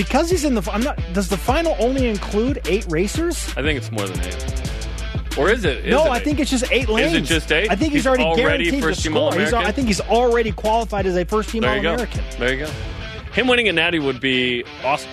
Because 0.00 0.30
he's 0.30 0.44
in 0.46 0.54
the, 0.54 0.62
I'm 0.72 0.82
not. 0.82 0.98
Does 1.12 1.28
the 1.28 1.36
final 1.36 1.76
only 1.78 2.08
include 2.08 2.62
eight 2.66 2.86
racers? 2.88 3.46
I 3.54 3.60
think 3.62 3.76
it's 3.76 3.92
more 3.92 4.06
than 4.06 4.18
eight. 4.20 5.36
Or 5.36 5.50
is 5.50 5.62
it? 5.66 5.84
Is 5.84 5.90
no, 5.90 6.06
it 6.06 6.08
I 6.08 6.16
eight? 6.16 6.24
think 6.24 6.40
it's 6.40 6.50
just 6.50 6.64
eight 6.72 6.88
lanes. 6.88 7.12
Is 7.12 7.20
it 7.20 7.34
just 7.34 7.52
eight? 7.52 7.70
I 7.70 7.76
think 7.76 7.92
he's, 7.92 8.04
He's 8.04 8.06
already, 8.06 8.22
already 8.22 8.64
guaranteed 8.64 8.82
first 8.82 9.02
to 9.02 9.10
score. 9.10 9.34
He's? 9.38 9.52
I 9.52 9.72
think 9.72 9.88
he's 9.88 10.00
already 10.00 10.52
qualified 10.52 11.04
as 11.04 11.16
a 11.18 11.26
first 11.26 11.50
team 11.50 11.64
All 11.64 11.78
American. 11.78 12.24
There 12.38 12.54
you 12.54 12.64
go. 12.64 12.72
Him 13.34 13.46
winning 13.46 13.68
a 13.68 13.72
natty 13.72 13.98
would 13.98 14.20
be 14.20 14.64
awesome. 14.82 15.10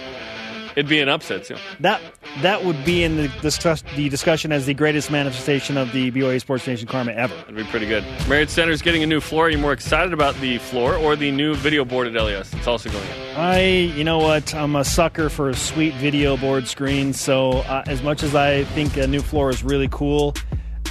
It'd 0.78 0.88
be 0.88 1.00
an 1.00 1.10
upset 1.10 1.44
too. 1.44 1.58
That 1.80 2.00
that 2.44 2.64
would 2.64 2.86
be 2.86 3.04
in 3.04 3.18
the 3.18 3.30
discuss, 3.42 3.84
the 3.96 4.10
discussion 4.10 4.52
as 4.52 4.68
the 4.68 4.76
greatest 4.76 5.10
manifestation 5.10 5.76
of 5.76 5.92
the 5.92 6.12
BYU 6.12 6.40
Sports 6.40 6.68
Nation 6.68 6.88
karma 6.88 7.14
ever. 7.14 7.34
That'd 7.34 7.56
be 7.56 7.64
pretty 7.64 7.88
good. 7.88 8.04
Marriott 8.30 8.52
Center's 8.52 8.84
getting 8.84 9.02
a 9.02 9.08
new 9.08 9.20
floor. 9.20 9.48
Are 9.48 9.50
you 9.50 9.58
more 9.58 9.74
excited 9.74 10.14
about 10.14 10.36
the 10.36 10.60
floor 10.60 10.96
or 10.96 11.16
the 11.16 11.32
new 11.32 11.56
video 11.56 11.84
board 11.84 12.06
at 12.06 12.14
LES? 12.14 12.54
It's 12.54 12.68
also 12.68 12.92
going 12.92 13.04
in. 13.04 13.38
I, 13.38 13.68
you 13.68 14.04
know 14.04 14.20
what, 14.20 14.54
I'm 14.54 14.76
a 14.76 14.86
sucker 14.86 15.30
for 15.30 15.50
a 15.50 15.56
sweet 15.56 15.96
video 15.96 16.38
board 16.38 16.68
screen. 16.68 17.12
So 17.12 17.54
uh, 17.62 17.84
as 17.88 18.04
much 18.04 18.22
as 18.22 18.36
I 18.36 18.66
think 18.66 18.98
a 18.98 19.08
new 19.08 19.22
floor 19.22 19.50
is 19.50 19.64
really 19.64 19.88
cool, 19.90 20.36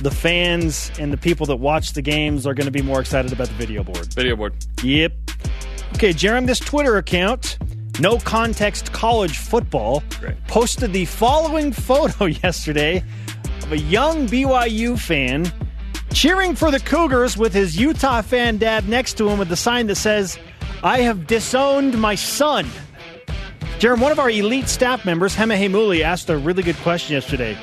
the 0.02 0.10
fans 0.10 0.90
and 0.98 1.12
the 1.12 1.16
people 1.16 1.46
that 1.46 1.56
watch 1.56 1.92
the 1.92 2.02
games 2.02 2.44
are 2.44 2.54
going 2.54 2.66
to 2.66 2.72
be 2.72 2.82
more 2.82 3.00
excited 3.00 3.32
about 3.32 3.46
the 3.46 3.54
video 3.54 3.84
board. 3.84 4.12
Video 4.14 4.34
board. 4.34 4.52
Yep. 4.82 5.12
Okay, 5.94 6.12
Jeremy, 6.12 6.48
this 6.48 6.58
Twitter 6.58 6.96
account, 6.96 7.56
No 7.98 8.18
Context 8.18 8.92
College 8.92 9.38
Football, 9.38 10.02
Great. 10.20 10.34
posted 10.48 10.92
the 10.92 11.06
following 11.06 11.72
photo 11.72 12.24
yesterday 12.44 13.02
of 13.62 13.72
a 13.72 13.78
young 13.78 14.26
BYU 14.26 14.98
fan 14.98 15.50
cheering 16.12 16.54
for 16.54 16.70
the 16.70 16.80
Cougars 16.80 17.38
with 17.38 17.54
his 17.54 17.76
Utah 17.78 18.20
fan 18.20 18.58
dad 18.58 18.86
next 18.86 19.14
to 19.14 19.28
him 19.28 19.38
with 19.38 19.48
the 19.48 19.56
sign 19.56 19.86
that 19.86 19.96
says, 19.96 20.38
I 20.82 21.00
have 21.00 21.26
disowned 21.26 21.98
my 21.98 22.14
son. 22.14 22.66
Jerem, 23.78 24.00
one 24.00 24.12
of 24.12 24.18
our 24.18 24.30
elite 24.30 24.68
staff 24.68 25.06
members, 25.06 25.34
Hema 25.34 25.58
Hemuli, 25.58 26.02
asked 26.02 26.28
a 26.28 26.36
really 26.36 26.62
good 26.62 26.76
question 26.76 27.14
yesterday. 27.14 27.56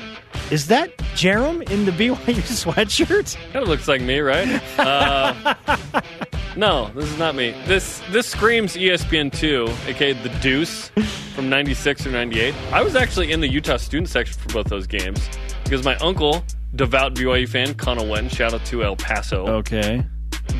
Is 0.50 0.66
that 0.68 0.96
Jerem 1.14 1.68
in 1.70 1.84
the 1.84 1.92
BYU 1.92 2.14
sweatshirt? 2.16 3.36
Kind 3.52 3.62
of 3.62 3.68
looks 3.68 3.88
like 3.88 4.00
me, 4.00 4.20
right? 4.20 4.48
Uh, 4.78 5.54
no, 6.56 6.90
this 6.94 7.04
is 7.10 7.18
not 7.18 7.34
me. 7.34 7.54
This 7.66 8.00
this 8.10 8.26
screams 8.26 8.74
ESPN 8.76 9.32
two, 9.32 9.68
aka 9.86 10.12
the 10.12 10.28
Deuce 10.40 10.90
from 11.34 11.48
'96 11.48 12.06
or 12.06 12.10
'98. 12.10 12.54
I 12.72 12.82
was 12.82 12.94
actually 12.94 13.32
in 13.32 13.40
the 13.40 13.48
Utah 13.48 13.76
student 13.78 14.08
section 14.10 14.38
for 14.38 14.52
both 14.52 14.66
those 14.66 14.86
games 14.86 15.26
because 15.64 15.84
my 15.84 15.96
uncle, 15.96 16.44
devout 16.74 17.14
BYU 17.14 17.48
fan, 17.48 17.74
Connell 17.74 18.08
Wen, 18.08 18.28
shout 18.28 18.52
out 18.52 18.64
to 18.66 18.84
El 18.84 18.96
Paso, 18.96 19.46
Okay. 19.46 20.04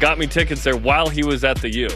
got 0.01 0.18
me 0.18 0.27
tickets 0.27 0.64
there 0.64 0.77
while 0.77 1.09
he 1.09 1.22
was 1.22 1.45
at 1.45 1.61
the 1.61 1.70
U. 1.75 1.89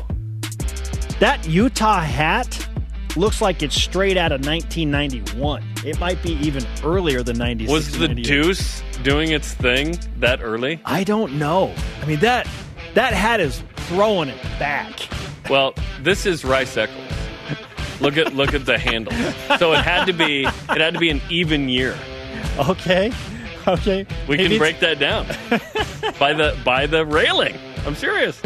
That 1.21 1.49
Utah 1.49 2.01
hat 2.01 2.68
looks 3.17 3.41
like 3.41 3.63
it's 3.63 3.75
straight 3.81 4.17
out 4.17 4.33
of 4.33 4.45
1991. 4.47 5.63
It 5.85 5.99
might 5.99 6.23
be 6.23 6.33
even 6.35 6.65
earlier 6.85 7.23
than 7.23 7.39
96. 7.39 7.73
Was 7.73 7.93
the 7.99 8.09
98. 8.09 8.25
Deuce 8.27 8.83
doing 9.03 9.31
its 9.33 9.53
thing 9.55 9.99
that 10.19 10.41
early? 10.43 10.81
I 10.85 11.05
don't 11.05 11.35
know. 11.39 11.75
I 12.03 12.07
mean 12.07 12.21
that 12.21 12.49
that 12.95 13.13
hat 13.13 13.41
is 13.41 13.63
throwing 13.89 14.29
it 14.29 14.43
back. 14.59 14.99
Well, 15.49 15.75
this 16.03 16.27
is 16.27 16.45
Rice 16.45 16.77
Eccles. 16.77 17.05
Look 18.01 18.17
at 18.17 18.35
look 18.35 18.55
at 18.55 18.65
the 18.67 18.79
handle. 18.79 19.13
So 19.59 19.73
it 19.73 19.81
had 19.85 20.05
to 20.07 20.13
be 20.13 20.45
it 20.45 20.51
had 20.81 20.95
to 20.95 21.01
be 21.01 21.11
an 21.11 21.21
even 21.31 21.69
year. 21.69 21.97
Okay. 22.59 23.13
Okay. 23.67 24.07
We 24.29 24.37
Maybe 24.37 24.45
can 24.45 24.53
it's- 24.53 24.59
break 24.59 24.81
that 24.81 24.99
down 24.99 25.27
by 26.19 26.33
the 26.33 26.57
by 26.65 26.87
the 26.87 27.05
railing. 27.05 27.57
I'm 27.87 27.95
serious. 27.95 28.41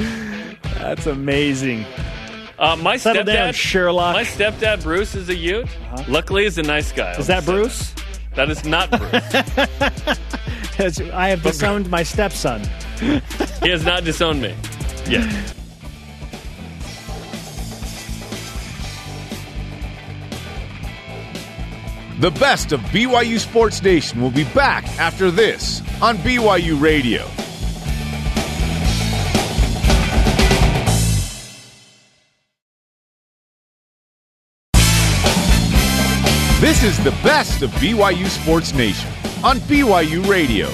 That's 0.78 1.06
amazing. 1.06 1.84
Uh, 2.62 2.76
my 2.76 2.96
Settle 2.96 3.24
stepdad, 3.24 3.34
down, 3.34 3.52
Sherlock. 3.54 4.14
my 4.14 4.22
stepdad 4.22 4.84
Bruce 4.84 5.16
is 5.16 5.28
a 5.28 5.34
Ute. 5.34 5.66
Luckily, 6.06 6.44
he's 6.44 6.58
a 6.58 6.62
nice 6.62 6.92
guy. 6.92 7.10
Is 7.16 7.26
that 7.26 7.44
Bruce? 7.44 7.92
That 8.36 8.50
is 8.50 8.64
not 8.64 8.88
Bruce. 8.88 9.12
I 11.12 11.28
have 11.30 11.42
disowned 11.42 11.90
my 11.90 12.04
stepson. 12.04 12.62
he 13.00 13.68
has 13.68 13.84
not 13.84 14.04
disowned 14.04 14.40
me 14.40 14.54
yet. 15.08 15.28
The 22.20 22.30
best 22.30 22.70
of 22.70 22.78
BYU 22.82 23.40
Sports 23.40 23.82
Nation 23.82 24.22
will 24.22 24.30
be 24.30 24.44
back 24.44 24.84
after 25.00 25.32
this 25.32 25.82
on 26.00 26.16
BYU 26.18 26.80
Radio. 26.80 27.26
This 36.62 36.84
is 36.84 36.96
the 37.02 37.10
best 37.24 37.62
of 37.62 37.70
BYU 37.72 38.24
Sports 38.28 38.72
Nation 38.72 39.10
on 39.42 39.58
BYU 39.62 40.24
Radio. 40.28 40.70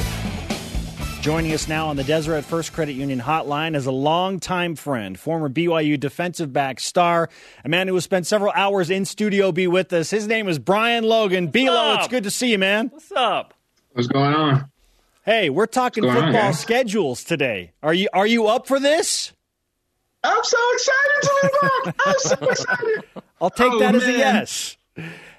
Joining 1.22 1.54
us 1.54 1.66
now 1.66 1.86
on 1.86 1.96
the 1.96 2.04
Deseret 2.04 2.44
First 2.44 2.74
Credit 2.74 2.92
Union 2.92 3.18
hotline 3.18 3.74
is 3.74 3.86
a 3.86 3.90
longtime 3.90 4.76
friend, 4.76 5.18
former 5.18 5.48
BYU 5.48 5.98
defensive 5.98 6.52
back 6.52 6.78
star, 6.78 7.30
a 7.64 7.70
man 7.70 7.88
who 7.88 7.94
has 7.94 8.04
spent 8.04 8.26
several 8.26 8.52
hours 8.54 8.90
in 8.90 9.06
Studio 9.06 9.50
B 9.50 9.66
with 9.66 9.90
us. 9.94 10.10
His 10.10 10.26
name 10.26 10.46
is 10.46 10.58
Brian 10.58 11.04
Logan. 11.04 11.50
Bilo, 11.50 11.94
up? 11.94 12.00
it's 12.00 12.08
good 12.08 12.24
to 12.24 12.30
see 12.30 12.50
you, 12.50 12.58
man. 12.58 12.88
What's 12.88 13.10
up? 13.12 13.54
What's 13.94 14.08
going 14.08 14.34
on? 14.34 14.70
Hey, 15.24 15.48
we're 15.48 15.64
talking 15.64 16.04
What's 16.04 16.16
going 16.16 16.26
on, 16.26 16.32
football 16.34 16.52
schedules 16.52 17.24
today. 17.24 17.72
Are 17.82 17.94
you 17.94 18.10
are 18.12 18.26
you 18.26 18.46
up 18.46 18.66
for 18.66 18.78
this? 18.78 19.32
I'm 20.22 20.44
so 20.44 20.58
excited 20.74 21.22
to 21.22 21.30
be 21.42 21.48
back. 21.62 21.94
I'm 22.06 22.14
so 22.18 22.36
excited. 22.50 23.04
I'll 23.40 23.48
take 23.48 23.72
Oh, 23.72 23.78
that 23.78 23.94
as 23.94 24.04
a 24.04 24.12
yes. 24.12 24.76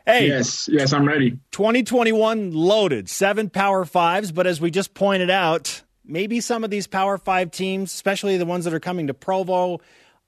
Hey, 0.10 0.28
Yes, 0.28 0.68
yes, 0.72 0.92
I'm 0.92 1.08
ready. 1.08 1.32
2021 1.52 2.52
loaded, 2.52 3.10
seven 3.10 3.50
Power 3.50 3.86
Fives, 3.86 4.32
but 4.32 4.48
as 4.48 4.60
we 4.60 4.72
just 4.72 4.94
pointed 4.94 5.30
out, 5.30 5.84
maybe 6.04 6.42
some 6.42 6.64
of 6.64 6.70
these 6.70 6.88
Power 6.88 7.18
Five 7.18 7.52
teams, 7.52 7.94
especially 7.94 8.38
the 8.38 8.46
ones 8.46 8.66
that 8.66 8.74
are 8.74 8.80
coming 8.80 9.08
to 9.08 9.14
Provo, 9.14 9.82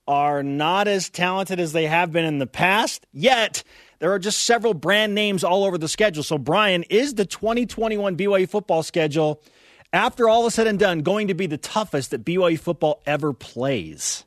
are 0.07 0.43
not 0.43 0.87
as 0.87 1.09
talented 1.09 1.59
as 1.59 1.73
they 1.73 1.87
have 1.87 2.11
been 2.11 2.25
in 2.25 2.39
the 2.39 2.47
past. 2.47 3.07
Yet, 3.11 3.63
there 3.99 4.11
are 4.11 4.19
just 4.19 4.43
several 4.43 4.73
brand 4.73 5.15
names 5.15 5.43
all 5.43 5.63
over 5.63 5.77
the 5.77 5.87
schedule. 5.87 6.23
So, 6.23 6.37
Brian, 6.37 6.83
is 6.83 7.15
the 7.15 7.25
2021 7.25 8.17
BYU 8.17 8.49
football 8.49 8.83
schedule, 8.83 9.41
after 9.93 10.29
all 10.29 10.45
is 10.47 10.53
said 10.53 10.67
and 10.67 10.77
done, 10.79 10.99
going 10.99 11.27
to 11.27 11.33
be 11.33 11.47
the 11.47 11.57
toughest 11.57 12.11
that 12.11 12.23
BYU 12.23 12.59
football 12.59 13.01
ever 13.05 13.33
plays? 13.33 14.25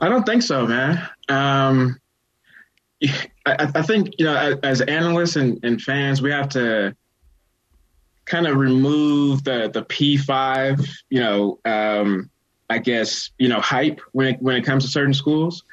I 0.00 0.08
don't 0.08 0.24
think 0.24 0.42
so, 0.42 0.66
man. 0.66 1.08
Um, 1.28 1.98
I, 3.46 3.70
I 3.74 3.82
think 3.82 4.14
you 4.18 4.24
know, 4.24 4.58
as, 4.62 4.80
analysts 4.80 5.36
and, 5.36 5.64
and 5.64 5.80
fans, 5.80 6.22
we 6.22 6.30
have 6.30 6.48
to 6.50 6.94
kind 8.24 8.46
of 8.46 8.56
remove 8.56 9.44
the 9.44 9.70
the 9.72 9.82
P 9.82 10.16
five, 10.16 10.80
you 11.10 11.20
know, 11.20 11.58
um, 11.64 12.30
I 12.70 12.78
guess 12.78 13.30
you 13.38 13.48
know, 13.48 13.60
hype 13.60 14.00
when 14.12 14.34
it, 14.34 14.42
when 14.42 14.56
it 14.56 14.62
comes 14.62 14.84
to 14.84 14.90
certain 14.90 15.14
schools. 15.14 15.64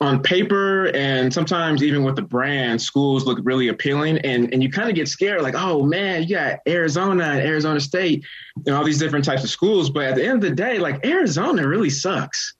On 0.00 0.20
paper 0.20 0.88
and 0.96 1.32
sometimes 1.32 1.80
even 1.80 2.02
with 2.02 2.16
the 2.16 2.22
brand, 2.22 2.82
schools 2.82 3.24
look 3.24 3.38
really 3.44 3.68
appealing, 3.68 4.18
and 4.18 4.52
and 4.52 4.60
you 4.60 4.68
kind 4.68 4.88
of 4.88 4.96
get 4.96 5.06
scared, 5.06 5.42
like, 5.42 5.54
oh 5.56 5.84
man, 5.84 6.24
you 6.24 6.34
got 6.34 6.58
Arizona 6.66 7.24
and 7.24 7.40
Arizona 7.40 7.78
State, 7.78 8.24
and 8.66 8.74
all 8.74 8.82
these 8.84 8.98
different 8.98 9.24
types 9.24 9.44
of 9.44 9.50
schools. 9.50 9.90
But 9.90 10.04
at 10.04 10.14
the 10.16 10.24
end 10.24 10.42
of 10.42 10.50
the 10.50 10.56
day, 10.56 10.78
like 10.78 11.06
Arizona 11.06 11.68
really 11.68 11.90
sucks. 11.90 12.54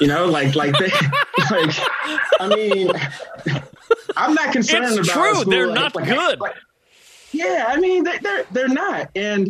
You 0.00 0.06
know, 0.08 0.26
like 0.26 0.54
like 0.54 0.74
they 0.78 0.86
like 1.50 1.76
I 2.40 2.48
mean 2.48 2.90
I'm 4.16 4.34
not 4.34 4.52
concerned 4.52 4.84
It's 4.98 5.08
about 5.08 5.12
true. 5.24 5.34
school 5.40 5.50
They're 5.50 5.66
like- 5.68 5.74
not 5.74 5.94
like- 5.96 6.08
good. 6.08 6.40
like- 6.40 6.54
yeah, 7.32 7.66
I 7.68 7.78
mean 7.78 8.02
they, 8.04 8.18
they're 8.18 8.44
they're 8.50 8.68
not. 8.68 9.10
And 9.14 9.46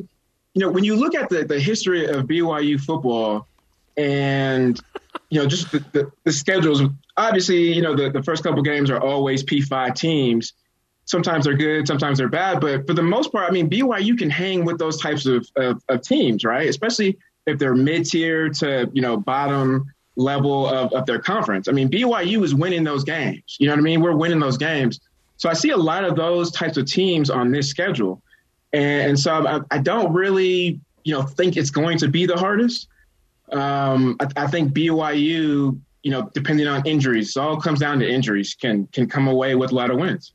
you 0.54 0.60
know, 0.60 0.68
when 0.70 0.84
you 0.84 0.96
look 0.96 1.14
at 1.14 1.28
the, 1.30 1.44
the 1.44 1.58
history 1.58 2.06
of 2.06 2.26
BYU 2.26 2.78
football 2.80 3.46
and 3.96 4.78
you 5.30 5.40
know, 5.40 5.46
just 5.46 5.70
the, 5.70 5.78
the, 5.92 6.10
the 6.24 6.32
schedules, 6.32 6.82
obviously, 7.16 7.72
you 7.72 7.82
know, 7.82 7.94
the, 7.94 8.10
the 8.10 8.22
first 8.22 8.42
couple 8.42 8.60
games 8.62 8.90
are 8.90 9.00
always 9.00 9.42
P 9.42 9.60
five 9.60 9.94
teams. 9.94 10.52
Sometimes 11.04 11.44
they're 11.44 11.56
good, 11.56 11.86
sometimes 11.88 12.18
they're 12.18 12.28
bad, 12.28 12.60
but 12.60 12.86
for 12.86 12.94
the 12.94 13.02
most 13.02 13.32
part, 13.32 13.48
I 13.48 13.52
mean, 13.52 13.68
BYU 13.70 14.16
can 14.18 14.30
hang 14.30 14.64
with 14.64 14.78
those 14.78 15.00
types 15.00 15.26
of, 15.26 15.48
of, 15.56 15.82
of 15.88 16.02
teams, 16.02 16.44
right? 16.44 16.68
Especially 16.68 17.18
if 17.46 17.58
they're 17.58 17.74
mid 17.74 18.04
tier 18.06 18.48
to, 18.50 18.88
you 18.92 19.02
know, 19.02 19.16
bottom 19.16 19.92
level 20.16 20.68
of, 20.68 20.92
of 20.92 21.06
their 21.06 21.18
conference. 21.18 21.68
I 21.68 21.72
mean, 21.72 21.88
BYU 21.88 22.42
is 22.44 22.54
winning 22.54 22.84
those 22.84 23.04
games. 23.04 23.56
You 23.58 23.66
know 23.66 23.72
what 23.72 23.80
I 23.80 23.82
mean? 23.82 24.00
We're 24.00 24.16
winning 24.16 24.40
those 24.40 24.58
games. 24.58 25.00
So 25.36 25.48
I 25.48 25.54
see 25.54 25.70
a 25.70 25.76
lot 25.76 26.04
of 26.04 26.16
those 26.16 26.50
types 26.50 26.76
of 26.76 26.86
teams 26.86 27.30
on 27.30 27.50
this 27.50 27.68
schedule. 27.68 28.22
And, 28.72 29.10
and 29.10 29.18
so 29.18 29.46
I, 29.46 29.60
I 29.70 29.78
don't 29.78 30.12
really, 30.12 30.80
you 31.04 31.14
know, 31.14 31.22
think 31.22 31.56
it's 31.56 31.70
going 31.70 31.98
to 31.98 32.08
be 32.08 32.26
the 32.26 32.36
hardest. 32.36 32.88
Um, 33.50 34.16
I, 34.20 34.44
I 34.44 34.46
think 34.46 34.72
BYU, 34.72 35.80
you 36.02 36.10
know, 36.10 36.30
depending 36.34 36.66
on 36.66 36.86
injuries, 36.86 37.36
it 37.36 37.40
all 37.40 37.60
comes 37.60 37.80
down 37.80 37.98
to 38.00 38.08
injuries, 38.08 38.54
can 38.54 38.86
can 38.88 39.08
come 39.08 39.28
away 39.28 39.54
with 39.54 39.72
a 39.72 39.74
lot 39.74 39.90
of 39.90 39.98
wins. 39.98 40.32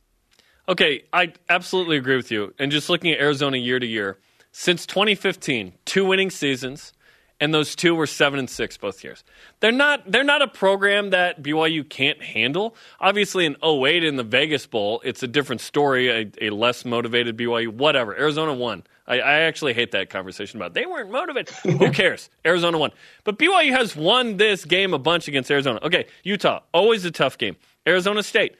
Okay, 0.68 1.04
I 1.12 1.32
absolutely 1.48 1.96
agree 1.96 2.16
with 2.16 2.30
you. 2.30 2.52
And 2.58 2.72
just 2.72 2.90
looking 2.90 3.12
at 3.12 3.20
Arizona 3.20 3.56
year 3.56 3.78
to 3.78 3.86
year, 3.86 4.18
since 4.50 4.84
2015, 4.86 5.72
two 5.84 6.04
winning 6.04 6.30
seasons, 6.30 6.92
and 7.40 7.52
those 7.52 7.76
two 7.76 7.94
were 7.94 8.06
seven 8.06 8.38
and 8.38 8.48
six 8.48 8.76
both 8.76 9.02
years. 9.04 9.24
They're 9.60 9.72
not 9.72 10.10
they're 10.10 10.24
not 10.24 10.42
a 10.42 10.48
program 10.48 11.10
that 11.10 11.42
BYU 11.42 11.88
can't 11.88 12.22
handle. 12.22 12.74
Obviously, 13.00 13.46
in 13.46 13.56
08 13.62 14.04
in 14.04 14.16
the 14.16 14.24
Vegas 14.24 14.66
Bowl, 14.66 15.00
it's 15.04 15.22
a 15.22 15.28
different 15.28 15.60
story. 15.60 16.08
A, 16.08 16.30
a 16.40 16.50
less 16.50 16.84
motivated 16.84 17.36
BYU, 17.36 17.68
whatever. 17.68 18.16
Arizona 18.16 18.54
won. 18.54 18.84
I, 19.06 19.20
I 19.20 19.32
actually 19.40 19.74
hate 19.74 19.92
that 19.92 20.10
conversation 20.10 20.58
about 20.58 20.74
they 20.74 20.86
weren't 20.86 21.10
motivated. 21.10 21.54
Who 21.62 21.90
cares? 21.92 22.30
Arizona 22.44 22.78
won, 22.78 22.90
but 23.24 23.38
BYU 23.38 23.70
has 23.72 23.94
won 23.94 24.36
this 24.36 24.64
game 24.64 24.94
a 24.94 24.98
bunch 24.98 25.28
against 25.28 25.50
Arizona. 25.50 25.78
Okay, 25.82 26.06
Utah 26.24 26.60
always 26.72 27.04
a 27.04 27.10
tough 27.10 27.38
game. 27.38 27.56
Arizona 27.86 28.22
State. 28.22 28.56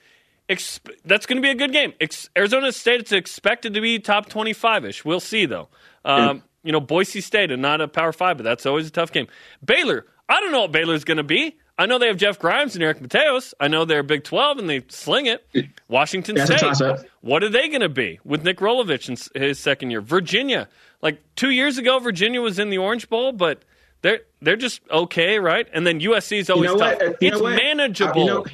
Exp- 0.48 0.94
that's 1.04 1.26
going 1.26 1.38
to 1.38 1.42
be 1.42 1.50
a 1.50 1.56
good 1.56 1.72
game. 1.72 1.92
Ex- 2.00 2.30
Arizona 2.36 2.70
State, 2.70 3.00
it's 3.00 3.10
expected 3.10 3.74
to 3.74 3.80
be 3.80 3.98
top 3.98 4.28
25 4.28 4.84
ish. 4.84 5.04
We'll 5.04 5.18
see, 5.18 5.44
though. 5.44 5.68
Um, 6.04 6.44
you 6.66 6.72
know, 6.72 6.80
Boise 6.80 7.20
State 7.20 7.50
and 7.50 7.62
not 7.62 7.80
a 7.80 7.88
Power 7.88 8.12
Five, 8.12 8.36
but 8.36 8.44
that's 8.44 8.66
always 8.66 8.86
a 8.86 8.90
tough 8.90 9.12
game. 9.12 9.28
Baylor, 9.64 10.04
I 10.28 10.40
don't 10.40 10.52
know 10.52 10.62
what 10.62 10.72
Baylor's 10.72 11.04
going 11.04 11.16
to 11.18 11.22
be. 11.22 11.56
I 11.78 11.86
know 11.86 11.98
they 11.98 12.06
have 12.06 12.16
Jeff 12.16 12.38
Grimes 12.38 12.74
and 12.74 12.82
Eric 12.82 13.00
Mateos. 13.00 13.52
I 13.60 13.68
know 13.68 13.84
they're 13.84 14.02
Big 14.02 14.24
12 14.24 14.58
and 14.58 14.68
they 14.70 14.82
sling 14.88 15.26
it. 15.26 15.46
Washington 15.88 16.38
a 16.38 16.46
State, 16.46 17.06
what 17.20 17.42
are 17.42 17.50
they 17.50 17.68
going 17.68 17.82
to 17.82 17.90
be 17.90 18.18
with 18.24 18.42
Nick 18.44 18.58
Rolovich 18.58 19.08
in 19.34 19.40
his 19.42 19.58
second 19.58 19.90
year? 19.90 20.00
Virginia, 20.00 20.68
like 21.02 21.20
two 21.36 21.50
years 21.50 21.76
ago, 21.76 21.98
Virginia 21.98 22.40
was 22.40 22.58
in 22.58 22.70
the 22.70 22.78
Orange 22.78 23.10
Bowl, 23.10 23.32
but 23.32 23.62
they're 24.00 24.20
they're 24.40 24.56
just 24.56 24.80
okay, 24.90 25.38
right? 25.38 25.68
And 25.72 25.86
then 25.86 26.00
USC 26.00 26.38
is 26.38 26.48
always 26.50 26.70
know 26.70 26.78
tough. 26.78 26.98
what? 26.98 27.02
Uh, 27.02 27.10
you 27.20 27.28
it's 27.28 27.36
know 27.36 27.42
what? 27.42 27.56
manageable. 27.56 28.22
Uh, 28.22 28.24
you 28.24 28.26
know- 28.30 28.44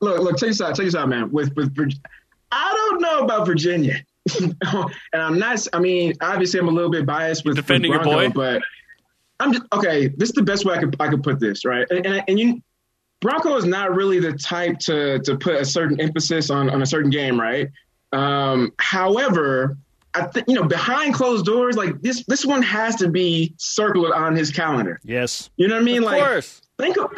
look, 0.00 0.20
look, 0.20 0.38
check 0.38 0.48
this 0.48 0.60
out. 0.62 0.74
Check 0.74 0.86
this 0.86 0.94
out, 0.94 1.08
man. 1.10 1.30
With 1.30 1.54
with 1.54 1.74
Vir- 1.74 1.90
I 2.50 2.72
don't 2.74 3.02
know 3.02 3.18
about 3.24 3.46
Virginia, 3.46 4.02
and 4.40 5.22
I'm 5.22 5.38
not. 5.38 5.66
I 5.72 5.80
mean, 5.80 6.14
obviously, 6.20 6.60
I'm 6.60 6.68
a 6.68 6.72
little 6.72 6.90
bit 6.90 7.06
biased 7.06 7.44
with 7.44 7.56
Defending 7.56 7.90
with 7.90 8.04
your 8.04 8.04
Bronco, 8.04 8.28
boy? 8.28 8.34
but 8.34 8.62
I'm 9.40 9.52
just 9.52 9.64
okay. 9.72 10.08
This 10.08 10.30
is 10.30 10.34
the 10.34 10.42
best 10.42 10.64
way 10.64 10.74
I 10.74 10.78
could 10.78 10.96
I 11.00 11.08
could 11.08 11.22
put 11.22 11.40
this, 11.40 11.64
right? 11.64 11.86
And 11.90 12.06
and, 12.06 12.24
and 12.28 12.38
you, 12.38 12.62
Bronco 13.20 13.56
is 13.56 13.64
not 13.64 13.94
really 13.94 14.20
the 14.20 14.32
type 14.32 14.78
to 14.80 15.18
to 15.20 15.36
put 15.36 15.56
a 15.56 15.64
certain 15.64 16.00
emphasis 16.00 16.50
on 16.50 16.70
on 16.70 16.82
a 16.82 16.86
certain 16.86 17.10
game, 17.10 17.40
right? 17.40 17.68
Um, 18.12 18.72
however, 18.78 19.76
I 20.14 20.24
think 20.24 20.48
you 20.48 20.54
know 20.54 20.64
behind 20.64 21.14
closed 21.14 21.44
doors, 21.44 21.76
like 21.76 22.00
this 22.00 22.24
this 22.26 22.44
one 22.44 22.62
has 22.62 22.96
to 22.96 23.08
be 23.08 23.54
circled 23.58 24.12
on 24.12 24.34
his 24.34 24.50
calendar. 24.50 25.00
Yes. 25.04 25.50
You 25.56 25.68
know 25.68 25.74
what 25.74 25.82
I 25.82 25.84
mean? 25.84 25.98
of 25.98 26.04
like 26.04 26.22
course. 26.22 26.62
think 26.78 26.96
of 26.96 27.12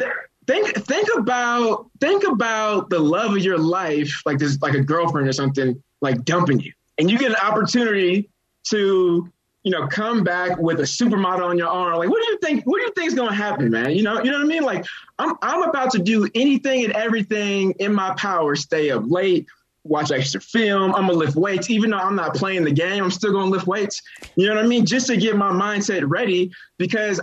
think 0.47 0.67
think 0.85 1.07
about 1.17 1.89
think 1.99 2.23
about 2.23 2.89
the 2.89 2.99
love 2.99 3.31
of 3.31 3.39
your 3.39 3.57
life, 3.57 4.21
like 4.25 4.37
this, 4.37 4.61
like 4.61 4.73
a 4.73 4.81
girlfriend 4.81 5.27
or 5.27 5.33
something, 5.33 5.81
like 6.01 6.23
dumping 6.25 6.59
you, 6.59 6.73
and 7.01 7.09
you 7.09 7.17
get 7.17 7.31
an 7.31 7.37
opportunity 7.37 8.29
to, 8.69 9.27
you 9.63 9.71
know, 9.71 9.87
come 9.87 10.23
back 10.23 10.59
with 10.59 10.79
a 10.79 10.83
supermodel 10.83 11.49
on 11.49 11.57
your 11.57 11.67
arm. 11.67 11.97
Like, 11.97 12.09
what 12.09 12.23
do 12.23 12.31
you 12.31 12.37
think? 12.37 12.63
What 12.65 12.77
do 12.77 12.83
you 12.83 12.93
think 12.95 13.07
is 13.07 13.15
going 13.15 13.29
to 13.29 13.35
happen, 13.35 13.71
man? 13.71 13.91
You 13.91 14.03
know, 14.03 14.21
you 14.21 14.29
know 14.29 14.37
what 14.37 14.45
I 14.45 14.47
mean? 14.47 14.61
Like, 14.63 14.85
I'm 15.17 15.35
I'm 15.41 15.63
about 15.63 15.91
to 15.93 15.99
do 15.99 16.29
anything 16.35 16.83
and 16.83 16.93
everything 16.93 17.71
in 17.79 17.93
my 17.93 18.13
power. 18.13 18.55
Stay 18.55 18.91
up 18.91 19.03
late. 19.07 19.47
Watch 19.83 20.11
extra 20.11 20.39
film. 20.39 20.93
I'm 20.93 21.07
gonna 21.07 21.13
lift 21.13 21.35
weights, 21.35 21.71
even 21.71 21.89
though 21.89 21.97
I'm 21.97 22.15
not 22.15 22.35
playing 22.35 22.65
the 22.65 22.71
game. 22.71 23.03
I'm 23.03 23.09
still 23.09 23.31
gonna 23.31 23.49
lift 23.49 23.65
weights. 23.65 24.03
You 24.35 24.47
know 24.47 24.53
what 24.53 24.63
I 24.63 24.67
mean? 24.67 24.85
Just 24.85 25.07
to 25.07 25.17
get 25.17 25.35
my 25.35 25.51
mindset 25.51 26.03
ready, 26.05 26.51
because 26.77 27.19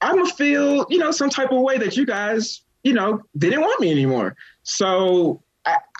I'm 0.00 0.16
gonna 0.16 0.32
feel, 0.32 0.86
you 0.88 0.98
know, 0.98 1.10
some 1.10 1.28
type 1.28 1.52
of 1.52 1.60
way 1.60 1.76
that 1.76 1.98
you 1.98 2.06
guys, 2.06 2.62
you 2.82 2.94
know, 2.94 3.20
didn't 3.36 3.60
want 3.60 3.78
me 3.82 3.90
anymore. 3.90 4.36
So 4.62 5.42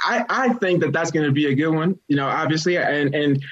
I, 0.04 0.24
I, 0.28 0.52
think 0.54 0.80
that 0.80 0.92
that's 0.92 1.10
gonna 1.10 1.32
be 1.32 1.46
a 1.46 1.54
good 1.54 1.70
one, 1.74 1.98
you 2.08 2.16
know, 2.16 2.26
obviously. 2.26 2.78
And 2.78 3.14
and 3.14 3.42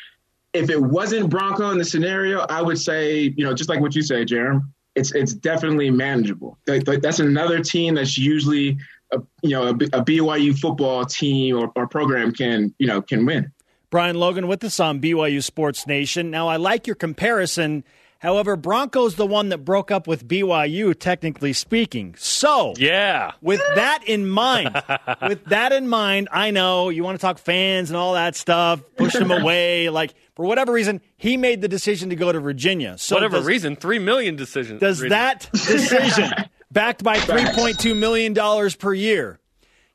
if 0.53 0.71
it 0.71 0.81
wasn't 0.81 1.29
Bronco 1.29 1.71
in 1.71 1.79
the 1.79 1.85
scenario, 1.85 2.41
I 2.49 2.63
would 2.63 2.79
say, 2.79 3.35
you 3.37 3.45
know, 3.45 3.53
just 3.55 3.69
like 3.69 3.81
what 3.81 3.95
you 3.95 4.03
say, 4.03 4.25
Jerem, 4.25 4.63
it's 4.95 5.15
it's 5.15 5.35
definitely 5.35 5.91
manageable. 5.91 6.59
That- 6.67 6.85
that- 6.87 7.03
That's 7.03 7.19
another 7.21 7.61
team 7.61 7.95
that's 7.95 8.17
usually, 8.17 8.79
a, 9.13 9.21
you 9.43 9.51
know, 9.51 9.67
a, 9.67 9.71
a 9.71 10.05
BYU 10.05 10.59
football 10.59 11.05
team 11.05 11.57
or, 11.59 11.71
or 11.77 11.87
program 11.87 12.33
can, 12.33 12.75
you 12.79 12.87
know, 12.87 13.03
can 13.03 13.27
win. 13.27 13.53
Brian 13.91 14.17
Logan 14.17 14.49
with 14.49 14.65
us 14.65 14.81
on 14.81 15.01
BYU 15.01 15.43
Sports 15.43 15.87
Nation. 15.87 16.31
Now, 16.31 16.49
I 16.49 16.57
like 16.57 16.87
your 16.87 16.97
comparison. 16.97 17.85
However, 18.27 18.57
Broncos 18.57 19.15
the 19.15 19.25
one 19.25 19.51
that 19.51 19.59
broke 19.59 19.93
up 19.93 20.09
with 20.09 20.27
BYU, 20.27 20.99
technically 20.99 21.53
speaking. 21.53 22.17
So, 22.19 22.75
Yeah. 22.77 23.31
with 23.41 23.61
that 23.77 24.01
in 24.05 24.29
mind, 24.29 24.75
with 25.23 25.45
that 25.45 25.71
in 25.71 25.87
mind, 25.87 26.29
I 26.33 26.51
know 26.51 26.89
you 26.89 27.05
want 27.05 27.17
to 27.21 27.23
talk 27.25 27.39
fans 27.39 27.89
and 27.89 27.97
all 27.97 28.15
that 28.15 28.35
stuff, 28.35 28.81
push 28.97 29.13
them 29.13 29.31
away. 29.31 29.91
Like 29.91 30.13
for 30.35 30.45
whatever 30.45 30.73
reason, 30.73 31.01
he 31.17 31.37
made 31.37 31.61
the 31.61 31.69
decision 31.69 32.11
to 32.11 32.17
go 32.17 32.33
to 32.33 32.41
Virginia. 32.41 32.99
So 32.99 33.15
Whatever 33.15 33.37
does, 33.37 33.47
reason, 33.47 33.77
three 33.77 34.01
million 34.01 34.35
decisions. 34.35 34.81
does 34.81 35.01
reason. 35.01 35.11
that 35.11 35.49
decision, 35.53 36.29
backed 36.73 37.05
by 37.05 37.21
three 37.21 37.47
point 37.55 37.79
two 37.79 37.95
million 37.95 38.33
dollars 38.33 38.75
per 38.75 38.93
year, 38.93 39.39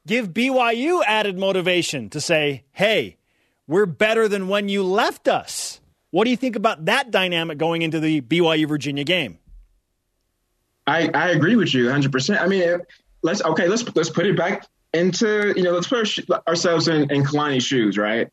give 0.08 0.30
BYU 0.30 1.02
added 1.06 1.38
motivation 1.38 2.10
to 2.12 2.22
say, 2.22 2.64
"Hey, 2.72 3.18
we're 3.68 3.86
better 3.86 4.30
than 4.30 4.48
when 4.48 4.70
you 4.70 4.84
left 4.84 5.28
us"? 5.28 5.81
What 6.12 6.26
do 6.26 6.30
you 6.30 6.38
think 6.38 6.56
about 6.56 6.86
that 6.86 7.10
dynamic 7.10 7.58
going 7.58 7.82
into 7.82 8.00
the 8.00 8.22
BYU 8.22 8.68
Virginia 8.68 9.04
game? 9.04 9.40
I, 10.86 11.10
I 11.14 11.30
agree 11.30 11.56
with 11.56 11.74
you 11.74 11.86
100%. 11.86 12.40
I 12.40 12.48
mean, 12.48 12.80
let's 13.24 13.44
okay, 13.44 13.68
let's 13.68 13.84
let's 13.96 14.10
put 14.10 14.26
it 14.26 14.36
back 14.36 14.68
into, 14.94 15.54
you 15.56 15.64
know, 15.64 15.72
let's 15.72 15.88
put 15.88 16.20
ourselves 16.48 16.88
in, 16.88 17.10
in 17.12 17.24
Kalani's 17.24 17.64
shoes, 17.64 17.98
right? 17.98 18.30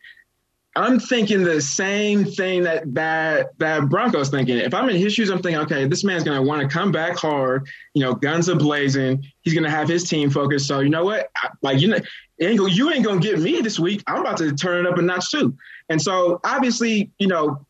I'm 0.77 1.01
thinking 1.01 1.43
the 1.43 1.61
same 1.61 2.25
thing 2.25 2.63
that 2.63 2.95
that 2.95 3.59
that 3.59 3.89
Broncos 3.89 4.29
thinking. 4.29 4.59
If 4.59 4.75
I'm 4.75 4.89
in 4.89 4.97
his 4.97 5.13
shoes, 5.13 5.29
I'm 5.29 5.43
thinking, 5.43 5.61
okay, 5.63 5.87
this 5.87 6.05
man's 6.05 6.23
gonna 6.23 6.43
want 6.43 6.63
to 6.63 6.69
come 6.69 6.93
back 6.93 7.17
hard, 7.17 7.69
you 7.95 8.03
know, 8.03 8.15
guns 8.15 8.49
a 8.49 8.55
blazing. 8.55 9.25
He's 9.43 9.55
gonna 9.55 9.71
have 9.71 9.89
his 9.89 10.09
team 10.09 10.31
focused. 10.31 10.69
So 10.69 10.81
you 10.81 10.89
know 10.89 11.05
what? 11.05 11.31
I, 11.37 11.49
like 11.63 11.81
you 11.81 11.89
know, 11.89 11.99
you 12.39 12.93
ain't 12.93 13.05
gonna 13.05 13.19
get 13.19 13.41
me 13.41 13.61
this 13.61 13.79
week. 13.79 14.05
I'm 14.07 14.21
about 14.21 14.37
to 14.39 14.53
turn 14.53 14.87
it 14.87 14.93
up 14.93 14.99
a 14.99 15.03
notch 15.03 15.31
too. 15.31 15.57
And 15.89 16.01
so 16.01 16.41
obviously, 16.45 17.11
you 17.19 17.27
know, 17.27 17.67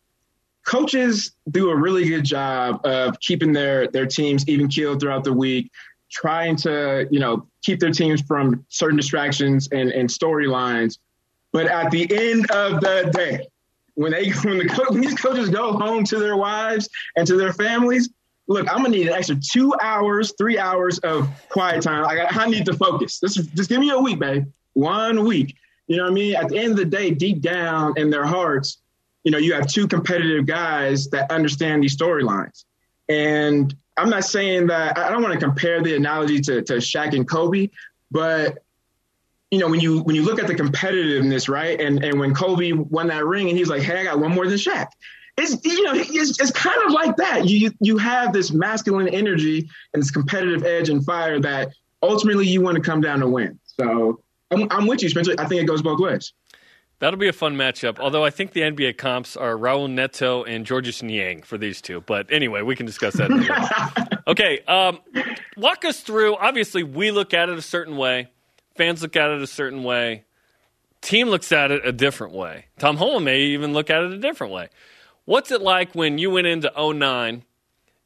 coaches 0.69 1.33
do 1.51 1.71
a 1.71 1.77
really 1.77 2.07
good 2.07 2.25
job 2.25 2.85
of 2.85 3.19
keeping 3.21 3.53
their 3.53 3.89
their 3.89 4.07
teams 4.07 4.47
even 4.49 4.69
keeled 4.69 5.01
throughout 5.01 5.25
the 5.25 5.33
week, 5.33 5.73
trying 6.13 6.57
to 6.57 7.09
you 7.11 7.19
know 7.19 7.47
keep 7.63 7.81
their 7.81 7.91
teams 7.91 8.21
from 8.21 8.65
certain 8.69 8.97
distractions 8.97 9.69
and, 9.73 9.91
and 9.91 10.09
storylines. 10.09 10.99
But 11.53 11.67
at 11.67 11.91
the 11.91 12.03
end 12.15 12.51
of 12.51 12.83
the 12.83 13.11
day, 13.15 13.47
when 13.95 14.13
they 14.13 14.29
when 14.45 14.59
the 14.59 14.87
when 14.91 15.01
these 15.01 15.15
coaches 15.15 15.49
go 15.49 15.73
home 15.73 16.05
to 16.05 16.19
their 16.19 16.37
wives 16.37 16.89
and 17.17 17.27
to 17.27 17.37
their 17.37 17.55
families, 17.55 18.11
look, 18.47 18.69
I'm 18.71 18.83
gonna 18.83 18.91
need 18.91 19.09
an 19.09 19.15
extra 19.15 19.37
two 19.37 19.75
hours, 19.83 20.35
three 20.37 20.59
hours 20.59 20.99
of 20.99 21.29
quiet 21.49 21.83
time. 21.83 22.05
I, 22.05 22.15
got, 22.15 22.37
I 22.37 22.47
need 22.47 22.67
to 22.67 22.75
focus. 22.75 23.21
Just 23.21 23.55
just 23.55 23.71
give 23.71 23.81
me 23.81 23.91
a 23.91 23.99
week, 23.99 24.19
babe. 24.19 24.45
One 24.75 25.25
week. 25.25 25.57
You 25.87 25.97
know 25.97 26.03
what 26.03 26.11
I 26.11 26.15
mean? 26.15 26.37
At 26.37 26.51
the 26.51 26.59
end 26.59 26.73
of 26.73 26.77
the 26.77 26.85
day, 26.85 27.11
deep 27.11 27.41
down 27.41 27.95
in 27.97 28.11
their 28.11 28.27
hearts, 28.27 28.83
you 29.29 29.33
know, 29.33 29.37
you 29.37 29.53
have 29.53 29.67
two 29.67 29.87
competitive 29.87 30.47
guys 30.47 31.11
that 31.11 31.31
understand 31.31 31.83
these 31.83 31.95
storylines. 31.95 32.65
And 33.11 33.75
I'm 33.99 34.09
not 34.09 34.25
saying 34.25 34.69
that 34.69 34.97
I 34.97 35.11
don't 35.11 35.21
want 35.21 35.35
to 35.35 35.39
compare 35.39 35.83
the 35.83 35.95
analogy 35.97 36.41
to, 36.41 36.63
to 36.63 36.73
Shaq 36.77 37.15
and 37.15 37.29
Kobe, 37.29 37.69
but 38.11 38.65
you 39.51 39.59
know, 39.59 39.69
when 39.69 39.81
you 39.81 40.01
when 40.01 40.17
you 40.17 40.23
look 40.23 40.39
at 40.39 40.47
the 40.47 40.55
competitiveness, 40.55 41.47
right? 41.47 41.79
And 41.79 42.03
and 42.03 42.19
when 42.19 42.33
Kobe 42.33 42.73
won 42.73 43.09
that 43.09 43.27
ring 43.27 43.51
and 43.51 43.59
he's 43.59 43.69
like, 43.69 43.83
Hey, 43.83 44.01
I 44.01 44.05
got 44.05 44.19
one 44.19 44.35
more 44.35 44.47
than 44.47 44.57
Shaq. 44.57 44.87
It's 45.37 45.63
you 45.63 45.83
know, 45.83 45.93
it's, 45.95 46.41
it's 46.41 46.51
kind 46.51 46.83
of 46.87 46.93
like 46.93 47.17
that. 47.17 47.47
You 47.47 47.71
you 47.81 47.99
have 47.99 48.33
this 48.33 48.51
masculine 48.51 49.09
energy 49.09 49.69
and 49.93 50.03
this 50.03 50.11
competitive 50.11 50.65
edge 50.65 50.89
and 50.89 51.05
fire 51.05 51.39
that 51.41 51.69
ultimately 52.03 52.47
you 52.47 52.63
want 52.63 52.77
to 52.77 52.83
come 52.83 53.03
down 53.03 53.21
to 53.21 53.29
win. 53.29 53.61
So 53.67 54.23
I'm, 54.51 54.69
I'm 54.71 54.87
with 54.87 55.03
you, 55.03 55.11
Spencer. 55.11 55.35
I 55.37 55.45
think 55.45 55.61
it 55.61 55.67
goes 55.67 55.83
both 55.83 56.01
ways. 56.01 56.33
That'll 57.01 57.19
be 57.19 57.29
a 57.29 57.33
fun 57.33 57.57
matchup. 57.57 57.99
Although 58.01 58.25
I 58.25 58.31
think 58.31 58.53
the 58.53 58.63
NBA 58.63 58.97
comps 58.97 59.37
are 59.37 59.55
Raul 59.55 59.89
Neto 59.89 60.43
and 60.43 60.67
Georges 60.67 61.03
Niang 61.03 61.43
for 61.43 61.57
these 61.57 61.81
two. 61.81 62.01
But 62.01 62.33
anyway, 62.33 62.63
we 62.63 62.75
can 62.75 62.87
discuss 62.87 63.15
that. 63.15 63.31
later. 63.31 64.19
okay, 64.27 64.61
um, 64.67 64.99
walk 65.57 65.85
us 65.85 66.01
through. 66.01 66.37
Obviously, 66.37 66.83
we 66.83 67.11
look 67.13 67.35
at 67.35 67.49
it 67.49 67.57
a 67.57 67.63
certain 67.63 67.97
way. 67.97 68.29
Fans 68.77 69.03
look 69.03 69.17
at 69.17 69.31
it 69.31 69.41
a 69.43 69.47
certain 69.47 69.85
way. 69.85 70.25
Team 71.01 71.29
looks 71.29 71.53
at 71.53 71.71
it 71.71 71.87
a 71.87 71.93
different 71.93 72.35
way. 72.35 72.67
Tom 72.79 72.97
Holmoe 72.97 73.23
may 73.23 73.41
even 73.41 73.73
look 73.73 73.91
at 73.91 74.03
it 74.03 74.13
a 74.13 74.19
different 74.19 74.53
way. 74.53 74.69
What's 75.25 75.53
it 75.53 75.63
like 75.63 75.95
when 75.95 76.19
you 76.19 76.31
went 76.31 76.49
into 76.49 76.73
09 76.77 77.45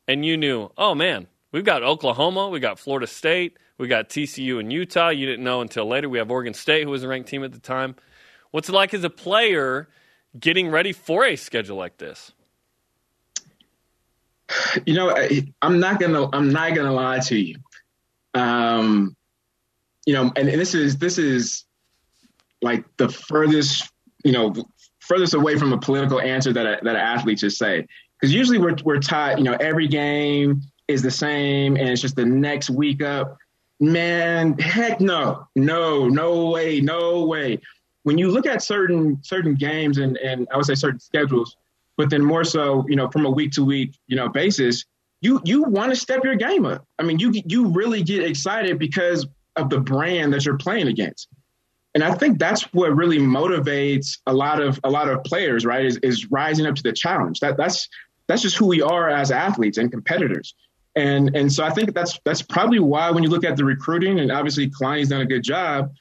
and 0.09 0.24
you 0.24 0.36
knew, 0.36 0.70
oh 0.76 0.95
man, 0.95 1.28
we've 1.53 1.64
got 1.64 1.82
Oklahoma, 1.82 2.49
we 2.49 2.61
got 2.61 2.78
Florida 2.78 3.07
State, 3.07 3.57
we 3.78 3.88
got 3.88 4.11
TCU 4.11 4.61
and 4.61 4.72
Utah. 4.72 5.09
You 5.09 5.26
didn't 5.26 5.45
know 5.45 5.61
until 5.62 5.86
later. 5.86 6.09
We 6.09 6.18
have 6.18 6.30
Oregon 6.30 6.53
State, 6.53 6.84
who 6.84 6.90
was 6.90 7.03
a 7.03 7.09
ranked 7.09 7.28
team 7.28 7.45
at 7.45 7.53
the 7.53 7.59
time. 7.59 7.97
What's 8.53 8.68
it 8.68 8.72
like 8.72 8.94
as 8.94 9.03
a 9.03 9.11
player 9.11 9.88
getting 10.38 10.70
ready 10.70 10.92
for 10.92 11.24
a 11.24 11.36
schedule 11.36 11.76
like 11.76 11.98
this? 11.98 12.32
You 14.86 14.94
know, 14.94 15.11
I, 15.11 15.53
I'm 15.62 15.80
not 15.80 15.98
gonna 15.98 16.28
I'm 16.32 16.53
not 16.53 16.74
gonna 16.74 16.92
lie 16.92 17.18
to 17.20 17.36
you. 17.36 17.57
Um, 18.34 19.16
you 20.07 20.14
know, 20.14 20.30
and, 20.36 20.48
and 20.48 20.61
this 20.61 20.74
is 20.74 20.98
this 20.98 21.18
is 21.18 21.64
like 22.61 22.84
the 22.98 23.09
furthest 23.09 23.90
you 24.24 24.32
know 24.32 24.55
furthest 25.00 25.34
away 25.34 25.59
from 25.59 25.72
a 25.72 25.78
political 25.78 26.20
answer 26.20 26.53
that 26.53 26.66
a, 26.66 26.78
that 26.82 26.94
an 26.94 26.96
athlete 26.96 27.40
should 27.40 27.53
say 27.53 27.86
because 28.20 28.32
usually 28.32 28.59
we're 28.59 28.76
we're 28.84 29.00
taught 29.00 29.38
you 29.38 29.44
know 29.44 29.57
every 29.61 29.88
game 29.88 30.62
is 30.88 31.03
the 31.03 31.11
same 31.11 31.76
and 31.76 31.88
it's 31.88 32.00
just 32.00 32.16
the 32.16 32.24
next 32.24 32.70
week 32.70 33.03
up. 33.03 33.38
Man, 33.80 34.57
heck 34.59 35.00
no, 35.00 35.48
no, 35.57 36.09
no 36.09 36.50
way, 36.50 36.80
no 36.80 37.24
way. 37.24 37.59
When 38.05 38.18
you 38.18 38.30
look 38.30 38.46
at 38.46 38.62
certain 38.62 39.18
certain 39.22 39.55
games 39.55 39.98
and 39.98 40.16
and 40.18 40.48
I 40.53 40.57
would 40.57 40.66
say 40.66 40.74
certain 40.74 41.00
schedules, 41.00 41.57
but 41.96 42.11
then 42.11 42.24
more 42.24 42.44
so, 42.44 42.84
you 42.88 42.96
know, 42.96 43.09
from 43.11 43.26
a 43.26 43.30
week 43.30 43.53
to 43.53 43.64
week, 43.64 43.96
you 44.07 44.16
know, 44.16 44.28
basis, 44.28 44.84
you 45.20 45.40
you 45.44 45.62
want 45.62 45.90
to 45.90 45.96
step 45.96 46.24
your 46.24 46.34
game 46.34 46.66
up. 46.66 46.84
I 46.98 47.05
mean, 47.05 47.18
you 47.18 47.32
you 47.46 47.68
really 47.68 48.03
get 48.03 48.24
excited 48.24 48.78
because 48.78 49.26
of 49.57 49.70
the 49.70 49.80
brand 49.80 50.32
that 50.32 50.44
you're 50.44 50.59
playing 50.59 50.88
against. 50.88 51.28
And 51.94 52.03
I 52.03 52.14
think 52.14 52.38
that's 52.38 52.62
what 52.72 52.96
really 52.96 53.18
motivates 53.18 54.18
a 54.26 54.32
lot 54.32 54.61
of 54.61 54.80
a 54.82 54.90
lot 54.90 55.09
of 55.09 55.22
players, 55.24 55.66
right? 55.66 55.84
Is, 55.84 55.98
is 55.98 56.30
rising 56.30 56.66
up 56.66 56.74
to 56.76 56.82
the 56.82 56.92
challenge. 56.92 57.40
That 57.40 57.57
that's 57.57 57.88
that's 58.26 58.42
just 58.42 58.57
who 58.57 58.66
we 58.66 58.82
are 58.82 59.11
as 59.11 59.30
athletes 59.30 59.78
and 59.78 59.90
competitors. 59.90 60.55
And 60.96 61.34
and 61.36 61.53
so 61.53 61.64
I 61.64 61.70
think 61.70 61.94
that's 61.94 62.18
that's 62.24 62.42
probably 62.42 62.78
why 62.78 63.11
when 63.11 63.22
you 63.22 63.28
look 63.28 63.44
at 63.44 63.57
the 63.57 63.64
recruiting, 63.64 64.20
and 64.20 64.32
obviously 64.32 64.70
Kalani's 64.70 65.11
done 65.11 65.20
a 65.20 65.26
good 65.26 65.42
job, 65.42 65.92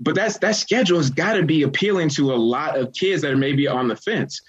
but 0.00 0.14
that's 0.14 0.38
that 0.38 0.56
schedule 0.56 0.96
has 0.96 1.10
got 1.10 1.34
to 1.34 1.44
be 1.44 1.62
appealing 1.62 2.08
to 2.08 2.32
a 2.32 2.36
lot 2.36 2.76
of 2.76 2.92
kids 2.92 3.22
that 3.22 3.30
are 3.30 3.36
maybe 3.36 3.68
on 3.68 3.86
the 3.86 3.96
fence 3.96 4.40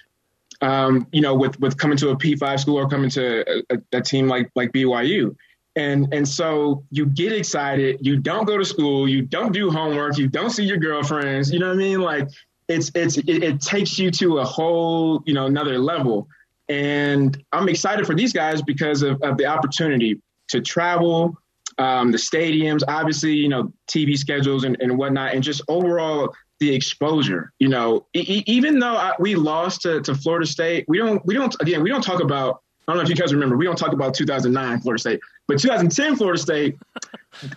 um, 0.62 1.08
you 1.12 1.22
know, 1.22 1.34
with 1.34 1.60
with 1.60 1.78
coming 1.78 1.98
to 1.98 2.10
a 2.10 2.16
P5 2.16 2.60
school 2.60 2.78
or 2.78 2.88
coming 2.88 3.10
to 3.12 3.64
a, 3.72 3.78
a, 3.94 4.02
team 4.02 4.28
like 4.28 4.52
like 4.56 4.72
BYU. 4.72 5.36
And 5.76 6.14
and 6.14 6.28
so 6.28 6.84
you 6.92 7.06
get 7.08 7.34
excited, 7.34 7.98
you 8.02 8.18
don't 8.18 8.46
go 8.46 8.58
to 8.58 8.66
school, 8.66 9.08
you 9.08 9.24
don't 9.24 9.54
do 9.54 9.72
homework, 9.72 10.18
you 10.18 10.28
don't 10.28 10.52
see 10.52 10.64
your 10.64 10.78
girlfriends, 10.78 11.52
you 11.52 11.60
know 11.60 11.68
what 11.68 11.76
I 11.76 11.78
mean? 11.78 12.02
Like 12.02 12.30
it's 12.68 12.92
it's 12.94 13.18
it, 13.18 13.44
it 13.44 13.62
takes 13.62 13.98
you 13.98 14.12
to 14.12 14.40
a 14.40 14.44
whole, 14.44 15.24
you 15.26 15.34
know, 15.34 15.46
another 15.46 15.80
level. 15.80 16.28
And 16.70 17.42
I'm 17.52 17.68
excited 17.68 18.06
for 18.06 18.16
these 18.16 18.32
guys 18.32 18.62
because 18.62 19.02
of, 19.02 19.22
of 19.24 19.38
the 19.38 19.48
opportunity 19.48 20.22
to 20.50 20.62
travel, 20.62 21.38
um, 21.82 22.12
the 22.12 22.18
stadiums, 22.18 22.82
obviously, 22.88 23.34
you 23.34 23.50
know, 23.50 23.74
TV 23.88 24.16
schedules 24.16 24.66
and, 24.66 24.78
and 24.80 24.98
whatnot, 24.98 25.34
and 25.34 25.44
just 25.44 25.62
overall 25.68 26.32
the 26.60 26.74
exposure. 26.74 27.52
You 27.58 27.70
know, 27.70 28.06
e- 28.14 28.44
even 28.46 28.78
though 28.78 28.96
I, 28.96 29.14
we 29.20 29.34
lost 29.36 29.82
to, 29.82 30.00
to 30.02 30.14
Florida 30.14 30.46
State, 30.46 30.86
we 30.88 31.00
don't 31.00 31.26
we 31.26 31.34
don't 31.34 31.56
again 31.60 31.82
we 31.82 31.90
don't 31.90 32.04
talk 32.04 32.22
about. 32.22 32.62
I 32.88 32.94
don't 32.94 32.98
know 32.98 33.04
if 33.04 33.10
you 33.10 33.16
guys 33.16 33.34
remember. 33.34 33.58
We 33.58 33.66
don't 33.66 33.78
talk 33.78 33.94
about 33.94 34.14
2009 34.14 34.82
Florida 34.82 35.00
State, 35.00 35.20
but 35.48 35.60
2010 35.60 36.18
Florida 36.18 36.40
State. 36.40 36.78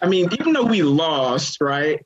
I 0.00 0.08
mean, 0.08 0.30
even 0.38 0.54
though 0.54 0.64
we 0.64 0.82
lost, 0.82 1.60
right? 1.60 2.04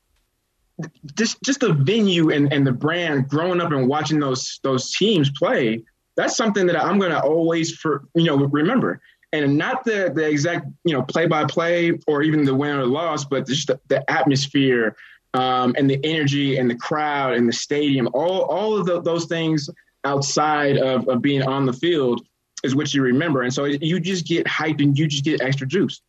Just 1.15 1.41
just 1.41 1.61
the 1.61 1.73
venue 1.73 2.31
and, 2.31 2.51
and 2.51 2.67
the 2.67 2.73
brand, 2.73 3.29
growing 3.29 3.61
up 3.61 3.71
and 3.71 3.87
watching 3.87 4.19
those 4.19 4.59
those 4.63 4.91
teams 4.91 5.31
play, 5.31 5.83
that's 6.17 6.35
something 6.35 6.67
that 6.67 6.83
I'm 6.83 6.99
going 6.99 7.11
to 7.11 7.21
always 7.21 7.75
for 7.75 8.03
you 8.13 8.25
know 8.25 8.35
remember 8.35 8.99
and 9.31 9.57
not 9.57 9.83
the 9.83 10.11
the 10.13 10.27
exact 10.27 10.67
you 10.83 10.93
know 10.93 11.03
play 11.03 11.27
by 11.27 11.45
play 11.45 11.97
or 12.07 12.23
even 12.23 12.45
the 12.45 12.55
win 12.55 12.77
or 12.77 12.85
loss, 12.85 13.25
but 13.25 13.47
just 13.47 13.67
the, 13.67 13.79
the 13.87 14.09
atmosphere, 14.09 14.95
um, 15.33 15.75
and 15.77 15.89
the 15.89 15.99
energy 16.03 16.57
and 16.57 16.69
the 16.69 16.75
crowd 16.75 17.33
and 17.33 17.47
the 17.47 17.53
stadium, 17.53 18.07
all 18.13 18.41
all 18.41 18.77
of 18.77 18.85
the, 18.85 19.01
those 19.01 19.25
things 19.25 19.69
outside 20.05 20.77
of, 20.77 21.07
of 21.07 21.21
being 21.21 21.43
on 21.43 21.65
the 21.65 21.73
field 21.73 22.25
is 22.63 22.75
what 22.75 22.93
you 22.93 23.01
remember. 23.01 23.41
And 23.41 23.53
so 23.53 23.65
you 23.65 23.99
just 23.99 24.25
get 24.25 24.45
hyped 24.45 24.81
and 24.81 24.97
you 24.97 25.07
just 25.07 25.23
get 25.23 25.41
extra 25.41 25.67
juice. 25.67 26.01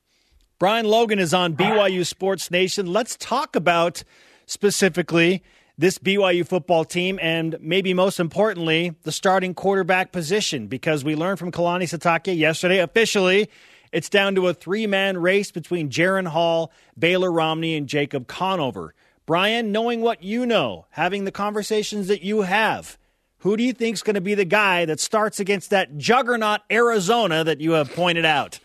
Brian 0.59 0.87
Logan 0.87 1.19
is 1.19 1.33
on 1.33 1.57
BYU 1.57 2.07
Sports 2.07 2.51
Nation. 2.51 2.93
Let's 2.93 3.17
talk 3.17 3.57
about 3.57 4.05
specifically 4.47 5.43
this 5.81 5.99
BYU 5.99 6.47
football 6.47 6.85
team 6.85 7.19
and 7.23 7.57
maybe 7.59 7.95
most 7.95 8.21
importantly, 8.21 8.95
the 9.05 9.11
starting 9.11 9.55
quarterback 9.55 10.13
position 10.13 10.67
because 10.67 11.03
we 11.03 11.15
learned 11.15 11.39
from 11.39 11.51
Kalani 11.51 11.85
Sitake 11.85 12.37
yesterday 12.37 12.81
officially 12.81 13.49
it's 13.91 14.11
down 14.11 14.35
to 14.35 14.47
a 14.47 14.55
three 14.55 14.87
man 14.87 15.17
race 15.17 15.51
between 15.51 15.89
Jaren 15.89 16.29
Hall, 16.29 16.71
Baylor 16.99 17.33
Romney, 17.33 17.77
and 17.77 17.89
Jacob 17.89 18.27
Conover. 18.27 18.95
Brian, 19.25 19.73
knowing 19.73 20.03
what 20.03 20.23
you 20.23 20.45
know, 20.45 20.87
having 20.91 21.25
the 21.25 21.33
conversations 21.33 22.09
that 22.09 22.23
you 22.23 22.43
have, 22.43 22.99
who 23.39 23.57
do 23.57 23.63
you 23.63 23.73
think 23.73 23.95
is 23.95 24.03
going 24.03 24.15
to 24.15 24.21
be 24.21 24.35
the 24.35 24.45
guy 24.45 24.85
that 24.85 25.01
starts 25.01 25.41
against 25.41 25.71
that 25.71 25.97
juggernaut 25.97 26.61
Arizona 26.71 27.43
that 27.43 27.61
you 27.61 27.73
have 27.73 27.91
pointed 27.95 28.27
out 28.27 28.61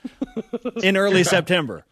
in 0.84 0.98
early 0.98 1.24
September? 1.24 1.86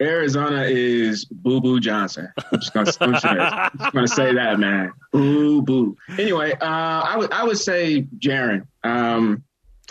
Arizona 0.00 0.62
is 0.62 1.24
Boo 1.24 1.60
Boo 1.60 1.80
Johnson. 1.80 2.32
I'm 2.52 2.60
just 2.60 2.72
gonna, 2.72 3.70
I'm 3.80 3.90
gonna 3.92 4.08
say 4.08 4.34
that, 4.34 4.58
man. 4.58 4.92
Boo 5.12 5.62
Boo. 5.62 5.96
Anyway, 6.18 6.52
uh, 6.52 6.64
I 6.64 7.16
would 7.16 7.32
I 7.32 7.44
would 7.44 7.58
say 7.58 8.02
Jaren. 8.18 8.66
Um, 8.84 9.42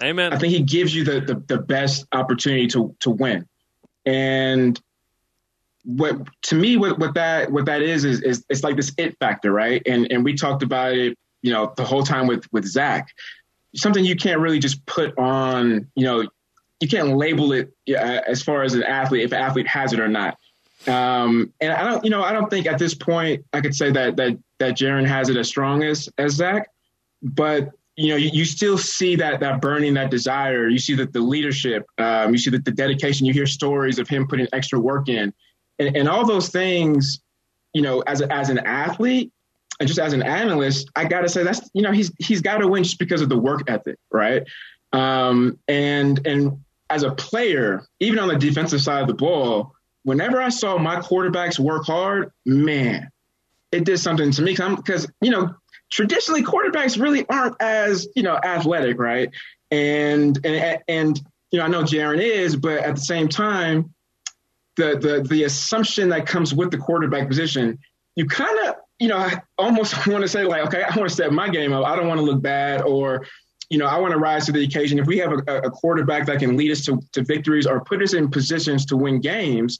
Amen. 0.01 0.31
I 0.31 0.37
think 0.37 0.53
he 0.53 0.61
gives 0.61 0.95
you 0.95 1.03
the, 1.03 1.19
the, 1.19 1.35
the 1.47 1.57
best 1.57 2.05
opportunity 2.11 2.67
to 2.67 2.95
to 3.01 3.09
win, 3.09 3.47
and 4.05 4.79
what 5.83 6.17
to 6.43 6.55
me 6.55 6.77
what, 6.77 6.99
what 6.99 7.13
that 7.15 7.51
what 7.51 7.65
that 7.65 7.81
is, 7.81 8.03
is 8.03 8.21
is 8.21 8.45
it's 8.49 8.63
like 8.63 8.75
this 8.75 8.93
it 8.97 9.17
factor, 9.19 9.51
right? 9.51 9.81
And 9.85 10.11
and 10.11 10.23
we 10.23 10.35
talked 10.35 10.63
about 10.63 10.93
it, 10.93 11.17
you 11.41 11.51
know, 11.51 11.73
the 11.75 11.83
whole 11.83 12.03
time 12.03 12.27
with 12.27 12.45
with 12.51 12.65
Zach. 12.65 13.07
Something 13.75 14.05
you 14.05 14.15
can't 14.15 14.39
really 14.39 14.59
just 14.59 14.85
put 14.85 15.17
on, 15.17 15.87
you 15.95 16.05
know, 16.05 16.27
you 16.79 16.87
can't 16.87 17.17
label 17.17 17.53
it 17.53 17.71
as 17.87 18.41
far 18.41 18.63
as 18.63 18.73
an 18.73 18.83
athlete 18.83 19.23
if 19.23 19.31
an 19.31 19.39
athlete 19.39 19.67
has 19.67 19.93
it 19.93 19.99
or 19.99 20.07
not. 20.07 20.37
Um, 20.87 21.51
and 21.59 21.73
I 21.73 21.83
don't, 21.83 22.03
you 22.03 22.09
know, 22.09 22.23
I 22.23 22.31
don't 22.31 22.49
think 22.49 22.67
at 22.67 22.77
this 22.77 22.93
point 22.93 23.43
I 23.51 23.61
could 23.61 23.75
say 23.75 23.91
that 23.91 24.15
that 24.17 24.37
that 24.59 24.75
Jaren 24.75 25.05
has 25.07 25.29
it 25.29 25.37
as 25.37 25.47
strong 25.47 25.83
as 25.83 26.07
as 26.17 26.33
Zach, 26.33 26.69
but 27.21 27.71
you 27.95 28.09
know, 28.09 28.15
you, 28.15 28.29
you, 28.31 28.45
still 28.45 28.77
see 28.77 29.15
that 29.15 29.39
that 29.39 29.59
burning, 29.59 29.95
that 29.95 30.11
desire. 30.11 30.67
You 30.67 30.77
see 30.77 30.93
that 30.95 31.13
the 31.13 31.19
leadership, 31.19 31.87
um, 31.97 32.31
you 32.31 32.37
see 32.37 32.51
that 32.51 32.63
the 32.63 32.71
dedication. 32.71 33.25
You 33.25 33.33
hear 33.33 33.47
stories 33.47 33.97
of 33.97 34.07
him 34.07 34.27
putting 34.27 34.47
extra 34.53 34.79
work 34.79 35.09
in 35.09 35.33
and, 35.79 35.95
and 35.95 36.09
all 36.09 36.25
those 36.25 36.49
things, 36.49 37.19
you 37.73 37.81
know, 37.81 38.01
as 38.01 38.21
a, 38.21 38.31
as 38.31 38.49
an 38.49 38.59
athlete 38.59 39.31
and 39.79 39.87
just 39.87 39.99
as 39.99 40.13
an 40.13 40.23
analyst, 40.23 40.89
I 40.95 41.05
got 41.05 41.21
to 41.21 41.29
say 41.29 41.43
that's 41.43 41.69
you 41.73 41.81
know 41.81 41.91
he's 41.91 42.11
he's 42.19 42.41
got 42.41 42.57
to 42.57 42.67
win 42.67 42.83
just 42.83 42.99
because 42.99 43.21
of 43.21 43.29
the 43.29 43.37
work 43.37 43.69
ethic, 43.69 43.97
right? 44.11 44.43
Um, 44.93 45.59
and 45.67 46.25
and 46.25 46.63
as 46.89 47.03
a 47.03 47.11
player, 47.11 47.85
even 47.99 48.19
on 48.19 48.27
the 48.27 48.37
defensive 48.37 48.81
side 48.81 49.01
of 49.01 49.07
the 49.07 49.13
ball, 49.13 49.73
whenever 50.03 50.41
I 50.41 50.49
saw 50.49 50.77
my 50.77 50.97
quarterbacks 50.97 51.59
work 51.59 51.85
hard, 51.85 52.31
man, 52.45 53.09
it 53.71 53.83
did 53.83 53.99
something 53.99 54.31
to 54.31 54.41
me 54.41 54.55
because 54.55 55.07
you 55.21 55.31
know 55.31 55.53
traditionally 55.91 56.43
quarterbacks 56.43 56.99
really 56.99 57.25
aren't 57.27 57.55
as 57.61 58.07
you 58.15 58.23
know 58.23 58.39
athletic, 58.41 58.99
right? 58.99 59.29
And 59.71 60.39
and 60.45 60.79
and 60.87 61.21
you 61.51 61.59
know 61.59 61.65
I 61.65 61.67
know 61.67 61.83
Jaren 61.83 62.21
is, 62.21 62.55
but 62.55 62.79
at 62.79 62.95
the 62.95 63.01
same 63.01 63.27
time, 63.27 63.93
the 64.77 64.97
the 64.97 65.27
the 65.27 65.43
assumption 65.43 66.09
that 66.09 66.25
comes 66.25 66.53
with 66.53 66.71
the 66.71 66.77
quarterback 66.77 67.27
position, 67.27 67.77
you 68.15 68.25
kind 68.27 68.67
of 68.67 68.75
you 68.99 69.09
know 69.09 69.17
I 69.17 69.41
almost 69.57 70.07
want 70.07 70.21
to 70.21 70.27
say 70.27 70.45
like, 70.45 70.65
okay, 70.67 70.83
I 70.83 70.95
want 70.95 71.09
to 71.09 71.13
step 71.13 71.31
my 71.31 71.49
game 71.49 71.73
up. 71.73 71.85
I 71.85 71.95
don't 71.95 72.07
want 72.07 72.19
to 72.19 72.25
look 72.25 72.41
bad, 72.41 72.81
or 72.81 73.25
you 73.69 73.77
know, 73.77 73.85
I 73.85 73.97
want 73.97 74.13
to 74.13 74.19
rise 74.19 74.45
to 74.45 74.51
the 74.51 74.63
occasion. 74.63 74.97
If 74.97 75.07
we 75.07 75.17
have 75.17 75.33
a, 75.33 75.57
a 75.59 75.69
quarterback 75.69 76.25
that 76.27 76.39
can 76.39 76.55
lead 76.55 76.71
us 76.71 76.85
to, 76.85 77.01
to 77.13 77.23
victories 77.23 77.67
or 77.67 77.83
put 77.83 78.01
us 78.01 78.13
in 78.13 78.29
positions 78.29 78.85
to 78.87 78.97
win 78.97 79.19
games, 79.19 79.79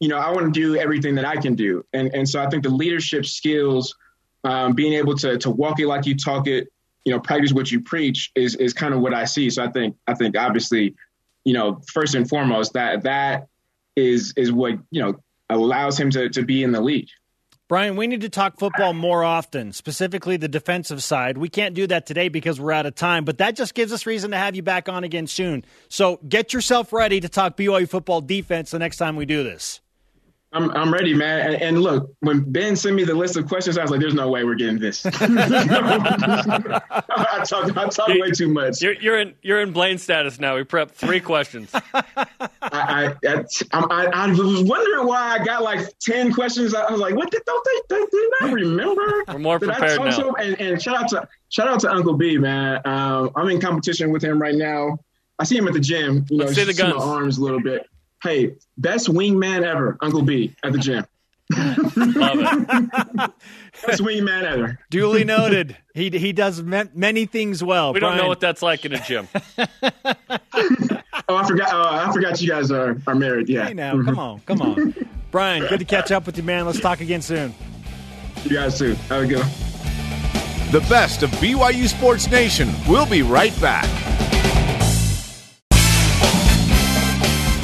you 0.00 0.08
know, 0.08 0.16
I 0.18 0.30
want 0.30 0.52
to 0.52 0.60
do 0.60 0.76
everything 0.76 1.14
that 1.16 1.24
I 1.24 1.36
can 1.36 1.54
do. 1.54 1.84
And 1.92 2.12
and 2.14 2.28
so 2.28 2.42
I 2.42 2.48
think 2.48 2.64
the 2.64 2.70
leadership 2.70 3.26
skills, 3.26 3.94
um, 4.44 4.72
being 4.72 4.94
able 4.94 5.14
to 5.18 5.38
to 5.38 5.50
walk 5.50 5.78
it 5.78 5.86
like 5.86 6.06
you 6.06 6.16
talk 6.16 6.46
it, 6.46 6.68
you 7.04 7.12
know, 7.12 7.20
practice 7.20 7.52
what 7.52 7.70
you 7.70 7.80
preach 7.80 8.32
is 8.34 8.56
is 8.56 8.72
kind 8.72 8.94
of 8.94 9.00
what 9.00 9.14
I 9.14 9.26
see. 9.26 9.50
So 9.50 9.62
I 9.62 9.68
think 9.68 9.96
I 10.06 10.14
think 10.14 10.36
obviously, 10.36 10.94
you 11.44 11.52
know, 11.52 11.80
first 11.92 12.14
and 12.14 12.28
foremost 12.28 12.72
that 12.72 13.02
that 13.04 13.46
is 13.94 14.32
is 14.36 14.50
what 14.50 14.78
you 14.90 15.02
know 15.02 15.20
allows 15.50 15.98
him 15.98 16.10
to, 16.10 16.28
to 16.30 16.42
be 16.42 16.62
in 16.62 16.72
the 16.72 16.80
league. 16.80 17.08
Brian, 17.70 17.94
we 17.94 18.08
need 18.08 18.22
to 18.22 18.28
talk 18.28 18.58
football 18.58 18.90
ah. 18.90 18.92
more 18.92 19.22
often, 19.22 19.72
specifically 19.72 20.36
the 20.36 20.48
defensive 20.48 21.04
side. 21.04 21.38
We 21.38 21.48
can't 21.48 21.72
do 21.72 21.86
that 21.86 22.04
today 22.04 22.28
because 22.28 22.58
we're 22.58 22.72
out 22.72 22.84
of 22.84 22.96
time, 22.96 23.24
but 23.24 23.38
that 23.38 23.54
just 23.54 23.74
gives 23.74 23.92
us 23.92 24.06
reason 24.06 24.32
to 24.32 24.36
have 24.36 24.56
you 24.56 24.62
back 24.64 24.88
on 24.88 25.04
again 25.04 25.28
soon. 25.28 25.64
So 25.88 26.18
get 26.28 26.52
yourself 26.52 26.92
ready 26.92 27.20
to 27.20 27.28
talk 27.28 27.56
BYU 27.56 27.88
football 27.88 28.22
defense 28.22 28.72
the 28.72 28.80
next 28.80 28.96
time 28.96 29.14
we 29.14 29.24
do 29.24 29.44
this. 29.44 29.80
I'm 30.52 30.70
I'm 30.72 30.92
ready, 30.92 31.14
man. 31.14 31.46
And, 31.46 31.62
and, 31.62 31.80
look, 31.80 32.12
when 32.20 32.40
Ben 32.40 32.74
sent 32.74 32.96
me 32.96 33.04
the 33.04 33.14
list 33.14 33.36
of 33.36 33.46
questions, 33.46 33.78
I 33.78 33.82
was 33.82 33.92
like, 33.92 34.00
"There's 34.00 34.14
no 34.14 34.28
way 34.28 34.42
we're 34.42 34.56
getting 34.56 34.80
this." 34.80 35.06
I 35.06 35.12
talk 37.46 37.76
I 37.76 37.88
talk 37.88 38.08
way 38.08 38.32
too 38.32 38.48
much. 38.48 38.82
You're, 38.82 38.94
you're, 38.94 39.20
in 39.20 39.34
you're 39.42 39.60
in 39.60 39.70
Blaine 39.72 39.98
status 39.98 40.40
now. 40.40 40.56
We 40.56 40.64
prepped 40.64 40.90
three 40.90 41.20
questions. 41.20 41.70
I, 41.94 41.94
I, 42.62 43.14
I, 43.72 44.06
I 44.12 44.26
was 44.26 44.62
wondering 44.64 45.06
why 45.06 45.38
I 45.38 45.44
got 45.44 45.62
like 45.62 45.96
ten 46.00 46.32
questions. 46.32 46.74
I 46.74 46.90
was 46.90 47.00
like, 47.00 47.14
"What 47.14 47.30
did 47.30 47.44
don't 47.46 47.64
they, 47.88 47.96
they 47.96 48.06
did 48.06 48.32
not 48.40 48.52
remember?" 48.52 49.24
We're 49.28 49.38
more 49.38 49.60
prepared 49.60 50.00
now. 50.00 50.32
And, 50.32 50.60
and, 50.60 50.82
shout 50.82 50.96
out 50.96 51.08
to 51.10 51.28
shout 51.50 51.68
out 51.68 51.78
to 51.80 51.92
Uncle 51.92 52.14
B, 52.14 52.38
man. 52.38 52.80
Um, 52.84 53.30
I'm 53.36 53.48
in 53.50 53.60
competition 53.60 54.10
with 54.10 54.24
him 54.24 54.42
right 54.42 54.56
now. 54.56 54.98
I 55.38 55.44
see 55.44 55.56
him 55.56 55.68
at 55.68 55.74
the 55.74 55.80
gym. 55.80 56.26
You 56.28 56.38
know, 56.38 56.44
Let's 56.46 56.56
see 56.56 56.64
the 56.64 56.74
guns. 56.74 56.96
my 56.96 57.02
arms 57.04 57.38
a 57.38 57.40
little 57.40 57.62
bit. 57.62 57.86
Hey, 58.22 58.54
best 58.76 59.08
wingman 59.08 59.62
ever, 59.62 59.96
Uncle 60.00 60.22
B 60.22 60.54
at 60.62 60.72
the 60.72 60.78
gym. 60.78 61.06
Love 61.56 62.38
it. 62.38 63.30
Best 63.86 64.02
wingman 64.02 64.44
ever. 64.44 64.78
Duly 64.88 65.24
noted. 65.36 65.76
He 65.94 66.08
he 66.10 66.32
does 66.32 66.62
many 66.62 67.26
things 67.26 67.64
well. 67.64 67.92
We 67.92 67.98
Brian. 67.98 68.16
don't 68.18 68.24
know 68.24 68.28
what 68.28 68.38
that's 68.38 68.62
like 68.62 68.84
in 68.84 68.92
a 68.92 69.00
gym. 69.04 69.26
Oh, 71.28 71.36
I 71.36 71.46
forgot. 71.46 71.68
Oh, 71.72 71.82
I 72.08 72.12
forgot 72.12 72.40
you 72.42 72.48
guys 72.48 72.72
are, 72.72 73.00
are 73.06 73.14
married. 73.14 73.48
Yeah. 73.48 73.68
Hey, 73.68 73.74
now, 73.74 73.92
come 74.02 74.18
on, 74.18 74.40
come 74.40 74.60
on. 74.62 74.94
Brian, 75.30 75.64
good 75.68 75.78
to 75.78 75.84
catch 75.84 76.10
up 76.10 76.26
with 76.26 76.36
you, 76.36 76.42
man. 76.42 76.66
Let's 76.66 76.80
talk 76.80 77.00
again 77.00 77.22
soon. 77.22 77.54
You 78.42 78.56
guys 78.56 78.76
soon. 78.76 78.96
Have 78.96 79.22
a 79.22 79.26
good 79.26 79.38
one. 79.38 79.48
The 80.72 80.80
best 80.88 81.22
of 81.22 81.30
BYU 81.32 81.86
Sports 81.88 82.28
Nation. 82.30 82.68
We'll 82.88 83.06
be 83.06 83.22
right 83.22 83.58
back. 83.60 83.86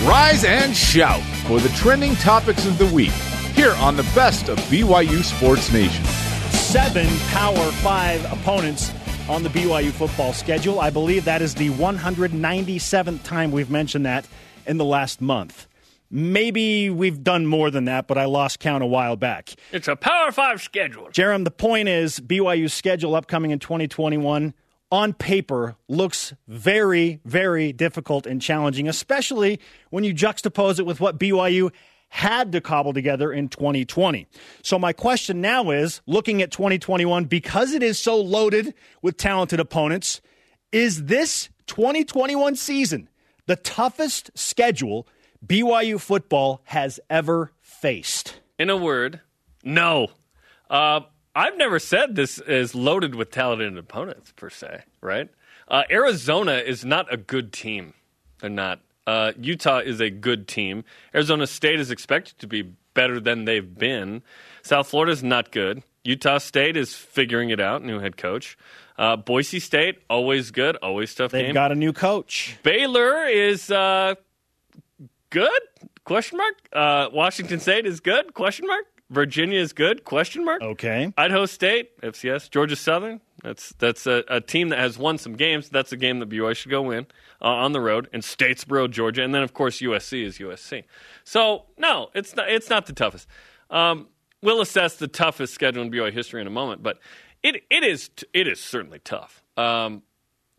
Rise 0.07 0.45
and 0.45 0.77
shout 0.77 1.21
for 1.49 1.59
the 1.59 1.69
trending 1.71 2.15
topics 2.15 2.65
of 2.65 2.79
the 2.79 2.87
week 2.95 3.11
here 3.57 3.73
on 3.73 3.97
the 3.97 4.05
best 4.15 4.49
of 4.49 4.57
BYU 4.71 5.25
Sports 5.25 5.73
Nation. 5.73 6.05
Seven 6.53 7.09
Power 7.31 7.73
Five 7.83 8.25
opponents 8.33 8.93
on 9.29 9.43
the 9.43 9.49
BYU 9.49 9.91
football 9.91 10.33
schedule. 10.33 10.79
I 10.79 10.91
believe 10.91 11.25
that 11.25 11.43
is 11.43 11.57
the 11.57 11.71
197th 11.71 13.25
time 13.25 13.51
we've 13.51 13.69
mentioned 13.69 14.07
that 14.07 14.29
in 14.65 14.77
the 14.77 14.85
last 14.85 15.21
month. 15.21 15.67
Maybe 16.09 16.89
we've 16.89 17.25
done 17.25 17.45
more 17.45 17.73
than 17.73 17.87
that, 17.87 18.07
but 18.07 18.17
I 18.17 18.27
lost 18.27 18.61
count 18.61 18.85
a 18.85 18.87
while 18.87 19.17
back. 19.17 19.57
It's 19.73 19.89
a 19.89 19.97
Power 19.97 20.31
Five 20.31 20.63
schedule. 20.63 21.07
Jerem, 21.07 21.43
the 21.43 21.51
point 21.51 21.89
is 21.89 22.21
BYU's 22.21 22.73
schedule 22.73 23.17
upcoming 23.17 23.51
in 23.51 23.59
2021 23.59 24.55
on 24.91 25.13
paper 25.13 25.77
looks 25.89 26.35
very, 26.47 27.21
very 27.25 27.73
difficult 27.73 28.27
and 28.27 28.41
challenging, 28.41 28.89
especially 28.89 29.61
when 29.91 30.05
you 30.05 30.15
juxtapose 30.15 30.79
it 30.79 30.87
with 30.87 31.01
what 31.01 31.19
BYU 31.19 31.73
had 32.09 32.53
to 32.53 32.61
cobble 32.61 32.93
together 32.93 33.33
in 33.33 33.49
2020. 33.49 34.27
So, 34.63 34.79
my 34.79 34.93
question 34.93 35.41
now 35.41 35.71
is 35.71 36.01
looking 36.07 36.41
at 36.41 36.51
2021, 36.51 37.25
because 37.25 37.73
it 37.73 37.83
is 37.83 37.99
so 37.99 38.17
loaded 38.17 38.75
with 39.03 39.17
talented 39.17 39.59
opponents, 39.59 40.21
is 40.73 41.05
this 41.05 41.49
2021 41.67 42.57
season 42.57 43.09
the 43.47 43.57
toughest 43.57 44.31
schedule 44.35 45.07
BYU 45.45 46.01
football 46.01 46.63
has 46.65 47.01
ever 47.11 47.53
faced? 47.61 48.41
In 48.59 48.71
a 48.71 48.77
word, 48.77 49.21
no. 49.65 50.09
Uh, 50.71 51.01
I've 51.37 51.59
never 51.59 51.79
said 51.79 52.17
this 52.17 52.39
is 52.39 52.75
loaded 52.75 53.15
with 53.15 53.31
talented 53.31 53.77
opponents 53.77 54.33
per 54.35 54.49
se, 54.49 54.85
right? 55.03 55.29
Uh, 55.69 55.83
Arizona 55.91 56.55
is 56.55 56.83
not 56.83 57.13
a 57.13 57.19
good 57.19 57.53
team. 57.53 57.93
They're 58.41 58.49
not. 58.49 58.81
Uh, 59.07 59.33
Utah 59.39 59.79
is 59.81 60.01
a 60.01 60.09
good 60.09 60.49
team. 60.49 60.83
Arizona 61.15 61.47
State 61.47 61.79
is 61.79 61.91
expected 61.91 62.39
to 62.39 62.47
be 62.47 62.63
better 62.95 63.21
than 63.21 63.45
they've 63.45 63.79
been. 63.79 64.23
South 64.63 64.89
Florida 64.89 65.13
is 65.13 65.23
not 65.23 65.53
good. 65.53 65.83
Utah 66.05 66.39
State 66.39 66.75
is 66.77 66.95
figuring 66.95 67.51
it 67.51 67.61
out. 67.61 67.85
New 67.85 67.99
head 68.01 68.17
coach. 68.17 68.57
Uh, 68.97 69.17
Boise 69.17 69.61
State 69.61 69.99
always 70.09 70.51
good, 70.51 70.77
always 70.77 71.15
tough 71.15 71.33
They've 71.33 71.47
game. 71.47 71.55
got 71.55 71.71
a 71.71 71.75
new 71.75 71.93
coach. 71.93 72.57
Baylor 72.63 73.27
is 73.27 73.71
uh, 73.71 74.15
good? 75.29 75.61
Question 76.05 76.39
mark. 76.39 76.55
Uh, 76.73 77.11
Washington 77.13 77.61
State 77.61 77.85
is 77.85 78.01
good? 78.01 78.33
Question 78.33 78.67
mark. 78.67 78.87
Virginia 79.11 79.61
is 79.61 79.73
good? 79.73 80.05
Question 80.05 80.45
mark. 80.45 80.63
Okay. 80.63 81.13
Idaho 81.17 81.47
State, 81.47 82.01
FCS, 82.01 82.51
Georgia 82.51 82.75
Southern. 82.77 83.21
That's 83.43 83.73
that's 83.79 84.07
a, 84.07 84.25
a 84.29 84.41
team 84.41 84.71
that 84.71 84.79
has 84.79 84.99
won 84.99 85.19
some 85.19 85.35
games. 85.35 85.69
That's 85.69 85.93
a 85.93 85.97
game 85.97 86.19
that 86.19 86.29
BYU 86.29 86.57
should 86.57 86.71
go 86.71 86.83
win 86.83 87.07
uh, 87.41 87.47
on 87.47 87.73
the 87.73 87.81
road. 87.81 88.09
And 88.13 88.23
Statesboro, 88.23 88.91
Georgia, 88.91 89.23
and 89.23 89.35
then 89.35 89.43
of 89.43 89.55
course 89.55 89.81
USC 89.81 90.25
is 90.25 90.39
USC. 90.39 90.85
So 91.23 91.67
no, 91.79 92.09
it's 92.15 92.35
not 92.35 92.49
it's 92.49 92.69
not 92.69 92.87
the 92.87 92.93
toughest. 92.93 93.29
Um, 93.71 94.09
we'll 94.43 94.61
assess 94.61 94.97
the 94.97 95.09
toughest 95.09 95.55
schedule 95.55 95.83
in 95.83 95.91
BYU 95.91 96.13
history 96.13 96.41
in 96.41 96.47
a 96.47 96.51
moment, 96.51 96.83
but 96.83 96.99
it 97.43 97.63
it 97.71 97.85
is 97.85 98.11
it 98.33 98.49
is 98.49 98.61
certainly 98.61 98.99
tough. 98.99 99.45
Um, 99.57 100.03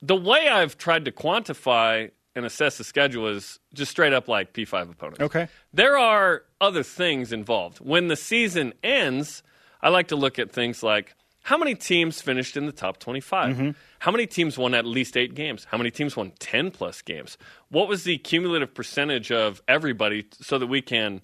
the 0.02 0.16
way 0.16 0.48
I've 0.48 0.78
tried 0.78 1.06
to 1.06 1.12
quantify 1.12 2.12
and 2.38 2.46
assess 2.46 2.78
the 2.78 2.84
schedule 2.84 3.28
is 3.28 3.60
just 3.74 3.92
straight 3.92 4.14
up 4.14 4.28
like 4.28 4.54
P5 4.54 4.92
opponents. 4.92 5.22
Okay. 5.22 5.48
There 5.74 5.98
are 5.98 6.44
other 6.62 6.84
things 6.84 7.34
involved. 7.34 7.80
When 7.80 8.08
the 8.08 8.16
season 8.16 8.74
ends, 8.84 9.42
I 9.82 9.90
like 9.90 10.10
to 10.10 10.16
look 10.16 10.38
at 10.38 10.52
things 10.52 10.84
like 10.84 11.16
how 11.42 11.58
many 11.58 11.76
teams 11.76 12.22
finished 12.22 12.58
in 12.58 12.66
the 12.66 12.72
top 12.72 13.00
25? 13.00 13.58
How 14.00 14.12
many 14.12 14.28
teams 14.28 14.58
won 14.58 14.74
at 14.74 14.86
least 14.86 15.16
eight 15.18 15.34
games? 15.34 15.66
How 15.66 15.78
many 15.78 15.90
teams 15.90 16.16
won 16.16 16.34
10 16.40 16.72
plus 16.72 17.02
games? 17.02 17.38
What 17.70 17.88
was 17.88 18.04
the 18.04 18.18
cumulative 18.18 18.74
percentage 18.74 19.32
of 19.32 19.62
everybody 19.68 20.28
so 20.34 20.60
that 20.60 20.68
we 20.68 20.82
can 20.82 21.22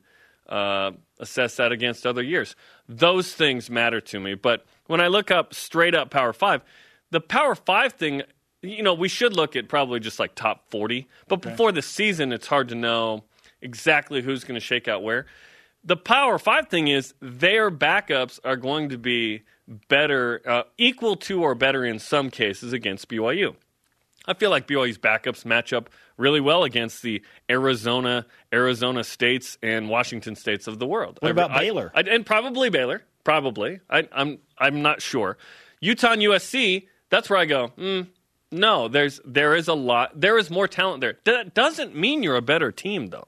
uh, 0.47 0.91
assess 1.19 1.57
that 1.57 1.73
against 1.73 2.07
other 2.07 2.23
years? 2.23 2.55
Those 2.87 3.33
things 3.33 3.69
matter 3.69 3.99
to 4.01 4.19
me. 4.19 4.33
But 4.33 4.65
when 4.87 5.01
I 5.01 5.07
look 5.07 5.29
up 5.29 5.53
straight 5.53 5.93
up 5.93 6.09
Power 6.09 6.33
Five, 6.33 6.61
the 7.11 7.19
Power 7.21 7.53
Five 7.53 7.93
thing, 7.93 8.23
you 8.63 8.81
know, 8.81 8.93
we 8.93 9.07
should 9.09 9.35
look 9.35 9.55
at 9.55 9.67
probably 9.67 9.99
just 9.99 10.19
like 10.19 10.35
top 10.35 10.69
40. 10.71 11.07
But 11.27 11.41
before 11.41 11.71
the 11.71 11.81
season, 11.81 12.31
it's 12.31 12.47
hard 12.47 12.69
to 12.69 12.75
know 12.75 13.23
exactly 13.61 14.21
who's 14.21 14.43
going 14.43 14.55
to 14.55 14.65
shake 14.65 14.87
out 14.87 15.03
where. 15.03 15.25
The 15.83 15.97
Power 15.97 16.39
Five 16.39 16.69
thing 16.69 16.87
is 16.87 17.13
their 17.21 17.69
backups 17.69 18.39
are 18.45 18.55
going 18.55 18.89
to 18.89 18.97
be 18.97 19.43
better, 19.89 20.41
uh, 20.47 20.63
equal 20.77 21.15
to 21.17 21.43
or 21.43 21.55
better 21.55 21.83
in 21.85 21.99
some 21.99 22.29
cases 22.29 22.71
against 22.73 23.09
BYU. 23.09 23.55
I 24.25 24.33
feel 24.33 24.49
like 24.49 24.65
BYU's 24.67 24.97
backups 24.97 25.43
match 25.45 25.73
up 25.73 25.89
really 26.15 26.39
well 26.39 26.63
against 26.63 27.01
the 27.01 27.21
Arizona, 27.49 28.25
Arizona 28.53 29.03
states, 29.03 29.57
and 29.61 29.89
Washington 29.89 30.35
states 30.37 30.67
of 30.67 30.79
the 30.79 30.87
world. 30.87 31.17
What 31.21 31.31
about 31.31 31.51
I- 31.51 31.59
Baylor? 31.59 31.91
I- 31.93 32.01
and 32.01 32.25
probably 32.25 32.69
Baylor. 32.69 33.03
Probably. 33.25 33.79
I, 33.89 34.07
I'm. 34.11 34.39
I'm 34.57 34.81
not 34.81 35.01
sure. 35.01 35.37
Utah 35.81 36.11
and 36.13 36.21
USC. 36.21 36.87
That's 37.09 37.29
where 37.29 37.39
I 37.39 37.45
go. 37.45 37.69
Mm, 37.77 38.07
no, 38.53 38.87
there's 38.87 39.19
there 39.25 39.55
is 39.55 39.67
a 39.67 39.73
lot. 39.73 40.19
There 40.19 40.37
is 40.37 40.49
more 40.49 40.67
talent 40.67 41.01
there. 41.01 41.17
That 41.25 41.53
doesn't 41.53 41.95
mean 41.95 42.23
you're 42.23 42.35
a 42.35 42.41
better 42.41 42.71
team, 42.71 43.07
though. 43.07 43.27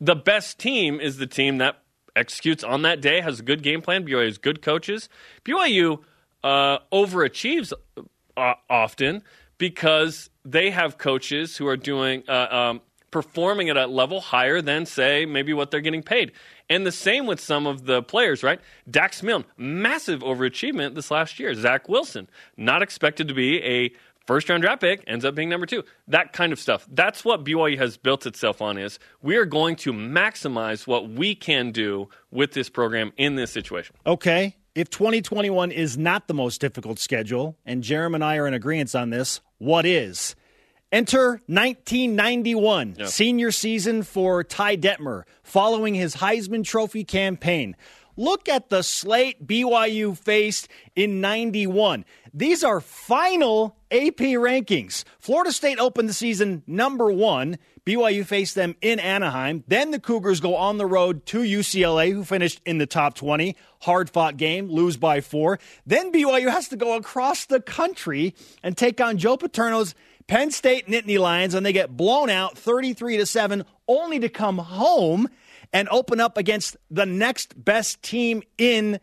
The 0.00 0.16
best 0.16 0.58
team 0.58 1.00
is 1.00 1.16
the 1.16 1.26
team 1.26 1.58
that 1.58 1.78
executes 2.14 2.64
on 2.64 2.82
that 2.82 3.00
day, 3.00 3.20
has 3.20 3.40
a 3.40 3.42
good 3.42 3.62
game 3.62 3.80
plan. 3.80 4.06
BYU 4.06 4.24
has 4.24 4.38
good 4.38 4.62
coaches. 4.62 5.08
BYU 5.44 6.00
uh, 6.44 6.78
overachieves 6.92 7.72
uh, 8.36 8.54
often 8.68 9.22
because 9.58 10.30
they 10.44 10.70
have 10.70 10.98
coaches 10.98 11.56
who 11.56 11.66
are 11.66 11.76
doing 11.76 12.22
uh, 12.28 12.46
um, 12.50 12.80
performing 13.10 13.68
at 13.68 13.76
a 13.76 13.86
level 13.86 14.20
higher 14.20 14.60
than 14.60 14.86
say 14.86 15.26
maybe 15.26 15.52
what 15.52 15.70
they're 15.70 15.80
getting 15.80 16.02
paid. 16.02 16.32
And 16.70 16.86
the 16.86 16.92
same 16.92 17.26
with 17.26 17.40
some 17.40 17.66
of 17.66 17.86
the 17.86 18.02
players, 18.02 18.42
right? 18.42 18.60
Dax 18.90 19.22
Milne, 19.22 19.44
massive 19.56 20.20
overachievement 20.20 20.94
this 20.94 21.10
last 21.10 21.38
year. 21.38 21.54
Zach 21.54 21.88
Wilson, 21.88 22.28
not 22.56 22.82
expected 22.82 23.28
to 23.28 23.34
be 23.34 23.62
a 23.62 23.90
first 24.28 24.50
round 24.50 24.62
draft 24.62 24.82
pick, 24.82 25.02
ends 25.06 25.24
up 25.24 25.34
being 25.34 25.48
number 25.48 25.64
two. 25.64 25.82
That 26.06 26.34
kind 26.34 26.52
of 26.52 26.60
stuff. 26.60 26.86
That's 26.92 27.24
what 27.24 27.44
BYU 27.44 27.78
has 27.78 27.96
built 27.96 28.26
itself 28.26 28.60
on 28.60 28.76
is 28.76 28.98
we 29.22 29.36
are 29.36 29.46
going 29.46 29.74
to 29.76 29.92
maximize 29.94 30.86
what 30.86 31.08
we 31.08 31.34
can 31.34 31.72
do 31.72 32.10
with 32.30 32.52
this 32.52 32.68
program 32.68 33.12
in 33.16 33.36
this 33.36 33.50
situation. 33.50 33.96
Okay. 34.06 34.54
If 34.74 34.90
2021 34.90 35.72
is 35.72 35.96
not 35.96 36.28
the 36.28 36.34
most 36.34 36.60
difficult 36.60 36.98
schedule, 36.98 37.56
and 37.64 37.82
Jeremy 37.82 38.16
and 38.16 38.24
I 38.24 38.36
are 38.36 38.46
in 38.46 38.52
agreement 38.52 38.94
on 38.94 39.08
this, 39.08 39.40
what 39.56 39.86
is? 39.86 40.36
Enter 40.92 41.40
1991, 41.46 43.06
senior 43.06 43.50
season 43.50 44.02
for 44.02 44.44
Ty 44.44 44.76
Detmer, 44.76 45.24
following 45.42 45.94
his 45.94 46.16
Heisman 46.16 46.64
Trophy 46.64 47.02
campaign. 47.02 47.76
Look 48.18 48.48
at 48.48 48.68
the 48.68 48.82
slate 48.82 49.46
BYU 49.46 50.18
faced 50.18 50.66
in 50.96 51.20
91. 51.20 52.04
These 52.34 52.64
are 52.64 52.80
final 52.80 53.76
AP 53.90 54.18
rankings. 54.18 55.04
Florida 55.18 55.52
State 55.52 55.78
opened 55.78 56.08
the 56.08 56.14
season 56.14 56.62
number 56.66 57.10
one. 57.10 57.58
BYU 57.86 58.26
faced 58.26 58.54
them 58.54 58.76
in 58.82 59.00
Anaheim. 59.00 59.64
Then 59.66 59.90
the 59.90 59.98
Cougars 59.98 60.40
go 60.40 60.54
on 60.56 60.76
the 60.76 60.86
road 60.86 61.24
to 61.26 61.38
UCLA, 61.38 62.12
who 62.12 62.24
finished 62.24 62.60
in 62.66 62.78
the 62.78 62.86
top 62.86 63.14
20. 63.14 63.56
Hard 63.80 64.10
fought 64.10 64.36
game, 64.36 64.68
lose 64.68 64.96
by 64.96 65.20
four. 65.20 65.58
Then 65.86 66.12
BYU 66.12 66.50
has 66.50 66.68
to 66.68 66.76
go 66.76 66.96
across 66.96 67.46
the 67.46 67.60
country 67.60 68.34
and 68.62 68.76
take 68.76 69.00
on 69.00 69.16
Joe 69.16 69.36
Paterno's 69.38 69.94
Penn 70.26 70.50
State 70.50 70.86
Nittany 70.86 71.18
Lions, 71.18 71.54
and 71.54 71.64
they 71.64 71.72
get 71.72 71.96
blown 71.96 72.28
out 72.28 72.58
33 72.58 73.16
to 73.16 73.24
7, 73.24 73.64
only 73.88 74.18
to 74.18 74.28
come 74.28 74.58
home 74.58 75.28
and 75.72 75.88
open 75.90 76.20
up 76.20 76.36
against 76.36 76.76
the 76.90 77.06
next 77.06 77.64
best 77.64 78.02
team 78.02 78.42
in 78.58 79.00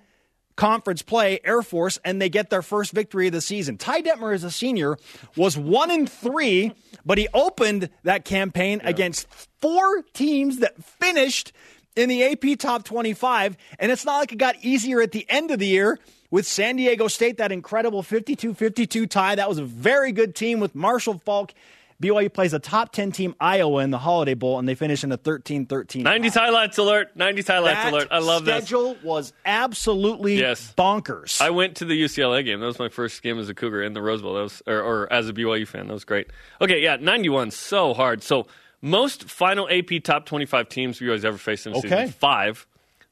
conference 0.56 1.02
play, 1.02 1.40
Air 1.44 1.62
Force, 1.62 2.00
and 2.04 2.22
they 2.22 2.30
get 2.30 2.50
their 2.50 2.62
first 2.62 2.92
victory 2.92 3.28
of 3.28 3.34
the 3.34 3.42
season. 3.42 3.78
Ty 3.78 4.04
Detmer, 4.04 4.34
as 4.34 4.44
a 4.44 4.52
senior, 4.52 4.98
was 5.36 5.58
one 5.58 5.92
in 5.92 6.08
three, 6.08 6.74
but 7.06 7.18
he 7.18 7.28
opened 7.34 7.90
that 8.04 8.26
campaign 8.26 8.82
against 8.84 9.28
four 9.62 10.04
teams 10.14 10.60
that 10.60 10.82
finished 10.84 11.52
in 11.96 12.10
the 12.10 12.24
AP 12.24 12.60
top 12.60 12.84
25. 12.84 13.58
And 13.80 13.92
it's 13.92 14.06
not 14.06 14.18
like 14.20 14.32
it 14.32 14.38
got 14.38 14.56
easier 14.62 15.02
at 15.02 15.12
the 15.12 15.26
end 15.30 15.52
of 15.52 15.60
the 15.60 15.68
year 15.68 16.00
with 16.32 16.46
San 16.46 16.76
Diego 16.76 17.08
State, 17.08 17.38
that 17.38 17.52
incredible 17.52 18.04
52 18.04 18.54
52 18.54 19.08
tie. 19.08 19.36
That 19.36 19.48
was 19.48 19.58
a 19.58 19.64
very 19.64 20.12
good 20.12 20.36
team 20.36 20.60
with 20.60 20.76
Marshall 20.76 21.22
Faulk 21.24 21.54
BYU 22.02 22.32
plays 22.34 22.54
a 22.54 22.60
top 22.60 22.92
10 22.92 23.12
team 23.14 23.36
Iowa 23.40 23.82
in 23.82 23.90
the 23.92 23.98
Holiday 23.98 24.34
Bowl, 24.34 24.60
and 24.60 24.68
they 24.68 24.76
finish 24.76 25.04
in 25.04 25.12
a 25.14 25.18
13 25.18 25.66
13. 25.66 26.04
90s 26.04 26.34
highlights 26.34 26.78
alert. 26.78 27.18
90s 27.18 27.48
highlights 27.48 27.84
that 27.84 27.94
alert. 27.94 28.08
I 28.12 28.20
love 28.20 28.44
this. 28.44 28.54
The 28.56 28.62
schedule 28.66 28.98
was 29.02 29.32
absolutely 29.46 30.38
Yes. 30.40 30.74
bonkers. 30.78 31.40
I 31.42 31.52
went 31.52 31.78
to 31.78 31.86
the 31.86 31.94
UCLA 32.02 32.44
game. 32.44 32.60
That 32.60 32.66
was 32.66 32.80
my 32.80 32.90
first 32.90 33.22
game 33.24 33.40
as 33.40 33.48
a 33.48 33.54
Cougar 33.54 33.82
in 33.84 33.94
the 33.94 34.02
Rose 34.02 34.22
Bowl. 34.22 34.34
That 34.34 34.42
was, 34.44 34.62
or, 34.68 34.82
or 34.82 35.14
as 35.14 35.30
a 35.30 35.34
BYU 35.34 35.66
fan. 35.68 35.88
That 35.88 35.94
was 35.94 36.04
great. 36.06 36.28
Okay, 36.62 36.82
yeah, 36.84 36.98
91, 36.98 37.52
so 37.52 37.94
hard. 37.94 38.22
So 38.24 38.46
most 38.82 39.24
final 39.30 39.68
AP 39.70 40.04
top 40.04 40.26
25 40.26 40.68
teams 40.70 41.00
BYU's 41.00 41.24
ever 41.24 41.38
faced 41.38 41.66
in 41.66 41.74
a 41.74 41.78
Okay. 41.78 41.88
season. 41.88 42.10
Five. 42.10 42.68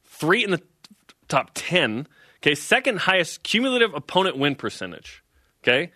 Three 0.06 0.44
in 0.44 0.52
the 0.52 0.62
top 1.30 1.52
10. 1.54 2.06
Okay, 2.42 2.54
second 2.56 3.00
highest 3.00 3.44
cumulative 3.44 3.94
opponent 3.94 4.38
win 4.38 4.56
percentage. 4.56 5.24
Okay, 5.64 5.92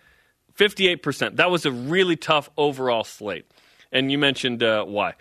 58%. 0.58 1.36
That 1.36 1.50
was 1.50 1.64
a 1.64 1.72
really 1.72 2.16
tough 2.16 2.50
overall 2.56 3.04
slate. 3.04 3.46
And 3.92 4.12
you 4.12 4.18
mentioned 4.18 4.62
uh, 4.62 4.84
why. 4.84 5.14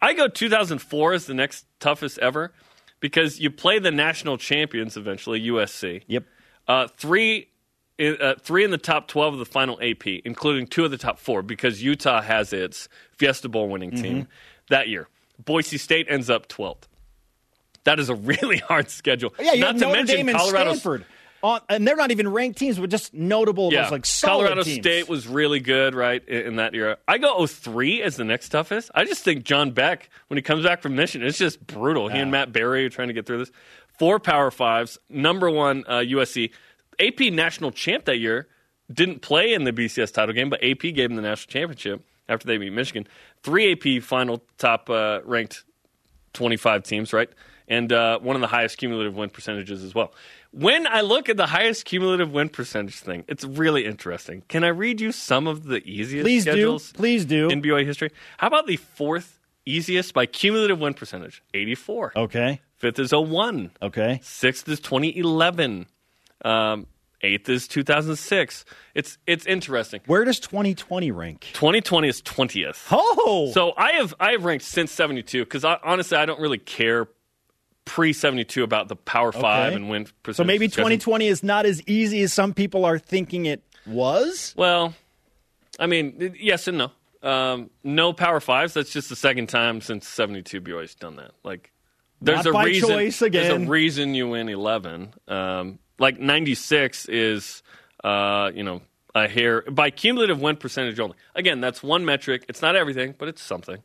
I 0.00 0.14
go 0.14 0.28
2004 0.28 1.12
as 1.14 1.26
the 1.26 1.34
next 1.34 1.66
toughest 1.80 2.18
ever 2.18 2.52
because 3.00 3.40
you 3.40 3.50
play 3.50 3.78
the 3.78 3.90
national 3.90 4.38
champions 4.38 4.96
eventually, 4.96 5.40
USC. 5.40 6.02
yep. 6.06 6.24
Uh, 6.68 6.86
three, 6.96 7.48
uh, 8.00 8.34
three 8.40 8.64
in 8.64 8.70
the 8.70 8.78
top 8.78 9.08
12 9.08 9.34
of 9.34 9.38
the 9.40 9.44
final 9.44 9.78
AP, 9.82 10.06
including 10.24 10.66
two 10.66 10.84
of 10.84 10.90
the 10.92 10.98
top 10.98 11.18
four, 11.18 11.42
because 11.42 11.82
Utah 11.82 12.22
has 12.22 12.52
its 12.52 12.88
Fiesta 13.16 13.48
Bowl 13.48 13.68
winning 13.68 13.90
team 13.90 14.28
that 14.70 14.88
year. 14.88 15.08
Boise 15.44 15.78
State 15.78 16.06
ends 16.08 16.30
up 16.30 16.48
12th. 16.48 16.84
That 17.84 17.98
is 17.98 18.08
a 18.08 18.14
really 18.14 18.58
hard 18.58 18.90
schedule. 18.90 19.34
Yeah, 19.40 19.54
you 19.54 19.60
Not 19.60 19.72
have 19.72 19.80
to 19.80 19.86
Notre 19.86 19.96
mention 19.96 20.26
Dame 20.26 20.36
Colorado 20.36 20.70
Stanford. 20.74 21.04
On, 21.42 21.60
and 21.68 21.86
they're 21.86 21.96
not 21.96 22.12
even 22.12 22.28
ranked 22.28 22.58
teams, 22.58 22.78
but 22.78 22.88
just 22.88 23.12
notable. 23.12 23.72
Yeah, 23.72 23.82
those, 23.82 23.90
like 23.92 24.04
Colorado 24.22 24.62
teams. 24.62 24.78
State 24.78 25.08
was 25.08 25.26
really 25.26 25.58
good, 25.58 25.94
right, 25.94 26.26
in, 26.28 26.46
in 26.46 26.56
that 26.56 26.74
era. 26.74 26.98
I 27.08 27.18
go 27.18 27.44
03 27.44 28.00
as 28.02 28.16
the 28.16 28.24
next 28.24 28.50
toughest. 28.50 28.92
I 28.94 29.04
just 29.04 29.24
think 29.24 29.42
John 29.42 29.72
Beck, 29.72 30.08
when 30.28 30.38
he 30.38 30.42
comes 30.42 30.64
back 30.64 30.82
from 30.82 30.94
mission, 30.94 31.22
it's 31.22 31.38
just 31.38 31.66
brutal. 31.66 32.08
He 32.08 32.18
and 32.18 32.30
Matt 32.30 32.52
Berry 32.52 32.84
are 32.86 32.90
trying 32.90 33.08
to 33.08 33.14
get 33.14 33.26
through 33.26 33.38
this. 33.38 33.50
Four 33.98 34.20
Power 34.20 34.50
Fives, 34.50 34.98
number 35.08 35.50
one 35.50 35.84
uh, 35.88 35.98
USC. 35.98 36.52
AP 37.00 37.32
national 37.32 37.72
champ 37.72 38.04
that 38.04 38.18
year 38.18 38.46
didn't 38.92 39.22
play 39.22 39.52
in 39.52 39.64
the 39.64 39.72
BCS 39.72 40.12
title 40.12 40.34
game, 40.34 40.50
but 40.50 40.62
AP 40.62 40.80
gave 40.80 41.10
him 41.10 41.16
the 41.16 41.22
national 41.22 41.50
championship 41.50 42.04
after 42.28 42.46
they 42.46 42.56
beat 42.56 42.72
Michigan. 42.72 43.06
Three 43.42 43.72
AP 43.72 44.02
final 44.02 44.42
top 44.58 44.88
uh, 44.90 45.20
ranked 45.24 45.64
25 46.34 46.82
teams, 46.82 47.12
right? 47.12 47.28
And 47.68 47.92
uh, 47.92 48.18
one 48.18 48.36
of 48.36 48.42
the 48.42 48.48
highest 48.48 48.78
cumulative 48.78 49.16
win 49.16 49.30
percentages 49.30 49.82
as 49.82 49.94
well. 49.94 50.12
When 50.52 50.86
I 50.86 51.00
look 51.00 51.30
at 51.30 51.38
the 51.38 51.46
highest 51.46 51.86
cumulative 51.86 52.30
win 52.30 52.50
percentage 52.50 52.96
thing, 53.00 53.24
it's 53.26 53.42
really 53.42 53.86
interesting. 53.86 54.42
Can 54.48 54.64
I 54.64 54.68
read 54.68 55.00
you 55.00 55.10
some 55.10 55.46
of 55.46 55.64
the 55.64 55.82
easiest 55.88 56.24
Please 56.24 56.44
do. 56.44 56.78
Please 56.94 57.24
do. 57.24 57.48
in 57.48 57.62
BYU 57.62 57.86
history? 57.86 58.10
How 58.36 58.48
about 58.48 58.66
the 58.66 58.76
fourth 58.76 59.40
easiest 59.64 60.12
by 60.12 60.26
cumulative 60.26 60.78
win 60.78 60.92
percentage? 60.92 61.42
84. 61.54 62.12
Okay. 62.16 62.60
Fifth 62.76 62.98
is 62.98 63.12
01. 63.12 63.70
Okay. 63.80 64.20
Sixth 64.22 64.68
is 64.68 64.78
2011. 64.80 65.86
Um, 66.44 66.86
eighth 67.22 67.48
is 67.48 67.66
2006. 67.68 68.64
It's 68.94 69.16
it's 69.26 69.46
interesting. 69.46 70.00
Where 70.06 70.24
does 70.24 70.38
2020 70.40 71.12
rank? 71.12 71.48
2020 71.54 72.08
is 72.08 72.20
20th. 72.20 72.88
Oh, 72.90 73.50
So 73.54 73.72
I 73.76 73.92
have 73.92 74.14
I 74.20 74.32
have 74.32 74.44
ranked 74.44 74.64
since 74.64 74.90
seventy 74.90 75.22
two 75.22 75.44
because 75.44 75.64
honestly 75.64 76.18
I 76.18 76.26
don't 76.26 76.40
really 76.40 76.58
care 76.58 77.06
pre 77.84 78.12
seventy 78.12 78.44
two 78.44 78.62
about 78.62 78.88
the 78.88 78.96
Power 78.96 79.32
Five 79.32 79.68
Okay. 79.68 79.76
and 79.76 79.90
win 79.90 80.06
percentage. 80.22 80.36
so 80.36 80.44
maybe 80.44 80.68
2020 80.68 81.26
is 81.26 81.42
not 81.42 81.66
as 81.66 81.82
easy 81.86 82.22
as 82.22 82.32
some 82.32 82.54
people 82.54 82.84
are 82.84 82.98
thinking 82.98 83.46
it 83.46 83.62
was. 83.86 84.54
Well, 84.56 84.94
I 85.78 85.86
mean 85.86 86.34
yes 86.38 86.68
and 86.68 86.78
no. 86.78 86.90
Um, 87.22 87.70
no 87.84 88.12
Power 88.12 88.40
Fives. 88.40 88.74
That's 88.74 88.92
just 88.92 89.08
the 89.08 89.16
second 89.16 89.48
time 89.48 89.80
since 89.80 90.08
seventy 90.08 90.42
two 90.42 90.60
BYU's 90.60 90.94
done 90.94 91.16
that. 91.16 91.32
Like 91.44 91.70
there's 92.20 92.44
Not 92.44 92.64
a 92.64 92.66
reason. 92.66 93.30
There's 93.30 93.48
a 93.48 93.58
reason 93.58 94.14
you 94.14 94.28
win 94.28 94.48
eleven. 94.48 95.12
Um, 95.28 95.78
like 95.98 96.18
ninety 96.18 96.54
six 96.54 97.06
is 97.06 97.62
uh, 98.04 98.50
you 98.54 98.62
know. 98.62 98.82
A 99.14 99.28
hair 99.28 99.60
by 99.70 99.90
cumulative 99.90 100.40
win 100.40 100.56
percentage 100.56 100.98
only. 100.98 101.16
Again, 101.34 101.60
that's 101.60 101.82
one 101.82 102.06
metric. 102.06 102.46
It's 102.48 102.62
not 102.62 102.76
everything, 102.76 103.14
but 103.18 103.28
it's 103.28 103.42
something. 103.42 103.76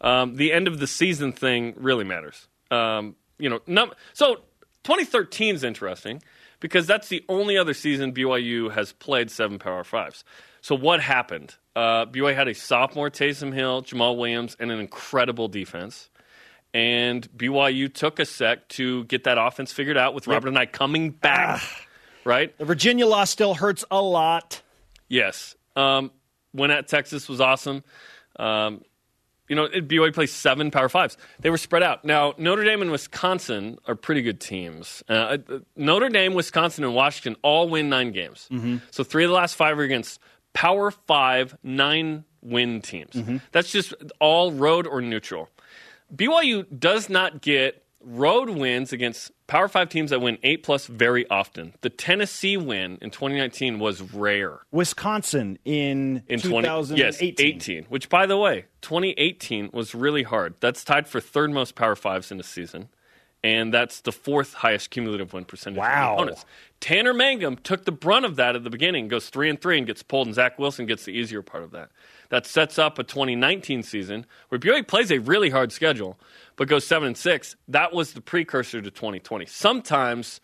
um, 0.00 0.36
the 0.36 0.52
end 0.52 0.68
of 0.68 0.78
the 0.78 0.86
season 0.86 1.32
thing 1.32 1.74
really 1.76 2.04
matters. 2.04 2.46
Um, 2.70 3.16
you 3.40 3.48
know, 3.48 3.60
num- 3.66 3.92
so 4.12 4.36
2013 4.84 5.54
is 5.54 5.64
interesting 5.64 6.22
because 6.60 6.86
that's 6.86 7.08
the 7.08 7.24
only 7.28 7.56
other 7.58 7.74
season 7.74 8.12
BYU 8.12 8.70
has 8.72 8.92
played 8.92 9.30
seven 9.30 9.58
Power 9.58 9.84
Fives. 9.84 10.24
So 10.60 10.74
what 10.74 11.00
happened? 11.00 11.56
Uh, 11.74 12.06
BYU 12.06 12.34
had 12.34 12.48
a 12.48 12.54
sophomore 12.54 13.10
Taysom 13.10 13.52
Hill, 13.52 13.82
Jamaal 13.82 14.16
Williams, 14.16 14.56
and 14.60 14.70
an 14.70 14.78
incredible 14.78 15.48
defense. 15.48 16.10
And 16.72 17.28
BYU 17.36 17.92
took 17.92 18.20
a 18.20 18.24
sec 18.24 18.68
to 18.70 19.04
get 19.04 19.24
that 19.24 19.38
offense 19.38 19.72
figured 19.72 19.96
out 19.96 20.14
with 20.14 20.26
Robert 20.28 20.52
Anae 20.52 20.70
coming 20.70 21.10
back, 21.10 21.62
right? 22.24 22.56
The 22.58 22.64
Virginia 22.64 23.06
loss 23.06 23.30
still 23.30 23.54
hurts 23.54 23.84
a 23.90 24.00
lot. 24.00 24.62
Yes. 25.08 25.56
Um, 25.74 26.12
win 26.52 26.70
at 26.70 26.86
Texas 26.86 27.28
was 27.28 27.40
awesome. 27.40 27.82
Um, 28.38 28.82
you 29.50 29.56
know, 29.56 29.66
BYU 29.68 30.14
plays 30.14 30.32
seven 30.32 30.70
Power 30.70 30.88
Fives. 30.88 31.18
They 31.40 31.50
were 31.50 31.58
spread 31.58 31.82
out. 31.82 32.04
Now, 32.04 32.34
Notre 32.38 32.62
Dame 32.64 32.82
and 32.82 32.90
Wisconsin 32.92 33.78
are 33.88 33.96
pretty 33.96 34.22
good 34.22 34.40
teams. 34.40 35.02
Uh, 35.08 35.12
uh, 35.12 35.58
Notre 35.74 36.08
Dame, 36.08 36.34
Wisconsin, 36.34 36.84
and 36.84 36.94
Washington 36.94 37.34
all 37.42 37.68
win 37.68 37.88
nine 37.88 38.12
games. 38.12 38.48
So 38.92 39.02
three 39.02 39.24
of 39.24 39.30
the 39.30 39.34
last 39.34 39.56
five 39.56 39.76
are 39.78 39.82
against 39.82 40.20
Power 40.52 40.92
Five 40.92 41.56
nine 41.64 42.24
win 42.42 42.80
teams. 42.80 43.20
That's 43.50 43.72
just 43.72 43.92
all 44.20 44.52
road 44.52 44.86
or 44.86 45.02
neutral. 45.02 45.48
BYU 46.14 46.64
does 46.78 47.08
not 47.10 47.42
get 47.42 47.84
road 48.02 48.48
wins 48.50 48.92
against 48.92 49.30
Power 49.46 49.68
Five 49.68 49.88
teams 49.88 50.10
that 50.10 50.20
win 50.20 50.38
eight 50.42 50.62
plus 50.62 50.86
very 50.86 51.28
often. 51.28 51.74
The 51.82 51.90
Tennessee 51.90 52.56
win 52.56 52.98
in 53.02 53.10
2019 53.10 53.78
was 53.78 54.00
rare 54.14 54.60
Wisconsin 54.70 55.58
in, 55.64 56.22
in 56.28 56.40
2018. 56.40 56.96
yes 56.96 57.18
18 57.22 57.84
which 57.84 58.08
by 58.08 58.26
the 58.26 58.36
way 58.38 58.64
2018 58.82 59.70
was 59.72 59.94
really 59.94 60.22
hard 60.22 60.54
that's 60.60 60.84
tied 60.84 61.06
for 61.06 61.20
third 61.20 61.50
most 61.50 61.74
power 61.74 61.94
fives 61.96 62.30
in 62.32 62.38
a 62.40 62.42
season 62.42 62.88
and 63.42 63.72
that's 63.72 64.02
the 64.02 64.12
fourth 64.12 64.52
highest 64.54 64.90
cumulative 64.90 65.32
win 65.32 65.44
percentage 65.44 65.78
of 65.78 65.82
Wow. 65.82 66.14
opponents 66.14 66.44
tanner 66.80 67.12
mangum 67.14 67.56
took 67.56 67.84
the 67.84 67.92
brunt 67.92 68.24
of 68.24 68.36
that 68.36 68.54
at 68.56 68.64
the 68.64 68.70
beginning 68.70 69.08
goes 69.08 69.28
three 69.28 69.50
and 69.50 69.60
three 69.60 69.78
and 69.78 69.86
gets 69.86 70.02
pulled 70.02 70.26
and 70.26 70.34
zach 70.34 70.58
wilson 70.58 70.86
gets 70.86 71.04
the 71.04 71.12
easier 71.12 71.42
part 71.42 71.62
of 71.64 71.70
that 71.72 71.90
that 72.30 72.46
sets 72.46 72.78
up 72.78 72.98
a 72.98 73.04
2019 73.04 73.82
season 73.82 74.26
where 74.48 74.58
BYU 74.58 74.86
plays 74.86 75.10
a 75.12 75.18
really 75.18 75.50
hard 75.50 75.72
schedule 75.72 76.18
but 76.56 76.68
goes 76.68 76.86
seven 76.86 77.08
and 77.08 77.16
six 77.16 77.56
that 77.68 77.92
was 77.92 78.14
the 78.14 78.20
precursor 78.20 78.80
to 78.80 78.90
2020 78.90 79.46
sometimes 79.46 80.40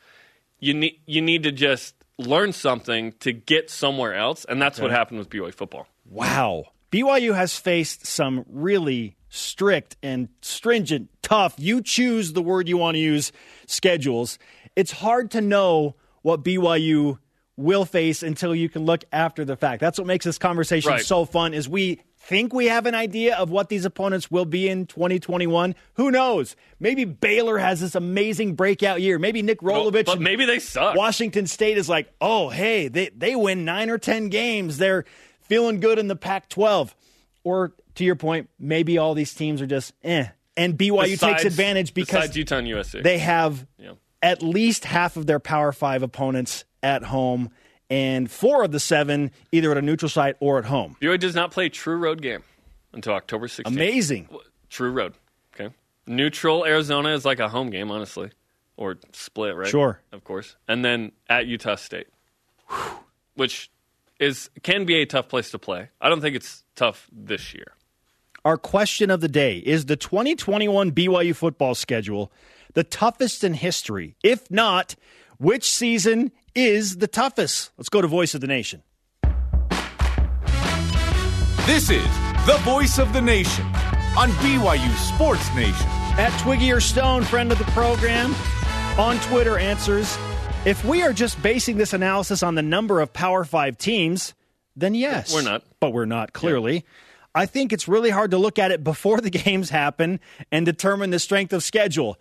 you 0.58 0.74
need 0.74 1.00
you 1.06 1.20
need 1.20 1.42
to 1.42 1.52
just 1.52 1.96
learn 2.18 2.52
something 2.52 3.12
to 3.20 3.32
get 3.32 3.70
somewhere 3.70 4.14
else, 4.14 4.44
and 4.48 4.60
that's 4.60 4.80
what 4.80 4.90
happened 4.90 5.18
with 5.18 5.30
BYU 5.30 5.54
football. 5.54 5.86
Wow. 6.08 6.66
BYU 6.90 7.34
has 7.34 7.56
faced 7.56 8.06
some 8.06 8.44
really 8.48 9.16
strict 9.28 9.96
and 10.02 10.28
stringent, 10.40 11.10
tough, 11.22 11.54
you 11.58 11.82
choose 11.82 12.32
the 12.32 12.42
word 12.42 12.68
you 12.68 12.78
want 12.78 12.94
to 12.94 13.00
use, 13.00 13.32
schedules. 13.66 14.38
It's 14.76 14.92
hard 14.92 15.30
to 15.32 15.40
know 15.40 15.96
what 16.22 16.42
BYU 16.42 17.18
will 17.56 17.84
face 17.84 18.22
until 18.22 18.54
you 18.54 18.68
can 18.68 18.84
look 18.84 19.04
after 19.12 19.44
the 19.44 19.56
fact. 19.56 19.80
That's 19.80 19.98
what 19.98 20.06
makes 20.06 20.24
this 20.24 20.38
conversation 20.38 20.90
Right. 20.92 21.04
so 21.04 21.24
fun 21.24 21.54
is 21.54 21.68
we 21.68 22.00
think 22.18 22.52
we 22.52 22.66
have 22.66 22.86
an 22.86 22.94
idea 22.94 23.34
of 23.36 23.50
what 23.50 23.68
these 23.68 23.84
opponents 23.84 24.30
will 24.30 24.44
be 24.44 24.68
in 24.68 24.84
2021. 24.86 25.74
Who 25.94 26.10
knows? 26.10 26.56
Maybe 26.80 27.04
Baylor 27.04 27.56
has 27.58 27.80
this 27.80 27.94
amazing 27.94 28.56
breakout 28.56 29.00
year. 29.00 29.18
Maybe 29.18 29.40
Nick 29.42 29.60
Rolovich 29.60 30.06
but 30.06 30.20
maybe 30.20 30.44
they 30.44 30.58
suck. 30.58 30.96
Washington 30.96 31.46
State 31.46 31.78
is 31.78 31.88
like, 31.88 32.12
oh, 32.20 32.50
hey, 32.50 32.88
they, 32.88 33.10
they 33.16 33.36
win 33.36 33.64
nine 33.64 33.88
or 33.90 33.96
10 33.98 34.28
games. 34.28 34.76
They're 34.78 35.04
feeling 35.42 35.80
good 35.80 35.98
in 35.98 36.08
the 36.08 36.16
Pac 36.16 36.48
12. 36.48 36.94
Or 37.44 37.72
to 37.94 38.04
your 38.04 38.16
point, 38.16 38.50
maybe 38.58 38.98
all 38.98 39.14
these 39.14 39.32
teams 39.32 39.62
are 39.62 39.66
just 39.66 39.94
eh. 40.02 40.26
And 40.58 40.76
BYU 40.76 41.18
takes 41.18 41.44
advantage 41.44 41.94
because 41.94 42.34
Utah 42.36 42.56
and 42.56 42.66
USC. 42.66 43.02
they 43.02 43.18
have 43.18 43.66
Yeah. 43.78 43.92
at 44.22 44.42
least 44.42 44.84
half 44.84 45.16
of 45.16 45.26
their 45.26 45.38
Power 45.38 45.70
Five 45.70 46.02
opponents 46.02 46.64
at 46.86 47.02
home 47.02 47.50
and 47.90 48.30
four 48.30 48.62
of 48.62 48.70
the 48.70 48.80
seven 48.80 49.32
either 49.50 49.70
at 49.72 49.76
a 49.76 49.82
neutral 49.82 50.08
site 50.08 50.36
or 50.40 50.58
at 50.58 50.64
home. 50.64 50.96
BYU 51.00 51.18
does 51.18 51.34
not 51.34 51.50
play 51.50 51.66
a 51.66 51.70
true 51.70 51.96
road 51.96 52.22
game 52.22 52.44
until 52.92 53.12
October 53.12 53.48
16th. 53.48 53.66
Amazing. 53.66 54.28
True 54.70 54.92
road. 54.92 55.14
Okay. 55.54 55.74
Neutral 56.06 56.64
Arizona 56.64 57.10
is 57.10 57.24
like 57.24 57.40
a 57.40 57.48
home 57.48 57.70
game, 57.70 57.90
honestly, 57.90 58.30
or 58.76 58.96
split, 59.12 59.56
right? 59.56 59.68
Sure. 59.68 60.00
Of 60.12 60.22
course. 60.24 60.56
And 60.68 60.84
then 60.84 61.12
at 61.28 61.46
Utah 61.46 61.74
State, 61.74 62.06
which 63.34 63.70
is 64.20 64.48
can 64.62 64.84
be 64.84 65.02
a 65.02 65.06
tough 65.06 65.28
place 65.28 65.50
to 65.50 65.58
play. 65.58 65.88
I 66.00 66.08
don't 66.08 66.20
think 66.20 66.36
it's 66.36 66.64
tough 66.76 67.08
this 67.12 67.52
year. 67.52 67.72
Our 68.44 68.56
question 68.56 69.10
of 69.10 69.20
the 69.20 69.28
day 69.28 69.58
is 69.58 69.86
the 69.86 69.96
2021 69.96 70.92
BYU 70.92 71.34
football 71.34 71.74
schedule 71.74 72.30
the 72.74 72.84
toughest 72.84 73.44
in 73.44 73.54
history? 73.54 74.16
If 74.22 74.50
not, 74.50 74.94
which 75.38 75.70
season 75.70 76.32
is 76.54 76.98
the 76.98 77.06
toughest? 77.06 77.70
Let's 77.76 77.88
go 77.88 78.00
to 78.00 78.08
Voice 78.08 78.34
of 78.34 78.40
the 78.40 78.46
Nation. 78.46 78.82
This 81.66 81.90
is 81.90 82.06
the 82.46 82.58
voice 82.62 82.98
of 82.98 83.12
the 83.12 83.20
nation 83.20 83.64
on 84.16 84.30
BYU 84.38 84.96
Sports 84.96 85.52
Nation. 85.54 85.86
At 86.16 86.30
Twiggy 86.40 86.70
or 86.70 86.80
Stone, 86.80 87.24
friend 87.24 87.50
of 87.50 87.58
the 87.58 87.64
program, 87.64 88.34
on 88.96 89.18
Twitter 89.18 89.58
answers 89.58 90.16
If 90.64 90.84
we 90.84 91.02
are 91.02 91.12
just 91.12 91.42
basing 91.42 91.76
this 91.76 91.92
analysis 91.92 92.42
on 92.42 92.54
the 92.54 92.62
number 92.62 93.00
of 93.00 93.12
Power 93.12 93.44
Five 93.44 93.78
teams, 93.78 94.32
then 94.76 94.94
yes. 94.94 95.34
We're 95.34 95.42
not. 95.42 95.64
But 95.80 95.92
we're 95.92 96.06
not, 96.06 96.32
clearly. 96.32 96.84
I 97.34 97.46
think 97.46 97.72
it's 97.72 97.86
really 97.88 98.10
hard 98.10 98.30
to 98.30 98.38
look 98.38 98.58
at 98.58 98.70
it 98.70 98.82
before 98.82 99.20
the 99.20 99.30
games 99.44 99.68
happen 99.68 100.20
and 100.52 100.64
determine 100.64 101.10
the 101.10 101.18
strength 101.18 101.52
of 101.52 101.62
schedule. 101.62 102.16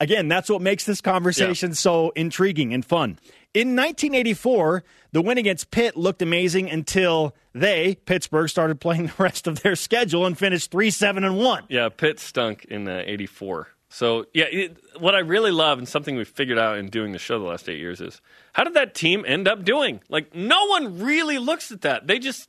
Again, 0.00 0.28
that's 0.28 0.48
what 0.48 0.62
makes 0.62 0.84
this 0.86 1.00
conversation 1.00 1.70
Yeah. 1.70 1.74
so 1.74 2.10
intriguing 2.16 2.72
and 2.72 2.84
fun. 2.84 3.18
In 3.52 3.76
1984, 3.76 4.82
the 5.12 5.20
win 5.20 5.36
against 5.38 5.70
Pitt 5.70 5.96
looked 5.96 6.22
amazing 6.22 6.70
until 6.70 7.34
they, 7.52 7.96
Pittsburgh, 8.06 8.48
started 8.48 8.80
playing 8.80 9.06
the 9.16 9.22
rest 9.22 9.46
of 9.46 9.62
their 9.62 9.76
schedule 9.76 10.24
and 10.24 10.38
finished 10.38 10.70
3 10.70 10.90
7 10.90 11.24
and 11.24 11.36
1. 11.36 11.64
Yeah, 11.68 11.88
Pitt 11.90 12.18
stunk 12.20 12.64
in 12.66 12.88
uh, 12.88 13.02
'84. 13.04 13.68
So 13.92 14.24
yeah, 14.32 14.44
it, 14.44 14.76
what 15.00 15.14
I 15.16 15.18
really 15.18 15.50
love 15.50 15.78
and 15.78 15.88
something 15.88 16.14
we've 16.16 16.28
figured 16.28 16.58
out 16.58 16.78
in 16.78 16.90
doing 16.90 17.10
the 17.12 17.18
show 17.18 17.40
the 17.40 17.44
last 17.44 17.68
eight 17.68 17.78
years 17.80 18.00
is 18.00 18.20
how 18.52 18.62
did 18.62 18.74
that 18.74 18.94
team 18.94 19.24
end 19.26 19.48
up 19.48 19.64
doing? 19.64 20.00
Like 20.08 20.32
no 20.34 20.64
one 20.66 21.00
really 21.00 21.38
looks 21.38 21.72
at 21.72 21.80
that. 21.82 22.06
They 22.06 22.20
just 22.20 22.48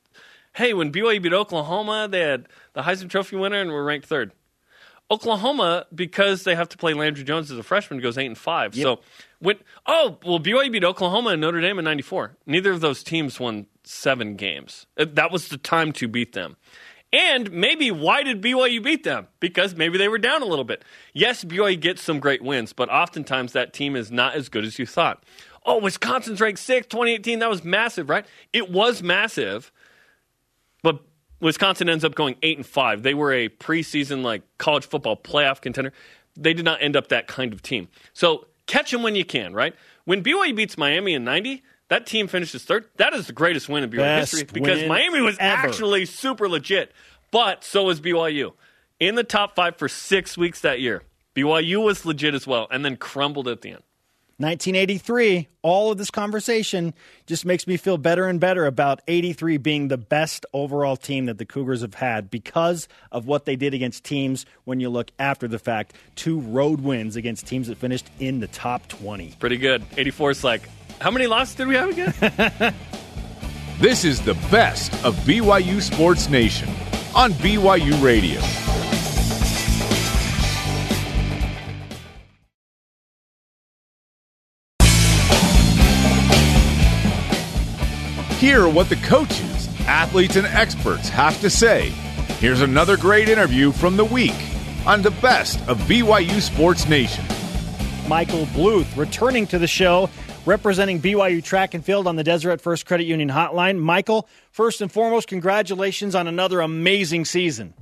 hey, 0.53 0.73
when 0.75 0.91
BYU 0.91 1.21
beat 1.21 1.33
Oklahoma, 1.33 2.07
they 2.09 2.19
had 2.19 2.47
the 2.73 2.83
Heisman 2.83 3.09
Trophy 3.09 3.37
winner 3.37 3.59
and 3.59 3.71
were 3.71 3.83
ranked 3.83 4.05
third. 4.05 4.33
Oklahoma, 5.11 5.85
because 5.93 6.43
they 6.43 6.55
have 6.55 6.69
to 6.69 6.77
play 6.77 6.93
Landry 6.93 7.23
Jones 7.23 7.51
as 7.51 7.57
a 7.57 7.63
freshman, 7.63 7.99
goes 7.99 8.17
eight 8.17 8.27
and 8.27 8.37
five. 8.37 8.73
So 8.73 9.01
when 9.39 9.57
oh 9.85 10.17
well, 10.25 10.39
BYU 10.39 10.71
beat 10.71 10.83
Oklahoma 10.83 11.31
and 11.31 11.41
Notre 11.41 11.59
Dame 11.61 11.77
in 11.79 11.85
'94. 11.85 12.37
Neither 12.45 12.71
of 12.71 12.79
those 12.81 13.03
teams 13.03 13.39
won 13.39 13.67
seven 13.83 14.35
games. 14.35 14.87
Uh, 14.97 15.05
That 15.11 15.31
was 15.31 15.49
the 15.49 15.57
time 15.57 15.91
to 15.93 16.07
beat 16.07 16.33
them. 16.33 16.55
And 17.13 17.51
maybe 17.51 17.91
why 17.91 18.23
did 18.23 18.41
BYU 18.41 18.81
beat 18.81 19.03
them? 19.03 19.27
Because 19.41 19.75
maybe 19.75 19.97
they 19.97 20.07
were 20.07 20.17
down 20.17 20.41
a 20.41 20.45
little 20.45 20.63
bit. 20.63 20.85
Yes, 21.13 21.43
BYU 21.43 21.77
gets 21.77 22.01
some 22.01 22.21
great 22.21 22.41
wins, 22.41 22.71
but 22.71 22.89
oftentimes 22.89 23.51
that 23.51 23.73
team 23.73 23.97
is 23.97 24.11
not 24.11 24.35
as 24.35 24.47
good 24.47 24.63
as 24.63 24.79
you 24.79 24.85
thought. 24.85 25.21
Oh, 25.65 25.77
Wisconsin's 25.77 26.39
ranked 26.39 26.59
sixth, 26.61 26.89
2018. 26.89 27.39
That 27.39 27.49
was 27.49 27.65
massive, 27.65 28.09
right? 28.09 28.25
It 28.53 28.71
was 28.71 29.03
massive, 29.03 29.73
Wisconsin 31.41 31.89
ends 31.89 32.05
up 32.05 32.15
going 32.15 32.35
eight 32.43 32.57
and 32.57 32.65
five. 32.65 33.03
They 33.03 33.13
were 33.13 33.33
a 33.33 33.49
preseason 33.49 34.23
like 34.23 34.43
college 34.57 34.85
football 34.85 35.17
playoff 35.17 35.61
contender. 35.61 35.91
They 36.35 36.53
did 36.53 36.65
not 36.65 36.81
end 36.81 36.95
up 36.95 37.09
that 37.09 37.27
kind 37.27 37.51
of 37.51 37.61
team. 37.61 37.89
So 38.13 38.45
catch 38.67 38.91
them 38.91 39.03
when 39.03 39.15
you 39.15 39.25
can, 39.25 39.53
right? 39.53 39.75
When 40.05 40.23
BYU 40.23 40.55
beats 40.55 40.77
Miami 40.77 41.13
in 41.13 41.23
'90, 41.23 41.63
that 41.89 42.05
team 42.05 42.27
finishes 42.27 42.63
third. 42.63 42.85
That 42.97 43.13
is 43.13 43.27
the 43.27 43.33
greatest 43.33 43.67
win 43.67 43.83
in 43.83 43.89
BYU 43.89 43.97
Best 43.97 44.31
history 44.31 44.49
because 44.53 44.87
Miami 44.87 45.21
was 45.21 45.37
ever. 45.39 45.67
actually 45.67 46.05
super 46.05 46.47
legit. 46.47 46.91
But 47.31 47.63
so 47.63 47.83
was 47.83 47.99
BYU 47.99 48.53
in 48.99 49.15
the 49.15 49.23
top 49.23 49.55
five 49.55 49.77
for 49.77 49.89
six 49.89 50.37
weeks 50.37 50.61
that 50.61 50.79
year. 50.79 51.03
BYU 51.35 51.83
was 51.83 52.05
legit 52.05 52.33
as 52.33 52.45
well, 52.45 52.67
and 52.71 52.83
then 52.85 52.97
crumbled 52.97 53.47
at 53.47 53.61
the 53.61 53.71
end. 53.71 53.83
1983, 54.41 55.47
all 55.61 55.91
of 55.91 55.97
this 55.97 56.11
conversation 56.11 56.93
just 57.25 57.45
makes 57.45 57.67
me 57.67 57.77
feel 57.77 57.97
better 57.97 58.27
and 58.27 58.39
better 58.39 58.65
about 58.65 59.01
83 59.07 59.57
being 59.57 59.87
the 59.87 59.97
best 59.97 60.45
overall 60.53 60.97
team 60.97 61.27
that 61.27 61.37
the 61.37 61.45
Cougars 61.45 61.81
have 61.81 61.93
had 61.93 62.29
because 62.29 62.87
of 63.11 63.25
what 63.25 63.45
they 63.45 63.55
did 63.55 63.73
against 63.73 64.03
teams 64.03 64.45
when 64.63 64.79
you 64.79 64.89
look 64.89 65.11
after 65.19 65.47
the 65.47 65.59
fact. 65.59 65.93
Two 66.15 66.39
road 66.39 66.81
wins 66.81 67.15
against 67.15 67.47
teams 67.47 67.67
that 67.67 67.77
finished 67.77 68.09
in 68.19 68.39
the 68.39 68.47
top 68.47 68.87
20. 68.87 69.35
Pretty 69.39 69.57
good. 69.57 69.83
84 69.97 70.31
is 70.31 70.43
like, 70.43 70.61
how 70.99 71.11
many 71.11 71.27
losses 71.27 71.55
did 71.55 71.67
we 71.67 71.75
have 71.75 71.89
again? 71.89 72.73
This 73.81 74.05
is 74.05 74.21
the 74.21 74.35
best 74.51 74.93
of 75.03 75.15
BYU 75.25 75.81
Sports 75.81 76.29
Nation 76.29 76.69
on 77.15 77.31
BYU 77.33 77.99
Radio. 78.03 78.39
Hear 88.41 88.67
what 88.67 88.89
the 88.89 88.95
coaches, 88.95 89.69
athletes, 89.81 90.35
and 90.35 90.47
experts 90.47 91.09
have 91.09 91.39
to 91.41 91.49
say. 91.51 91.89
Here's 92.39 92.61
another 92.61 92.97
great 92.97 93.29
interview 93.29 93.71
from 93.71 93.97
the 93.97 94.03
week 94.03 94.33
on 94.83 95.03
the 95.03 95.11
best 95.11 95.59
of 95.69 95.77
BYU 95.81 96.41
Sports 96.41 96.89
Nation. 96.89 97.23
Michael 98.07 98.47
Bluth 98.47 98.97
returning 98.97 99.45
to 99.45 99.59
the 99.59 99.67
show, 99.67 100.09
representing 100.47 100.99
BYU 100.99 101.43
track 101.43 101.75
and 101.75 101.85
field 101.85 102.07
on 102.07 102.15
the 102.15 102.23
Deseret 102.23 102.61
First 102.61 102.87
Credit 102.87 103.03
Union 103.03 103.29
hotline. 103.29 103.77
Michael, 103.77 104.27
first 104.51 104.81
and 104.81 104.91
foremost, 104.91 105.27
congratulations 105.27 106.15
on 106.15 106.25
another 106.25 106.61
amazing 106.61 107.25
season. 107.25 107.75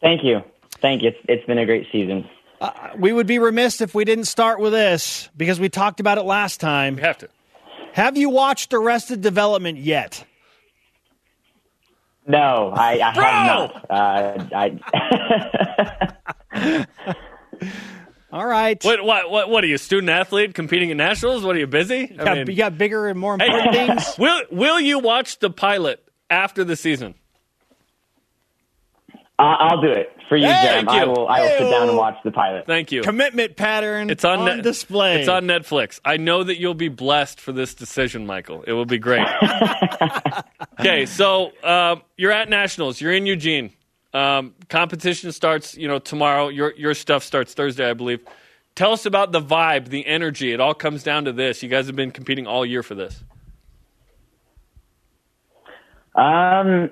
Thank 0.00 0.24
you. 0.24 0.40
Thank 0.80 1.02
you. 1.02 1.10
It's, 1.10 1.18
it's 1.28 1.46
been 1.46 1.58
a 1.58 1.64
great 1.64 1.86
season. 1.92 2.28
Uh, 2.60 2.72
we 2.98 3.12
would 3.12 3.28
be 3.28 3.38
remiss 3.38 3.80
if 3.80 3.94
we 3.94 4.04
didn't 4.04 4.24
start 4.24 4.58
with 4.58 4.72
this 4.72 5.30
because 5.36 5.60
we 5.60 5.68
talked 5.68 6.00
about 6.00 6.18
it 6.18 6.22
last 6.22 6.58
time. 6.58 6.96
we 6.96 7.02
have 7.02 7.18
to. 7.18 7.28
Have 7.92 8.16
you 8.16 8.30
watched 8.30 8.72
Arrested 8.72 9.20
Development 9.20 9.78
yet? 9.78 10.24
No, 12.26 12.72
I, 12.74 13.00
I 13.00 13.10
have 13.12 13.46
not. 13.46 13.90
Uh, 13.90 14.76
I, 16.54 16.86
All 18.32 18.46
right. 18.46 18.82
What, 18.82 19.04
what, 19.04 19.30
what, 19.30 19.50
what 19.50 19.64
are 19.64 19.66
you, 19.66 19.76
student 19.76 20.08
athlete 20.08 20.54
competing 20.54 20.90
at 20.90 20.96
nationals? 20.96 21.44
What 21.44 21.54
are 21.56 21.58
you, 21.58 21.66
busy? 21.66 22.08
You 22.10 22.16
got, 22.16 22.48
you 22.48 22.54
got 22.54 22.78
bigger 22.78 23.08
and 23.08 23.18
more 23.18 23.34
important 23.34 23.74
Hey, 23.74 23.86
things? 23.88 24.14
will, 24.18 24.42
will 24.50 24.80
you 24.80 25.00
watch 25.00 25.38
the 25.40 25.50
pilot 25.50 26.02
after 26.30 26.64
the 26.64 26.76
season? 26.76 27.14
I- 29.42 29.68
I'll 29.68 29.80
do 29.80 29.88
it 29.88 30.12
for 30.28 30.36
you, 30.36 30.46
Thank 30.46 30.88
Jerem. 30.88 30.92
I 30.92 31.04
will. 31.04 31.28
I 31.28 31.40
will 31.40 31.58
sit 31.58 31.70
down 31.70 31.88
and 31.88 31.98
watch 31.98 32.16
the 32.24 32.30
pilot. 32.30 32.66
Thank 32.66 32.92
you. 32.92 33.02
Commitment 33.02 33.56
pattern 33.56 34.08
It's 34.08 34.24
on, 34.24 34.44
Net- 34.44 34.62
display. 34.62 35.20
It's 35.20 35.28
on 35.28 35.44
Netflix. 35.44 36.00
I 36.04 36.16
know 36.16 36.44
that 36.44 36.58
you'll 36.58 36.74
be 36.74 36.88
blessed 36.88 37.40
for 37.40 37.52
this 37.52 37.74
decision, 37.74 38.24
Michael. 38.26 38.62
It 38.66 38.72
will 38.72 38.86
be 38.86 38.98
great. 38.98 39.26
okay, 40.80 41.06
so 41.06 41.52
uh, 41.62 41.96
you're 42.16 42.32
at 42.32 42.48
nationals. 42.48 43.00
You're 43.00 43.12
in 43.12 43.26
Eugene. 43.26 43.72
Um, 44.14 44.54
competition 44.68 45.32
starts, 45.32 45.76
you 45.76 45.88
know, 45.88 45.98
tomorrow. 45.98 46.48
Your 46.48 46.72
your 46.76 46.94
stuff 46.94 47.24
starts 47.24 47.54
Thursday, 47.54 47.88
I 47.88 47.94
believe. 47.94 48.20
Tell 48.74 48.92
us 48.92 49.04
about 49.06 49.32
the 49.32 49.40
vibe, 49.40 49.88
the 49.88 50.06
energy. 50.06 50.52
It 50.52 50.60
all 50.60 50.74
comes 50.74 51.02
down 51.02 51.24
to 51.24 51.32
this. 51.32 51.62
You 51.62 51.68
guys 51.68 51.86
have 51.86 51.96
been 51.96 52.10
competing 52.10 52.46
all 52.46 52.64
year 52.64 52.82
for 52.82 52.94
this. 52.94 53.22
Um, 56.14 56.90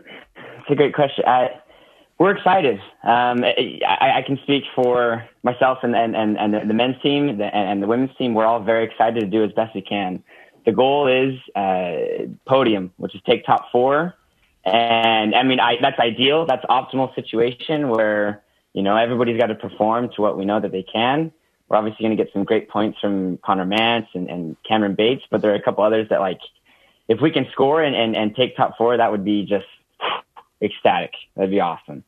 it's 0.59 0.71
a 0.71 0.75
great 0.75 0.95
question. 0.95 1.25
I, 1.27 1.49
we're 2.21 2.37
excited. 2.37 2.79
Um, 3.03 3.43
I, 3.43 4.19
I 4.19 4.23
can 4.27 4.39
speak 4.43 4.65
for 4.75 5.27
myself 5.43 5.79
and, 5.83 5.97
and, 5.97 6.15
and, 6.15 6.37
and 6.37 6.69
the 6.69 6.75
men's 6.75 7.01
team 7.03 7.39
the- 7.39 7.47
and 7.47 7.83
the 7.83 7.87
women's 7.87 8.15
team. 8.19 8.35
We're 8.35 8.45
all 8.45 8.63
very 8.63 8.85
excited 8.85 9.21
to 9.21 9.27
do 9.27 9.43
as 9.43 9.53
best 9.53 9.75
we 9.75 9.81
can. 9.81 10.23
The 10.67 10.73
goal 10.73 11.09
is 11.09 11.41
uh, 11.57 12.27
podium, 12.47 12.93
which 12.99 13.15
is 13.15 13.23
take 13.27 13.47
top 13.47 13.73
four. 13.73 14.15
And 14.67 15.35
I 15.35 15.43
mean, 15.43 15.61
I, 15.61 15.79
that's 15.81 15.99
ideal. 15.99 16.45
That's 16.45 16.63
optimal 16.67 17.15
situation 17.15 17.89
where, 17.89 18.43
you 18.75 18.83
know, 18.83 18.99
everybody's 18.99 19.41
got 19.41 19.47
to 19.47 19.55
perform 19.55 20.11
to 20.17 20.21
what 20.21 20.37
we 20.37 20.45
know 20.45 20.61
that 20.61 20.73
they 20.73 20.83
can. 20.83 21.33
We're 21.71 21.79
obviously 21.79 22.05
going 22.05 22.15
to 22.15 22.23
get 22.23 22.31
some 22.35 22.45
great 22.45 22.69
points 22.69 22.99
from 23.01 23.39
Conner 23.39 23.65
Mantz 23.65 24.09
and, 24.13 24.29
and 24.29 24.57
Cameron 24.69 24.95
Bates, 24.95 25.23
but 25.31 25.41
there 25.41 25.53
are 25.53 25.55
a 25.55 25.63
couple 25.63 25.85
others 25.85 26.09
that 26.11 26.21
like, 26.21 26.41
if 27.09 27.23
we 27.23 27.31
can 27.31 27.47
score 27.53 27.83
and, 27.83 27.97
and, 27.97 28.15
and 28.15 28.37
take 28.37 28.59
top 28.59 28.77
four, 28.77 28.95
that 28.99 29.11
would 29.11 29.25
be 29.25 29.47
just 29.47 29.65
ecstatic. 30.61 31.13
That'd 31.35 31.51
be 31.51 31.61
awesome. 31.61 32.05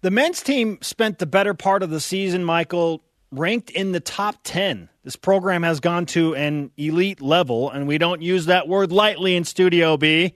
The 0.00 0.10
men's 0.12 0.42
team 0.42 0.78
spent 0.80 1.18
the 1.18 1.26
better 1.26 1.54
part 1.54 1.82
of 1.82 1.90
the 1.90 1.98
season, 1.98 2.44
Michael, 2.44 3.02
ranked 3.32 3.70
in 3.70 3.90
the 3.90 3.98
top 3.98 4.36
10. 4.44 4.88
This 5.02 5.16
program 5.16 5.64
has 5.64 5.80
gone 5.80 6.06
to 6.06 6.36
an 6.36 6.70
elite 6.76 7.20
level, 7.20 7.68
and 7.70 7.88
we 7.88 7.98
don't 7.98 8.22
use 8.22 8.46
that 8.46 8.68
word 8.68 8.92
lightly 8.92 9.34
in 9.34 9.42
Studio 9.42 9.96
B. 9.96 10.34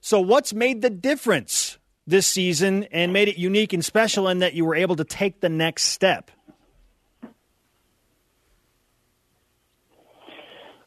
So, 0.00 0.20
what's 0.20 0.54
made 0.54 0.82
the 0.82 0.90
difference 0.90 1.78
this 2.06 2.28
season 2.28 2.84
and 2.92 3.12
made 3.12 3.28
it 3.28 3.38
unique 3.38 3.72
and 3.72 3.84
special 3.84 4.28
in 4.28 4.38
that 4.38 4.54
you 4.54 4.64
were 4.64 4.76
able 4.76 4.94
to 4.96 5.04
take 5.04 5.40
the 5.40 5.48
next 5.48 5.84
step? 5.84 6.30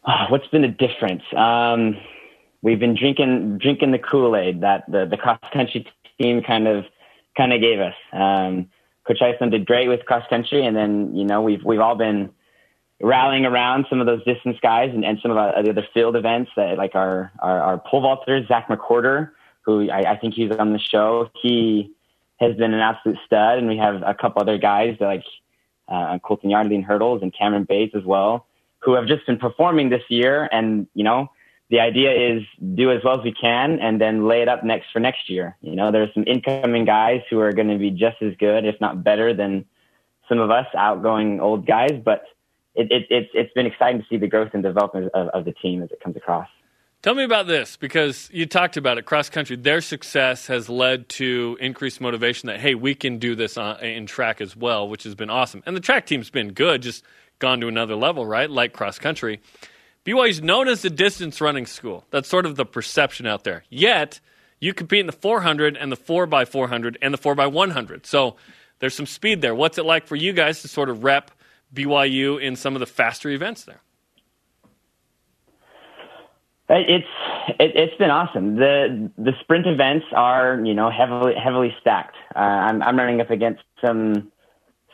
Ah, 0.05 0.27
what's 0.29 0.47
been 0.47 0.61
the 0.61 0.67
difference? 0.69 1.23
Um, 1.35 1.97
we've 2.61 2.79
been 2.79 2.95
drinking 2.95 3.57
drinking 3.57 3.91
the 3.91 3.99
Kool 3.99 4.37
Aid 4.37 4.61
that 4.61 4.89
the, 4.89 5.05
the 5.09 5.17
cross 5.17 5.39
country 5.51 5.85
team 6.21 6.41
kind 6.45 6.67
of 6.67 6.85
kind 7.35 7.53
of 7.53 7.61
gave 7.61 7.79
us. 7.79 7.95
Um, 8.13 8.69
Coach 9.07 9.21
Eyestone 9.21 9.51
did 9.51 9.65
great 9.65 9.87
with 9.87 10.05
cross 10.05 10.23
country, 10.29 10.65
and 10.65 10.75
then 10.75 11.15
you 11.15 11.25
know 11.25 11.41
we've 11.41 11.63
we've 11.63 11.79
all 11.79 11.95
been 11.95 12.31
rallying 13.01 13.45
around 13.45 13.85
some 13.89 13.99
of 13.99 14.05
those 14.05 14.23
distance 14.23 14.57
guys 14.61 14.91
and, 14.93 15.03
and 15.03 15.19
some 15.21 15.31
of 15.31 15.37
the 15.37 15.71
other 15.71 15.87
field 15.93 16.15
events 16.15 16.51
that 16.55 16.77
like 16.77 16.95
our 16.95 17.31
our, 17.39 17.61
our 17.61 17.77
pole 17.77 18.01
vaulters, 18.01 18.47
Zach 18.47 18.67
McWhorter, 18.67 19.31
who 19.61 19.89
I, 19.89 20.13
I 20.13 20.17
think 20.17 20.33
he's 20.33 20.51
on 20.51 20.73
the 20.73 20.79
show. 20.79 21.29
He 21.41 21.91
has 22.39 22.55
been 22.55 22.73
an 22.73 22.79
absolute 22.79 23.17
stud, 23.25 23.57
and 23.57 23.67
we 23.67 23.77
have 23.77 24.01
a 24.05 24.13
couple 24.13 24.41
other 24.41 24.57
guys 24.57 24.97
that 24.99 25.05
like 25.05 25.23
uh, 25.87 26.17
Colton 26.19 26.49
Yardley 26.49 26.75
in 26.75 26.83
hurdles 26.83 27.21
and 27.21 27.33
Cameron 27.37 27.65
Bates 27.65 27.95
as 27.95 28.03
well, 28.03 28.47
who 28.79 28.93
have 28.93 29.07
just 29.07 29.25
been 29.25 29.37
performing 29.37 29.89
this 29.89 30.03
year. 30.09 30.49
And 30.51 30.87
you 30.93 31.03
know, 31.03 31.29
the 31.69 31.79
idea 31.79 32.11
is 32.11 32.43
do 32.75 32.91
as 32.91 33.03
well 33.03 33.17
as 33.17 33.23
we 33.23 33.33
can 33.33 33.79
and 33.79 33.99
then 33.99 34.27
lay 34.27 34.41
it 34.41 34.47
up 34.47 34.63
next 34.63 34.87
for 34.93 34.99
next 34.99 35.29
year. 35.29 35.57
You 35.61 35.75
know, 35.75 35.91
there's 35.91 36.13
some 36.13 36.23
incoming 36.27 36.85
guys 36.85 37.21
who 37.29 37.39
are 37.39 37.51
going 37.51 37.69
to 37.69 37.77
be 37.77 37.89
just 37.89 38.21
as 38.21 38.35
good, 38.37 38.65
if 38.65 38.79
not 38.79 39.03
better 39.03 39.33
than 39.33 39.65
some 40.29 40.39
of 40.39 40.51
us 40.51 40.67
outgoing 40.75 41.39
old 41.39 41.65
guys, 41.65 42.01
but 42.03 42.23
it, 42.75 42.91
it, 42.91 43.07
it's, 43.09 43.29
it's 43.33 43.53
been 43.53 43.65
exciting 43.65 44.01
to 44.01 44.07
see 44.07 44.17
the 44.17 44.27
growth 44.27 44.51
and 44.53 44.61
development 44.61 45.11
of, 45.13 45.27
of 45.29 45.45
the 45.45 45.53
team 45.53 45.81
as 45.81 45.89
it 45.91 45.99
comes 46.01 46.15
across. 46.15 46.47
Tell 47.01 47.13
me 47.13 47.23
about 47.23 47.45
this 47.45 47.77
because 47.77 48.29
you 48.33 48.47
talked 48.47 48.77
about 48.77 48.97
it 48.97 49.03
cross 49.03 49.29
country. 49.29 49.55
Their 49.55 49.81
success 49.81 50.47
has 50.47 50.69
led 50.69 51.07
to 51.09 51.55
increased 51.61 52.01
motivation 52.01 52.47
that, 52.47 52.59
hey, 52.59 52.73
we 52.73 52.95
can 52.95 53.19
do 53.19 53.35
this 53.35 53.57
on, 53.57 53.79
in 53.79 54.07
track 54.07 54.41
as 54.41 54.55
well, 54.55 54.89
which 54.89 55.03
has 55.03 55.13
been 55.13 55.29
awesome. 55.29 55.61
And 55.65 55.75
the 55.75 55.81
track 55.81 56.07
team's 56.07 56.31
been 56.31 56.53
good, 56.53 56.81
just 56.81 57.03
gone 57.37 57.61
to 57.61 57.67
another 57.67 57.95
level, 57.95 58.25
right? 58.25 58.49
Like 58.49 58.73
cross 58.73 58.97
country. 58.97 59.39
BYU 60.05 60.29
is 60.29 60.41
known 60.41 60.67
as 60.67 60.83
the 60.83 60.89
distance 60.89 61.41
running 61.41 61.65
school. 61.65 62.05
That's 62.11 62.29
sort 62.29 62.45
of 62.45 62.55
the 62.55 62.65
perception 62.65 63.25
out 63.25 63.43
there. 63.43 63.63
Yet, 63.69 64.19
you 64.59 64.73
compete 64.73 64.99
in 64.99 65.07
the 65.07 65.11
400 65.11 65.75
and 65.75 65.91
the 65.91 65.97
4x400 65.97 66.97
and 67.01 67.13
the 67.13 67.17
4x100. 67.17 68.05
So 68.05 68.35
there's 68.79 68.93
some 68.93 69.07
speed 69.07 69.41
there. 69.41 69.55
What's 69.55 69.77
it 69.77 69.85
like 69.85 70.05
for 70.05 70.15
you 70.15 70.31
guys 70.31 70.61
to 70.61 70.67
sort 70.67 70.89
of 70.89 71.03
rep 71.03 71.31
BYU 71.73 72.39
in 72.39 72.55
some 72.55 72.75
of 72.75 72.81
the 72.81 72.85
faster 72.85 73.29
events 73.29 73.63
there? 73.63 73.81
It's 76.67 77.05
it, 77.59 77.77
has 77.77 77.97
been 77.99 78.09
awesome. 78.09 78.55
The 78.55 79.11
the 79.19 79.33
sprint 79.41 79.67
events 79.67 80.07
are 80.15 80.59
you 80.63 80.73
know 80.73 80.89
heavily 80.89 81.35
heavily 81.35 81.75
stacked. 81.79 82.15
Uh, 82.35 82.39
I'm 82.39 82.81
I'm 82.81 82.97
running 82.97 83.21
up 83.21 83.29
against 83.29 83.61
some 83.85 84.31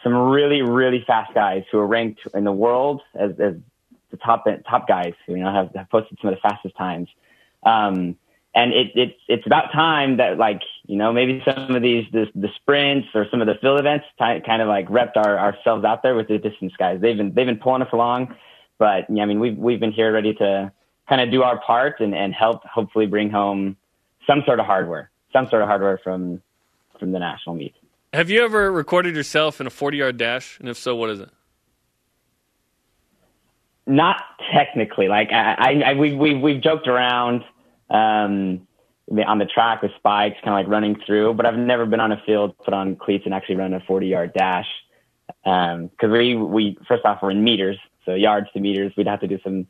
some 0.04 0.14
really 0.14 0.62
really 0.62 1.02
fast 1.08 1.34
guys 1.34 1.64
who 1.72 1.78
are 1.80 1.88
ranked 1.88 2.20
in 2.34 2.44
the 2.44 2.52
world 2.52 3.02
as, 3.16 3.32
as 3.40 3.54
the 4.12 4.18
top 4.18 4.46
top 4.70 4.88
guys 4.88 5.14
who 5.26 5.36
you 5.36 5.44
know 5.44 5.54
have, 5.54 5.74
have 5.76 5.90
posted 5.90 6.18
some 6.22 6.30
of 6.30 6.36
the 6.36 6.42
fastest 6.42 6.76
times. 6.78 7.08
Um, 7.64 8.18
and 8.54 8.74
it, 8.74 8.92
it's 8.96 9.20
it's 9.28 9.46
about 9.46 9.72
time 9.72 10.18
that 10.18 10.38
like 10.38 10.62
you 10.86 10.98
know 10.98 11.14
maybe 11.14 11.42
some 11.46 11.76
of 11.76 11.82
these 11.82 12.06
the, 12.12 12.28
the 12.36 12.50
sprints 12.56 13.08
or 13.14 13.26
some 13.32 13.42
of 13.42 13.48
the 13.48 13.56
field 13.56 13.80
events 13.80 14.06
t- 14.20 14.42
kind 14.46 14.62
of 14.62 14.68
like 14.68 14.88
repped 14.88 15.16
our, 15.16 15.40
ourselves 15.40 15.86
out 15.86 16.04
there 16.04 16.16
with 16.16 16.28
the 16.28 16.38
distance 16.38 16.74
guys. 16.78 17.00
They've 17.02 17.16
been 17.16 17.34
they've 17.34 17.46
been 17.46 17.58
pulling 17.58 17.82
us 17.82 17.90
along, 17.94 18.36
but 18.78 19.06
yeah, 19.10 19.24
I 19.24 19.26
mean 19.26 19.40
we've 19.40 19.58
we've 19.58 19.80
been 19.80 19.94
here 19.94 20.12
ready 20.12 20.34
to 20.36 20.72
kind 21.08 21.22
of 21.22 21.32
do 21.32 21.44
our 21.44 21.60
part 21.62 22.00
and, 22.00 22.14
and 22.14 22.34
help 22.34 22.64
hopefully 22.66 23.06
bring 23.06 23.30
home 23.30 23.78
some 24.28 24.44
sort 24.46 24.60
of 24.60 24.66
hardware, 24.66 25.10
some 25.32 25.48
sort 25.50 25.62
of 25.62 25.68
hardware 25.68 26.00
from 26.04 26.42
from 27.00 27.14
the 27.14 27.20
national 27.20 27.56
meet. 27.56 27.74
Have 28.14 28.30
you 28.30 28.44
ever 28.44 28.70
recorded 28.70 29.16
yourself 29.16 29.62
in 29.62 29.68
a 29.68 29.70
40 29.70 29.98
yard 29.98 30.18
dash? 30.18 30.60
And 30.60 30.68
if 30.68 30.78
so, 30.78 30.96
what 30.96 31.10
is 31.10 31.22
it? 31.22 31.30
Not 33.88 34.24
technically. 34.54 35.08
Like 35.08 35.32
I, 35.32 35.56
I, 35.58 35.82
I 35.86 35.94
we 35.96 36.14
we 36.14 36.36
we've 36.36 36.62
joked 36.62 36.88
around 36.88 37.44
um, 37.90 38.68
on 39.10 39.40
the 39.40 39.46
track 39.46 39.82
with 39.82 39.92
spikes, 39.98 40.38
kind 40.44 40.54
of 40.54 40.66
like 40.66 40.68
running 40.68 40.98
through. 41.06 41.34
But 41.34 41.46
I've 41.46 41.58
never 41.58 41.86
been 41.86 42.00
on 42.00 42.12
a 42.12 42.22
field, 42.26 42.56
put 42.60 42.74
on 42.74 42.96
cleats, 42.96 43.26
and 43.26 43.34
actually 43.34 43.56
run 43.56 43.74
a 43.74 43.80
40 43.82 44.08
yard 44.08 44.34
dash. 44.34 44.68
Because 45.44 45.90
um, 46.04 46.12
we 46.12 46.36
we 46.36 46.78
first 46.88 47.06
off 47.06 47.20
we're 47.22 47.32
in 47.32 47.44
meters, 47.44 47.78
so 48.06 48.14
yards 48.14 48.48
to 48.54 48.60
meters. 48.60 48.94
We'd 48.96 49.08
have 49.08 49.22
to 49.22 49.28
do 49.28 49.40
some. 49.44 49.68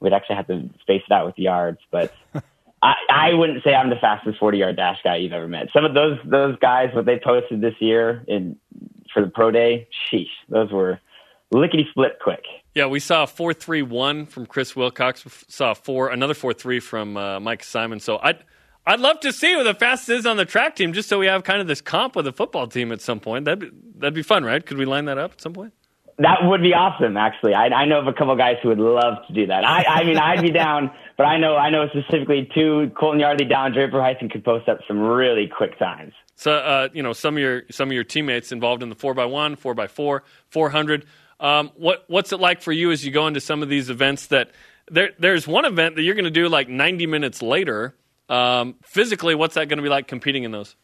We'd 0.00 0.12
actually 0.12 0.36
have 0.36 0.48
to 0.48 0.68
space 0.80 1.02
it 1.08 1.12
out 1.12 1.26
with 1.26 1.38
yards, 1.38 1.78
but. 1.90 2.14
I, 2.82 2.94
I 3.10 3.32
wouldn't 3.34 3.64
say 3.64 3.74
I'm 3.74 3.88
the 3.88 3.96
fastest 3.96 4.38
40 4.38 4.58
yard 4.58 4.76
dash 4.76 4.98
guy 5.02 5.16
you've 5.16 5.32
ever 5.32 5.48
met. 5.48 5.68
Some 5.72 5.86
of 5.86 5.94
those 5.94 6.18
those 6.24 6.56
guys, 6.58 6.94
what 6.94 7.06
they 7.06 7.18
posted 7.18 7.62
this 7.62 7.74
year 7.80 8.22
in 8.28 8.56
for 9.12 9.22
the 9.22 9.28
pro 9.28 9.50
day, 9.50 9.88
sheesh, 10.12 10.28
those 10.50 10.70
were 10.70 11.00
lickety 11.50 11.86
split 11.90 12.18
quick. 12.22 12.44
Yeah, 12.74 12.86
we 12.86 13.00
saw 13.00 13.22
a 13.22 13.26
four 13.26 13.54
three 13.54 13.82
one 13.82 14.26
from 14.26 14.46
Chris 14.46 14.76
Wilcox. 14.76 15.24
We 15.24 15.30
saw 15.48 15.74
four 15.74 16.08
another 16.10 16.34
four 16.34 16.52
three 16.52 16.80
from 16.80 17.16
uh, 17.16 17.40
Mike 17.40 17.64
Simon. 17.64 18.00
So 18.00 18.18
I'd 18.22 18.44
I'd 18.86 19.00
love 19.00 19.20
to 19.20 19.32
see 19.32 19.56
what 19.56 19.64
the 19.64 19.74
fastest 19.74 20.10
is 20.10 20.26
on 20.26 20.36
the 20.36 20.44
track 20.44 20.76
team, 20.76 20.92
just 20.92 21.08
so 21.08 21.18
we 21.18 21.26
have 21.26 21.42
kind 21.42 21.60
of 21.60 21.66
this 21.66 21.80
comp 21.80 22.14
with 22.14 22.24
the 22.24 22.32
football 22.32 22.68
team 22.68 22.92
at 22.92 23.00
some 23.00 23.18
point. 23.18 23.44
That'd 23.44 23.58
be, 23.58 23.70
that'd 23.96 24.14
be 24.14 24.22
fun, 24.22 24.44
right? 24.44 24.64
Could 24.64 24.78
we 24.78 24.84
line 24.84 25.06
that 25.06 25.18
up 25.18 25.32
at 25.32 25.40
some 25.40 25.54
point? 25.54 25.72
That 26.18 26.38
would 26.44 26.62
be 26.62 26.72
awesome, 26.72 27.16
actually. 27.16 27.52
I, 27.52 27.66
I 27.66 27.84
know 27.84 27.98
of 27.98 28.06
a 28.06 28.12
couple 28.12 28.34
guys 28.36 28.56
who 28.62 28.70
would 28.70 28.78
love 28.78 29.18
to 29.26 29.34
do 29.34 29.48
that. 29.48 29.64
I, 29.66 29.84
I 29.86 30.04
mean, 30.04 30.16
I'd 30.16 30.40
be 30.40 30.50
down, 30.50 30.90
but 31.18 31.24
I 31.24 31.36
know 31.38 31.56
I 31.56 31.68
know 31.68 31.88
specifically 31.88 32.48
two 32.54 32.90
Colton 32.98 33.20
Yardley 33.20 33.44
down 33.46 33.72
Draper 33.72 34.00
Heights 34.00 34.18
and 34.22 34.30
could 34.30 34.44
post 34.44 34.68
up 34.68 34.78
some 34.86 34.98
really 35.00 35.46
quick 35.48 35.78
times. 35.78 36.14
So, 36.36 36.52
uh, 36.52 36.88
you 36.92 37.02
know, 37.02 37.12
some 37.12 37.36
of 37.36 37.40
your 37.40 37.64
some 37.70 37.88
of 37.88 37.92
your 37.92 38.04
teammates 38.04 38.52
involved 38.52 38.82
in 38.82 38.88
the 38.88 38.94
four 38.94 39.18
x 39.18 39.30
one, 39.30 39.56
four 39.56 39.78
x 39.78 39.92
four, 39.92 40.22
four 40.48 40.70
hundred. 40.70 41.06
Um, 41.38 41.70
what 41.76 42.04
what's 42.08 42.32
it 42.32 42.40
like 42.40 42.62
for 42.62 42.72
you 42.72 42.90
as 42.90 43.04
you 43.04 43.10
go 43.10 43.26
into 43.26 43.40
some 43.40 43.62
of 43.62 43.68
these 43.68 43.90
events 43.90 44.28
that 44.28 44.50
there 44.90 45.10
there's 45.18 45.46
one 45.46 45.64
event 45.64 45.96
that 45.96 46.02
you're 46.02 46.14
going 46.14 46.24
to 46.24 46.30
do 46.30 46.48
like 46.48 46.68
90 46.68 47.06
minutes 47.06 47.42
later. 47.42 47.94
Um, 48.28 48.76
physically, 48.82 49.34
what's 49.34 49.54
that 49.54 49.68
going 49.68 49.76
to 49.76 49.82
be 49.82 49.88
like 49.88 50.08
competing 50.08 50.44
in 50.44 50.50
those? 50.50 50.74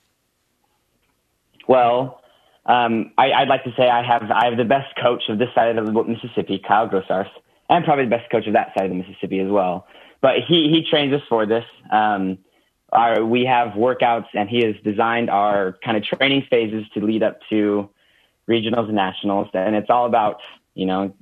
Well, 1.67 2.21
um, 2.67 3.13
I, 3.19 3.41
would 3.41 3.49
like 3.49 3.65
to 3.65 3.73
say 3.77 3.89
I 3.89 4.05
have 4.05 4.31
I 4.31 4.47
have 4.47 4.57
the 4.57 4.65
best 4.65 4.95
coach 5.01 5.23
of 5.29 5.39
this 5.39 5.49
side 5.55 5.77
of 5.77 5.87
the 5.87 5.93
Mississippi, 5.93 6.63
Kyle 6.67 6.89
Grossarth, 6.89 7.31
and 7.69 7.85
probably 7.85 8.05
the 8.05 8.11
best 8.11 8.31
coach 8.31 8.47
of 8.47 8.53
that 8.53 8.73
side 8.77 8.85
of 8.85 8.91
the 8.91 8.97
Mississippi 8.97 9.41
as 9.41 9.51
well. 9.51 9.87
But 10.21 10.37
he 10.47 10.69
he 10.71 10.87
trains 10.89 11.13
us 11.13 11.23
for 11.29 11.47
this. 11.47 11.65
Um, 11.91 12.39
our, 12.93 13.25
we 13.25 13.45
have 13.47 13.73
workouts, 13.73 14.27
and 14.35 14.49
he 14.49 14.65
has 14.65 14.75
designed 14.85 15.31
our 15.31 15.79
kind 15.85 15.97
of 15.97 16.05
training 16.05 16.47
phases 16.51 16.85
to 16.95 17.01
lead 17.01 17.23
up 17.23 17.39
to 17.49 17.89
regionals 18.49 18.87
and 18.87 18.95
nationals. 18.95 19.49
And 19.55 19.75
it's 19.75 19.91
all 19.91 20.07
about, 20.07 20.41
you 20.75 20.87
know, 20.87 21.15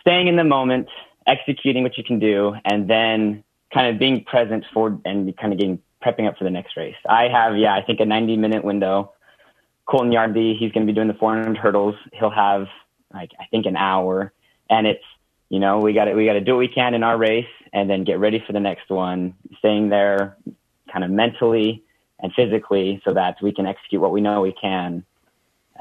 staying 0.00 0.28
in 0.28 0.36
the 0.36 0.44
moment, 0.44 0.88
executing 1.26 1.82
what 1.82 1.98
you 1.98 2.04
can 2.04 2.18
do, 2.18 2.54
and 2.64 2.88
then 2.88 3.44
kind 3.72 3.88
of 3.88 3.98
being 3.98 4.24
present 4.24 4.64
for 4.72 4.98
and 5.04 5.36
kind 5.36 5.52
of 5.52 5.58
getting 5.58 5.80
prepping 6.02 6.26
up 6.26 6.36
for 6.36 6.44
the 6.44 6.50
next 6.50 6.76
race. 6.76 6.96
I 7.08 7.28
have, 7.28 7.56
yeah, 7.56 7.74
I 7.74 7.82
think 7.82 8.00
a 8.00 8.04
90 8.04 8.36
minute 8.36 8.64
window. 8.64 9.12
Colton 9.86 10.12
Yardley, 10.12 10.54
he's 10.54 10.72
going 10.72 10.86
to 10.86 10.92
be 10.92 10.94
doing 10.94 11.08
the 11.08 11.14
400 11.14 11.56
hurdles. 11.56 11.96
He'll 12.12 12.30
have 12.30 12.68
like 13.12 13.32
I 13.40 13.46
think 13.50 13.66
an 13.66 13.76
hour, 13.76 14.32
and 14.68 14.86
it's 14.86 15.04
you 15.48 15.58
know 15.58 15.78
we 15.78 15.92
got 15.92 16.04
to 16.04 16.14
we 16.14 16.26
got 16.26 16.34
to 16.34 16.40
do 16.40 16.52
what 16.52 16.60
we 16.60 16.68
can 16.68 16.94
in 16.94 17.02
our 17.02 17.18
race, 17.18 17.48
and 17.72 17.90
then 17.90 18.04
get 18.04 18.20
ready 18.20 18.42
for 18.46 18.52
the 18.52 18.60
next 18.60 18.88
one. 18.88 19.34
Staying 19.58 19.88
there, 19.88 20.36
kind 20.92 21.04
of 21.04 21.10
mentally 21.10 21.82
and 22.20 22.32
physically, 22.34 23.02
so 23.04 23.14
that 23.14 23.36
we 23.42 23.52
can 23.52 23.66
execute 23.66 24.00
what 24.00 24.12
we 24.12 24.20
know 24.20 24.40
we 24.42 24.52
can 24.52 25.04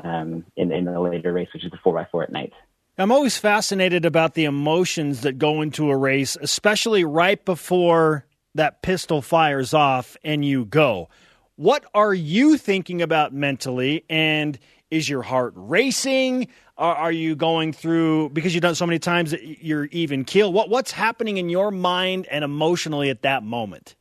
um, 0.03 0.45
in, 0.55 0.71
in 0.71 0.85
the 0.85 0.99
later 0.99 1.33
race, 1.33 1.49
which 1.53 1.63
is 1.63 1.71
the 1.71 1.77
4x4 1.77 2.23
at 2.23 2.31
night. 2.31 2.53
I'm 2.97 3.11
always 3.11 3.37
fascinated 3.37 4.03
about 4.03 4.33
the 4.33 4.43
emotions 4.43 5.21
that 5.21 5.37
go 5.37 5.61
into 5.61 5.89
a 5.89 5.95
race, 5.95 6.37
especially 6.41 7.05
right 7.05 7.43
before 7.45 8.25
that 8.55 8.81
pistol 8.81 9.21
fires 9.21 9.73
off 9.73 10.17
and 10.23 10.43
you 10.43 10.65
go. 10.65 11.07
What 11.55 11.85
are 11.93 12.13
you 12.13 12.57
thinking 12.57 13.01
about 13.01 13.33
mentally? 13.33 14.03
And 14.09 14.59
is 14.91 15.07
your 15.07 15.21
heart 15.21 15.53
racing? 15.55 16.49
Are, 16.77 16.95
are 16.95 17.11
you 17.11 17.35
going 17.35 17.73
through 17.73 18.29
because 18.29 18.53
you've 18.53 18.61
done 18.61 18.75
so 18.75 18.85
many 18.85 18.99
times 18.99 19.31
that 19.31 19.63
you're 19.63 19.85
even 19.85 20.25
keel? 20.25 20.51
What 20.51 20.69
what's 20.69 20.91
happening 20.91 21.37
in 21.37 21.49
your 21.49 21.71
mind 21.71 22.27
and 22.31 22.43
emotionally 22.43 23.09
at 23.09 23.21
that 23.21 23.43
moment? 23.43 23.95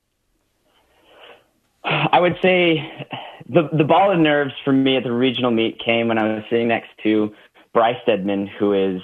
I 1.85 2.21
would 2.21 2.37
say 2.43 3.07
the 3.49 3.69
the 3.73 3.85
ball 3.85 4.11
of 4.11 4.19
nerves 4.19 4.53
for 4.65 4.73
me 4.73 4.97
at 4.97 5.05
the 5.05 5.13
regional 5.13 5.51
meet 5.51 5.79
came 5.79 6.09
when 6.09 6.19
I 6.19 6.35
was 6.35 6.45
sitting 6.51 6.69
next 6.69 6.91
to 7.03 7.35
Bryce 7.73 7.97
Deadmon, 8.07 8.49
who 8.59 8.73
is 8.73 9.01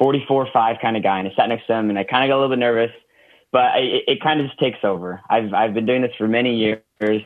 44-5 0.00 0.80
kind 0.80 0.96
of 0.96 1.02
guy, 1.02 1.18
and 1.18 1.28
I 1.28 1.34
sat 1.34 1.48
next 1.48 1.66
to 1.66 1.74
him, 1.74 1.90
and 1.90 1.98
I 1.98 2.04
kind 2.04 2.24
of 2.24 2.28
got 2.28 2.36
a 2.36 2.40
little 2.40 2.56
bit 2.56 2.58
nervous, 2.58 2.90
but 3.52 3.62
I, 3.62 3.78
it, 3.78 4.04
it 4.08 4.20
kind 4.22 4.40
of 4.40 4.46
just 4.46 4.58
takes 4.58 4.78
over. 4.82 5.20
I've 5.28 5.52
I've 5.52 5.74
been 5.74 5.86
doing 5.86 6.02
this 6.02 6.12
for 6.18 6.28
many 6.28 6.56
years. 6.56 7.22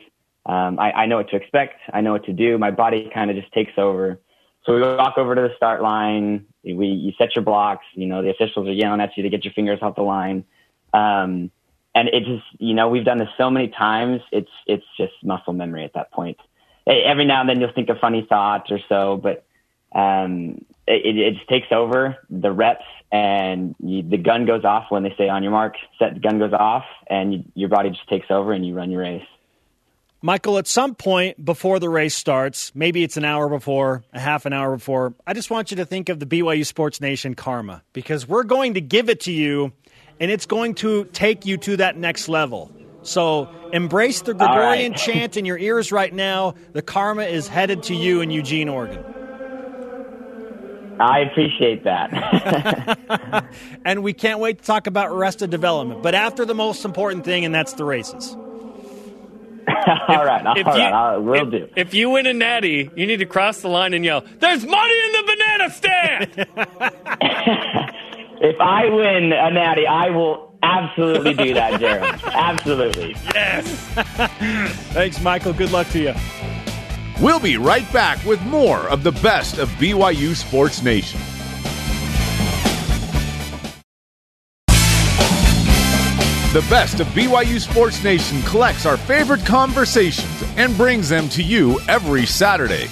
Um, 0.47 0.79
I, 0.79 0.93
I 0.93 1.07
know 1.07 1.17
what 1.17 1.31
to 1.31 1.37
expect. 1.37 1.81
I 1.93 2.01
know 2.01 2.13
what 2.13 2.25
to 2.27 2.33
do. 2.33 2.59
My 2.59 2.71
body 2.71 3.11
kind 3.13 3.31
of 3.31 3.37
just 3.37 3.53
takes 3.53 3.73
over. 3.79 4.21
So 4.67 4.75
we 4.75 4.81
walk 4.81 5.19
over 5.19 5.35
to 5.35 5.41
the 5.43 5.53
start 5.57 5.83
line. 5.83 6.47
We 6.65 6.87
you 6.87 7.13
set 7.19 7.35
your 7.35 7.45
blocks. 7.45 7.85
You 7.95 8.07
know 8.07 8.23
the 8.23 8.31
officials 8.31 8.69
are 8.69 8.73
yelling 8.73 9.01
at 9.01 9.17
you 9.17 9.23
to 9.23 9.29
get 9.29 9.45
your 9.45 9.55
fingers 9.55 9.81
off 9.83 9.97
the 9.97 10.03
line. 10.03 10.45
Um, 10.93 11.51
and 11.95 12.09
it 12.09 12.25
just 12.25 12.45
you 12.59 12.75
know 12.75 12.89
we've 12.89 13.05
done 13.05 13.19
this 13.19 13.29
so 13.37 13.51
many 13.51 13.69
times 13.69 14.21
it's 14.33 14.51
it's 14.67 14.85
just 14.97 15.13
muscle 15.23 15.53
memory 15.53 15.85
at 15.85 15.95
that 15.95 16.11
point 16.13 16.39
every 16.87 17.25
now 17.25 17.41
and 17.41 17.49
then 17.49 17.61
you'll 17.61 17.73
think 17.73 17.89
of 17.89 17.99
funny 17.99 18.27
thoughts 18.29 18.71
or 18.71 18.79
so 18.89 19.17
but 19.17 19.45
um 19.99 20.65
it, 20.87 21.17
it 21.17 21.35
just 21.35 21.49
takes 21.49 21.69
over 21.71 22.19
the 22.29 22.53
reps 22.53 22.85
and 23.11 23.75
you, 23.79 24.03
the 24.03 24.19
gun 24.19 24.45
goes 24.45 24.65
off 24.65 24.91
when 24.91 25.03
they 25.03 25.15
say 25.17 25.29
on 25.29 25.43
your 25.43 25.53
mark 25.53 25.77
set 25.99 26.15
the 26.15 26.21
gun 26.21 26.39
goes 26.39 26.53
off 26.53 26.85
and 27.07 27.33
you, 27.33 27.45
your 27.55 27.69
body 27.69 27.91
just 27.91 28.09
takes 28.09 28.31
over 28.31 28.53
and 28.53 28.67
you 28.67 28.75
run 28.75 28.91
your 28.91 29.01
race 29.01 29.27
Michael, 30.25 30.57
at 30.57 30.67
some 30.67 30.95
point 30.95 31.45
before 31.45 31.79
the 31.79 31.91
race 31.91 32.15
starts, 32.15 32.75
maybe 32.75 33.03
it's 33.03 33.19
an 33.19 33.27
hour 33.27 33.47
before, 33.47 34.05
a 34.15 34.19
half 34.19 34.47
an 34.47 34.55
hour 34.55 34.75
before, 34.75 35.13
I 35.27 35.35
just 35.35 35.51
want 35.51 35.71
you 35.71 35.77
to 35.77 35.85
think 35.85 36.09
of 36.09 36.19
the 36.19 36.25
BYU 36.25 36.65
Sports 36.65 36.99
Nation 36.99 37.35
karma 37.35 37.83
because 37.93 38.27
we're 38.27 38.45
going 38.45 38.73
to 38.73 38.81
give 38.81 39.11
it 39.11 39.21
to 39.21 39.33
you 39.33 39.75
and 40.19 40.31
it's 40.31 40.47
going 40.47 40.77
to 40.77 41.05
take 41.13 41.45
you 41.45 41.59
to 41.59 41.77
that 41.77 41.99
next 41.99 42.31
level. 42.31 42.73
So 43.05 43.49
embrace 43.73 44.23
the 44.23 44.35
Gregorian 44.35 44.93
right. 44.93 45.01
chant 45.01 45.37
in 45.37 45.45
your 45.45 45.59
ears 45.59 45.93
right 45.93 46.13
now. 46.13 46.55
The 46.73 46.83
karma 46.83 47.25
is 47.25 47.47
headed 47.47 47.85
to 47.85 47.95
you 47.95 48.21
in 48.21 48.31
Eugene, 48.31 48.69
Oregon. 48.69 49.05
I 50.99 51.21
appreciate 51.21 51.85
that. 51.85 53.47
and 53.85 54.03
we 54.03 54.13
can't 54.13 54.41
wait 54.41 54.59
to 54.59 54.65
talk 54.65 54.87
about 54.87 55.11
Arrested 55.11 55.51
Development. 55.51 56.03
But 56.03 56.15
after 56.15 56.45
the 56.45 56.55
most 56.55 56.85
important 56.85 57.25
thing, 57.25 57.45
and 57.45 57.55
that's 57.55 57.75
the 57.75 57.85
races. 57.85 58.33
all 60.09 60.25
right, 60.25 60.45
all 60.47 60.57
If 60.59 60.67
right, 60.67 60.77
you- 60.77 60.83
I 60.83 61.17
will 61.17 61.47
if, 61.47 61.51
do. 61.51 61.69
If 61.75 61.95
you 61.95 62.11
win 62.11 62.27
a 62.27 62.33
natty, 62.33 62.91
you 62.95 63.07
need 63.07 63.19
to 63.19 63.27
cross 63.27 63.61
the 63.61 63.69
line 63.69 63.93
and 63.95 64.05
yell, 64.05 64.25
"There's 64.39 64.65
money 64.65 64.95
in 64.95 65.13
the 65.13 65.37
banana 65.37 65.71
stand!" 65.71 67.91
If 68.41 68.61
I 68.61 68.87
win 68.91 69.33
a 69.33 69.51
natty, 69.51 69.87
I 69.87 70.11
will 70.11 70.54
absolutely 70.65 71.35
do 71.35 71.55
that, 71.55 71.81
Jeremy. 71.81 72.19
absolutely. 72.25 73.17
yes. 73.35 73.67
Thanks, 74.93 75.21
Michael. 75.21 75.53
Good 75.53 75.73
luck 75.73 75.89
to 75.89 76.01
you. 76.01 76.15
We'll 77.21 77.41
be 77.41 77.57
right 77.57 77.91
back 77.93 78.25
with 78.25 78.43
more 78.43 78.89
of 78.89 79.03
the 79.03 79.13
best 79.13 79.59
of 79.59 79.69
BYU 79.71 80.35
Sports 80.35 80.83
Nation. 80.83 81.21
The 86.55 86.65
best 86.71 87.01
of 87.01 87.09
BYU 87.09 87.61
Sports 87.61 88.05
Nation 88.05 88.41
collects 88.43 88.87
our 88.87 88.97
favorite 88.97 89.45
conversations 89.45 90.45
and 90.57 90.77
brings 90.77 91.09
them 91.09 91.29
to 91.31 91.43
you 91.43 91.81
every 91.89 92.27
Saturday. 92.27 92.87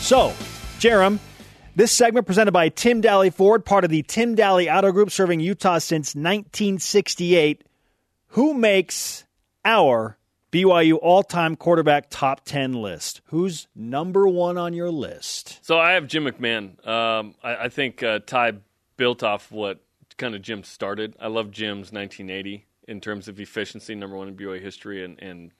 So, 0.00 0.32
Jerem, 0.78 1.18
this 1.78 1.92
segment 1.92 2.26
presented 2.26 2.50
by 2.50 2.68
Tim 2.70 3.00
Dahle 3.00 3.32
Ford, 3.32 3.64
part 3.64 3.84
of 3.84 3.90
the 3.90 4.02
Tim 4.02 4.34
Dahle 4.34 4.68
Auto 4.68 4.90
Group, 4.90 5.12
serving 5.12 5.38
Utah 5.38 5.78
since 5.78 6.16
1968. 6.16 7.62
Who 8.30 8.52
makes 8.52 9.24
our 9.64 10.18
BYU 10.50 10.98
all-time 11.00 11.54
quarterback 11.54 12.10
top 12.10 12.44
10 12.44 12.72
list? 12.72 13.20
Who's 13.26 13.68
number 13.76 14.26
one 14.26 14.58
on 14.58 14.74
your 14.74 14.90
list? 14.90 15.64
So 15.64 15.78
I 15.78 15.92
have 15.92 16.08
Jim 16.08 16.24
McMahon. 16.24 16.84
Um, 16.84 17.36
I, 17.44 17.54
I 17.54 17.68
think 17.68 18.02
uh, 18.02 18.18
Ty 18.26 18.54
built 18.96 19.22
off 19.22 19.52
what 19.52 19.78
kind 20.16 20.34
of 20.34 20.42
Jim 20.42 20.64
started. 20.64 21.14
I 21.20 21.28
love 21.28 21.52
Jim's 21.52 21.92
1980 21.92 22.66
in 22.88 23.00
terms 23.00 23.28
of 23.28 23.38
efficiency, 23.38 23.94
number 23.94 24.16
one 24.16 24.26
in 24.26 24.34
BYU 24.34 24.60
history, 24.60 25.04
and, 25.04 25.16
and 25.22 25.52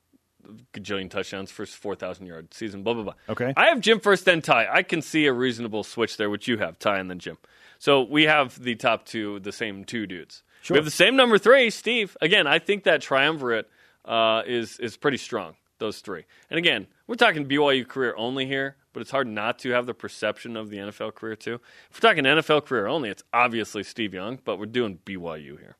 gajillion 0.72 1.10
touchdowns, 1.10 1.50
first 1.50 1.74
4,000 1.76 2.26
yard 2.26 2.54
season, 2.54 2.82
blah, 2.82 2.94
blah, 2.94 3.04
blah. 3.04 3.14
Okay. 3.28 3.52
I 3.56 3.66
have 3.66 3.80
Jim 3.80 4.00
first, 4.00 4.24
then 4.24 4.40
Ty. 4.40 4.68
I 4.70 4.82
can 4.82 5.02
see 5.02 5.26
a 5.26 5.32
reasonable 5.32 5.84
switch 5.84 6.16
there, 6.16 6.30
which 6.30 6.48
you 6.48 6.58
have, 6.58 6.78
Ty 6.78 6.98
and 6.98 7.10
then 7.10 7.18
Jim. 7.18 7.38
So 7.78 8.02
we 8.02 8.24
have 8.24 8.62
the 8.62 8.74
top 8.74 9.04
two, 9.04 9.40
the 9.40 9.52
same 9.52 9.84
two 9.84 10.06
dudes. 10.06 10.42
Sure. 10.62 10.74
We 10.74 10.78
have 10.78 10.84
the 10.84 10.90
same 10.90 11.16
number 11.16 11.38
three, 11.38 11.70
Steve. 11.70 12.16
Again, 12.20 12.46
I 12.46 12.58
think 12.58 12.84
that 12.84 13.00
triumvirate 13.00 13.68
uh, 14.04 14.42
is 14.46 14.78
is 14.80 14.96
pretty 14.96 15.18
strong. 15.18 15.54
Those 15.78 16.00
three, 16.00 16.24
and 16.50 16.58
again, 16.58 16.88
we're 17.06 17.14
talking 17.14 17.46
BYU 17.46 17.86
career 17.86 18.12
only 18.16 18.46
here, 18.46 18.74
but 18.92 19.00
it's 19.00 19.12
hard 19.12 19.28
not 19.28 19.60
to 19.60 19.70
have 19.70 19.86
the 19.86 19.94
perception 19.94 20.56
of 20.56 20.70
the 20.70 20.78
NFL 20.78 21.14
career 21.14 21.36
too. 21.36 21.60
If 21.88 22.02
we're 22.02 22.08
talking 22.08 22.24
NFL 22.24 22.64
career 22.64 22.88
only, 22.88 23.10
it's 23.10 23.22
obviously 23.32 23.84
Steve 23.84 24.12
Young, 24.12 24.40
but 24.44 24.58
we're 24.58 24.66
doing 24.66 24.98
BYU 25.04 25.60
here. 25.60 25.76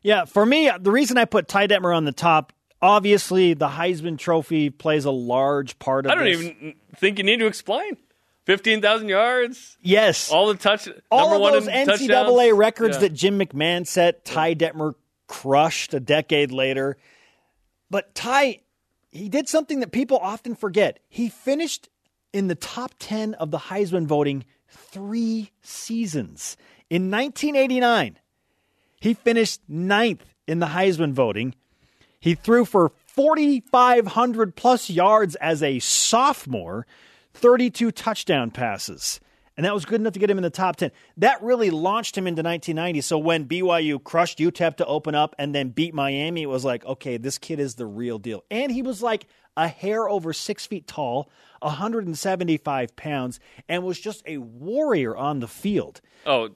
Yeah, 0.00 0.26
for 0.26 0.46
me, 0.46 0.70
the 0.78 0.92
reason 0.92 1.18
I 1.18 1.24
put 1.24 1.48
Ty 1.48 1.66
Detmer 1.66 1.96
on 1.96 2.04
the 2.04 2.12
top, 2.12 2.52
obviously 2.84 3.54
the 3.54 3.68
Heisman 3.68 4.18
Trophy 4.18 4.68
plays 4.70 5.06
a 5.06 5.10
large 5.10 5.78
part 5.78 6.04
of 6.04 6.12
I 6.12 6.14
don't 6.16 6.24
this. 6.24 6.40
even 6.40 6.74
think 6.96 7.16
you 7.18 7.24
need 7.24 7.38
to 7.38 7.46
explain. 7.46 7.96
Fifteen 8.44 8.82
thousand 8.82 9.08
yards, 9.08 9.78
Yes. 9.80 10.30
all 10.30 10.48
the 10.48 10.54
touch, 10.54 10.86
all 11.10 11.34
of 11.34 11.40
one 11.40 11.52
those 11.52 11.66
NCAA 11.66 11.86
touchdowns. 11.86 12.52
records 12.52 12.96
Yeah. 12.96 13.00
that 13.00 13.14
Jim 13.14 13.38
McMahon 13.40 13.86
set, 13.86 14.24
Ty 14.26 14.54
Detmer 14.54 14.94
crushed 15.26 15.94
a 15.94 16.00
decade 16.00 16.52
later. 16.52 16.98
But 17.90 18.14
Ty, 18.14 18.58
he 19.10 19.30
did 19.30 19.48
something 19.48 19.80
that 19.80 19.92
people 19.92 20.18
often 20.18 20.54
forget. 20.54 20.98
He 21.08 21.30
finished 21.30 21.88
in 22.34 22.48
the 22.48 22.54
top 22.54 22.92
10 22.98 23.32
of 23.34 23.50
the 23.50 23.58
Heisman 23.58 24.04
voting 24.06 24.44
three 24.68 25.50
seasons. 25.62 26.58
In 26.90 27.10
1989, 27.10 28.18
he 29.00 29.14
finished 29.14 29.60
ninth 29.68 30.34
in 30.46 30.58
the 30.58 30.66
Heisman 30.66 31.12
voting. 31.12 31.54
He 32.24 32.34
threw 32.34 32.64
for 32.64 32.90
4,500 33.08 34.56
plus 34.56 34.88
yards 34.88 35.34
as 35.34 35.62
a 35.62 35.78
sophomore, 35.78 36.86
32 37.34 37.90
touchdown 37.90 38.50
passes. 38.50 39.20
And 39.58 39.66
that 39.66 39.74
was 39.74 39.84
good 39.84 40.00
enough 40.00 40.14
to 40.14 40.18
get 40.18 40.30
him 40.30 40.38
in 40.38 40.42
the 40.42 40.48
top 40.48 40.76
10. 40.76 40.90
That 41.18 41.42
really 41.42 41.68
launched 41.68 42.16
him 42.16 42.26
into 42.26 42.40
1990. 42.40 43.02
So 43.02 43.18
when 43.18 43.44
BYU 43.44 44.02
crushed 44.02 44.38
UTEP 44.38 44.76
to 44.76 44.86
open 44.86 45.14
up 45.14 45.34
and 45.38 45.54
then 45.54 45.68
beat 45.68 45.92
Miami, 45.92 46.44
it 46.44 46.48
was 46.48 46.64
like, 46.64 46.86
okay, 46.86 47.18
this 47.18 47.36
kid 47.36 47.60
is 47.60 47.74
the 47.74 47.84
real 47.84 48.18
deal. 48.18 48.42
And 48.50 48.72
he 48.72 48.80
was 48.80 49.02
like 49.02 49.26
a 49.54 49.68
hair 49.68 50.08
over 50.08 50.32
six 50.32 50.64
feet 50.64 50.86
tall, 50.86 51.30
175 51.60 52.96
pounds, 52.96 53.38
and 53.68 53.84
was 53.84 54.00
just 54.00 54.22
a 54.26 54.38
warrior 54.38 55.14
on 55.14 55.40
the 55.40 55.48
field. 55.48 56.00
Oh, 56.24 56.48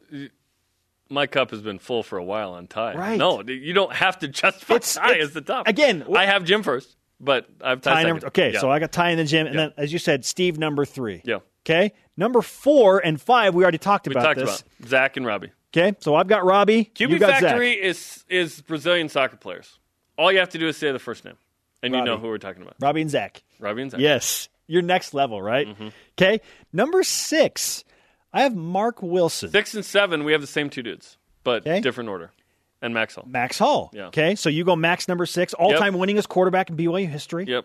my 1.10 1.26
cup 1.26 1.50
has 1.50 1.62
been 1.62 1.78
full 1.78 2.02
for 2.02 2.18
a 2.18 2.24
while 2.24 2.52
on 2.52 2.66
Ty. 2.66 2.94
Right. 2.94 3.18
No, 3.18 3.42
you 3.42 3.72
don't 3.72 3.92
have 3.94 4.18
to 4.20 4.28
justify 4.28 4.74
It's- 4.76 4.94
Ty 4.94 5.10
it's- 5.12 5.28
as 5.28 5.32
the 5.34 5.40
top. 5.40 5.66
again, 5.68 6.04
I 6.14 6.26
have 6.26 6.44
Jim 6.44 6.62
first, 6.62 6.96
but 7.20 7.46
I 7.62 7.70
have 7.70 7.80
Ty, 7.80 7.94
Ty 7.94 8.02
number, 8.08 8.26
okay, 8.28 8.52
Yeah. 8.52 8.60
so 8.60 8.70
I 8.70 8.78
got 8.78 8.92
Ty 8.92 9.10
in 9.10 9.18
the 9.18 9.24
gym, 9.24 9.46
and 9.46 9.54
Yeah. 9.54 9.60
then 9.62 9.72
as 9.76 9.92
you 9.92 9.98
said, 9.98 10.24
Steve 10.24 10.58
number 10.58 10.84
three. 10.84 11.22
Yeah. 11.24 11.38
Okay, 11.66 11.92
number 12.16 12.40
four 12.42 12.98
and 13.04 13.20
five 13.20 13.54
we 13.54 13.62
already 13.62 13.78
talked 13.78 14.06
we 14.08 14.12
about 14.14 14.22
talked 14.24 14.38
this. 14.40 14.60
about 14.78 14.88
Zach 14.88 15.16
and 15.16 15.26
Robbie. 15.26 15.50
Okay, 15.76 15.94
so 16.00 16.14
I've 16.14 16.28
got 16.28 16.44
Robbie. 16.44 16.86
QB 16.94 17.18
got 17.18 17.40
Factory 17.40 17.74
Zach. 17.74 17.84
is 17.84 18.24
is 18.28 18.60
Brazilian 18.62 19.08
soccer 19.10 19.36
players. 19.36 19.78
All 20.16 20.32
you 20.32 20.38
have 20.38 20.48
to 20.50 20.58
do 20.58 20.66
is 20.68 20.76
say 20.78 20.92
the 20.92 20.98
first 20.98 21.24
name, 21.24 21.36
and 21.82 21.94
you 21.94 22.02
know 22.02 22.16
who 22.16 22.28
we're 22.28 22.38
talking 22.38 22.62
about. 22.62 22.76
Robbie 22.80 23.02
and 23.02 23.10
Zach. 23.10 23.42
Robbie 23.60 23.82
and 23.82 23.90
Zach. 23.90 24.00
Yes, 24.00 24.48
you're 24.66 24.82
next 24.82 25.12
level, 25.14 25.42
right? 25.42 25.66
Mm-hmm. 25.68 25.88
Okay, 26.18 26.40
number 26.72 27.02
six, 27.02 27.84
I 28.32 28.42
have 28.42 28.54
Marc 28.54 29.02
Wilson, 29.02 29.50
Six 29.50 29.74
and 29.74 29.84
seven, 29.84 30.24
we 30.24 30.32
have 30.32 30.40
the 30.40 30.46
same 30.46 30.68
two 30.70 30.82
dudes, 30.82 31.16
but 31.44 31.62
Okay. 31.66 31.80
different 31.80 32.10
order. 32.10 32.32
And 32.80 32.94
Max 32.94 33.14
Hall. 33.16 33.24
Max 33.26 33.58
Hall. 33.58 33.90
Yeah. 33.92 34.06
Okay, 34.08 34.34
so 34.36 34.48
you 34.48 34.64
go 34.64 34.76
Max 34.76 35.08
number 35.08 35.26
six, 35.26 35.52
all-time 35.54 35.94
winningest 35.94 36.28
quarterback 36.28 36.70
in 36.70 36.76
BYU 36.76 37.08
history. 37.08 37.44
Yep. 37.46 37.64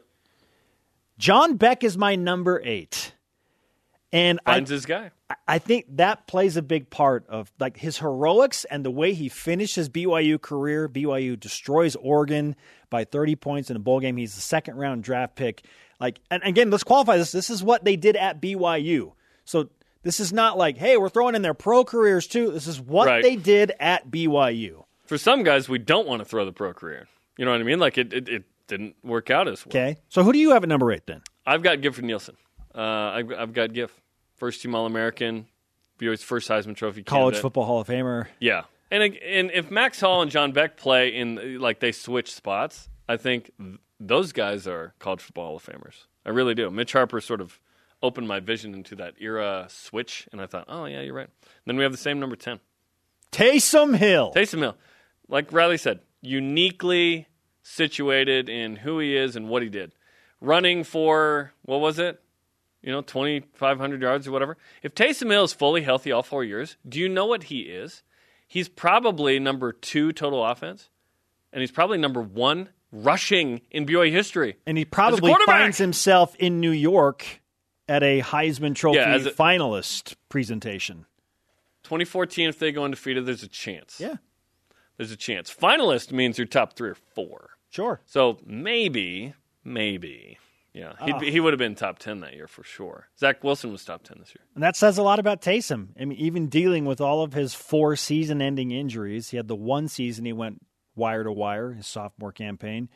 John 1.19 1.57
Beck 1.57 1.83
is 1.83 1.97
my 1.97 2.15
number 2.15 2.59
eight, 2.63 3.13
and 4.11 4.39
I 4.45 4.53
Finds 4.55 4.69
his 4.71 4.85
guy. 4.85 5.11
I 5.47 5.59
think 5.59 5.85
that 5.97 6.25
plays 6.27 6.57
a 6.57 6.61
big 6.61 6.89
part 6.89 7.25
of 7.27 7.51
like 7.59 7.77
his 7.77 7.97
heroics 7.99 8.65
and 8.65 8.83
the 8.85 8.91
way 8.91 9.13
he 9.13 9.29
finished 9.29 9.75
his 9.75 9.89
BYU 9.89 10.39
career. 10.41 10.87
BYU 10.89 11.39
destroys 11.39 11.95
Oregon 11.95 12.55
by 12.89 13.03
30 13.03 13.35
points 13.35 13.69
in 13.69 13.75
a 13.75 13.79
bowl 13.79 13.99
game. 13.99 14.17
He's 14.17 14.33
the 14.35 14.41
second 14.41 14.75
round 14.77 15.03
draft 15.03 15.35
pick. 15.35 15.63
Like, 15.99 16.19
and 16.31 16.41
again, 16.43 16.69
let's 16.71 16.83
qualify 16.83 17.17
this. 17.17 17.31
This 17.31 17.49
is 17.49 17.63
what 17.63 17.83
they 17.83 17.95
did 17.95 18.15
at 18.15 18.41
BYU. 18.41 19.13
So 19.45 19.69
this 20.03 20.19
is 20.19 20.31
not 20.31 20.57
like, 20.57 20.77
hey, 20.77 20.97
we're 20.97 21.09
throwing 21.09 21.35
in 21.35 21.41
their 21.41 21.53
pro 21.53 21.83
careers 21.83 22.27
too. 22.27 22.51
This 22.51 22.67
is 22.67 22.79
what 22.79 23.07
Right. 23.07 23.23
they 23.23 23.35
did 23.35 23.71
at 23.79 24.09
BYU. 24.11 24.83
For 25.05 25.17
some 25.17 25.43
guys, 25.43 25.67
we 25.67 25.79
don't 25.79 26.07
want 26.07 26.19
to 26.21 26.25
throw 26.25 26.45
the 26.45 26.51
pro 26.53 26.73
career. 26.73 27.07
You 27.37 27.45
know 27.45 27.51
what 27.51 27.59
I 27.59 27.63
mean? 27.63 27.79
Like 27.79 27.97
it, 27.97 28.13
it, 28.13 28.29
it 28.29 28.43
didn't 28.67 28.95
work 29.03 29.29
out 29.29 29.47
as 29.47 29.65
well. 29.65 29.71
Okay. 29.71 29.97
So 30.09 30.23
who 30.23 30.31
do 30.31 30.39
you 30.39 30.51
have 30.51 30.63
at 30.63 30.69
number 30.69 30.91
eight 30.91 31.05
then? 31.07 31.21
I've 31.45 31.63
got 31.63 31.81
Gifford 31.81 32.05
Nielsen. 32.05 32.37
Uh, 32.75 32.79
I've, 32.81 33.31
I've 33.31 33.53
got 33.53 33.73
Giff, 33.73 33.91
first 34.37 34.61
team 34.61 34.73
All 34.75 34.85
American, 34.85 35.47
BYU's 35.99 36.23
first 36.23 36.49
Heisman 36.49 36.75
Trophy 36.75 37.03
College 37.03 37.23
candidate. 37.33 37.41
Football 37.41 37.65
Hall 37.65 37.81
of 37.81 37.87
Famer. 37.87 38.27
Yeah, 38.39 38.63
and 38.89 39.03
and 39.03 39.51
if 39.51 39.69
Max 39.69 39.99
Hall 39.99 40.21
and 40.21 40.31
John 40.31 40.51
Beck 40.53 40.77
play 40.77 41.09
in 41.09 41.59
like 41.59 41.79
they 41.79 41.91
switch 41.91 42.33
spots, 42.33 42.89
I 43.07 43.17
think 43.17 43.51
th- 43.59 43.75
those 43.99 44.31
guys 44.31 44.67
are 44.67 44.93
college 44.99 45.21
football 45.21 45.45
Hall 45.47 45.55
of 45.57 45.65
Famers. 45.65 46.05
I 46.25 46.29
really 46.29 46.55
do. 46.55 46.69
Mitch 46.71 46.93
Harper 46.93 47.21
sort 47.21 47.41
of 47.41 47.59
opened 48.03 48.27
my 48.27 48.39
vision 48.39 48.73
into 48.75 48.95
that 48.97 49.15
era 49.19 49.65
switch, 49.69 50.27
and 50.31 50.39
I 50.39 50.45
thought, 50.45 50.65
oh 50.67 50.85
yeah, 50.85 51.01
you're 51.01 51.15
right. 51.15 51.29
then 51.65 51.77
we 51.77 51.83
have 51.83 51.91
the 51.93 51.97
same 51.97 52.19
number 52.19 52.35
ten, 52.35 52.59
Taysom 53.31 53.95
Hill. 53.95 54.33
Taysom 54.35 54.59
Hill. 54.59 54.77
Like 55.27 55.51
Riley 55.51 55.77
said, 55.77 56.01
uniquely 56.21 57.27
situated 57.63 58.49
in 58.49 58.75
who 58.75 58.99
he 58.99 59.15
is 59.15 59.35
and 59.35 59.49
what 59.49 59.63
he 59.63 59.69
did, 59.69 59.93
running 60.41 60.83
for 60.83 61.53
what 61.63 61.79
was 61.79 61.97
it? 61.97 62.21
You 62.81 62.91
know, 62.91 63.01
twenty 63.01 63.45
five 63.53 63.79
hundred 63.79 64.01
yards 64.01 64.27
or 64.27 64.31
whatever. 64.31 64.57
If 64.83 64.93
Taysom 64.93 65.31
Hill 65.31 65.45
is 65.45 65.53
fully 65.53 65.81
healthy 65.81 66.11
all 66.11 66.21
four 66.23 66.43
years, 66.43 66.75
do 66.87 66.99
you 66.99 67.07
know 67.09 67.25
what 67.25 67.43
he 67.43 67.61
is? 67.61 68.03
He's 68.47 68.69
probably 68.69 69.39
number 69.39 69.71
two 69.71 70.11
total 70.11 70.45
offense, 70.45 70.89
and 71.51 71.61
he's 71.61 71.71
probably 71.71 71.97
number 71.97 72.21
one 72.21 72.69
rushing 72.91 73.61
in 73.71 73.85
BYU 73.87 74.11
history. 74.11 74.57
and 74.67 74.77
he 74.77 74.85
probably 74.85 75.33
finds 75.45 75.79
himself 75.79 76.35
in 76.35 76.59
New 76.59 76.69
York 76.71 77.41
at 77.87 78.03
a 78.03 78.21
Heisman 78.21 78.75
Trophy 78.75 78.97
Yeah, 78.97 79.15
a- 79.15 79.19
finalist 79.31 80.15
presentation. 80.29 81.05
2014, 81.83 82.49
if 82.49 82.59
they 82.59 82.71
go 82.71 82.83
undefeated, 82.85 83.25
there's 83.25 83.43
a 83.43 83.47
chance. 83.47 83.99
Yeah, 83.99 84.15
There's 84.97 85.11
a 85.11 85.17
chance. 85.17 85.53
Finalist 85.53 86.11
means 86.11 86.37
you're 86.37 86.47
top 86.47 86.75
three 86.75 86.89
or 86.89 86.95
four. 86.95 87.51
sure. 87.69 87.99
So 88.05 88.37
maybe, 88.45 89.33
maybe, 89.63 90.37
yeah, 90.73 90.93
Ah. 90.99 91.05
he'd 91.05 91.19
be, 91.19 91.31
he 91.31 91.39
would 91.39 91.51
have 91.51 91.57
been 91.59 91.75
top 91.75 91.99
ten 91.99 92.19
that 92.21 92.33
year 92.35 92.47
for 92.47 92.63
sure. 92.63 93.09
Zach 93.19 93.43
Wilson 93.43 93.71
was 93.71 93.83
top 93.83 94.03
ten 94.03 94.17
this 94.19 94.29
year. 94.29 94.45
And 94.55 94.63
that 94.63 94.75
says 94.75 94.97
a 94.97 95.03
lot 95.03 95.19
about 95.19 95.41
Taysom. 95.41 95.89
I 95.99 96.05
mean, 96.05 96.17
even 96.19 96.47
dealing 96.47 96.85
with 96.85 97.01
all 97.01 97.21
of 97.23 97.33
his 97.33 97.53
four 97.53 97.95
season 97.95 98.41
ending 98.41 98.71
injuries, 98.71 99.29
he 99.31 99.37
had 99.37 99.47
the 99.47 99.55
one 99.55 99.87
season 99.87 100.23
he 100.25 100.33
went 100.33 100.65
wire 100.95 101.23
to 101.23 101.31
wire, 101.31 101.71
his 101.73 101.87
sophomore 101.87 102.31
campaign. 102.31 102.87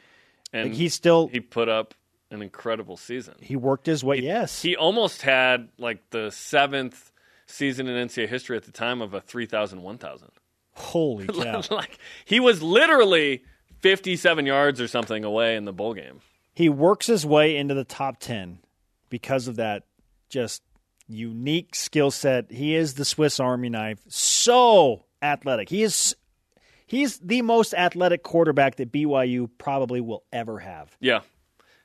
And 0.54 0.70
Like, 0.70 0.78
he 0.78 0.88
still 0.90 1.28
he 1.28 1.40
put 1.42 1.68
up 1.68 1.94
an 2.32 2.42
incredible 2.42 2.98
season. 2.98 3.36
he 3.40 3.56
worked 3.56 3.86
his 3.86 4.04
way. 4.04 4.18
yes. 4.18 4.62
He 4.62 4.76
almost 4.76 5.22
had 5.22 5.70
like 5.78 6.10
the 6.10 6.30
seventh 6.32 7.12
season 7.46 7.88
in 7.88 8.08
NCAA 8.08 8.28
history 8.28 8.58
at 8.58 8.64
the 8.64 8.72
time 8.72 9.02
of 9.02 9.14
a 9.14 9.22
3,000, 9.22 9.82
1,000. 9.82 10.30
Holy 10.74 11.26
cow. 11.28 11.62
like 11.72 11.98
he 12.26 12.40
was 12.40 12.62
literally 12.62 13.44
57 13.80 14.46
yards 14.46 14.82
or 14.82 14.88
something 14.88 15.24
away 15.24 15.56
in 15.56 15.66
the 15.66 15.74
bowl 15.74 15.94
game. 15.94 16.20
he 16.54 16.68
works 16.70 17.08
his 17.08 17.26
way 17.26 17.56
into 17.56 17.74
the 17.74 17.84
top 17.86 18.20
10 18.20 18.60
because 19.10 19.48
of 19.48 19.56
that 19.56 19.84
just 20.30 20.62
unique 21.08 21.74
skill 21.76 22.12
set. 22.12 22.52
He 22.52 22.76
is 22.76 22.96
the 22.96 23.06
Swiss 23.06 23.40
Army 23.40 23.70
knife. 23.70 24.00
So 24.10 25.06
athletic. 25.22 25.70
He 25.70 25.82
is 25.84 26.16
he's 26.86 27.18
the 27.20 27.42
most 27.44 27.74
athletic 27.74 28.24
quarterback 28.24 28.76
that 28.76 28.92
BYU 28.92 29.50
probably 29.58 30.02
will 30.02 30.24
ever 30.34 30.60
have. 30.60 30.96
Yeah. 31.00 31.22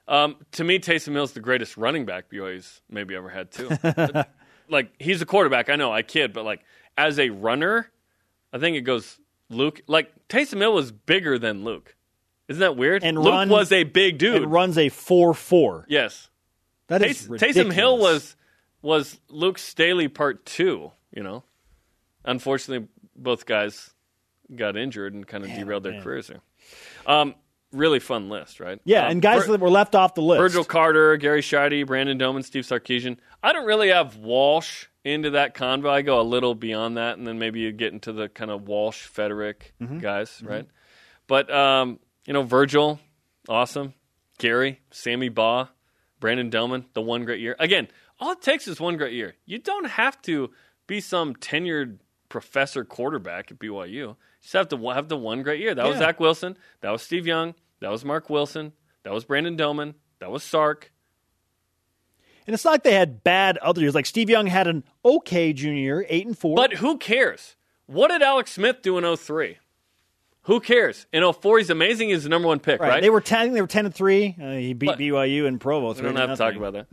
Um, 0.08 0.36
to 0.52 0.64
me, 0.64 0.78
Taysom 0.78 1.12
Hill's 1.12 1.32
the 1.32 1.40
greatest 1.40 1.76
running 1.76 2.04
back 2.04 2.28
BYU's 2.30 2.82
maybe 2.90 3.14
ever 3.14 3.28
had 3.28 3.50
too. 3.50 3.70
like 4.68 4.92
he's 4.98 5.22
a 5.22 5.26
quarterback, 5.26 5.70
I 5.70 5.76
know, 5.76 5.92
I 5.92 6.02
kid, 6.02 6.32
but 6.32 6.44
like 6.44 6.62
as 6.98 7.18
a 7.18 7.30
runner, 7.30 7.90
I 8.52 8.58
think 8.58 8.76
it 8.76 8.82
goes 8.82 9.18
Luke. 9.48 9.80
Like 9.86 10.10
Taysom 10.28 10.58
Hill 10.58 10.74
was 10.74 10.90
bigger 10.92 11.38
than 11.38 11.64
Luke. 11.64 11.94
Isn't 12.48 12.60
that 12.60 12.76
weird? 12.76 13.04
And 13.04 13.16
Luke 13.18 13.32
run- 13.32 13.48
was 13.48 13.70
a 13.72 13.84
big 13.84 14.18
dude. 14.18 14.42
It 14.42 14.46
runs 14.46 14.76
a 14.76 14.90
4-4. 14.90 15.84
yes. 15.88 16.28
That 16.88 17.00
is 17.02 17.26
Tays- 17.28 17.56
Taysom 17.56 17.72
Hill 17.72 17.96
was 17.96 18.36
was 18.82 19.18
Luke 19.28 19.56
Staley 19.58 20.08
part 20.08 20.44
two. 20.44 20.90
You 21.14 21.22
know, 21.22 21.44
unfortunately, 22.24 22.88
both 23.16 23.46
guys 23.46 23.90
got 24.54 24.76
injured 24.76 25.14
and 25.14 25.26
kind 25.26 25.44
of 25.44 25.50
derailed 25.50 25.84
their 25.84 25.92
man. 25.92 26.02
careers 26.02 26.26
there. 26.26 26.40
Um, 27.06 27.34
really 27.72 27.98
fun 28.00 28.28
list, 28.28 28.60
right? 28.60 28.78
Yeah, 28.84 29.06
Um, 29.06 29.12
and 29.12 29.22
guys 29.22 29.46
Vir- 29.46 29.52
that 29.52 29.60
were 29.60 29.70
left 29.70 29.94
off 29.94 30.14
the 30.14 30.22
list. 30.22 30.38
Virgil 30.40 30.64
Carter, 30.64 31.16
Gary 31.16 31.40
Scheide, 31.42 31.86
Brandon 31.86 32.16
Doman, 32.18 32.42
Steve 32.42 32.64
Sarkisian. 32.64 33.16
I 33.42 33.52
don't 33.52 33.66
really 33.66 33.88
have 33.88 34.16
Walsh 34.16 34.86
into 35.04 35.30
that 35.30 35.54
convo. 35.54 35.88
I 35.88 36.02
go 36.02 36.20
a 36.20 36.22
little 36.22 36.54
beyond 36.54 36.96
that, 36.96 37.18
and 37.18 37.26
then 37.26 37.38
maybe 37.38 37.60
you 37.60 37.72
get 37.72 37.92
into 37.92 38.12
the 38.12 38.28
kind 38.28 38.50
of 38.50 38.68
Walsh 38.68 39.02
Federick 39.06 39.74
Mm-hmm. 39.80 39.98
guys, 39.98 40.40
right? 40.44 40.66
But 41.26 41.52
um, 41.52 41.98
you 42.26 42.32
know, 42.32 42.42
Virgil, 42.42 43.00
awesome. 43.48 43.94
Gary, 44.38 44.80
Sammy 44.90 45.28
Baugh, 45.28 45.68
Brandon 46.20 46.50
Doman, 46.50 46.86
the 46.94 47.02
one 47.02 47.24
great 47.24 47.40
year. 47.40 47.56
Again, 47.58 47.88
all 48.20 48.32
it 48.32 48.42
takes 48.42 48.68
is 48.68 48.80
one 48.80 48.96
great 48.96 49.12
year. 49.12 49.34
You 49.46 49.58
don't 49.58 49.86
have 49.86 50.20
to 50.22 50.50
be 50.86 51.00
some 51.00 51.34
tenured 51.34 51.98
professor 52.28 52.84
quarterback 52.84 53.50
at 53.50 53.58
BYU. 53.58 54.16
You 54.42 54.44
just 54.44 54.52
have 54.54 54.68
to 54.70 54.88
have 54.90 55.08
the 55.08 55.16
one 55.16 55.42
great 55.42 55.60
year. 55.60 55.74
That 55.74 55.86
was 55.86 55.94
Yeah. 55.94 56.06
Zach 56.06 56.20
Wilson. 56.20 56.56
That 56.80 56.90
was 56.90 57.02
Steve 57.02 57.26
Young. 57.26 57.54
That 57.80 57.90
was 57.90 58.04
Marc 58.04 58.28
Wilson. 58.28 58.72
That 59.04 59.12
was 59.12 59.24
Brandon 59.24 59.56
Doman. 59.56 59.94
That 60.18 60.30
was 60.30 60.42
Sark. 60.42 60.92
And 62.46 62.54
it's 62.54 62.64
not 62.64 62.72
like 62.72 62.82
they 62.82 62.94
had 62.94 63.22
bad 63.22 63.56
other 63.58 63.80
years. 63.80 63.94
Like 63.94 64.06
Steve 64.06 64.28
Young 64.28 64.46
had 64.48 64.66
an 64.66 64.82
okay 65.04 65.52
junior 65.52 65.80
year, 65.80 66.06
8 66.08 66.26
and 66.26 66.38
4. 66.38 66.56
But 66.56 66.72
who 66.74 66.98
cares? 66.98 67.54
What 67.86 68.08
did 68.10 68.20
Alex 68.22 68.52
Smith 68.52 68.82
do 68.82 68.98
in 68.98 69.16
03? 69.16 69.58
Who 70.46 70.58
cares? 70.58 71.06
In 71.12 71.22
04, 71.32 71.58
he's 71.58 71.70
amazing. 71.70 72.08
He's 72.08 72.24
the 72.24 72.28
number 72.28 72.48
one 72.48 72.58
pick, 72.58 72.80
right? 72.80 73.00
They 73.00 73.10
were 73.10 73.20
10 73.20 73.52
they 73.52 73.60
were 73.60 73.68
10 73.68 73.86
and 73.86 73.94
3. 73.94 74.36
Uh, 74.42 74.50
he 74.54 74.74
beat 74.74 74.86
But- 74.86 74.98
BYU 74.98 75.46
in 75.46 75.60
Provo. 75.60 75.94
we 75.94 76.00
don't 76.02 76.16
have 76.16 76.30
to 76.30 76.36
talk 76.36 76.54
about 76.56 76.72
that. 76.72 76.86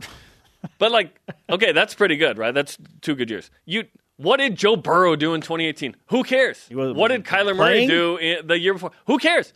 But 0.78 0.92
like, 0.92 1.18
okay, 1.48 1.72
that's 1.72 1.94
pretty 1.94 2.16
good, 2.16 2.38
right? 2.38 2.52
That's 2.54 2.78
two 3.00 3.16
good 3.16 3.28
years. 3.30 3.50
You, 3.64 3.84
what 4.20 4.36
did 4.36 4.56
Joe 4.56 4.76
Burrow 4.76 5.16
do 5.16 5.34
in 5.34 5.40
2018? 5.40 5.96
Who 6.08 6.24
cares? 6.24 6.68
what 6.70 7.08
did 7.08 7.24
Kyler 7.24 7.56
Murray 7.56 7.86
playing? 7.86 7.88
do 7.88 8.16
in 8.18 8.46
the 8.46 8.58
year 8.58 8.74
before? 8.74 8.92
Who 9.06 9.18
cares? 9.18 9.52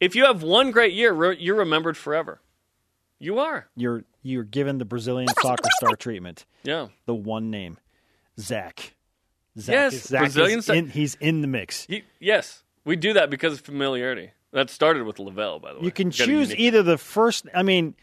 If 0.00 0.16
you 0.16 0.24
have 0.24 0.42
one 0.42 0.70
great 0.70 0.94
year, 0.94 1.12
re- 1.12 1.36
you're 1.38 1.56
remembered 1.56 1.96
forever. 1.96 2.40
You 3.18 3.38
are. 3.38 3.68
You're 3.76 4.04
you're 4.22 4.44
given 4.44 4.78
the 4.78 4.84
Brazilian 4.84 5.28
soccer 5.40 5.68
star 5.76 5.94
treatment. 5.94 6.44
Yeah. 6.64 6.88
The 7.06 7.14
one 7.14 7.50
name, 7.50 7.78
Zach. 8.38 8.94
Zach 9.58 9.72
Yes, 9.72 9.92
is, 9.92 10.02
Zach 10.04 10.20
Brazilian 10.20 10.58
is 10.60 10.68
in, 10.68 10.88
he's 10.88 11.14
in 11.16 11.40
the 11.42 11.46
mix. 11.46 11.84
He, 11.86 12.04
yes, 12.18 12.62
we 12.84 12.96
do 12.96 13.12
that 13.12 13.30
because 13.30 13.54
of 13.54 13.60
familiarity. 13.60 14.30
That 14.52 14.70
started 14.70 15.04
with 15.04 15.16
LaVell, 15.16 15.60
by 15.60 15.72
the 15.72 15.78
way. 15.80 15.84
You 15.84 15.92
can 15.92 16.10
choose 16.10 16.54
either 16.54 16.82
the 16.82 16.98
first. 16.98 17.46
I 17.54 17.62
mean, 17.62 17.94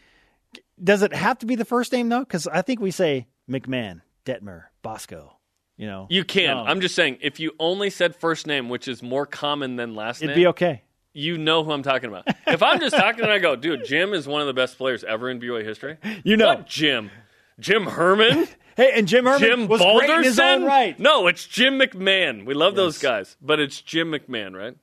does 0.82 1.02
it 1.02 1.12
have 1.12 1.38
to 1.40 1.46
be 1.46 1.56
the 1.56 1.64
first 1.64 1.92
name 1.92 2.08
though? 2.08 2.20
Because 2.20 2.46
I 2.46 2.62
think 2.62 2.80
we 2.80 2.90
say 2.90 3.26
McMahon, 3.50 4.02
Detmer, 4.24 4.64
Bosco. 4.82 5.37
You 5.78 5.86
know, 5.86 6.06
You 6.10 6.24
can. 6.24 6.56
No. 6.56 6.64
I'm 6.64 6.80
just 6.82 6.94
saying, 6.94 7.18
if 7.22 7.40
you 7.40 7.52
only 7.58 7.88
said 7.88 8.14
first 8.14 8.46
name, 8.46 8.68
which 8.68 8.86
is 8.88 9.02
more 9.02 9.24
common 9.24 9.76
than 9.76 9.94
last 9.94 10.20
name. 10.20 10.28
it'd 10.30 10.36
name, 10.36 10.42
be 10.42 10.48
okay. 10.48 10.82
you 11.14 11.38
know 11.38 11.64
who 11.64 11.70
I'm 11.72 11.82
talking 11.84 12.08
about. 12.10 12.24
if 12.46 12.62
I'm 12.62 12.80
just 12.80 12.96
talking 12.96 13.22
and 13.22 13.30
I 13.32 13.38
go, 13.38 13.56
dude, 13.56 13.84
Jim 13.86 14.12
is 14.12 14.26
one 14.26 14.40
of 14.42 14.46
the 14.48 14.54
best 14.54 14.76
players 14.76 15.04
ever 15.04 15.30
in 15.30 15.40
BYU 15.40 15.64
history. 15.64 15.96
You 16.24 16.36
know. 16.36 16.48
What 16.48 16.66
Jim? 16.66 17.10
Jim 17.58 17.86
Herman? 17.86 18.46
Hey, 18.78 18.92
and 18.94 19.08
Jim 19.08 19.24
Herman 19.24 19.40
Jim 19.40 19.66
was 19.66 19.80
Balderson? 19.80 20.06
great 20.06 20.18
in 20.18 20.22
his 20.22 20.38
own 20.38 20.64
right. 20.64 20.96
No, 21.00 21.26
it's 21.26 21.44
Jim 21.44 21.80
McMahon. 21.80 22.46
We 22.46 22.54
love 22.54 22.76
those 22.76 22.98
guys, 22.98 23.36
but 23.42 23.58
it's 23.58 23.80
Jim 23.80 24.12
McMahon, 24.12 24.54
right? 24.56 24.76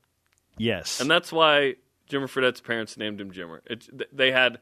Yes, 0.58 1.00
And 1.00 1.10
that's 1.10 1.32
why 1.32 1.76
Jimmer 2.10 2.28
Fredette's 2.28 2.60
parents 2.60 2.98
named 2.98 3.22
him 3.22 3.32
Jimmer. 3.32 3.60
Th- 3.66 4.10
they 4.12 4.34
had 4.34 4.60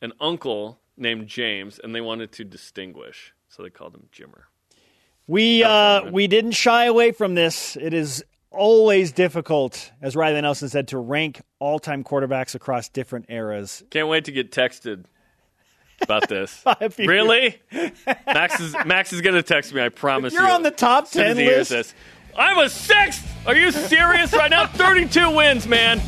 an 0.00 0.12
uncle 0.20 0.78
named 0.96 1.26
James, 1.26 1.80
and 1.82 1.96
they 1.96 2.00
wanted 2.00 2.30
to 2.32 2.44
distinguish, 2.44 3.34
so 3.48 3.64
they 3.64 3.70
called 3.70 3.92
him 3.92 4.08
Jimmer. 4.12 4.42
We 5.26 5.62
uh, 5.64 6.10
we 6.10 6.26
didn't 6.26 6.52
shy 6.52 6.84
away 6.86 7.12
from 7.12 7.34
this. 7.34 7.76
It 7.76 7.92
is 7.94 8.24
always 8.50 9.12
difficult, 9.12 9.90
as 10.00 10.16
Riley 10.16 10.40
Nelson 10.40 10.68
said, 10.68 10.88
to 10.88 10.98
rank 10.98 11.42
all-time 11.58 12.04
quarterbacks 12.04 12.54
across 12.54 12.88
different 12.88 13.26
eras. 13.28 13.82
Can't 13.90 14.08
wait 14.08 14.24
to 14.26 14.32
get 14.32 14.50
texted 14.52 15.04
about 16.00 16.28
this. 16.28 16.62
Really? 16.98 17.60
Max 18.26 18.60
is 18.60 18.74
Max 18.86 19.12
is 19.12 19.20
gonna 19.20 19.42
text 19.42 19.72
me. 19.74 19.82
I 19.82 19.88
promise 19.88 20.32
You're 20.32 20.44
you. 20.46 20.50
on 20.52 20.62
the 20.62 20.70
top 20.70 21.04
As 21.04 21.16
as 21.16 21.26
ten 21.26 21.36
he 21.36 21.42
hears 21.44 21.70
list. 21.70 21.70
this. 21.70 21.94
I 22.38 22.54
was 22.54 22.72
sixth. 22.72 23.26
Are 23.46 23.54
you 23.56 23.70
serious 23.70 24.32
right 24.34 24.50
now? 24.50 24.66
32 24.74 25.30
wins, 25.34 25.66
man. 25.66 25.98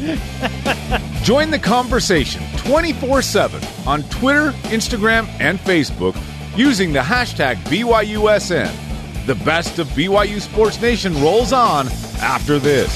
Join 1.23 1.51
the 1.51 1.59
conversation 1.59 2.43
24 2.59 3.23
7 3.23 3.63
on 3.87 4.03
Twitter, 4.05 4.51
Instagram, 4.69 5.27
and 5.41 5.59
Facebook 5.59 6.17
using 6.57 6.93
the 6.93 7.01
hashtag 7.01 7.57
BYUSN. 7.65 8.88
The 9.29 9.35
best 9.35 9.79
of 9.79 9.89
BYU 9.89 10.41
Sports 10.41 10.81
Nation 10.81 11.13
rolls 11.21 11.53
on 11.53 11.87
after 12.23 12.59
this. 12.59 12.89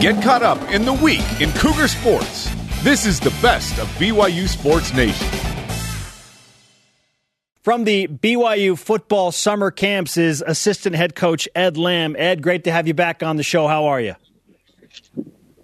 Get 0.00 0.22
caught 0.22 0.42
up 0.42 0.58
in 0.70 0.86
the 0.86 0.94
week 0.94 1.20
in 1.42 1.52
Cougar 1.52 1.88
Sports. 1.88 2.50
This 2.82 3.04
is 3.04 3.20
the 3.20 3.28
best 3.42 3.78
of 3.78 3.86
BYU 3.98 4.48
Sports 4.48 4.94
Nation. 4.94 5.28
From 7.60 7.84
the 7.84 8.08
BYU 8.08 8.78
football 8.78 9.30
summer 9.30 9.70
camps 9.70 10.16
is 10.16 10.42
assistant 10.46 10.96
head 10.96 11.14
coach 11.14 11.46
Ed 11.54 11.76
Lamb. 11.76 12.16
Ed, 12.18 12.40
great 12.42 12.64
to 12.64 12.72
have 12.72 12.88
you 12.88 12.94
back 12.94 13.22
on 13.22 13.36
the 13.36 13.42
show. 13.42 13.68
How 13.68 13.84
are 13.84 14.00
you? 14.00 14.14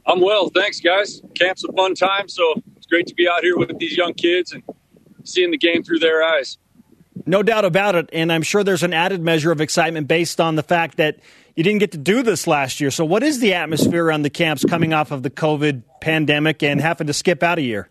I'm 0.05 0.21
well, 0.21 0.51
thanks, 0.51 0.81
guys. 0.81 1.23
Camp's 1.35 1.65
a 1.65 1.73
fun 1.73 1.95
time, 1.95 2.29
so 2.29 2.55
it's 2.77 2.78
great 2.89 3.07
to 3.09 3.15
be 3.15 3.29
out 3.29 3.43
here 3.43 3.57
with 3.57 3.77
these 3.79 3.97
young 3.97 4.15
kids 4.15 4.53
and 4.53 4.63
seeing 5.25 5.51
the 5.51 5.59
game 5.59 5.83
through 5.83 5.99
their 5.99 6.23
eyes. 6.23 6.59
No 7.27 7.43
doubt 7.43 7.65
about 7.65 7.95
it. 7.95 8.09
And 8.13 8.33
I'm 8.33 8.43
sure 8.43 8.65
there's 8.65 8.83
an 8.83 8.95
added 8.95 9.21
measure 9.23 9.53
of 9.53 9.61
excitement 9.61 10.09
based 10.09 10.41
on 10.41 10.57
the 10.57 10.63
fact 10.63 10.97
that 10.97 11.19
you 11.57 11.65
didn't 11.65 11.81
get 11.81 11.93
to 11.93 11.99
do 11.99 12.23
this 12.23 12.47
last 12.47 12.81
year. 12.81 12.91
So, 12.91 13.05
what 13.05 13.23
is 13.23 13.41
the 13.41 13.55
atmosphere 13.55 14.05
around 14.05 14.23
the 14.23 14.31
camps 14.31 14.65
coming 14.65 14.93
off 14.93 15.11
of 15.11 15.23
the 15.23 15.31
COVID 15.31 15.83
pandemic 16.01 16.63
and 16.63 16.81
having 16.81 17.09
to 17.09 17.13
skip 17.13 17.43
out 17.43 17.59
a 17.59 17.63
year? 17.63 17.89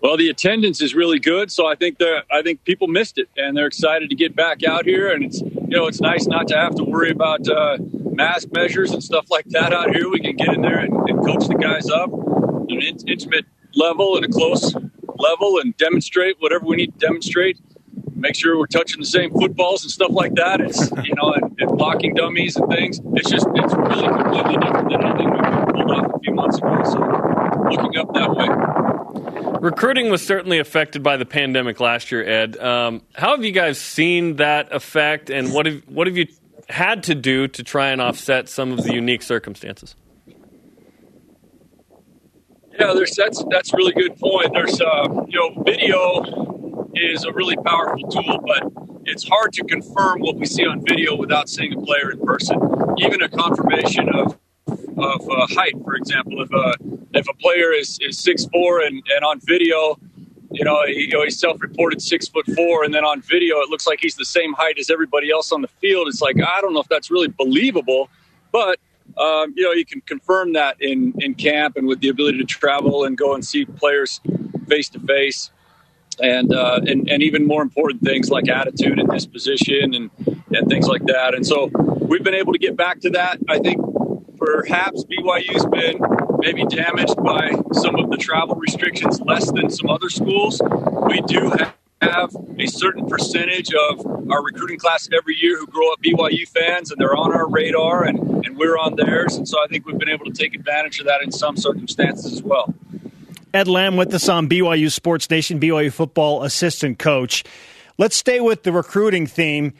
Well, 0.00 0.16
the 0.16 0.28
attendance 0.28 0.80
is 0.80 0.94
really 0.94 1.18
good, 1.18 1.50
so 1.50 1.66
I 1.66 1.74
think 1.74 1.98
they're, 1.98 2.22
I 2.30 2.42
think 2.42 2.62
people 2.64 2.86
missed 2.86 3.18
it, 3.18 3.28
and 3.36 3.56
they're 3.56 3.66
excited 3.66 4.10
to 4.10 4.16
get 4.16 4.36
back 4.36 4.62
out 4.62 4.84
here. 4.84 5.10
And 5.12 5.24
it's 5.24 5.40
you 5.40 5.68
know 5.68 5.86
it's 5.86 6.00
nice 6.00 6.26
not 6.26 6.48
to 6.48 6.56
have 6.56 6.74
to 6.76 6.84
worry 6.84 7.10
about 7.10 7.48
uh, 7.48 7.78
mask 8.12 8.48
measures 8.52 8.92
and 8.92 9.02
stuff 9.02 9.26
like 9.30 9.46
that 9.50 9.72
out 9.72 9.94
here. 9.94 10.08
We 10.10 10.20
can 10.20 10.36
get 10.36 10.48
in 10.54 10.62
there 10.62 10.80
and, 10.80 10.92
and 11.08 11.24
coach 11.24 11.46
the 11.48 11.54
guys 11.54 11.88
up 11.88 12.10
an 12.70 12.82
in- 12.82 13.08
intimate 13.08 13.46
level 13.74 14.16
and 14.16 14.24
a 14.24 14.28
close 14.28 14.74
level, 15.16 15.58
and 15.58 15.76
demonstrate 15.76 16.36
whatever 16.40 16.66
we 16.66 16.76
need 16.76 16.98
to 16.98 17.06
demonstrate. 17.06 17.58
Make 18.14 18.34
sure 18.34 18.58
we're 18.58 18.66
touching 18.66 19.00
the 19.00 19.06
same 19.06 19.30
footballs 19.32 19.84
and 19.84 19.90
stuff 19.90 20.10
like 20.10 20.34
that. 20.34 20.60
It's 20.60 20.90
you 21.04 21.14
know 21.14 21.32
and, 21.32 21.54
and 21.58 21.78
blocking 21.78 22.14
dummies 22.14 22.56
and 22.56 22.68
things. 22.68 23.00
It's 23.14 23.30
just 23.30 23.46
it's 23.54 23.74
really 23.74 24.08
completely 24.08 24.56
different 24.56 24.90
than 24.90 25.04
anything 25.04 25.30
we 25.30 25.72
pulled 25.72 25.90
off 25.90 26.14
a 26.14 26.18
few 26.20 26.34
months 26.34 26.58
ago. 26.58 26.82
So 26.84 26.98
looking 27.70 27.96
up 27.96 28.12
that 28.14 28.30
way. 28.34 29.58
Recruiting 29.60 30.10
was 30.10 30.24
certainly 30.24 30.58
affected 30.58 31.02
by 31.02 31.16
the 31.16 31.26
pandemic 31.26 31.80
last 31.80 32.12
year, 32.12 32.22
Ed. 32.22 32.56
Um, 32.58 33.02
how 33.14 33.30
have 33.30 33.44
you 33.44 33.52
guys 33.52 33.78
seen 33.78 34.36
that 34.36 34.72
effect, 34.72 35.30
and 35.30 35.52
what 35.52 35.66
have 35.66 35.82
what 35.88 36.06
have 36.06 36.16
you 36.16 36.28
had 36.68 37.04
to 37.04 37.14
do 37.14 37.48
to 37.48 37.62
try 37.62 37.88
and 37.88 38.00
offset 38.00 38.48
some 38.48 38.72
of 38.72 38.84
the 38.84 38.92
unique 38.92 39.22
circumstances? 39.22 39.96
Yeah, 42.78 42.92
there's 42.94 43.14
that's 43.16 43.44
that's 43.50 43.72
a 43.72 43.76
really 43.76 43.92
good 43.92 44.16
point. 44.18 44.52
There's 44.52 44.80
uh, 44.80 45.08
you 45.28 45.38
know, 45.38 45.62
video 45.64 46.90
is 46.94 47.24
a 47.24 47.32
really 47.32 47.56
powerful 47.56 48.08
tool, 48.08 48.38
but 48.46 48.72
it's 49.04 49.26
hard 49.26 49.52
to 49.54 49.64
confirm 49.64 50.20
what 50.20 50.36
we 50.36 50.46
see 50.46 50.64
on 50.64 50.84
video 50.84 51.16
without 51.16 51.48
seeing 51.48 51.72
a 51.74 51.80
player 51.80 52.12
in 52.12 52.20
person. 52.20 52.56
Even 52.98 53.22
a 53.22 53.28
confirmation 53.28 54.08
of 54.10 54.38
of 54.96 55.28
uh, 55.28 55.46
height, 55.48 55.74
for 55.84 55.96
example, 55.96 56.40
if 56.40 56.54
uh, 56.54 56.74
if 57.14 57.28
a 57.28 57.34
player 57.34 57.72
is 57.72 57.98
is 58.00 58.18
six 58.18 58.46
four 58.46 58.80
and, 58.82 59.02
and 59.14 59.24
on 59.24 59.40
video, 59.40 59.98
you 60.52 60.64
know, 60.64 60.86
he, 60.86 61.06
you 61.06 61.08
know, 61.14 61.24
he's 61.24 61.38
self-reported 61.40 62.00
six 62.00 62.28
foot 62.28 62.46
four, 62.54 62.84
and 62.84 62.94
then 62.94 63.04
on 63.04 63.22
video 63.22 63.58
it 63.58 63.70
looks 63.70 63.88
like 63.88 63.98
he's 64.00 64.14
the 64.14 64.24
same 64.24 64.52
height 64.52 64.78
as 64.78 64.88
everybody 64.88 65.30
else 65.30 65.50
on 65.50 65.62
the 65.62 65.68
field. 65.80 66.06
It's 66.06 66.20
like 66.22 66.36
I 66.40 66.60
don't 66.60 66.74
know 66.74 66.80
if 66.80 66.88
that's 66.88 67.10
really 67.10 67.28
believable, 67.28 68.08
but 68.52 68.78
um, 69.18 69.52
you 69.56 69.64
know, 69.64 69.72
you 69.72 69.84
can 69.84 70.00
confirm 70.02 70.52
that 70.54 70.80
in 70.80 71.14
in 71.18 71.34
camp 71.34 71.76
and 71.76 71.86
with 71.86 72.00
the 72.00 72.08
ability 72.08 72.38
to 72.38 72.44
travel 72.44 73.04
and 73.04 73.16
go 73.16 73.34
and 73.34 73.44
see 73.44 73.64
players 73.64 74.20
face 74.68 74.88
to 74.90 75.00
face. 75.00 75.50
And, 76.20 76.52
uh, 76.52 76.80
and 76.84 77.08
and 77.08 77.22
even 77.22 77.46
more 77.46 77.62
important 77.62 78.02
things 78.02 78.28
like 78.28 78.48
attitude 78.48 78.98
and 78.98 79.08
disposition 79.08 79.94
and 79.94 80.10
and 80.50 80.68
things 80.68 80.88
like 80.88 81.04
that. 81.06 81.34
And 81.34 81.46
so 81.46 81.70
we've 82.00 82.24
been 82.24 82.34
able 82.34 82.52
to 82.52 82.58
get 82.58 82.76
back 82.76 82.98
to 83.00 83.10
that. 83.10 83.38
I 83.48 83.60
think 83.60 83.78
perhaps 84.36 85.04
BYU's 85.04 85.64
been 85.66 86.00
maybe 86.38 86.64
damaged 86.64 87.16
by 87.22 87.52
some 87.72 87.96
of 87.96 88.10
the 88.10 88.16
travel 88.16 88.56
restrictions 88.56 89.20
less 89.20 89.50
than 89.52 89.70
some 89.70 89.90
other 89.90 90.08
schools. 90.08 90.60
We 91.06 91.20
do 91.22 91.50
have 91.50 91.77
a 92.00 92.66
certain 92.66 93.06
percentage 93.06 93.72
of 93.74 94.06
our 94.30 94.42
recruiting 94.42 94.78
class 94.78 95.08
every 95.12 95.36
year 95.36 95.58
who 95.58 95.66
grow 95.66 95.92
up 95.92 96.00
BYU 96.02 96.46
fans, 96.48 96.90
and 96.90 97.00
they're 97.00 97.16
on 97.16 97.32
our 97.32 97.48
radar, 97.48 98.04
and, 98.04 98.18
and 98.46 98.56
we're 98.56 98.78
on 98.78 98.96
theirs. 98.96 99.36
And 99.36 99.48
so 99.48 99.62
I 99.62 99.66
think 99.66 99.86
we've 99.86 99.98
been 99.98 100.08
able 100.08 100.26
to 100.26 100.32
take 100.32 100.54
advantage 100.54 101.00
of 101.00 101.06
that 101.06 101.22
in 101.22 101.32
some 101.32 101.56
circumstances 101.56 102.32
as 102.32 102.42
well. 102.42 102.74
Ed 103.52 103.66
Lamb 103.66 103.96
with 103.96 104.12
us 104.14 104.28
on 104.28 104.48
BYU 104.48 104.92
Sports 104.92 105.28
Nation, 105.30 105.58
BYU 105.58 105.92
football 105.92 106.42
assistant 106.42 106.98
coach. 106.98 107.44
Let's 107.96 108.16
stay 108.16 108.40
with 108.40 108.62
the 108.62 108.72
recruiting 108.72 109.26
theme 109.26 109.72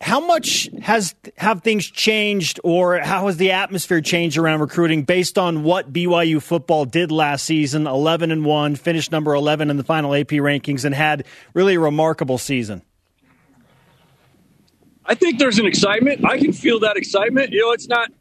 how 0.00 0.20
much 0.20 0.68
has 0.80 1.14
have 1.36 1.62
things 1.62 1.86
changed 1.86 2.60
or 2.62 2.98
how 2.98 3.26
has 3.26 3.36
the 3.36 3.50
atmosphere 3.50 4.00
changed 4.00 4.38
around 4.38 4.60
recruiting 4.60 5.02
based 5.02 5.36
on 5.38 5.64
what 5.64 5.92
BYU 5.92 6.40
football 6.40 6.84
did 6.84 7.10
last 7.10 7.44
season? 7.44 7.86
11 7.86 8.30
and 8.30 8.44
1 8.44 8.76
finished 8.76 9.10
number 9.10 9.34
11 9.34 9.70
in 9.70 9.76
the 9.76 9.82
final 9.82 10.14
AP 10.14 10.28
rankings 10.28 10.84
and 10.84 10.94
had 10.94 11.26
really 11.52 11.74
a 11.74 11.80
remarkable 11.80 12.38
season. 12.38 12.82
I 15.04 15.14
think 15.14 15.38
there's 15.38 15.58
an 15.58 15.66
excitement. 15.66 16.24
I 16.24 16.38
can 16.38 16.52
feel 16.52 16.78
that 16.80 16.96
excitement. 16.96 17.50
You 17.50 17.62
know 17.62 17.72
it's 17.72 17.88
not 17.88 18.12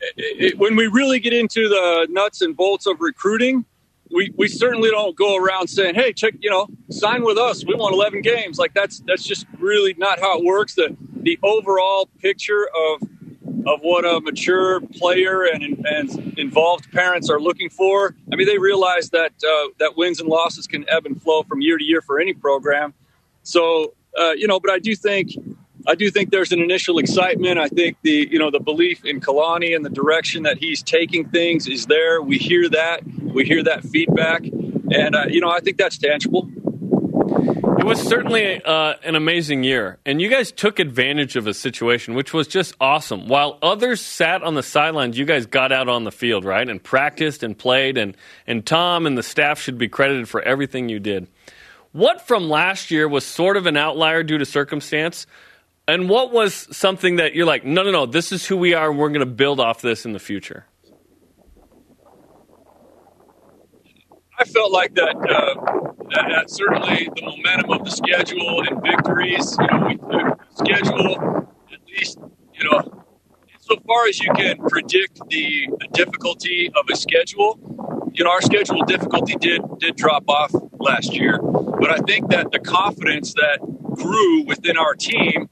it, 0.00 0.52
it, 0.52 0.58
when 0.58 0.74
we 0.74 0.88
really 0.88 1.20
get 1.20 1.32
into 1.32 1.68
the 1.68 2.08
nuts 2.10 2.42
and 2.42 2.56
bolts 2.56 2.86
of 2.86 3.00
recruiting 3.00 3.64
we, 4.10 4.32
we 4.36 4.48
certainly 4.48 4.90
don't 4.90 5.16
go 5.16 5.36
around 5.36 5.68
saying, 5.68 5.94
"Hey, 5.94 6.12
check, 6.12 6.34
you 6.40 6.50
know, 6.50 6.68
sign 6.90 7.24
with 7.24 7.38
us. 7.38 7.64
We 7.64 7.74
want 7.74 7.94
11 7.94 8.22
games." 8.22 8.58
Like 8.58 8.74
that's 8.74 9.00
that's 9.06 9.24
just 9.24 9.46
really 9.58 9.94
not 9.98 10.20
how 10.20 10.38
it 10.38 10.44
works. 10.44 10.74
The 10.74 10.96
the 11.14 11.38
overall 11.42 12.08
picture 12.20 12.68
of 12.92 13.08
of 13.66 13.80
what 13.80 14.04
a 14.04 14.20
mature 14.20 14.80
player 14.80 15.42
and, 15.42 15.84
and 15.84 16.38
involved 16.38 16.90
parents 16.92 17.28
are 17.28 17.40
looking 17.40 17.68
for. 17.68 18.14
I 18.32 18.36
mean, 18.36 18.46
they 18.46 18.58
realize 18.58 19.10
that 19.10 19.32
uh, 19.42 19.68
that 19.78 19.96
wins 19.96 20.20
and 20.20 20.28
losses 20.28 20.66
can 20.66 20.88
ebb 20.88 21.04
and 21.04 21.20
flow 21.20 21.42
from 21.42 21.60
year 21.60 21.76
to 21.76 21.84
year 21.84 22.00
for 22.00 22.20
any 22.20 22.32
program. 22.32 22.94
So, 23.42 23.94
uh, 24.18 24.32
you 24.32 24.46
know, 24.46 24.60
but 24.60 24.70
I 24.70 24.78
do 24.78 24.94
think 24.94 25.32
I 25.86 25.94
do 25.94 26.10
think 26.10 26.30
there's 26.30 26.52
an 26.52 26.60
initial 26.60 26.98
excitement. 26.98 27.58
I 27.58 27.68
think 27.68 27.96
the 28.02 28.28
you 28.30 28.38
know 28.38 28.50
the 28.50 28.60
belief 28.60 29.04
in 29.04 29.20
Kalani 29.20 29.74
and 29.74 29.84
the 29.84 29.90
direction 29.90 30.42
that 30.42 30.58
he's 30.58 30.82
taking 30.82 31.28
things 31.28 31.68
is 31.68 31.86
there. 31.86 32.20
We 32.20 32.38
hear 32.38 32.68
that. 32.70 33.02
We 33.22 33.44
hear 33.44 33.62
that 33.64 33.84
feedback, 33.84 34.42
and 34.44 35.14
uh, 35.14 35.26
you 35.28 35.40
know 35.40 35.50
I 35.50 35.60
think 35.60 35.76
that's 35.76 35.98
tangible. 35.98 36.50
It 37.78 37.84
was 37.84 38.00
certainly 38.02 38.62
uh, 38.64 38.94
an 39.04 39.14
amazing 39.14 39.62
year, 39.62 39.98
and 40.04 40.20
you 40.20 40.28
guys 40.28 40.50
took 40.50 40.80
advantage 40.80 41.36
of 41.36 41.46
a 41.46 41.54
situation 41.54 42.14
which 42.14 42.32
was 42.32 42.48
just 42.48 42.74
awesome. 42.80 43.28
While 43.28 43.58
others 43.62 44.00
sat 44.00 44.42
on 44.42 44.54
the 44.54 44.62
sidelines, 44.62 45.16
you 45.16 45.24
guys 45.24 45.46
got 45.46 45.70
out 45.70 45.88
on 45.88 46.02
the 46.02 46.10
field, 46.10 46.44
right, 46.44 46.68
and 46.68 46.82
practiced 46.82 47.44
and 47.44 47.56
played, 47.56 47.96
and 47.96 48.16
and 48.46 48.66
Tom 48.66 49.06
and 49.06 49.16
the 49.16 49.22
staff 49.22 49.60
should 49.60 49.78
be 49.78 49.88
credited 49.88 50.28
for 50.28 50.42
everything 50.42 50.88
you 50.88 50.98
did. 50.98 51.28
What 51.92 52.26
from 52.26 52.50
last 52.50 52.90
year 52.90 53.08
was 53.08 53.24
sort 53.24 53.56
of 53.56 53.66
an 53.66 53.76
outlier 53.76 54.22
due 54.22 54.36
to 54.36 54.44
circumstance? 54.44 55.26
And 55.88 56.08
what 56.08 56.32
was 56.32 56.66
something 56.76 57.16
that 57.16 57.36
you're 57.36 57.46
like, 57.46 57.64
no, 57.64 57.84
no, 57.84 57.92
no, 57.92 58.06
this 58.06 58.32
is 58.32 58.44
who 58.44 58.56
we 58.56 58.74
are, 58.74 58.90
and 58.90 58.98
we're 58.98 59.08
going 59.08 59.20
to 59.20 59.26
build 59.26 59.60
off 59.60 59.82
this 59.82 60.04
in 60.04 60.12
the 60.12 60.18
future? 60.18 60.66
I 64.38 64.44
felt 64.44 64.72
like 64.72 64.94
that, 64.96 65.14
uh, 65.14 65.54
that, 66.10 66.26
that, 66.28 66.50
certainly 66.50 67.08
the 67.14 67.22
momentum 67.22 67.70
of 67.70 67.84
the 67.84 67.90
schedule 67.90 68.62
and 68.68 68.82
victories, 68.82 69.56
you 69.60 69.66
know, 69.66 69.86
we, 69.86 69.96
the 69.96 70.36
schedule, 70.56 71.48
at 71.72 71.78
least, 71.86 72.18
you 72.52 72.68
know, 72.68 73.04
so 73.60 73.76
far 73.86 74.06
as 74.08 74.20
you 74.20 74.32
can 74.34 74.58
predict 74.68 75.20
the, 75.28 75.68
the 75.78 75.88
difficulty 75.92 76.70
of 76.74 76.84
a 76.92 76.96
schedule, 76.96 77.58
you 78.12 78.24
know, 78.24 78.30
our 78.30 78.42
schedule 78.42 78.82
difficulty 78.84 79.36
did 79.36 79.60
did 79.78 79.96
drop 79.96 80.24
off 80.28 80.52
last 80.78 81.14
year. 81.14 81.38
But 81.40 81.90
I 81.90 81.98
think 81.98 82.30
that 82.30 82.50
the 82.50 82.58
confidence 82.58 83.34
that 83.34 83.58
grew 83.94 84.44
within 84.44 84.76
our 84.76 84.94
team 84.94 85.48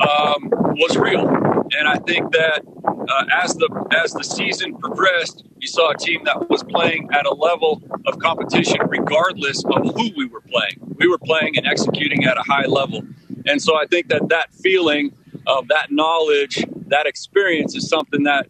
um, 0.00 0.48
was 0.50 0.96
real. 0.96 1.28
And 1.28 1.86
I 1.86 1.96
think 1.96 2.32
that 2.32 2.62
uh, 3.08 3.24
as 3.32 3.54
the 3.54 3.68
as 3.90 4.12
the 4.12 4.24
season 4.24 4.76
progressed, 4.76 5.44
you 5.58 5.66
saw 5.66 5.90
a 5.90 5.96
team 5.96 6.22
that 6.24 6.48
was 6.48 6.62
playing 6.62 7.08
at 7.12 7.26
a 7.26 7.32
level 7.32 7.82
of 8.06 8.18
competition, 8.18 8.78
regardless 8.88 9.64
of 9.64 9.94
who 9.94 10.10
we 10.16 10.26
were 10.26 10.40
playing. 10.42 10.94
We 10.96 11.08
were 11.08 11.18
playing 11.18 11.56
and 11.56 11.66
executing 11.66 12.24
at 12.24 12.36
a 12.38 12.42
high 12.42 12.66
level, 12.66 13.02
and 13.46 13.60
so 13.60 13.76
I 13.76 13.86
think 13.86 14.08
that 14.08 14.28
that 14.28 14.52
feeling 14.54 15.12
of 15.46 15.68
that 15.68 15.90
knowledge, 15.90 16.64
that 16.86 17.06
experience, 17.06 17.74
is 17.74 17.88
something 17.88 18.24
that 18.24 18.46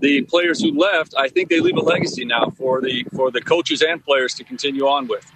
the 0.00 0.22
players 0.22 0.60
who 0.60 0.72
left, 0.72 1.14
I 1.16 1.28
think 1.28 1.48
they 1.48 1.60
leave 1.60 1.76
a 1.76 1.80
legacy 1.80 2.24
now 2.24 2.50
for 2.56 2.80
the 2.80 3.04
for 3.14 3.30
the 3.30 3.40
coaches 3.40 3.82
and 3.82 4.04
players 4.04 4.34
to 4.34 4.44
continue 4.44 4.86
on 4.86 5.06
with. 5.06 5.30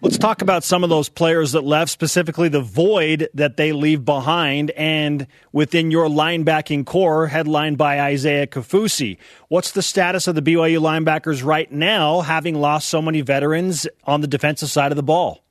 Let's 0.00 0.16
talk 0.16 0.42
about 0.42 0.62
some 0.62 0.84
of 0.84 0.90
those 0.90 1.08
players 1.08 1.52
that 1.52 1.64
left, 1.64 1.90
specifically 1.90 2.48
the 2.48 2.60
void 2.60 3.28
that 3.34 3.56
they 3.56 3.72
leave 3.72 4.04
behind, 4.04 4.70
and 4.72 5.26
within 5.50 5.90
your 5.90 6.06
linebacking 6.06 6.86
core, 6.86 7.26
headlined 7.26 7.78
by 7.78 8.00
Isaiah 8.00 8.46
Kaufusi. 8.46 9.16
What's 9.48 9.72
the 9.72 9.82
status 9.82 10.28
of 10.28 10.36
the 10.36 10.42
BYU 10.42 10.78
linebackers 10.78 11.44
right 11.44 11.70
now, 11.72 12.20
having 12.20 12.54
lost 12.54 12.88
so 12.88 13.02
many 13.02 13.22
veterans 13.22 13.88
on 14.04 14.20
the 14.20 14.28
defensive 14.28 14.70
side 14.70 14.92
of 14.92 14.96
the 14.96 15.02
ball? 15.02 15.42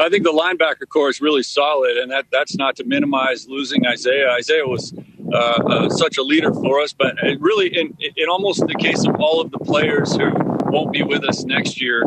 I 0.00 0.08
think 0.08 0.24
the 0.24 0.32
linebacker 0.32 0.88
core 0.88 1.08
is 1.08 1.20
really 1.20 1.44
solid, 1.44 1.96
and 1.96 2.10
that, 2.10 2.26
that's 2.32 2.56
not 2.56 2.74
to 2.76 2.84
minimize 2.84 3.46
losing 3.46 3.86
Isaiah. 3.86 4.32
Isaiah 4.32 4.66
was 4.66 4.92
uh, 5.32 5.36
uh, 5.36 5.88
such 5.90 6.18
a 6.18 6.22
leader 6.22 6.52
for 6.52 6.80
us, 6.80 6.92
but 6.92 7.14
really, 7.38 7.68
in, 7.68 7.96
in 8.00 8.28
almost 8.28 8.66
the 8.66 8.74
case 8.74 9.06
of 9.06 9.14
all 9.20 9.40
of 9.40 9.52
the 9.52 9.58
players 9.60 10.16
who 10.16 10.32
won't 10.64 10.92
be 10.92 11.04
with 11.04 11.22
us 11.22 11.44
next 11.44 11.80
year, 11.80 12.02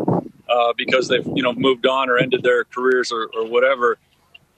uh, 0.50 0.72
because 0.76 1.08
they've 1.08 1.26
you 1.34 1.42
know 1.42 1.52
moved 1.52 1.86
on 1.86 2.10
or 2.10 2.18
ended 2.18 2.42
their 2.42 2.64
careers 2.64 3.12
or, 3.12 3.30
or 3.34 3.46
whatever. 3.46 3.98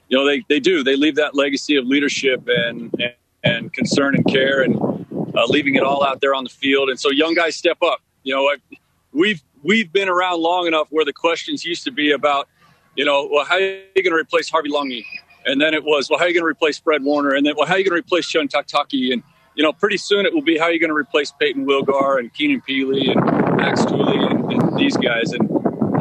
You 0.08 0.18
know, 0.18 0.26
they, 0.26 0.44
they 0.48 0.60
do. 0.60 0.84
They 0.84 0.96
leave 0.96 1.16
that 1.16 1.34
legacy 1.34 1.76
of 1.76 1.86
leadership 1.86 2.46
and 2.46 2.92
and, 2.98 3.14
and 3.44 3.72
concern 3.72 4.14
and 4.14 4.26
care 4.26 4.62
and 4.62 4.76
uh, 5.34 5.46
leaving 5.46 5.74
it 5.74 5.82
all 5.82 6.04
out 6.04 6.20
there 6.20 6.34
on 6.34 6.44
the 6.44 6.50
field. 6.50 6.90
And 6.90 6.98
so 6.98 7.10
young 7.10 7.34
guys 7.34 7.56
step 7.56 7.78
up. 7.82 8.00
You 8.22 8.34
know, 8.34 8.48
I've, 8.48 8.78
we've 9.12 9.42
we've 9.62 9.92
been 9.92 10.08
around 10.08 10.40
long 10.40 10.66
enough 10.66 10.88
where 10.90 11.04
the 11.04 11.12
questions 11.12 11.64
used 11.64 11.84
to 11.84 11.90
be 11.90 12.12
about, 12.12 12.48
you 12.96 13.04
know, 13.04 13.28
well, 13.30 13.44
how 13.44 13.56
are 13.56 13.60
you 13.60 13.82
going 13.96 14.12
to 14.12 14.16
replace 14.16 14.50
Harvey 14.50 14.70
Langi? 14.70 15.04
And 15.44 15.60
then 15.60 15.74
it 15.74 15.82
was, 15.82 16.08
well, 16.08 16.18
how 16.18 16.26
are 16.26 16.28
you 16.28 16.34
going 16.34 16.44
to 16.44 16.48
replace 16.48 16.78
Fred 16.78 17.02
Warner? 17.02 17.34
And 17.34 17.44
then, 17.44 17.54
well, 17.56 17.66
how 17.66 17.74
are 17.74 17.78
you 17.78 17.84
going 17.84 18.00
to 18.00 18.06
replace 18.06 18.28
Chun 18.28 18.46
Takitaki? 18.46 19.12
And 19.12 19.22
you 19.54 19.62
know, 19.62 19.72
pretty 19.72 19.96
soon 19.96 20.24
it 20.24 20.32
will 20.32 20.42
be 20.42 20.56
how 20.56 20.64
are 20.64 20.72
you 20.72 20.80
going 20.80 20.90
to 20.90 20.96
replace 20.96 21.32
Payton 21.32 21.66
Wilgar 21.66 22.18
and 22.18 22.32
Keenan 22.32 22.62
Pili 22.66 23.10
and 23.10 23.56
Max 23.56 23.84
Tooley 23.84 24.18
and, 24.18 24.52
and 24.52 24.78
these 24.78 24.96
guys. 24.96 25.32
And 25.32 25.48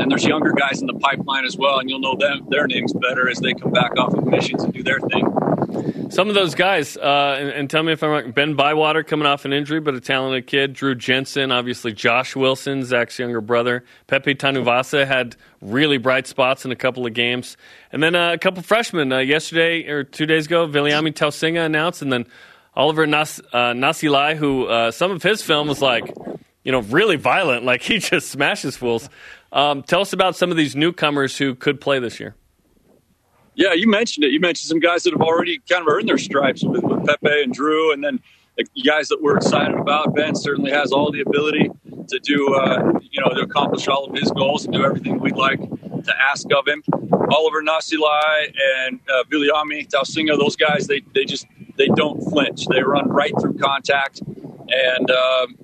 and 0.02 0.12
there's 0.12 0.26
younger 0.26 0.52
guys 0.52 0.82
in 0.82 0.88
the 0.88 0.94
pipeline 0.94 1.46
as 1.46 1.56
well, 1.58 1.80
and 1.80 1.90
you'll 1.90 2.00
know 2.00 2.16
them 2.16 2.46
their 2.50 2.68
names 2.68 2.94
better 2.94 3.30
as 3.30 3.40
they 3.40 3.54
come 3.54 3.72
back 3.72 3.98
off 3.98 4.14
of 4.14 4.26
missions 4.26 4.64
and 4.64 4.74
do 4.74 4.84
their 4.84 5.00
thing. 5.00 6.10
Some 6.10 6.28
of 6.28 6.36
those 6.36 6.56
guys, 6.56 6.98
uh, 6.98 7.38
and, 7.40 7.50
and, 7.50 7.70
tell 7.70 7.84
me 7.84 7.94
if 7.94 8.04
I'm 8.04 8.10
wrong. 8.10 8.32
Ben 8.32 8.56
Bywater 8.56 9.04
coming 9.04 9.26
off 9.26 9.46
an 9.46 9.54
injury, 9.54 9.80
but 9.80 9.94
a 9.94 10.02
talented 10.02 10.46
kid. 10.46 10.74
Drew 10.74 10.94
Jensen, 10.94 11.52
obviously 11.54 11.94
Josh 11.94 12.36
Wilson, 12.36 12.84
Zach's 12.84 13.18
younger 13.18 13.40
brother. 13.40 13.86
Pepe 14.08 14.36
Tanuvasa 14.36 15.08
had 15.08 15.38
really 15.62 15.98
bright 15.98 16.28
spots 16.28 16.66
in 16.66 16.72
a 16.72 16.76
couple 16.76 17.06
of 17.06 17.14
games, 17.14 17.56
and 17.94 18.04
then 18.04 18.16
uh, 18.16 18.34
a 18.34 18.38
couple 18.38 18.62
freshmen 18.62 19.14
uh, 19.14 19.20
yesterday 19.20 19.88
or 19.88 20.04
two 20.04 20.26
days 20.26 20.48
ago. 20.48 20.68
Viliami 20.68 21.14
Tausinga 21.14 21.66
announced, 21.66 22.02
and 22.02 22.12
then 22.12 22.26
Oliver 22.76 23.08
Nas- 23.08 23.42
uh, 23.54 23.72
Nasilai, 23.72 24.36
who 24.36 24.66
uh, 24.66 24.92
some 24.92 25.12
of 25.12 25.24
his 25.24 25.42
film 25.42 25.68
was 25.68 25.82
like, 25.82 26.14
you 26.64 26.72
know, 26.72 26.82
really 26.82 27.16
violent. 27.16 27.64
Like 27.64 27.82
he 27.84 28.00
just 28.00 28.30
smashes 28.30 28.76
fools. 28.76 29.10
Um, 29.52 29.84
tell 29.84 30.02
us 30.02 30.14
about 30.14 30.36
some 30.36 30.52
of 30.52 30.58
these 30.58 30.76
newcomers 30.76 31.38
who 31.38 31.56
could 31.56 31.82
play 31.82 32.00
this 32.00 32.20
year. 32.20 32.36
Yeah, 33.56 33.74
you 33.74 33.88
mentioned 33.88 34.24
it. 34.24 34.32
You 34.32 34.40
mentioned 34.40 34.70
some 34.70 34.80
guys 34.80 35.04
that 35.04 35.12
have 35.12 35.22
already 35.22 35.60
kind 35.70 35.82
of 35.82 35.88
earned 35.88 36.08
their 36.08 36.18
stripes 36.18 36.64
with, 36.64 36.84
with 36.84 37.06
Pepe 37.06 37.44
and 37.44 37.54
Drew, 37.54 37.92
and 37.92 38.04
then 38.04 38.22
the 38.58 38.66
guys 38.86 39.10
that 39.10 39.22
we're 39.22 39.36
excited 39.36 39.76
about. 39.76 40.16
Ben 40.16 40.36
certainly 40.36 40.72
has 40.72 40.92
all 40.92 41.12
the 41.12 41.22
ability 41.22 41.70
to 42.08 42.20
do, 42.20 42.54
uh, 42.56 42.94
you 43.02 43.22
know, 43.22 43.30
to 43.34 43.42
accomplish 43.42 43.88
all 43.88 44.06
of 44.06 44.16
his 44.16 44.32
goals 44.32 44.66
and 44.66 44.74
do 44.74 44.84
everything 44.84 45.20
we'd 45.20 45.36
like 45.36 45.60
to 45.60 46.14
ask 46.20 46.48
of 46.54 46.68
him. 46.68 46.84
Oliver 47.32 47.62
Nasilai 47.62 48.54
and 48.86 49.00
uh, 49.10 49.24
Viliami 49.30 49.88
Tausinga, 49.88 50.38
those 50.40 50.56
guys, 50.56 50.88
they, 50.88 51.02
they 51.14 51.26
just 51.26 51.46
they 51.78 51.88
don't 51.88 52.22
flinch. 52.30 52.68
They 52.68 52.82
run 52.82 53.10
right 53.10 53.34
through 53.40 53.58
contact, 53.58 54.22
and 54.22 55.12
um, 55.12 55.58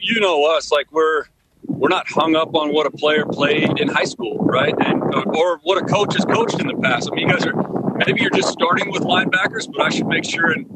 you 0.00 0.20
know 0.20 0.44
us, 0.56 0.70
like 0.72 0.90
we're 0.92 1.24
we're 1.78 1.88
not 1.88 2.08
hung 2.08 2.34
up 2.34 2.54
on 2.54 2.72
what 2.72 2.86
a 2.86 2.90
player 2.90 3.24
played 3.24 3.78
in 3.78 3.88
high 3.88 4.04
school, 4.04 4.38
right? 4.38 4.74
And 4.84 5.02
or 5.36 5.58
what 5.62 5.80
a 5.80 5.86
coach 5.86 6.14
has 6.14 6.24
coached 6.24 6.60
in 6.60 6.66
the 6.66 6.74
past. 6.74 7.08
I 7.10 7.14
mean, 7.14 7.28
you 7.28 7.32
guys 7.32 7.46
are 7.46 7.54
maybe 8.04 8.20
you're 8.20 8.30
just 8.30 8.48
starting 8.48 8.90
with 8.90 9.02
linebackers, 9.02 9.70
but 9.72 9.82
I 9.82 9.88
should 9.88 10.06
make 10.06 10.24
sure 10.24 10.50
and 10.50 10.66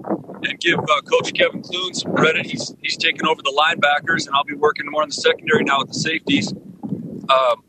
and 0.44 0.58
give 0.60 0.78
uh, 0.78 1.00
Coach 1.02 1.34
Kevin 1.34 1.62
Clune 1.62 1.94
some 1.94 2.14
credit. 2.14 2.46
He's 2.46 2.74
he's 2.82 2.96
taken 2.96 3.26
over 3.26 3.42
the 3.42 3.52
linebackers, 3.52 4.26
and 4.26 4.36
I'll 4.36 4.44
be 4.44 4.54
working 4.54 4.88
more 4.90 5.02
on 5.02 5.08
the 5.08 5.14
secondary 5.14 5.64
now 5.64 5.80
with 5.80 5.88
the 5.88 5.94
safeties. 5.94 6.52
Um, 6.52 7.64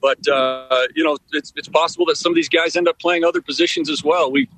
but 0.00 0.26
uh, 0.28 0.86
you 0.94 1.04
know, 1.04 1.16
it's 1.32 1.52
it's 1.56 1.68
possible 1.68 2.04
that 2.06 2.16
some 2.16 2.32
of 2.32 2.36
these 2.36 2.50
guys 2.50 2.76
end 2.76 2.86
up 2.86 2.98
playing 2.98 3.24
other 3.24 3.40
positions 3.40 3.88
as 3.88 4.04
well. 4.04 4.30
We 4.30 4.48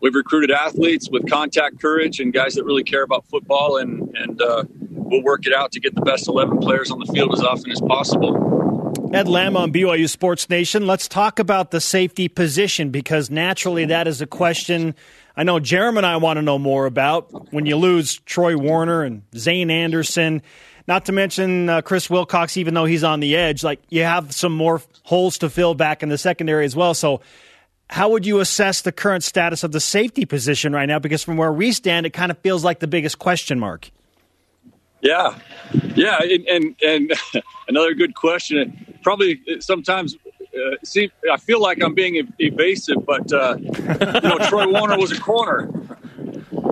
we've 0.00 0.14
recruited 0.14 0.50
athletes 0.50 1.08
with 1.10 1.28
contact 1.30 1.80
courage 1.80 2.20
and 2.20 2.32
guys 2.32 2.54
that 2.54 2.64
really 2.64 2.84
care 2.84 3.02
about 3.02 3.26
football, 3.26 3.78
and 3.78 4.14
and 4.16 4.42
uh, 4.42 4.64
we'll 5.10 5.22
work 5.22 5.46
it 5.46 5.52
out 5.52 5.72
to 5.72 5.80
get 5.80 5.94
the 5.94 6.00
best 6.02 6.28
eleven 6.28 6.58
players 6.58 6.90
on 6.90 6.98
the 6.98 7.12
field 7.12 7.34
as 7.34 7.40
often 7.40 7.70
as 7.70 7.80
possible. 7.80 9.10
Ed 9.12 9.28
Lamb 9.28 9.56
on 9.56 9.72
BYU 9.72 10.08
Sports 10.08 10.48
Nation. 10.48 10.86
Let's 10.86 11.08
talk 11.08 11.38
about 11.38 11.72
the 11.72 11.80
safety 11.80 12.28
position 12.28 12.90
because 12.90 13.28
naturally 13.28 13.84
that 13.86 14.06
is 14.06 14.20
a 14.20 14.26
question 14.26 14.94
I 15.40 15.42
know 15.42 15.58
Jeremy 15.58 15.98
and 15.98 16.06
I 16.06 16.18
want 16.18 16.36
to 16.36 16.42
know 16.42 16.58
more 16.58 16.84
about 16.84 17.52
when 17.52 17.64
you 17.64 17.76
lose 17.76 18.18
Troy 18.26 18.58
Warner 18.58 19.02
and 19.02 19.22
Zane 19.34 19.70
Anderson. 19.70 20.42
Not 20.86 21.06
to 21.06 21.12
mention 21.12 21.68
uh, 21.68 21.82
Chris 21.82 22.10
Wilcox, 22.10 22.56
even 22.56 22.74
though 22.74 22.84
he's 22.84 23.04
on 23.04 23.20
the 23.20 23.36
edge, 23.36 23.62
like 23.62 23.80
you 23.88 24.02
have 24.02 24.34
some 24.34 24.54
more 24.54 24.82
holes 25.02 25.38
to 25.38 25.48
fill 25.48 25.74
back 25.74 26.02
in 26.02 26.08
the 26.08 26.18
secondary 26.18 26.64
as 26.64 26.76
well. 26.76 26.92
So, 26.92 27.20
how 27.88 28.10
would 28.10 28.26
you 28.26 28.40
assess 28.40 28.82
the 28.82 28.92
current 28.92 29.24
status 29.24 29.64
of 29.64 29.72
the 29.72 29.80
safety 29.80 30.24
position 30.24 30.72
right 30.72 30.86
now? 30.86 30.98
Because 30.98 31.24
from 31.24 31.36
where 31.36 31.52
we 31.52 31.72
stand, 31.72 32.06
it 32.06 32.10
kind 32.10 32.30
of 32.30 32.38
feels 32.38 32.62
like 32.62 32.78
the 32.78 32.86
biggest 32.86 33.18
question 33.18 33.58
mark. 33.58 33.90
Yeah, 35.00 35.38
yeah, 35.94 36.18
and 36.22 36.46
and, 36.46 36.76
and 36.82 37.12
another 37.68 37.94
good 37.94 38.14
question. 38.14 38.98
Probably 39.02 39.40
sometimes 39.60 40.16
uh, 40.54 40.76
see, 40.84 41.10
I 41.30 41.36
feel 41.36 41.60
like 41.60 41.82
I'm 41.82 41.94
being 41.94 42.28
evasive, 42.38 43.06
but 43.06 43.32
uh, 43.32 43.56
you 43.58 44.20
know, 44.20 44.38
Troy 44.48 44.68
Warner 44.68 44.98
was 44.98 45.12
a 45.12 45.20
corner. 45.20 45.70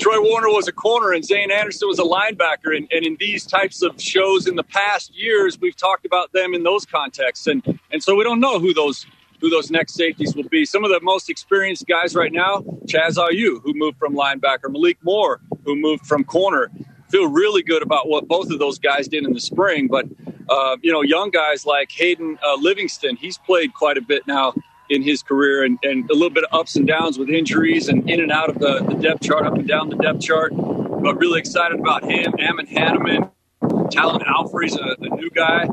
Troy 0.01 0.21
Warner 0.21 0.49
was 0.49 0.69
a 0.69 0.73
corner, 0.73 1.13
and 1.13 1.25
Zane 1.25 1.51
Anderson 1.51 1.89
was 1.89 1.99
a 1.99 2.03
linebacker. 2.03 2.77
And, 2.77 2.89
and 2.91 3.05
in 3.05 3.17
these 3.19 3.47
types 3.47 3.83
of 3.83 4.01
shows 4.01 4.47
in 4.47 4.57
the 4.57 4.63
past 4.63 5.15
years, 5.15 5.59
we've 5.61 5.77
talked 5.77 6.05
about 6.05 6.33
them 6.33 6.55
in 6.55 6.63
those 6.63 6.85
contexts, 6.85 7.47
and 7.47 7.63
and 7.91 8.03
so 8.03 8.15
we 8.15 8.25
don't 8.25 8.41
know 8.41 8.59
who 8.59 8.75
those 8.75 9.07
who 9.41 9.49
those 9.49 9.71
next 9.71 9.95
safeties 9.95 10.35
will 10.35 10.49
be. 10.49 10.65
Some 10.65 10.85
of 10.85 10.91
the 10.91 11.01
most 11.01 11.31
experienced 11.31 11.87
guys 11.87 12.17
right 12.17 12.33
now, 12.33 12.59
Chaz 12.87 13.17
Ayu, 13.17 13.63
who 13.63 13.73
moved 13.75 13.99
from 13.99 14.15
linebacker, 14.15 14.71
Malik 14.71 14.99
Moore, 15.03 15.41
who 15.65 15.77
moved 15.77 16.07
from 16.07 16.25
corner. 16.25 16.71
Feel 17.11 17.29
really 17.29 17.63
good 17.63 17.83
about 17.83 18.09
what 18.09 18.29
both 18.29 18.51
of 18.51 18.59
those 18.59 18.79
guys 18.79 19.09
did 19.09 19.25
in 19.25 19.33
the 19.33 19.41
spring, 19.41 19.89
but 19.89 20.07
uh, 20.49 20.77
you 20.83 20.93
know, 20.93 21.03
young 21.03 21.31
guys 21.31 21.67
like 21.67 21.91
Hayden 21.93 22.39
uh, 22.47 22.55
Livingston, 22.55 23.17
he's 23.17 23.39
played 23.39 23.75
quite 23.75 23.99
a 23.99 24.01
bit 24.01 24.27
now 24.27 24.55
in 24.91 25.03
his 25.03 25.23
career 25.23 25.65
and, 25.65 25.79
and, 25.83 26.11
a 26.11 26.15
little 26.15 26.31
bit 26.31 26.45
of 26.45 26.59
ups 26.59 26.77
and 26.77 26.87
downs 26.87 27.19
with 27.19 27.29
injuries 27.29 27.89
and 27.89 28.09
in 28.09 28.21
and 28.21 28.33
out 28.33 28.49
of 28.49 28.59
the, 28.59 28.83
the 28.89 28.95
depth 28.95 29.23
chart, 29.23 29.47
up 29.47 29.55
and 29.55 29.69
down 29.69 29.91
the 29.91 29.97
depth 29.97 30.21
chart. 30.21 30.53
But 30.57 31.19
really 31.19 31.39
excited 31.39 31.79
about 31.79 32.05
him. 32.05 32.35
Ammon 32.39 32.67
Hanneman, 32.67 33.31
Talan 33.63 34.25
Alfrey's 34.27 34.77
a, 34.77 34.97
a 35.01 35.17
new 35.17 35.31
guy. 35.31 35.69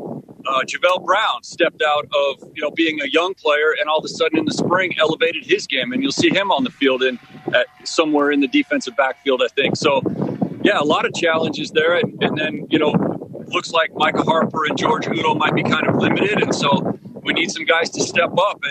Uh, 0.47 0.99
Brown 1.03 1.41
stepped 1.41 1.81
out 1.81 2.05
of 2.05 2.51
you 2.53 2.61
know 2.61 2.69
being 2.69 3.01
a 3.01 3.07
young 3.07 3.33
player 3.33 3.73
and 3.79 3.89
all 3.89 3.97
of 3.97 4.05
a 4.05 4.09
sudden 4.09 4.37
in 4.37 4.45
the 4.45 4.53
spring 4.53 4.93
elevated 4.99 5.43
his 5.43 5.65
game 5.65 5.91
and 5.91 6.03
you'll 6.03 6.11
see 6.11 6.29
him 6.29 6.51
on 6.51 6.63
the 6.63 6.69
field 6.69 7.01
in 7.01 7.17
at 7.53 7.65
somewhere 7.83 8.31
in 8.31 8.41
the 8.41 8.47
defensive 8.47 8.95
backfield 8.95 9.41
I 9.43 9.47
think 9.47 9.75
so 9.75 10.01
yeah 10.65 10.79
a 10.79 10.83
lot 10.83 11.05
of 11.05 11.13
challenges 11.13 11.71
there 11.71 11.95
and, 11.95 12.21
and 12.21 12.37
then 12.37 12.67
you 12.69 12.79
know 12.79 12.93
looks 13.47 13.71
like 13.71 13.91
Micah 13.95 14.23
Harper 14.23 14.65
and 14.65 14.77
George 14.77 15.07
Udo 15.07 15.35
might 15.35 15.55
be 15.55 15.63
kind 15.63 15.87
of 15.87 15.95
limited, 15.95 16.41
and 16.41 16.53
so 16.53 16.97
we 17.23 17.33
need 17.33 17.51
some 17.51 17.65
guys 17.65 17.89
to 17.91 18.03
step 18.03 18.31
up. 18.37 18.61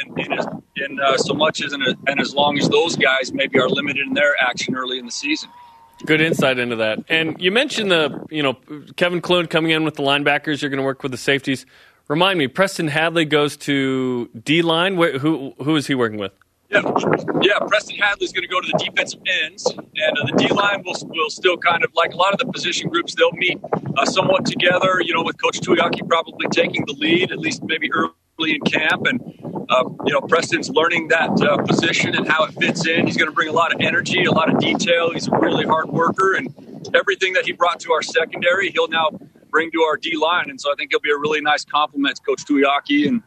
And 0.77 1.01
uh, 1.01 1.17
so 1.19 1.35
much 1.35 1.63
as 1.63 1.73
and 1.73 2.21
as 2.21 2.35
long 2.35 2.59
as 2.59 2.69
those 2.69 2.97
guys 2.97 3.33
maybe 3.33 3.59
are 3.59 3.69
limited 3.69 4.07
in 4.07 4.15
their 4.15 4.35
action 4.41 4.75
early 4.77 4.99
in 4.99 5.07
the 5.07 5.13
season. 5.13 5.49
Good 6.05 6.21
insight 6.21 6.59
into 6.59 6.77
that. 6.77 7.05
And 7.09 7.41
you 7.41 7.51
mentioned 7.51 7.91
the 7.91 8.27
you 8.31 8.43
know 8.43 8.55
Kevin 8.97 9.21
Clune 9.21 9.47
coming 9.47 9.71
in 9.71 9.85
with 9.85 9.95
the 9.95 10.03
linebackers. 10.03 10.61
You're 10.61 10.71
going 10.71 10.79
to 10.79 10.85
work 10.85 11.03
with 11.03 11.13
the 11.13 11.19
safeties. 11.19 11.67
Remind 12.09 12.39
me, 12.39 12.49
Preston 12.49 12.89
Hadley 12.89 13.25
goes 13.25 13.57
to 13.59 14.29
D 14.29 14.63
line. 14.63 14.97
Who 14.97 15.55
who 15.63 15.77
is 15.77 15.87
he 15.87 15.95
working 15.95 16.19
with? 16.19 16.33
Yeah, 16.71 16.81
yeah. 17.43 17.59
Preston 17.67 17.97
Hadley's 17.97 18.33
going 18.33 18.43
to 18.43 18.49
go 18.49 18.61
to 18.61 18.67
the 18.67 18.79
defensive 18.85 19.21
ends, 19.43 19.67
and 19.71 20.19
uh, 20.19 20.27
the 20.27 20.35
D 20.37 20.49
line 20.49 20.83
will, 20.85 20.97
will 21.11 21.31
still 21.31 21.57
kind 21.57 21.85
of 21.85 21.93
like 21.95 22.13
a 22.15 22.17
lot 22.17 22.33
of 22.33 22.39
the 22.39 22.51
position 22.51 22.89
groups. 22.89 23.15
They'll 23.15 23.33
meet 23.33 23.61
uh, 23.97 24.05
somewhat 24.07 24.45
together. 24.47 25.01
You 25.01 25.15
know, 25.15 25.23
with 25.23 25.41
Coach 25.41 25.61
Tuiaki 25.61 26.09
probably 26.09 26.49
taking 26.49 26.85
the 26.87 26.95
lead, 26.95 27.31
at 27.33 27.39
least 27.39 27.63
maybe 27.63 27.93
early 27.93 28.55
in 28.55 28.61
camp, 28.63 29.07
and 29.07 29.21
uh, 29.69 29.85
you 30.07 30.13
know, 30.13 30.21
Preston's 30.23 30.71
learning 30.71 31.09
that 31.09 31.31
uh, 31.41 31.59
position 31.63 32.15
and 32.15 32.27
how 32.27 32.45
it 32.45 32.53
fits 32.55 32.87
in. 32.87 33.07
He's 33.07 33.17
going 33.17 33.29
to 33.29 33.35
bring 33.35 33.49
a 33.49 33.53
lot 33.53 33.75
of 33.75 33.81
energy, 33.81 34.25
a 34.25 34.33
lot 34.33 34.53
of 34.53 34.59
detail. 34.59 35.13
He's 35.13 35.29
a 35.29 35.39
really 35.39 35.65
hard 35.65 35.89
worker, 35.91 36.35
and 36.35 36.49
everything 36.95 37.35
that 37.35 37.45
he 37.45 37.53
brought 37.53 37.81
to 37.81 37.93
our 37.93 38.03
secondary, 38.03 38.71
he'll 38.71 38.89
now 38.89 39.11
bring 39.51 39.71
to 39.71 39.83
our 39.83 39.97
D 39.97 40.17
line. 40.17 40.51
And 40.51 40.61
so 40.61 40.73
I 40.73 40.75
think 40.77 40.91
he'll 40.93 41.01
be 41.01 41.11
a 41.11 41.19
really 41.19 41.41
nice 41.41 41.65
compliment 41.65 42.17
to 42.17 42.23
Coach 42.23 42.45
Tuiaki, 42.45 43.07
and 43.07 43.23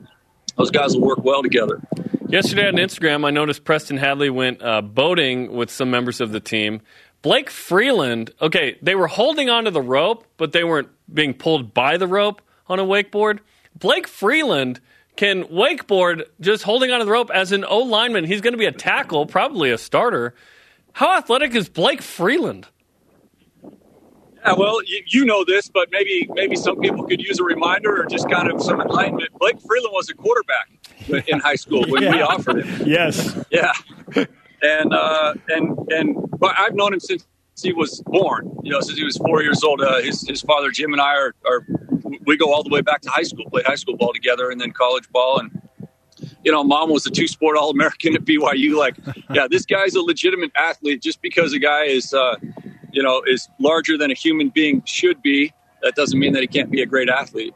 those 0.57 0.71
guys 0.71 0.95
will 0.95 1.07
work 1.07 1.23
well 1.23 1.43
together. 1.43 1.81
Yesterday 2.29 2.67
on 2.67 2.73
Instagram, 2.73 3.25
I 3.25 3.31
noticed 3.31 3.63
Preston 3.63 3.95
Hadley 3.95 4.29
went 4.29 4.61
uh, 4.61 4.81
boating 4.81 5.53
with 5.53 5.71
some 5.71 5.89
members 5.89 6.19
of 6.19 6.33
the 6.33 6.41
team. 6.41 6.81
Blake 7.21 7.49
Freeland, 7.49 8.31
okay, 8.41 8.77
they 8.81 8.95
were 8.95 9.07
holding 9.07 9.49
onto 9.49 9.71
the 9.71 9.81
rope, 9.81 10.25
but 10.35 10.51
they 10.51 10.65
weren't 10.65 10.89
being 11.13 11.33
pulled 11.33 11.73
by 11.73 11.95
the 11.95 12.05
rope 12.05 12.41
on 12.67 12.79
a 12.79 12.83
wakeboard. 12.83 13.39
Blake 13.79 14.09
Freeland 14.09 14.81
can 15.15 15.45
wakeboard 15.45 16.23
just 16.41 16.63
holding 16.63 16.91
onto 16.91 17.05
the 17.05 17.11
rope 17.11 17.31
as 17.33 17.53
an 17.53 17.63
O 17.63 17.79
lineman. 17.79 18.25
He's 18.25 18.41
going 18.41 18.53
to 18.53 18.57
be 18.57 18.65
a 18.65 18.73
tackle, 18.73 19.25
probably 19.25 19.71
a 19.71 19.77
starter. 19.77 20.35
How 20.91 21.17
athletic 21.17 21.55
is 21.55 21.69
Blake 21.69 22.01
Freeland? 22.01 22.67
Yeah, 24.45 24.53
well, 24.53 24.83
you, 24.83 25.03
you, 25.07 25.25
know 25.25 25.43
this, 25.43 25.69
but 25.69 25.89
maybe 25.91 26.27
maybe 26.33 26.55
some 26.55 26.79
people 26.79 27.05
could 27.05 27.21
use 27.21 27.39
a 27.39 27.43
reminder 27.43 28.01
or 28.01 28.05
just 28.05 28.29
kind 28.29 28.49
of 28.49 28.61
some 28.61 28.79
enlightenment. 28.79 29.31
Blake 29.39 29.59
Freeland 29.61 29.93
was 29.93 30.09
a 30.09 30.13
quarterback 30.13 30.69
in 31.27 31.39
high 31.39 31.55
school 31.55 31.85
when 31.87 32.03
yeah. 32.03 32.11
we 32.11 32.21
offered 32.21 32.65
him. 32.65 32.87
Yes. 32.87 33.37
Yeah. 33.51 33.71
And 34.61 34.93
uh, 34.93 35.33
and 35.49 35.77
and 35.91 36.17
but 36.39 36.55
I've 36.57 36.73
known 36.73 36.93
him 36.93 36.99
since 36.99 37.25
he 37.61 37.73
was 37.73 38.01
born. 38.05 38.57
You 38.63 38.71
know, 38.71 38.81
since 38.81 38.97
he 38.97 39.03
was 39.03 39.17
four 39.17 39.41
years 39.43 39.63
old. 39.63 39.81
Uh, 39.81 40.01
his 40.01 40.27
his 40.27 40.41
father 40.41 40.71
Jim 40.71 40.93
and 40.93 41.01
I 41.01 41.15
are, 41.15 41.35
are 41.45 41.65
we 42.25 42.37
go 42.37 42.53
all 42.53 42.63
the 42.63 42.69
way 42.69 42.81
back 42.81 43.01
to 43.01 43.09
high 43.09 43.23
school. 43.23 43.49
Played 43.49 43.65
high 43.65 43.75
school 43.75 43.97
ball 43.97 44.13
together, 44.13 44.49
and 44.49 44.59
then 44.59 44.71
college 44.71 45.09
ball. 45.09 45.39
And 45.39 45.61
you 46.43 46.51
know, 46.51 46.63
mom 46.63 46.89
was 46.89 47.05
a 47.05 47.11
two 47.11 47.27
sport 47.27 47.57
All 47.57 47.69
American 47.69 48.15
at 48.15 48.25
BYU. 48.25 48.75
Like, 48.75 48.95
yeah, 49.33 49.47
this 49.49 49.65
guy's 49.65 49.95
a 49.95 50.01
legitimate 50.01 50.51
athlete. 50.55 51.01
Just 51.01 51.21
because 51.21 51.53
a 51.53 51.59
guy 51.59 51.83
is, 51.83 52.13
uh, 52.13 52.35
you 52.97 53.03
know, 53.03 53.21
is 53.27 53.47
larger 53.59 53.95
than 53.95 54.09
a 54.09 54.15
human 54.15 54.49
being 54.49 54.81
should 54.83 55.21
be, 55.21 55.53
that 55.83 55.93
doesn't 55.93 56.17
mean 56.17 56.33
that 56.33 56.41
he 56.41 56.47
can't 56.47 56.71
be 56.71 56.81
a 56.81 56.85
great 56.87 57.09
athlete. 57.09 57.53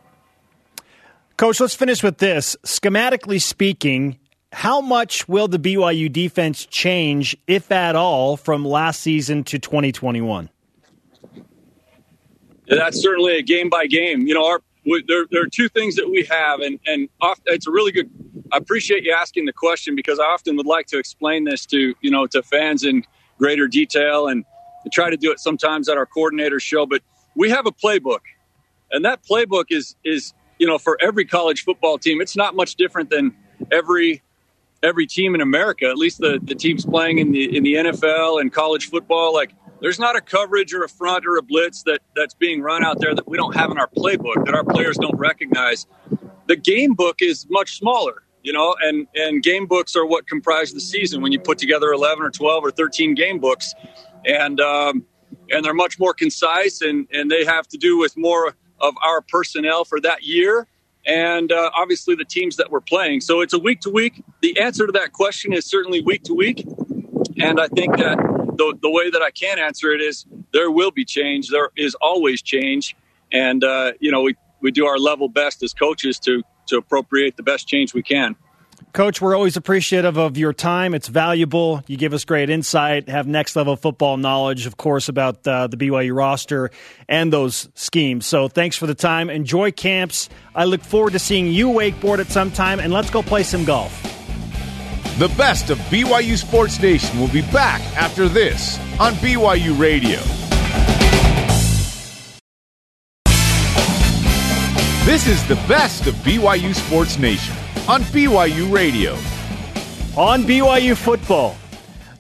Coach, 1.36 1.60
let's 1.60 1.74
finish 1.74 2.04
with 2.04 2.20
this. 2.20 2.56
Schematically 2.64 3.42
speaking, 3.42 4.20
how 4.52 4.82
much 4.82 5.28
will 5.28 5.48
the 5.48 5.58
BYU 5.58 6.14
defense 6.14 6.68
change, 6.68 7.36
if 7.48 7.72
at 7.72 7.96
all, 7.96 8.38
from 8.38 8.64
last 8.64 9.02
season 9.02 9.44
to 9.46 9.58
2021? 9.58 10.52
Yeah, 12.68 12.76
that's 12.76 13.02
certainly 13.02 13.36
a 13.38 13.42
game 13.42 13.72
by 13.72 13.88
game. 13.88 14.28
You 14.28 14.36
know, 14.36 14.46
our 14.46 14.62
we, 14.86 15.04
there, 15.08 15.26
there 15.32 15.42
are 15.42 15.50
two 15.52 15.70
things 15.70 15.96
that 15.96 16.08
we 16.08 16.24
have, 16.30 16.60
and 16.60 16.80
and 16.86 17.10
often, 17.20 17.46
it's 17.48 17.66
a 17.66 17.72
really 17.72 17.92
good. 17.92 18.12
I 18.52 18.58
appreciate 18.58 19.04
you 19.04 19.16
asking 19.20 19.46
the 19.46 19.54
question 19.54 19.96
because 19.96 20.20
I 20.20 20.26
often 20.26 20.56
would 20.58 20.68
like 20.68 20.86
to 20.88 21.00
explain 21.00 21.46
this 21.46 21.66
to 21.68 21.96
you 22.02 22.12
know 22.12 22.28
to 22.28 22.44
fans 22.44 22.84
in 22.84 23.04
greater 23.40 23.68
detail, 23.68 24.28
and 24.28 24.46
try 24.90 25.10
to 25.10 25.18
do 25.18 25.32
it 25.32 25.40
sometimes 25.40 25.90
at 25.90 25.98
our 25.98 26.06
coordinator 26.06 26.60
show. 26.60 26.86
But 26.86 27.02
we 27.36 27.50
have 27.50 27.66
a 27.66 27.72
playbook, 27.72 28.22
and 28.92 29.06
that 29.06 29.22
playbook 29.24 29.66
is 29.70 29.96
is 30.04 30.34
you 30.62 30.68
know, 30.68 30.78
for 30.78 30.96
every 31.02 31.26
college 31.26 31.64
football 31.64 31.98
team, 31.98 32.22
it's 32.22 32.36
not 32.36 32.56
much 32.56 32.76
different 32.76 33.10
than 33.10 33.36
every 33.72 34.22
every 34.84 35.08
team 35.08 35.34
in 35.34 35.42
America. 35.42 35.88
At 35.88 35.98
least 35.98 36.20
the, 36.20 36.40
the 36.42 36.54
teams 36.54 36.86
playing 36.86 37.18
in 37.18 37.32
the 37.32 37.58
in 37.58 37.64
the 37.64 37.74
NFL 37.74 38.40
and 38.40 38.54
college 38.54 38.88
football, 38.88 39.34
like 39.34 39.56
there's 39.82 39.98
not 39.98 40.16
a 40.16 40.22
coverage 40.22 40.72
or 40.72 40.84
a 40.84 40.88
front 40.88 41.26
or 41.26 41.38
a 41.38 41.42
blitz 41.42 41.82
that 41.84 42.02
that's 42.16 42.36
being 42.36 42.62
run 42.62 42.86
out 42.86 43.00
there 43.00 43.16
that 43.16 43.28
we 43.28 43.38
don't 43.38 43.56
have 43.56 43.72
in 43.72 43.80
our 43.80 43.88
playbook 43.88 44.46
that 44.46 44.54
our 44.54 44.64
players 44.64 44.98
don't 44.98 45.18
recognize. 45.18 45.88
The 46.46 46.56
game 46.56 46.94
book 46.94 47.24
is 47.24 47.48
much 47.50 47.80
smaller, 47.80 48.22
you 48.44 48.54
know, 48.54 48.76
and 48.84 49.08
and 49.16 49.42
game 49.42 49.66
books 49.66 49.96
are 49.96 50.06
what 50.06 50.28
comprise 50.28 50.74
the 50.74 50.80
season 50.80 51.24
when 51.24 51.32
you 51.32 51.40
put 51.40 51.58
together 51.58 51.92
11 51.92 52.24
or 52.24 52.30
12 52.30 52.66
or 52.66 52.70
13 52.70 53.16
game 53.16 53.40
books, 53.40 53.74
and 54.26 54.60
um, 54.60 55.06
and 55.50 55.64
they're 55.64 55.74
much 55.74 56.00
more 56.00 56.14
concise 56.14 56.82
and 56.82 57.08
and 57.12 57.30
they 57.30 57.46
have 57.46 57.68
to 57.70 57.78
do 57.78 57.98
with 57.98 58.16
more 58.18 58.56
of 58.80 58.96
our 59.06 59.22
personnel 59.22 59.86
for 59.86 60.00
that 60.02 60.24
year 60.24 60.68
and 61.06 61.52
uh, 61.52 61.72
obviously 61.76 62.16
the 62.16 62.26
teams 62.26 62.58
that 62.58 62.70
we're 62.70 62.82
playing. 62.82 63.22
So 63.22 63.42
it's 63.42 63.54
a 63.54 63.60
week 63.60 63.82
to 63.82 63.90
week. 63.90 64.24
The 64.42 64.60
answer 64.60 64.86
to 64.86 64.92
that 64.94 65.14
question 65.14 65.54
is 65.54 65.66
certainly 65.66 66.02
week 66.02 66.24
to 66.24 66.34
week. 66.34 66.66
And 67.38 67.60
I 67.60 67.68
think 67.68 67.98
that 67.98 68.18
the, 68.58 68.78
the 68.82 68.90
way 68.90 69.10
that 69.10 69.22
I 69.22 69.32
can 69.32 69.58
answer 69.58 69.92
it 69.92 70.02
is 70.02 70.26
there 70.54 70.70
will 70.70 70.92
be 70.92 71.06
change. 71.06 71.50
There 71.50 71.70
is 71.76 71.96
always 71.96 72.42
change. 72.42 72.96
and 73.32 73.64
uh, 73.64 73.94
you 74.00 74.12
know 74.12 74.22
we 74.22 74.36
we 74.62 74.72
do 74.72 74.86
our 74.86 75.00
level 75.00 75.28
best 75.30 75.64
as 75.64 75.74
coaches 75.74 76.20
to 76.20 76.44
to 76.68 76.78
appropriate 76.78 77.38
the 77.38 77.44
best 77.44 77.68
change 77.68 77.94
we 77.94 78.04
can. 78.04 78.36
Coach, 78.94 79.22
we're 79.22 79.36
always 79.36 79.56
appreciative 79.56 80.18
of 80.18 80.38
your 80.38 80.52
time. 80.52 80.94
It's 80.94 81.08
valuable. 81.08 81.82
You 81.88 81.96
give 81.96 82.12
us 82.12 82.26
great 82.26 82.50
insight, 82.50 83.08
have 83.08 83.26
next 83.26 83.56
level 83.56 83.78
football 83.78 84.18
knowledge, 84.18 84.66
of 84.66 84.76
course, 84.76 85.08
about 85.08 85.48
uh, 85.48 85.68
the 85.68 85.78
BYU 85.78 86.14
roster 86.14 86.72
and 87.08 87.32
those 87.32 87.70
schemes. 87.74 88.26
So 88.26 88.50
thanks 88.50 88.76
for 88.76 88.88
the 88.88 88.96
time. 88.96 89.30
Enjoy 89.30 89.72
camps. 89.72 90.28
I 90.54 90.66
look 90.66 90.82
forward 90.82 91.14
to 91.14 91.20
seeing 91.20 91.48
you 91.48 91.70
wakeboard 91.70 92.20
at 92.20 92.28
some 92.28 92.52
time, 92.52 92.82
and 92.82 92.92
let's 92.92 93.10
go 93.10 93.22
play 93.22 93.44
some 93.44 93.64
golf. 93.64 93.94
The 95.18 95.30
best 95.38 95.70
of 95.70 95.78
BYU 95.90 96.38
Sports 96.38 96.82
Nation 96.82 97.18
will 97.18 97.30
be 97.30 97.44
back 97.44 97.80
after 97.96 98.28
this 98.28 98.78
on 99.00 99.14
BYU 99.16 99.80
Radio. 99.80 100.20
This 105.06 105.28
is 105.28 105.48
the 105.48 105.56
best 105.68 106.08
of 106.08 106.14
BYU 106.16 106.76
Sports 106.76 107.18
Nation 107.18 107.56
on 107.88 108.02
BYU 108.04 108.72
Radio. 108.72 109.14
On 110.16 110.44
BYU 110.44 110.96
football, 110.96 111.56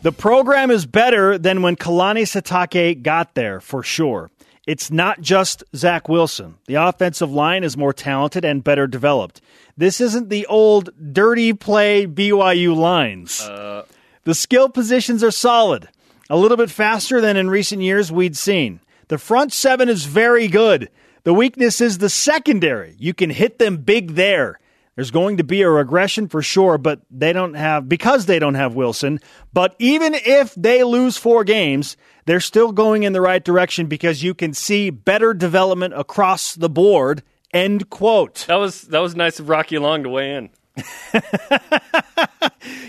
the 0.01 0.11
program 0.11 0.71
is 0.71 0.85
better 0.85 1.37
than 1.37 1.61
when 1.61 1.75
Kalani 1.75 2.23
Sitake 2.23 3.03
got 3.03 3.35
there, 3.35 3.61
for 3.61 3.83
sure. 3.83 4.31
It's 4.65 4.91
not 4.91 5.21
just 5.21 5.63
Zach 5.75 6.09
Wilson. 6.09 6.55
The 6.65 6.75
offensive 6.75 7.31
line 7.31 7.63
is 7.63 7.77
more 7.77 7.93
talented 7.93 8.43
and 8.43 8.63
better 8.63 8.87
developed. 8.87 9.41
This 9.77 10.01
isn't 10.01 10.29
the 10.29 10.45
old 10.47 10.89
dirty 11.13 11.53
play 11.53 12.05
BYU 12.07 12.75
lines. 12.75 13.41
Uh. 13.41 13.85
The 14.23 14.35
skill 14.35 14.69
positions 14.69 15.23
are 15.23 15.31
solid, 15.31 15.89
a 16.29 16.37
little 16.37 16.57
bit 16.57 16.69
faster 16.69 17.21
than 17.21 17.37
in 17.37 17.49
recent 17.49 17.81
years 17.81 18.11
we'd 18.11 18.37
seen. 18.37 18.79
The 19.07 19.17
front 19.17 19.51
seven 19.53 19.89
is 19.89 20.05
very 20.05 20.47
good. 20.47 20.89
The 21.23 21.33
weakness 21.33 21.81
is 21.81 21.97
the 21.97 22.09
secondary. 22.09 22.95
You 22.97 23.13
can 23.13 23.29
hit 23.29 23.59
them 23.59 23.77
big 23.77 24.15
there. 24.15 24.59
There's 25.01 25.09
going 25.09 25.37
to 25.37 25.43
be 25.43 25.63
a 25.63 25.69
regression 25.71 26.27
for 26.27 26.43
sure, 26.43 26.77
but 26.77 27.01
they 27.09 27.33
don't 27.33 27.55
have, 27.55 27.89
because 27.89 28.27
they 28.27 28.37
don't 28.37 28.53
have 28.53 28.75
Wilson. 28.75 29.19
But 29.51 29.75
even 29.79 30.13
if 30.13 30.53
they 30.53 30.83
lose 30.83 31.17
four 31.17 31.43
games, 31.43 31.97
they're 32.27 32.39
still 32.39 32.71
going 32.71 33.01
in 33.01 33.11
the 33.11 33.19
right 33.19 33.43
direction 33.43 33.87
because 33.87 34.21
you 34.21 34.35
can 34.35 34.53
see 34.53 34.91
better 34.91 35.33
development 35.33 35.95
across 35.95 36.53
the 36.53 36.69
board. 36.69 37.23
End 37.51 37.89
quote. 37.89 38.45
That 38.47 38.57
was 38.57 38.83
that 38.83 38.99
was 38.99 39.15
nice 39.15 39.39
of 39.39 39.49
Rocky 39.49 39.79
Long 39.79 40.03
to 40.03 40.09
weigh 40.09 40.35
in. 40.35 40.51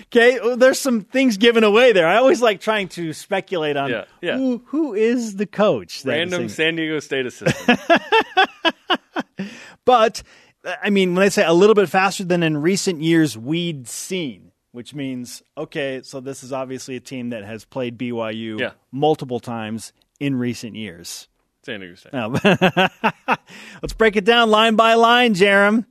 okay, 0.09 0.39
well, 0.39 0.59
there's 0.59 0.79
some 0.79 1.01
things 1.01 1.39
given 1.39 1.65
away 1.65 1.93
there. 1.93 2.07
I 2.07 2.19
always 2.19 2.43
like 2.43 2.61
trying 2.61 2.89
to 2.89 3.15
speculate 3.15 3.79
on 3.79 3.89
yeah, 3.89 4.05
yeah. 4.21 4.37
Who, 4.37 4.63
who 4.67 4.93
is 4.93 5.37
the 5.37 5.47
coach. 5.47 6.05
Random 6.05 6.51
San 6.51 6.77
Diego 6.77 7.01
State 7.01 7.25
assistant. 7.25 7.81
but 9.87 10.23
I 10.65 10.91
mean, 10.91 11.15
when 11.15 11.25
I 11.25 11.29
say 11.29 11.45
a 11.45 11.53
little 11.53 11.75
bit 11.75 11.89
faster 11.89 12.25
than 12.25 12.43
in 12.43 12.57
recent 12.57 13.03
years 13.03 13.37
we'd 13.37 13.89
seen, 13.89 14.53
which 14.73 14.95
means 14.95 15.43
okay, 15.57 16.03
so 16.03 16.21
this 16.21 16.43
is 16.43 16.53
obviously 16.53 16.97
a 16.97 17.01
team 17.01 17.31
that 17.31 17.45
has 17.45 17.65
played 17.65 17.99
BYU 17.99 18.61
yeah. 18.61 18.73
multiple 18.91 19.41
times 19.41 19.93
in 20.21 20.37
recent 20.37 20.77
years. 20.77 21.29
San 21.65 21.81
Diego 21.81 21.95
State. 21.95 22.15
Oh. 22.15 23.37
Let's 23.83 23.93
break 23.97 24.17
it 24.17 24.25
down 24.25 24.51
line 24.51 24.77
by 24.77 24.95
line, 24.95 25.35
Jarom. 25.35 25.87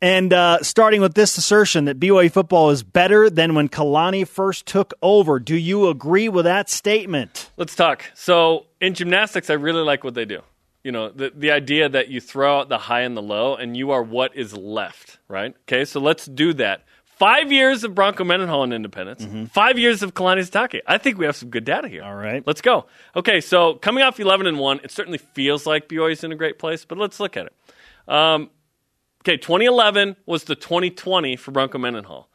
And 0.00 0.32
uh, 0.32 0.60
starting 0.62 1.00
with 1.00 1.14
this 1.14 1.38
assertion 1.38 1.84
that 1.84 2.00
BYU 2.00 2.32
football 2.32 2.70
is 2.70 2.82
better 2.82 3.30
than 3.30 3.54
when 3.54 3.68
Kalani 3.68 4.26
first 4.26 4.66
took 4.66 4.92
over. 5.00 5.38
Do 5.38 5.54
you 5.54 5.86
agree 5.88 6.28
with 6.28 6.44
that 6.44 6.68
statement? 6.68 7.50
Let's 7.56 7.76
talk. 7.76 8.06
So 8.14 8.66
in 8.80 8.94
gymnastics, 8.94 9.48
I 9.48 9.54
really 9.54 9.82
like 9.82 10.02
what 10.02 10.14
they 10.14 10.24
do. 10.24 10.42
You 10.84 10.90
know, 10.90 11.10
the, 11.10 11.32
the 11.34 11.52
idea 11.52 11.88
that 11.88 12.08
you 12.08 12.20
throw 12.20 12.58
out 12.58 12.68
the 12.68 12.78
high 12.78 13.02
and 13.02 13.16
the 13.16 13.22
low 13.22 13.54
and 13.54 13.76
you 13.76 13.92
are 13.92 14.02
what 14.02 14.34
is 14.36 14.56
left, 14.56 15.18
right? 15.28 15.54
Okay, 15.62 15.84
so 15.84 16.00
let's 16.00 16.26
do 16.26 16.52
that. 16.54 16.84
Five 17.04 17.52
years 17.52 17.84
of 17.84 17.94
Bronco 17.94 18.24
Mendenhall 18.24 18.64
in 18.64 18.72
Independence, 18.72 19.24
mm-hmm. 19.24 19.44
five 19.44 19.78
years 19.78 20.02
of 20.02 20.12
Kalani 20.12 20.40
Sitake. 20.40 20.80
I 20.88 20.98
think 20.98 21.18
we 21.18 21.24
have 21.24 21.36
some 21.36 21.50
good 21.50 21.64
data 21.64 21.86
here. 21.86 22.02
All 22.02 22.16
right. 22.16 22.44
Let's 22.44 22.60
go. 22.60 22.86
Okay, 23.14 23.40
so 23.40 23.74
coming 23.74 24.02
off 24.02 24.18
11 24.18 24.48
and 24.48 24.58
1, 24.58 24.80
it 24.82 24.90
certainly 24.90 25.18
feels 25.18 25.64
like 25.64 25.88
BYU's 25.88 26.24
in 26.24 26.32
a 26.32 26.34
great 26.34 26.58
place, 26.58 26.84
but 26.84 26.98
let's 26.98 27.20
look 27.20 27.36
at 27.36 27.46
it. 27.46 27.54
Um, 28.12 28.50
okay, 29.20 29.36
2011 29.36 30.16
was 30.26 30.44
the 30.44 30.56
2020 30.56 31.36
for 31.36 31.52
Bronco 31.52 31.78
Mendenhall. 31.78 32.28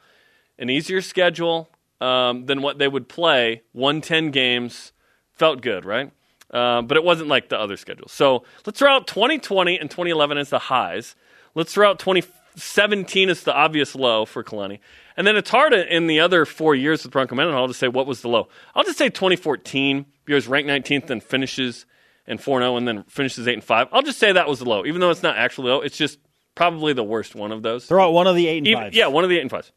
An 0.58 0.70
easier 0.70 1.02
schedule 1.02 1.70
um, 2.00 2.46
than 2.46 2.62
what 2.62 2.78
they 2.78 2.88
would 2.88 3.10
play, 3.10 3.64
110 3.74 4.32
games, 4.32 4.94
felt 5.34 5.62
good, 5.62 5.84
right? 5.84 6.12
Uh, 6.52 6.82
but 6.82 6.98
it 6.98 7.04
wasn't 7.04 7.28
like 7.28 7.50
the 7.50 7.60
other 7.60 7.78
schedules. 7.78 8.12
So 8.12 8.44
let's 8.66 8.80
throw 8.80 8.92
out 8.92 9.08
2020 9.08 9.78
and 9.78 9.90
2011 9.90 10.38
as 10.38 10.50
the 10.50 10.60
highs. 10.60 11.16
Let's 11.56 11.74
throw 11.74 11.90
out 11.90 12.00
2017 12.00 13.30
as 13.30 13.44
the 13.44 13.54
obvious 13.54 13.96
low 13.96 14.26
for 14.26 14.44
Kalani. 14.44 14.80
And 15.18 15.26
then 15.26 15.36
it's 15.36 15.50
hard 15.50 15.74
in 15.74 16.08
the 16.08 16.20
other 16.20 16.46
four 16.46 16.76
years 16.76 17.04
with 17.04 17.12
Bronco 17.12 17.36
Mendenhall 17.36 17.68
to 17.68 17.74
say 17.74 17.88
what 17.88 18.08
was 18.08 18.22
the 18.22 18.30
low. 18.30 18.48
I'll 18.76 18.84
just 18.84 18.98
say 18.98 19.10
2014, 19.10 20.06
because 20.24 20.48
ranked 20.48 20.70
19th 20.70 21.10
and 21.10 21.24
finishes 21.24 21.86
and 22.28 22.42
4 22.42 22.60
0 22.60 22.78
and 22.78 22.88
then 22.88 23.04
finishes 23.04 23.48
8 23.48 23.54
and 23.54 23.64
5. 23.64 23.88
I'll 23.92 24.02
just 24.02 24.20
say 24.20 24.32
that 24.32 24.48
was 24.48 24.60
the 24.60 24.66
low, 24.66 24.86
even 24.86 25.02
though 25.02 25.10
it's 25.10 25.24
not 25.24 25.38
actually 25.38 25.70
low. 25.70 25.82
It's 25.82 25.98
just 25.98 26.20
probably 26.56 26.94
the 26.94 27.04
worst 27.04 27.36
one 27.36 27.52
of 27.52 27.64
those. 27.64 27.86
Throw 27.86 28.06
out 28.06 28.14
one 28.14 28.28
of 28.28 28.36
the 28.36 28.48
8 28.48 28.68
and 28.68 28.74
5. 28.74 28.94
Yeah, 28.94 29.08
one 29.08 29.24
of 29.24 29.30
the 29.30 29.38
8 29.38 29.42
and 29.42 29.52
5s. 29.52 29.72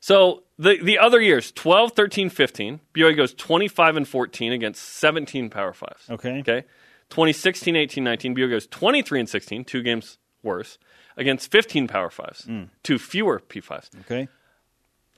So 0.00 0.44
the, 0.58 0.78
the 0.82 0.98
other 0.98 1.20
years, 1.20 1.52
12, 1.52 1.92
13, 1.92 2.30
15, 2.30 2.80
BYU 2.94 3.16
goes 3.16 3.34
25 3.34 3.96
and 3.96 4.08
14 4.08 4.52
against 4.52 4.82
17 4.82 5.50
Power 5.50 5.72
5s. 5.72 6.10
Okay. 6.10 6.38
Okay. 6.40 6.64
2016, 7.10 7.76
18, 7.76 8.04
19, 8.04 8.34
BYU 8.34 8.50
goes 8.50 8.66
23 8.66 9.20
and 9.20 9.28
16, 9.28 9.64
two 9.64 9.82
games 9.82 10.18
worse 10.42 10.78
against 11.16 11.50
15 11.50 11.88
Power 11.88 12.10
Fives, 12.10 12.42
mm. 12.42 12.68
two 12.82 12.98
fewer 12.98 13.40
P5s. 13.40 13.90
Okay. 14.00 14.28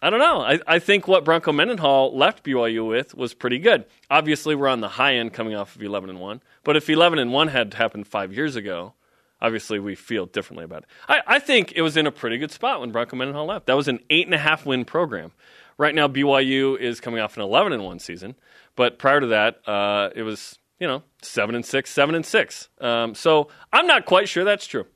I 0.00 0.10
don't 0.10 0.20
know. 0.20 0.40
I, 0.42 0.60
I 0.66 0.78
think 0.78 1.08
what 1.08 1.24
Bronco 1.24 1.52
Mendenhall 1.52 2.16
left 2.16 2.44
BYU 2.44 2.86
with 2.86 3.14
was 3.14 3.34
pretty 3.34 3.58
good. 3.58 3.84
Obviously, 4.08 4.54
we're 4.54 4.68
on 4.68 4.80
the 4.80 4.88
high 4.88 5.14
end 5.14 5.32
coming 5.32 5.56
off 5.56 5.74
of 5.74 5.82
11 5.82 6.08
and 6.10 6.20
1. 6.20 6.40
But 6.62 6.76
if 6.76 6.88
11 6.88 7.18
and 7.18 7.32
1 7.32 7.48
had 7.48 7.74
happened 7.74 8.06
five 8.06 8.32
years 8.32 8.54
ago, 8.54 8.94
obviously 9.40 9.78
we 9.78 9.94
feel 9.94 10.26
differently 10.26 10.64
about 10.64 10.82
it. 10.82 10.88
I, 11.08 11.20
I 11.26 11.38
think 11.38 11.72
it 11.74 11.82
was 11.82 11.96
in 11.96 12.06
a 12.06 12.12
pretty 12.12 12.38
good 12.38 12.50
spot 12.50 12.80
when 12.80 12.90
Bronco 12.90 13.16
Mendenhall 13.16 13.46
left. 13.46 13.66
That 13.66 13.76
was 13.76 13.88
an 13.88 14.00
eight 14.10 14.26
and 14.26 14.34
a 14.34 14.38
half 14.38 14.66
win 14.66 14.84
program. 14.84 15.32
Right 15.76 15.94
now, 15.94 16.08
BYU 16.08 16.78
is 16.78 17.00
coming 17.00 17.20
off 17.20 17.36
an 17.36 17.42
11 17.42 17.72
and 17.72 17.84
1 17.84 17.98
season. 18.00 18.34
But 18.74 18.98
prior 18.98 19.20
to 19.20 19.28
that, 19.28 19.66
uh, 19.68 20.10
it 20.14 20.22
was, 20.22 20.58
you 20.80 20.86
know, 20.86 21.02
7 21.22 21.54
and 21.54 21.64
6, 21.64 21.90
7 21.90 22.14
and 22.14 22.26
6. 22.26 22.68
Um, 22.80 23.14
so 23.14 23.48
I'm 23.72 23.86
not 23.86 24.04
quite 24.04 24.28
sure 24.28 24.44
that's 24.44 24.66
true. 24.66 24.86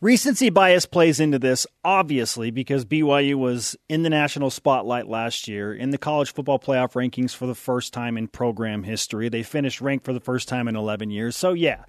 Recency 0.00 0.50
bias 0.50 0.84
plays 0.84 1.20
into 1.20 1.38
this, 1.38 1.64
obviously, 1.84 2.50
because 2.50 2.84
BYU 2.84 3.36
was 3.36 3.76
in 3.88 4.02
the 4.02 4.10
national 4.10 4.50
spotlight 4.50 5.06
last 5.06 5.46
year 5.46 5.72
in 5.72 5.90
the 5.90 5.98
college 5.98 6.32
football 6.32 6.58
playoff 6.58 6.94
rankings 6.94 7.32
for 7.32 7.46
the 7.46 7.54
first 7.54 7.92
time 7.92 8.18
in 8.18 8.26
program 8.26 8.82
history. 8.82 9.28
They 9.28 9.44
finished 9.44 9.80
ranked 9.80 10.04
for 10.04 10.12
the 10.12 10.18
first 10.18 10.48
time 10.48 10.66
in 10.66 10.74
11 10.74 11.12
years. 11.12 11.36
So, 11.36 11.52
yeah, 11.52 11.84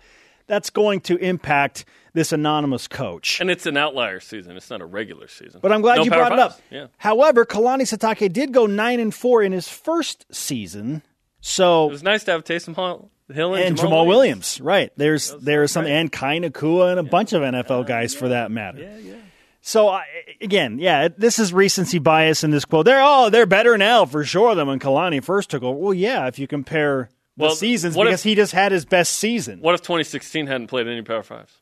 that's 0.48 0.70
going 0.70 1.02
to 1.02 1.18
impact 1.18 1.86
this 2.14 2.32
anonymous 2.32 2.88
coach. 2.88 3.40
And 3.41 3.49
it's 3.49 3.65
an 3.65 3.78
outlier 3.78 4.20
season. 4.20 4.56
It's 4.56 4.70
not 4.70 4.82
a 4.82 4.86
regular 4.86 5.28
season. 5.28 5.60
But 5.61 5.72
I'm 5.72 5.82
glad 5.82 5.98
no 5.98 6.03
you 6.03 6.11
brought 6.11 6.32
fives. 6.32 6.40
it 6.40 6.40
up. 6.40 6.61
Yeah. 6.70 6.88
However, 6.98 7.45
Kalani 7.45 7.82
Sitake 7.82 8.32
did 8.32 8.53
go 8.53 8.65
9 8.65 8.99
and 8.99 9.14
4 9.14 9.44
in 9.44 9.52
his 9.52 9.68
first 9.68 10.26
season. 10.32 11.02
So 11.41 11.88
it 11.88 11.91
was 11.91 12.03
nice 12.03 12.24
to 12.26 12.32
have 12.32 12.44
Taysom 12.44 12.76
Hall 12.76 13.10
Hill 13.32 13.56
and, 13.56 13.64
and 13.64 13.78
Jamaal, 13.78 13.82
Jamaal 13.82 14.07
Williams. 14.07 14.07
Williams. 14.07 14.61
Right. 14.61 14.91
There's 14.95 15.36
there's 15.41 15.72
some 15.72 15.86
and 15.86 16.11
Kai 16.11 16.40
Nacua 16.40 16.91
and 16.91 16.99
a 16.99 17.03
yeah. 17.03 17.10
bunch 17.10 17.34
of 17.34 17.41
NFL 17.41 17.82
uh, 17.82 17.84
guys 17.84 18.14
yeah. 18.14 18.20
for 18.20 18.30
that 18.30 18.52
matter. 18.52 18.80
Yeah, 18.80 18.98
yeah. 18.98 19.15
So 19.60 19.90
uh, 19.90 20.02
again, 20.41 20.80
yeah, 20.80 21.10
this 21.10 21.40
is 21.40 21.53
recency 21.53 21.99
bias 21.99 22.44
in 22.44 22.52
this 22.52 22.65
quote. 22.65 22.86
They're 22.86 23.02
oh, 23.02 23.30
they're 23.30 23.45
better 23.45 23.78
now 23.78 24.06
for 24.06 24.24
sure 24.24 24.56
than 24.56 24.68
when 24.68 24.80
Kalani 24.80 25.24
first 25.24 25.49
took 25.49 25.64
over. 25.64 25.78
Well, 25.78 25.94
yeah, 25.94 26.28
if 26.28 26.40
you 26.40 26.48
compare 26.48 27.10
the 27.38 27.44
well, 27.44 27.56
seasons 27.56 27.96
because 27.96 28.22
if, 28.22 28.24
he 28.24 28.36
just 28.36 28.52
had 28.54 28.72
his 28.72 28.86
best 28.86 29.14
season. 29.14 29.60
What 29.60 29.76
if 29.76 29.82
2016 29.82 30.48
hadn't 30.48 30.68
played 30.68 30.88
any 30.88 31.02
Power 31.02 31.24
Fives? 31.24 31.58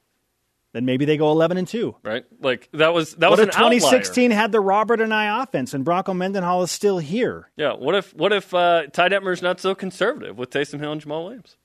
Then 0.73 0.85
maybe 0.85 1.03
they 1.03 1.17
go 1.17 1.31
11 1.31 1.57
and 1.57 1.67
2. 1.67 1.97
Right? 2.03 2.23
Like 2.39 2.69
that 2.73 2.93
was 2.93 3.13
that 3.15 3.29
what 3.29 3.39
was 3.39 3.47
if 3.47 3.55
an 3.55 3.59
2016 3.59 4.31
outlier? 4.31 4.41
had 4.41 4.51
the 4.53 4.61
Robert 4.61 4.99
Anae 5.01 5.43
offense 5.43 5.73
and 5.73 5.83
Bronco 5.83 6.13
Mendenhall 6.13 6.63
is 6.63 6.71
still 6.71 6.97
here. 6.99 7.49
Yeah, 7.57 7.73
what 7.73 7.93
if 7.95 8.13
what 8.15 8.31
if 8.31 8.53
uh, 8.53 8.83
Ty 8.91 9.09
Detmer's 9.09 9.41
not 9.41 9.59
so 9.59 9.75
conservative 9.75 10.37
with 10.37 10.49
Taysom 10.49 10.79
Hill 10.79 10.93
and 10.93 11.01
Jamaal 11.03 11.25
Williams? 11.25 11.57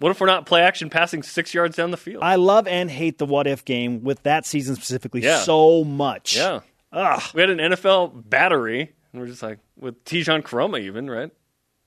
What 0.00 0.10
if 0.10 0.20
we're 0.20 0.26
not 0.28 0.46
play 0.46 0.62
action 0.62 0.90
passing 0.90 1.22
six 1.24 1.52
yards 1.54 1.76
down 1.76 1.90
the 1.90 1.96
field? 1.96 2.22
I 2.22 2.36
love 2.36 2.66
and 2.68 2.88
hate 2.90 3.18
the 3.18 3.26
what 3.26 3.46
if 3.48 3.64
game 3.64 4.02
with 4.04 4.22
that 4.24 4.46
season 4.46 4.76
specifically 4.76 5.22
Yeah. 5.22 5.38
so 5.40 5.82
much. 5.84 6.36
yeah, 6.36 6.60
Ugh. 6.92 7.22
we 7.34 7.40
had 7.40 7.50
an 7.50 7.58
NFL 7.58 8.28
battery, 8.28 8.92
and 9.12 9.20
we're 9.20 9.26
just 9.28 9.42
like 9.42 9.58
with 9.76 10.04
Tijon 10.04 10.42
Karoma, 10.42 10.80
even 10.80 11.08
right? 11.10 11.30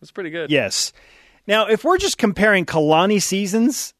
It's 0.01 0.11
pretty 0.11 0.29
good. 0.29 0.49
Yes. 0.51 0.93
Now, 1.47 1.67
if 1.67 1.83
we're 1.83 1.97
just 1.97 2.17
comparing 2.17 2.65
Kalani 2.65 3.21
seasons 3.21 3.93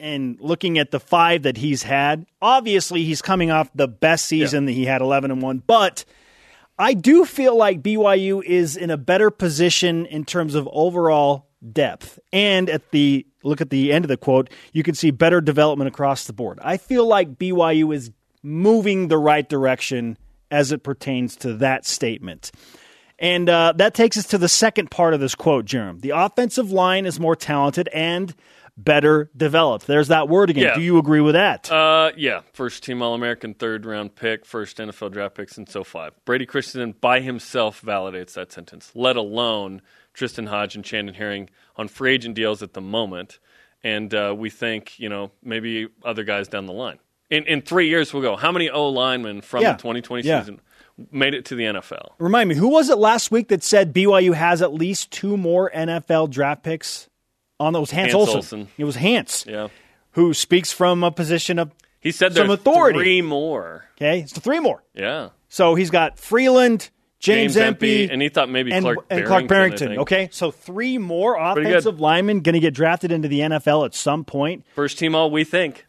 and 0.00 0.40
looking 0.40 0.78
at 0.78 0.90
the 0.90 1.00
five 1.00 1.42
that 1.42 1.56
he's 1.56 1.82
had, 1.82 2.26
obviously 2.42 3.04
he's 3.04 3.22
coming 3.22 3.50
off 3.50 3.70
the 3.74 3.88
best 3.88 4.26
season 4.26 4.66
that 4.66 4.72
he 4.72 4.84
had 4.84 5.00
11 5.00 5.30
and 5.30 5.42
1, 5.42 5.62
but 5.66 6.04
I 6.78 6.94
do 6.94 7.24
feel 7.24 7.56
like 7.56 7.82
BYU 7.82 8.42
is 8.44 8.76
in 8.76 8.90
a 8.90 8.96
better 8.96 9.30
position 9.30 10.06
in 10.06 10.24
terms 10.24 10.54
of 10.54 10.68
overall 10.72 11.48
depth. 11.72 12.18
And 12.32 12.70
at 12.70 12.90
the 12.92 13.26
look 13.42 13.60
at 13.60 13.70
the 13.70 13.92
end 13.92 14.04
of 14.04 14.08
the 14.08 14.16
quote, 14.16 14.50
you 14.72 14.82
can 14.82 14.94
see 14.94 15.10
better 15.10 15.40
development 15.40 15.88
across 15.88 16.26
the 16.26 16.32
board. 16.32 16.58
I 16.62 16.76
feel 16.76 17.06
like 17.06 17.38
BYU 17.38 17.94
is 17.94 18.12
moving 18.42 19.08
the 19.08 19.18
right 19.18 19.48
direction 19.48 20.16
as 20.50 20.72
it 20.72 20.82
pertains 20.82 21.36
to 21.36 21.54
that 21.54 21.84
statement. 21.84 22.52
And 23.18 23.48
uh, 23.48 23.72
that 23.76 23.94
takes 23.94 24.16
us 24.16 24.26
to 24.28 24.38
the 24.38 24.48
second 24.48 24.90
part 24.90 25.12
of 25.14 25.20
this 25.20 25.34
quote, 25.34 25.64
Jarom. 25.66 26.00
The 26.00 26.10
offensive 26.10 26.70
line 26.70 27.04
is 27.06 27.18
more 27.18 27.34
talented 27.34 27.88
and 27.92 28.32
better 28.76 29.28
developed. 29.36 29.88
There's 29.88 30.06
that 30.08 30.28
word 30.28 30.50
again. 30.50 30.62
Yeah. 30.64 30.74
Do 30.76 30.80
you 30.82 30.98
agree 30.98 31.20
with 31.20 31.34
that? 31.34 31.70
Uh, 31.70 32.12
yeah, 32.16 32.42
first 32.52 32.84
team 32.84 33.02
All 33.02 33.14
American, 33.14 33.54
third 33.54 33.84
round 33.84 34.14
pick, 34.14 34.46
first 34.46 34.76
NFL 34.78 35.10
draft 35.12 35.34
pick 35.34 35.48
since 35.48 35.72
05. 35.74 36.12
Brady 36.24 36.46
Christensen 36.46 36.94
by 37.00 37.18
himself 37.20 37.82
validates 37.82 38.34
that 38.34 38.52
sentence, 38.52 38.92
let 38.94 39.16
alone 39.16 39.82
Tristen 40.14 40.46
Hoge 40.46 40.76
and 40.76 40.84
Chandon 40.84 41.14
Herring 41.16 41.50
on 41.76 41.88
free 41.88 42.12
agent 42.14 42.36
deals 42.36 42.62
at 42.62 42.74
the 42.74 42.80
moment. 42.80 43.40
And 43.82 44.14
uh, 44.14 44.32
we 44.36 44.48
think, 44.50 44.98
you 45.00 45.08
know, 45.08 45.32
maybe 45.42 45.88
other 46.04 46.22
guys 46.22 46.46
down 46.46 46.66
the 46.66 46.72
line. 46.72 46.98
In, 47.30 47.44
in 47.46 47.62
three 47.62 47.88
years, 47.88 48.12
we'll 48.12 48.22
go, 48.22 48.36
how 48.36 48.52
many 48.52 48.70
O 48.70 48.88
linemen 48.90 49.40
from 49.40 49.62
Yeah. 49.62 49.72
the 49.72 49.78
2020 49.78 50.26
Yeah. 50.26 50.40
season 50.40 50.60
made 51.10 51.34
it 51.34 51.44
to 51.46 51.54
the 51.54 51.64
NFL? 51.64 52.10
Remind 52.18 52.48
me, 52.48 52.54
who 52.54 52.68
was 52.68 52.88
it 52.90 52.98
last 52.98 53.30
week 53.30 53.48
that 53.48 53.62
said 53.62 53.92
BYU 53.94 54.34
has 54.34 54.62
at 54.62 54.72
least 54.72 55.10
two 55.10 55.36
more 55.36 55.70
NFL 55.70 56.30
draft 56.30 56.62
picks 56.62 57.08
on 57.60 57.72
those? 57.72 57.90
Hans, 57.90 58.12
Hans 58.12 58.14
Olsen. 58.14 58.36
Olsen. 58.36 58.68
It 58.78 58.84
was 58.84 58.96
Hans, 58.96 59.44
Yeah. 59.48 59.68
who 60.12 60.34
speaks 60.34 60.72
from 60.72 61.02
a 61.04 61.10
position 61.10 61.58
of 61.58 61.70
He 62.00 62.12
said 62.12 62.32
Some 62.34 62.50
authority. 62.50 62.98
three 62.98 63.22
more. 63.22 63.84
okay, 63.96 64.20
it's 64.20 64.32
three 64.32 64.60
more. 64.60 64.82
Yeah. 64.94 65.30
So 65.48 65.74
he's 65.74 65.90
got 65.90 66.18
Freeland, 66.18 66.90
James, 67.18 67.56
Empey, 67.56 68.08
and 68.08 68.22
he 68.22 68.28
thought 68.28 68.48
maybe 68.48 68.70
and, 68.70 68.84
Clark 68.84 68.98
and 68.98 69.08
Barrington. 69.08 69.26
Clark 69.28 69.48
Barrington. 69.48 69.98
Okay, 69.98 70.28
so 70.30 70.50
three 70.52 70.98
more 70.98 71.36
offensive 71.36 71.98
linemen 71.98 72.40
going 72.40 72.52
to 72.54 72.60
get 72.60 72.74
drafted 72.74 73.10
into 73.10 73.26
the 73.26 73.40
NFL 73.40 73.84
at 73.84 73.94
some 73.94 74.24
point. 74.24 74.64
First 74.76 74.98
team 74.98 75.14
all, 75.16 75.30
we 75.30 75.42
think. 75.42 75.86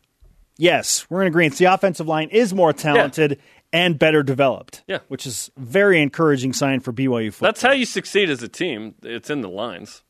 Yes, 0.58 1.06
we're 1.10 1.22
in 1.22 1.28
agreement. 1.28 1.58
The 1.58 1.66
offensive 1.66 2.08
line 2.08 2.30
is 2.30 2.54
more 2.54 2.74
talented 2.74 3.40
and 3.72 4.00
better 4.00 4.24
developed. 4.24 4.84
Yeah. 4.88 5.00
which 5.08 5.26
is 5.28 5.52
a 5.58 5.60
very 5.62 6.02
encouraging 6.02 6.54
sign 6.54 6.80
for 6.80 6.92
BYU 6.94 7.32
football. 7.34 7.48
That's 7.48 7.62
how 7.62 7.72
you 7.72 7.86
succeed 7.86 8.30
as 8.30 8.42
a 8.44 8.48
team. 8.48 8.96
It's 9.04 9.30
in 9.30 9.42
the 9.42 9.50
lines. 9.50 10.04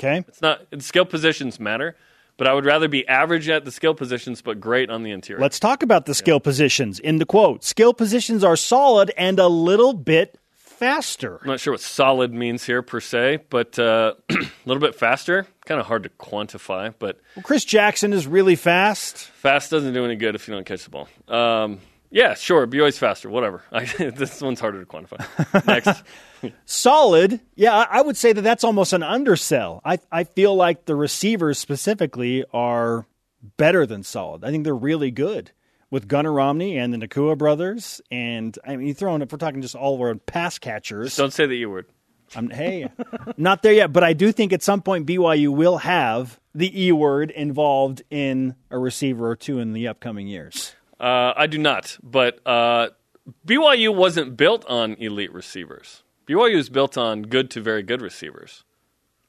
okay. 0.00 0.24
It's 0.28 0.40
not 0.42 0.62
skill 0.78 1.04
positions 1.04 1.60
matter, 1.60 1.96
but 2.36 2.46
I 2.46 2.54
would 2.54 2.64
rather 2.64 2.88
be 2.88 3.06
average 3.06 3.48
at 3.48 3.64
the 3.64 3.70
skill 3.70 3.94
positions 3.94 4.40
but 4.42 4.60
great 4.60 4.88
on 4.90 5.02
the 5.02 5.10
interior. 5.10 5.40
Let's 5.40 5.60
talk 5.60 5.82
about 5.82 6.06
the 6.06 6.14
skill 6.14 6.40
positions. 6.40 6.98
In 6.98 7.18
the 7.18 7.26
quote, 7.26 7.64
skill 7.64 7.92
positions 7.94 8.42
are 8.42 8.56
solid 8.56 9.12
and 9.18 9.38
a 9.38 9.48
little 9.48 9.92
bit 9.92 10.38
faster. 10.56 11.38
I'm 11.42 11.48
not 11.48 11.60
sure 11.60 11.72
what 11.74 11.80
solid 11.80 12.32
means 12.32 12.64
here 12.64 12.82
per 12.82 12.98
se, 13.00 13.44
but 13.50 13.78
uh, 13.78 14.14
a 14.30 14.34
little 14.64 14.80
bit 14.80 14.94
faster. 14.96 15.46
Kind 15.66 15.80
of 15.80 15.86
hard 15.86 16.02
to 16.02 16.08
quantify, 16.08 16.92
but 16.98 17.20
Well, 17.36 17.44
Chris 17.44 17.64
Jackson 17.64 18.12
is 18.12 18.26
really 18.26 18.56
fast. 18.56 19.18
fast 19.18 19.70
doesn't 19.70 19.92
do 19.94 20.04
any 20.04 20.16
good 20.16 20.34
if 20.34 20.48
you 20.48 20.54
don't 20.54 20.66
catch 20.66 20.82
the 20.82 20.90
ball. 20.90 21.08
Um, 21.28 21.78
yeah, 22.12 22.34
sure, 22.34 22.66
BYU's 22.66 22.98
faster, 22.98 23.28
whatever. 23.28 23.62
I, 23.72 23.84
this 23.84 24.40
one's 24.40 24.60
harder 24.60 24.84
to 24.84 24.86
quantify. 24.86 25.66
Next. 25.66 26.02
Solid, 26.64 27.40
yeah, 27.54 27.74
I 27.74 27.98
I 27.98 28.02
would 28.02 28.16
say 28.16 28.32
that 28.32 28.42
that's 28.42 28.64
almost 28.64 28.92
an 28.92 29.02
undersell. 29.02 29.80
I, 29.84 29.98
I 30.10 30.24
feel 30.24 30.54
like 30.54 30.84
the 30.86 30.96
receivers 30.96 31.58
specifically 31.58 32.44
are 32.52 33.06
better 33.56 33.86
than 33.86 34.02
solid. 34.02 34.44
I 34.44 34.50
think 34.50 34.64
they're 34.64 34.74
really 34.74 35.10
good 35.10 35.52
with 35.90 36.08
Gunnar 36.08 36.32
Romney 36.32 36.78
and 36.78 36.92
the 36.92 36.98
Nacua 36.98 37.36
brothers. 37.36 38.00
And 38.10 38.58
I 38.66 38.76
mean, 38.76 38.88
you 38.88 38.94
throw 38.94 39.14
in, 39.14 39.22
if 39.22 39.30
we're 39.30 39.38
talking 39.38 39.62
just 39.62 39.74
all 39.74 40.02
around 40.02 40.24
pass 40.26 40.58
catchers, 40.58 41.14
Don't 41.16 41.32
say 41.32 41.46
the 41.46 41.54
E 41.54 41.66
word. 41.66 41.86
I'm, 42.34 42.48
hey, 42.50 42.90
not 43.36 43.62
there 43.62 43.74
yet, 43.74 43.92
but 43.92 44.02
I 44.02 44.14
do 44.14 44.32
think 44.32 44.52
at 44.52 44.62
some 44.62 44.80
point 44.80 45.06
BYU 45.06 45.48
will 45.48 45.76
have 45.78 46.40
the 46.54 46.86
E 46.86 46.90
word 46.92 47.30
involved 47.30 48.02
in 48.10 48.56
a 48.70 48.78
receiver 48.78 49.28
or 49.28 49.36
two 49.36 49.58
in 49.58 49.74
the 49.74 49.88
upcoming 49.88 50.26
years. 50.26 50.74
Uh, 51.02 51.34
I 51.36 51.48
do 51.48 51.58
not, 51.58 51.98
but 52.00 52.38
uh, 52.46 52.90
BYU 53.44 53.94
wasn't 53.94 54.36
built 54.36 54.64
on 54.66 54.94
elite 54.94 55.32
receivers. 55.32 56.04
BYU 56.28 56.54
is 56.54 56.68
built 56.68 56.96
on 56.96 57.22
good 57.22 57.50
to 57.50 57.60
very 57.60 57.82
good 57.82 58.00
receivers. 58.00 58.62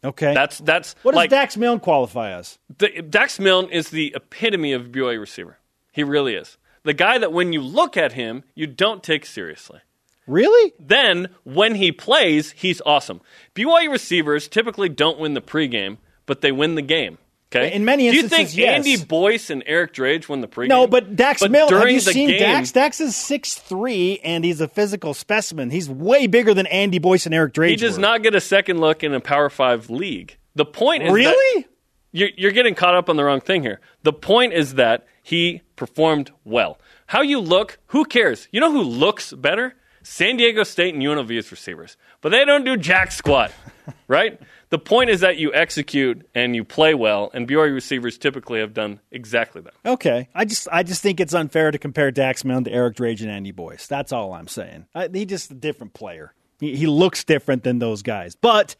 Okay. 0.04 0.34
That's 0.34 0.60
that's 0.60 0.96
what 1.02 1.14
does 1.14 1.18
like 1.18 1.30
Dax 1.30 1.58
Milne 1.58 1.80
qualify 1.80 2.32
as? 2.32 2.60
the, 2.78 3.02
Dax 3.02 3.40
Milne 3.40 3.70
is 3.70 3.90
the 3.90 4.14
epitome 4.16 4.74
of 4.74 4.92
BYU 4.92 5.20
receiver. 5.20 5.58
He 5.92 6.04
really 6.04 6.36
is 6.36 6.58
the 6.84 6.94
guy 6.94 7.18
that 7.18 7.32
when 7.32 7.54
you 7.54 7.62
look 7.62 7.98
at 7.98 8.14
him, 8.14 8.44
you 8.54 8.68
don't 8.68 9.02
take 9.02 9.26
seriously. 9.26 9.80
Really? 10.28 10.74
Then 10.80 11.30
when 11.44 11.76
he 11.76 11.92
plays, 11.92 12.52
he's 12.52 12.82
awesome. 12.86 13.22
BYU 13.56 13.92
receivers 13.92 14.48
typically 14.48 14.90
don't 14.90 15.20
win 15.20 15.34
the 15.34 15.42
pregame, 15.42 15.98
but 16.26 16.42
they 16.42 16.52
win 16.52 16.76
the 16.76 16.82
game. 16.82 17.18
Okay. 17.56 17.74
In 17.74 17.86
many 17.86 18.10
do 18.10 18.16
you 18.18 18.28
think 18.28 18.56
yes. 18.56 18.76
Andy 18.86 19.04
Boyce 19.04 19.50
and 19.50 19.64
Eric 19.66 19.94
Drage 19.94 20.28
won 20.28 20.42
the 20.42 20.48
pregame? 20.48 20.70
No, 20.70 20.88
but 20.88 21.16
Dax 21.16 21.42
But 21.42 21.52
have 21.52 21.90
you 21.90 22.00
seen 22.00 22.30
game, 22.30 22.40
Dax? 22.40 22.72
Dax 22.72 23.00
is 23.00 23.14
6'3", 23.14 24.20
and 24.24 24.44
he's 24.44 24.62
a 24.62 24.68
physical 24.68 25.14
specimen. 25.14 25.70
He's 25.70 25.90
way 25.90 26.28
bigger 26.28 26.54
than 26.54 26.66
Andy 26.68 27.00
Boyce 27.00 27.26
and 27.26 27.36
Eric 27.36 27.54
Drage 27.54 27.70
He 27.70 27.76
does 27.76 27.96
were. 27.96 28.02
not 28.02 28.24
get 28.24 28.34
a 28.36 28.42
second 28.42 28.80
look 28.80 29.04
in 29.04 29.14
a 29.14 29.20
Power 29.20 29.50
Five 29.50 29.90
league. 29.90 30.38
The 30.56 30.66
point 30.66 31.04
is 31.04 31.10
that- 31.10 31.14
Really? 31.14 31.68
you're, 32.12 32.30
you're 32.38 32.52
getting 32.52 32.76
caught 32.76 32.96
up 32.96 33.10
on 33.10 33.16
the 33.18 33.24
wrong 33.24 33.42
thing 33.42 33.62
here. 33.64 33.80
The 34.04 34.14
point 34.14 34.54
is 34.54 34.76
that 34.76 35.06
he 35.22 35.62
performed 35.76 36.32
well. 36.44 36.80
How 37.08 37.22
you 37.22 37.40
look, 37.40 37.80
who 37.88 38.06
cares? 38.06 38.48
You 38.52 38.60
know 38.62 38.72
who 38.72 38.82
looks 38.82 39.34
better? 39.34 39.76
San 40.06 40.36
Diego 40.38 40.64
State 40.64 40.94
and 40.94 41.02
UNLV's 41.04 41.50
receivers. 41.52 41.96
But 42.22 42.30
they 42.30 42.44
don't 42.46 42.66
do 42.66 42.76
jack 42.78 43.12
squat, 43.12 43.52
right? 44.08 44.40
The 44.74 44.80
point 44.80 45.12
is 45.12 45.20
that 45.20 45.38
you 45.38 45.54
execute 45.54 46.28
and 46.34 46.56
you 46.56 46.64
play 46.64 46.96
well, 46.96 47.30
and 47.36 47.48
BYU 47.48 47.76
receivers 47.76 48.18
typically 48.18 48.60
have 48.60 48.74
done 48.74 49.02
exactly 49.12 49.62
that. 49.62 49.76
Okay, 49.86 50.30
I 50.34 50.46
just 50.46 50.68
I 50.72 50.82
just 50.82 51.04
think 51.04 51.20
it's 51.20 51.36
unfair 51.36 51.70
to 51.70 51.78
compare 51.78 52.10
Dax 52.10 52.44
Milne 52.44 52.64
to 52.64 52.72
Eric 52.72 52.96
Drage 52.96 53.22
and 53.22 53.30
Andy 53.30 53.52
Boyce. 53.52 53.86
That's 53.86 54.12
all 54.12 54.34
I'm 54.34 54.48
saying. 54.48 54.88
I, 54.96 55.10
he's 55.14 55.28
just 55.28 55.52
a 55.52 55.54
different 55.54 55.94
player. 55.94 56.34
He, 56.60 56.76
he 56.76 56.88
looks 56.88 57.24
different 57.24 57.62
than 57.62 57.78
those 57.78 58.02
guys. 58.02 58.34
But 58.34 58.76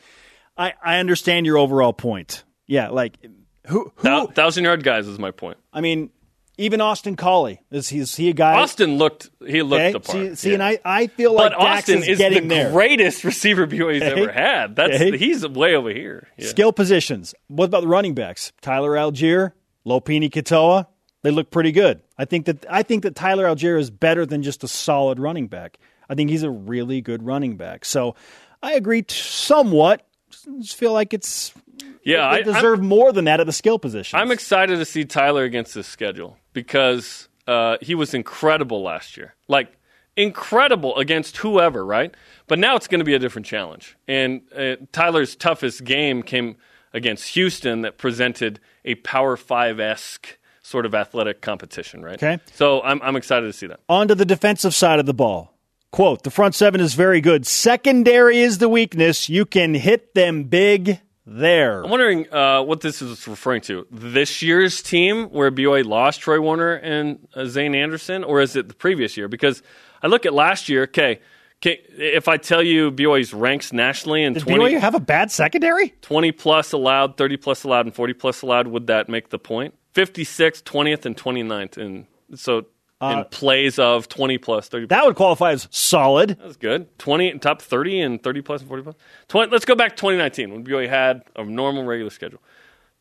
I, 0.58 0.74
I 0.84 0.98
understand 0.98 1.46
your 1.46 1.60
overall 1.60 1.94
point. 1.94 2.44
Yeah, 2.66 2.90
like 2.90 3.16
who 3.68 3.92
who 3.98 4.28
thousand 4.30 4.64
yard 4.64 4.84
guys 4.84 5.08
is 5.08 5.20
my 5.20 5.30
point. 5.30 5.60
I 5.72 5.82
mean, 5.82 6.10
even 6.58 6.82
Austin 6.82 7.16
Collie 7.16 7.62
is 7.72 7.90
he, 7.90 8.00
is 8.00 8.16
he 8.16 8.30
a 8.30 8.34
guy? 8.34 8.54
Austin 8.60 8.98
looked 8.98 9.30
he 9.46 9.62
looked 9.62 9.82
okay? 9.82 9.92
the 9.92 10.00
part. 10.00 10.18
See, 10.18 10.36
see 10.36 10.50
yeah. 10.50 10.54
and 10.56 10.64
I, 10.64 10.80
I 10.86 11.08
feel 11.08 11.34
like 11.34 11.52
but 11.52 11.60
Dax 11.60 11.80
Austin 11.90 12.00
is, 12.04 12.10
is, 12.10 12.18
getting 12.18 12.48
the 12.48 12.56
there. 12.56 12.72
greatest 12.72 13.24
receiver 13.24 13.66
BYU's 13.66 14.04
Okay. 14.04 14.22
ever 14.22 14.32
had. 14.32 14.76
That's 14.76 14.96
Okay. 14.96 15.18
he's 15.18 15.48
way 15.48 15.76
over 15.76 15.90
here. 15.90 16.28
Yeah. 16.38 16.48
Skill 16.48 16.72
positions. 16.74 17.34
What 17.48 17.66
about 17.66 17.82
the 17.82 17.88
running 17.88 18.14
backs? 18.14 18.52
Tyler 18.62 18.92
Allgeier, 18.92 19.54
Lopini 19.86 20.30
Katoa. 20.30 20.88
They 21.24 21.32
look 21.32 21.50
pretty 21.52 21.72
good. 21.72 22.02
I 22.18 22.26
think 22.26 22.46
that 22.46 22.66
I 22.70 22.84
think 22.84 23.04
that 23.04 23.16
Tyler 23.16 23.46
Allgeier 23.46 23.80
is 23.80 23.90
better 23.90 24.26
than 24.26 24.44
just 24.44 24.64
a 24.64 24.68
solid 24.68 25.20
running 25.20 25.48
back. 25.48 25.80
I 26.10 26.16
think 26.16 26.30
he's 26.30 26.44
a 26.44 26.52
really 26.52 27.02
good 27.02 27.24
running 27.24 27.58
back. 27.58 27.86
So 27.86 28.16
I 28.62 28.74
agree 28.74 29.06
somewhat. 29.10 30.06
Just 30.60 30.76
feel 30.76 30.94
like 30.94 31.14
it's 31.14 31.54
Yeah, 32.04 32.20
I, 32.28 32.36
I'm- 32.38 32.44
deserve 32.44 32.82
more 32.82 33.12
than 33.12 33.26
that 33.26 33.40
at 33.40 33.46
the 33.46 33.54
skill 33.54 33.80
position. 33.80 34.20
I'm 34.20 34.32
excited 34.32 34.78
to 34.78 34.86
see 34.86 35.06
Tyler 35.06 35.44
against 35.44 35.74
this 35.74 35.88
schedule 35.88 36.38
because 36.54 37.28
uh, 37.48 37.78
he 37.82 37.96
was 37.96 38.14
incredible 38.14 38.82
last 38.84 39.18
year. 39.18 39.36
Like, 39.48 39.76
incredible 40.16 40.96
against 40.98 41.38
whoever, 41.38 41.86
right? 41.86 42.14
But 42.48 42.60
now 42.60 42.76
it's 42.76 42.88
going 42.88 43.00
to 43.00 43.06
be 43.06 43.14
a 43.16 43.20
different 43.20 43.46
challenge. 43.48 43.98
And 44.08 44.42
uh, 44.56 44.76
Tyler's 44.92 45.36
toughest 45.36 45.84
game 45.84 46.22
came 46.24 46.58
against 46.94 47.30
Houston 47.30 47.82
that 47.82 47.98
presented 47.98 48.60
a 48.86 48.96
Power 48.96 49.36
5 49.38 49.80
esque 49.80 50.38
sort 50.62 50.86
of 50.86 50.94
athletic 50.96 51.42
competition, 51.42 52.04
right? 52.04 52.22
Okay. 52.22 52.40
So 52.54 52.82
I'm, 52.82 53.02
I'm 53.02 53.16
excited 53.16 53.48
to 53.48 53.54
see 53.54 53.68
that. 53.68 53.80
On 53.90 54.08
to 54.08 54.16
the 54.16 54.26
defensive 54.26 54.74
side 54.74 55.00
of 55.00 55.06
the 55.06 55.14
ball. 55.14 55.53
Quote, 55.94 56.24
the 56.24 56.32
front 56.32 56.56
seven 56.56 56.82
is 56.82 56.96
very 56.96 57.22
good. 57.22 57.46
Secondary 57.46 58.40
is 58.40 58.58
the 58.58 58.68
weakness. 58.68 59.30
You 59.30 59.46
can 59.46 59.76
hit 59.76 60.16
them 60.16 60.46
big 60.46 61.00
there. 61.28 61.84
I'm 61.84 61.92
wondering 61.92 62.34
uh, 62.34 62.64
what 62.64 62.82
this 62.82 63.00
is 63.04 63.28
referring 63.28 63.62
to. 63.62 63.86
This 63.92 64.42
year's 64.42 64.82
team 64.82 65.28
where 65.28 65.52
BYU 65.52 65.86
lost 65.86 66.22
Troy 66.22 66.42
Warner 66.42 66.74
and 66.74 67.28
uh, 67.36 67.46
Zayne 67.46 67.76
Anderson, 67.76 68.24
or 68.24 68.42
is 68.42 68.56
it 68.56 68.70
the 68.70 68.74
previous 68.74 69.16
year? 69.18 69.28
Because 69.28 69.62
I 70.02 70.08
look 70.08 70.26
at 70.26 70.34
last 70.34 70.68
year. 70.68 70.86
Okay, 70.86 71.20
if 71.62 72.28
I 72.28 72.38
tell 72.38 72.64
you 72.64 72.92
BYU's 72.92 73.32
ranks 73.32 73.72
nationally 73.72 74.24
and 74.24 74.34
Did 74.34 74.46
20, 74.46 74.64
BYU 74.64 74.80
have 74.80 74.96
a 74.96 75.00
bad 75.00 75.30
secondary? 75.30 75.90
20 76.02 76.32
plus 76.32 76.72
allowed, 76.72 77.18
30 77.18 77.38
plus 77.38 77.66
allowed, 77.66 77.86
and 77.86 77.94
40 77.94 78.14
plus 78.14 78.42
allowed, 78.42 78.66
would 78.66 78.88
that 78.88 79.10
make 79.10 79.30
the 79.30 79.38
point? 79.38 79.76
56th, 79.94 80.64
20th, 80.64 81.06
and 81.06 81.16
29th. 81.16 81.78
And 81.78 82.08
so 82.34 82.66
in 83.12 83.20
uh, 83.20 83.24
plays 83.26 83.80
of 83.80 84.08
20 84.08 84.38
plus, 84.38 84.68
30 84.68 84.88
plus. 84.88 84.98
That 84.98 85.06
would 85.06 85.16
qualify 85.16 85.52
as 85.52 85.68
solid. 85.72 86.38
That's 86.42 86.58
good. 86.58 86.98
20 87.00 87.40
top 87.40 87.62
30 87.62 88.02
and 88.02 88.24
30 88.24 88.42
plus 88.42 88.62
and 88.62 88.68
40 88.68 88.84
plus. 88.84 88.96
20, 89.28 89.52
let's 89.52 89.66
go 89.66 89.76
back 89.76 89.92
to 89.92 89.96
2019 89.98 90.52
when 90.52 90.64
BYU 90.64 90.90
had 90.90 91.24
a 91.36 91.44
normal 91.44 91.84
regular 91.84 92.10
schedule. 92.10 92.42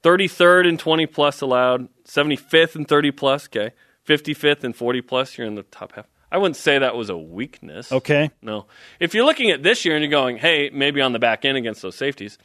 33rd 0.02 0.68
and 0.68 0.78
20 0.78 1.06
plus 1.06 1.40
allowed, 1.40 1.88
75th 2.04 2.74
and 2.74 2.88
30 2.88 3.10
plus, 3.12 3.46
okay. 3.46 3.72
55th 4.06 4.64
and 4.64 4.74
40 4.74 5.00
plus, 5.02 5.38
you're 5.38 5.46
in 5.46 5.54
the 5.54 5.62
top 5.62 5.92
half. 5.92 6.06
I 6.32 6.38
wouldn't 6.38 6.56
say 6.56 6.78
that 6.78 6.96
was 6.96 7.10
a 7.10 7.16
weakness. 7.16 7.92
Okay. 7.92 8.30
No. 8.40 8.66
If 8.98 9.14
you're 9.14 9.26
looking 9.26 9.50
at 9.50 9.62
this 9.62 9.84
year 9.84 9.94
and 9.94 10.02
you're 10.02 10.10
going, 10.10 10.38
hey, 10.38 10.70
maybe 10.72 11.02
on 11.02 11.12
the 11.12 11.18
back 11.18 11.44
end 11.44 11.58
against 11.58 11.82
those 11.82 11.94
safeties, 11.94 12.38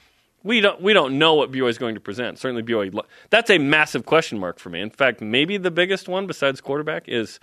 we 0.43 0.61
don't 0.61 0.81
we 0.81 0.93
don't 0.93 1.17
know 1.17 1.33
what 1.33 1.51
BYU 1.51 1.69
is 1.69 1.77
going 1.77 1.95
to 1.95 2.01
present. 2.01 2.39
Certainly 2.39 2.63
BYU. 2.63 2.99
That's 3.29 3.49
a 3.49 3.57
massive 3.57 4.05
question 4.05 4.39
mark 4.39 4.59
for 4.59 4.69
me. 4.69 4.81
In 4.81 4.89
fact, 4.89 5.21
maybe 5.21 5.57
the 5.57 5.71
biggest 5.71 6.07
one 6.07 6.27
besides 6.27 6.61
quarterback 6.61 7.03
is, 7.07 7.39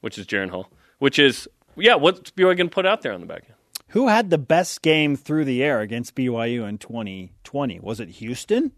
which 0.00 0.18
is 0.18 0.26
Jaren 0.26 0.50
Hall, 0.50 0.68
which 0.98 1.18
is 1.18 1.48
yeah, 1.76 1.96
what's 1.96 2.30
BYU 2.30 2.56
going 2.56 2.68
to 2.68 2.74
put 2.74 2.86
out 2.86 3.02
there 3.02 3.12
on 3.12 3.20
the 3.20 3.26
back 3.26 3.44
end? 3.46 3.54
Who 3.88 4.08
had 4.08 4.30
the 4.30 4.38
best 4.38 4.82
game 4.82 5.16
through 5.16 5.44
the 5.44 5.62
air 5.62 5.80
against 5.80 6.14
BYU 6.14 6.68
in 6.68 6.78
2020? 6.78 7.80
Was 7.80 8.00
it 8.00 8.08
Houston? 8.08 8.72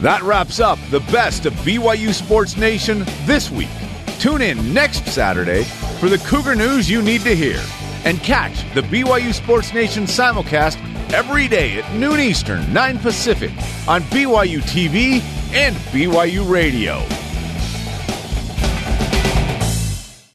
That 0.00 0.22
wraps 0.22 0.58
up 0.58 0.78
the 0.90 1.00
best 1.12 1.46
of 1.46 1.52
BYU 1.54 2.12
Sports 2.12 2.56
Nation 2.56 3.04
this 3.24 3.50
week. 3.50 3.68
Tune 4.18 4.42
in 4.42 4.74
next 4.74 5.06
Saturday 5.06 5.62
for 6.00 6.08
the 6.08 6.18
Cougar 6.18 6.56
news 6.56 6.90
you 6.90 7.02
need 7.02 7.20
to 7.22 7.36
hear. 7.36 7.62
And 8.04 8.18
catch 8.20 8.62
the 8.74 8.82
BYU 8.82 9.32
Sports 9.32 9.72
Nation 9.72 10.04
simulcast 10.04 10.78
every 11.12 11.48
day 11.48 11.78
at 11.78 11.94
noon 11.94 12.20
Eastern, 12.20 12.72
9 12.72 12.98
Pacific 12.98 13.50
on 13.86 14.02
BYU 14.02 14.60
TV 14.62 15.20
and 15.54 15.76
BYU 15.92 16.48
Radio. 16.48 17.04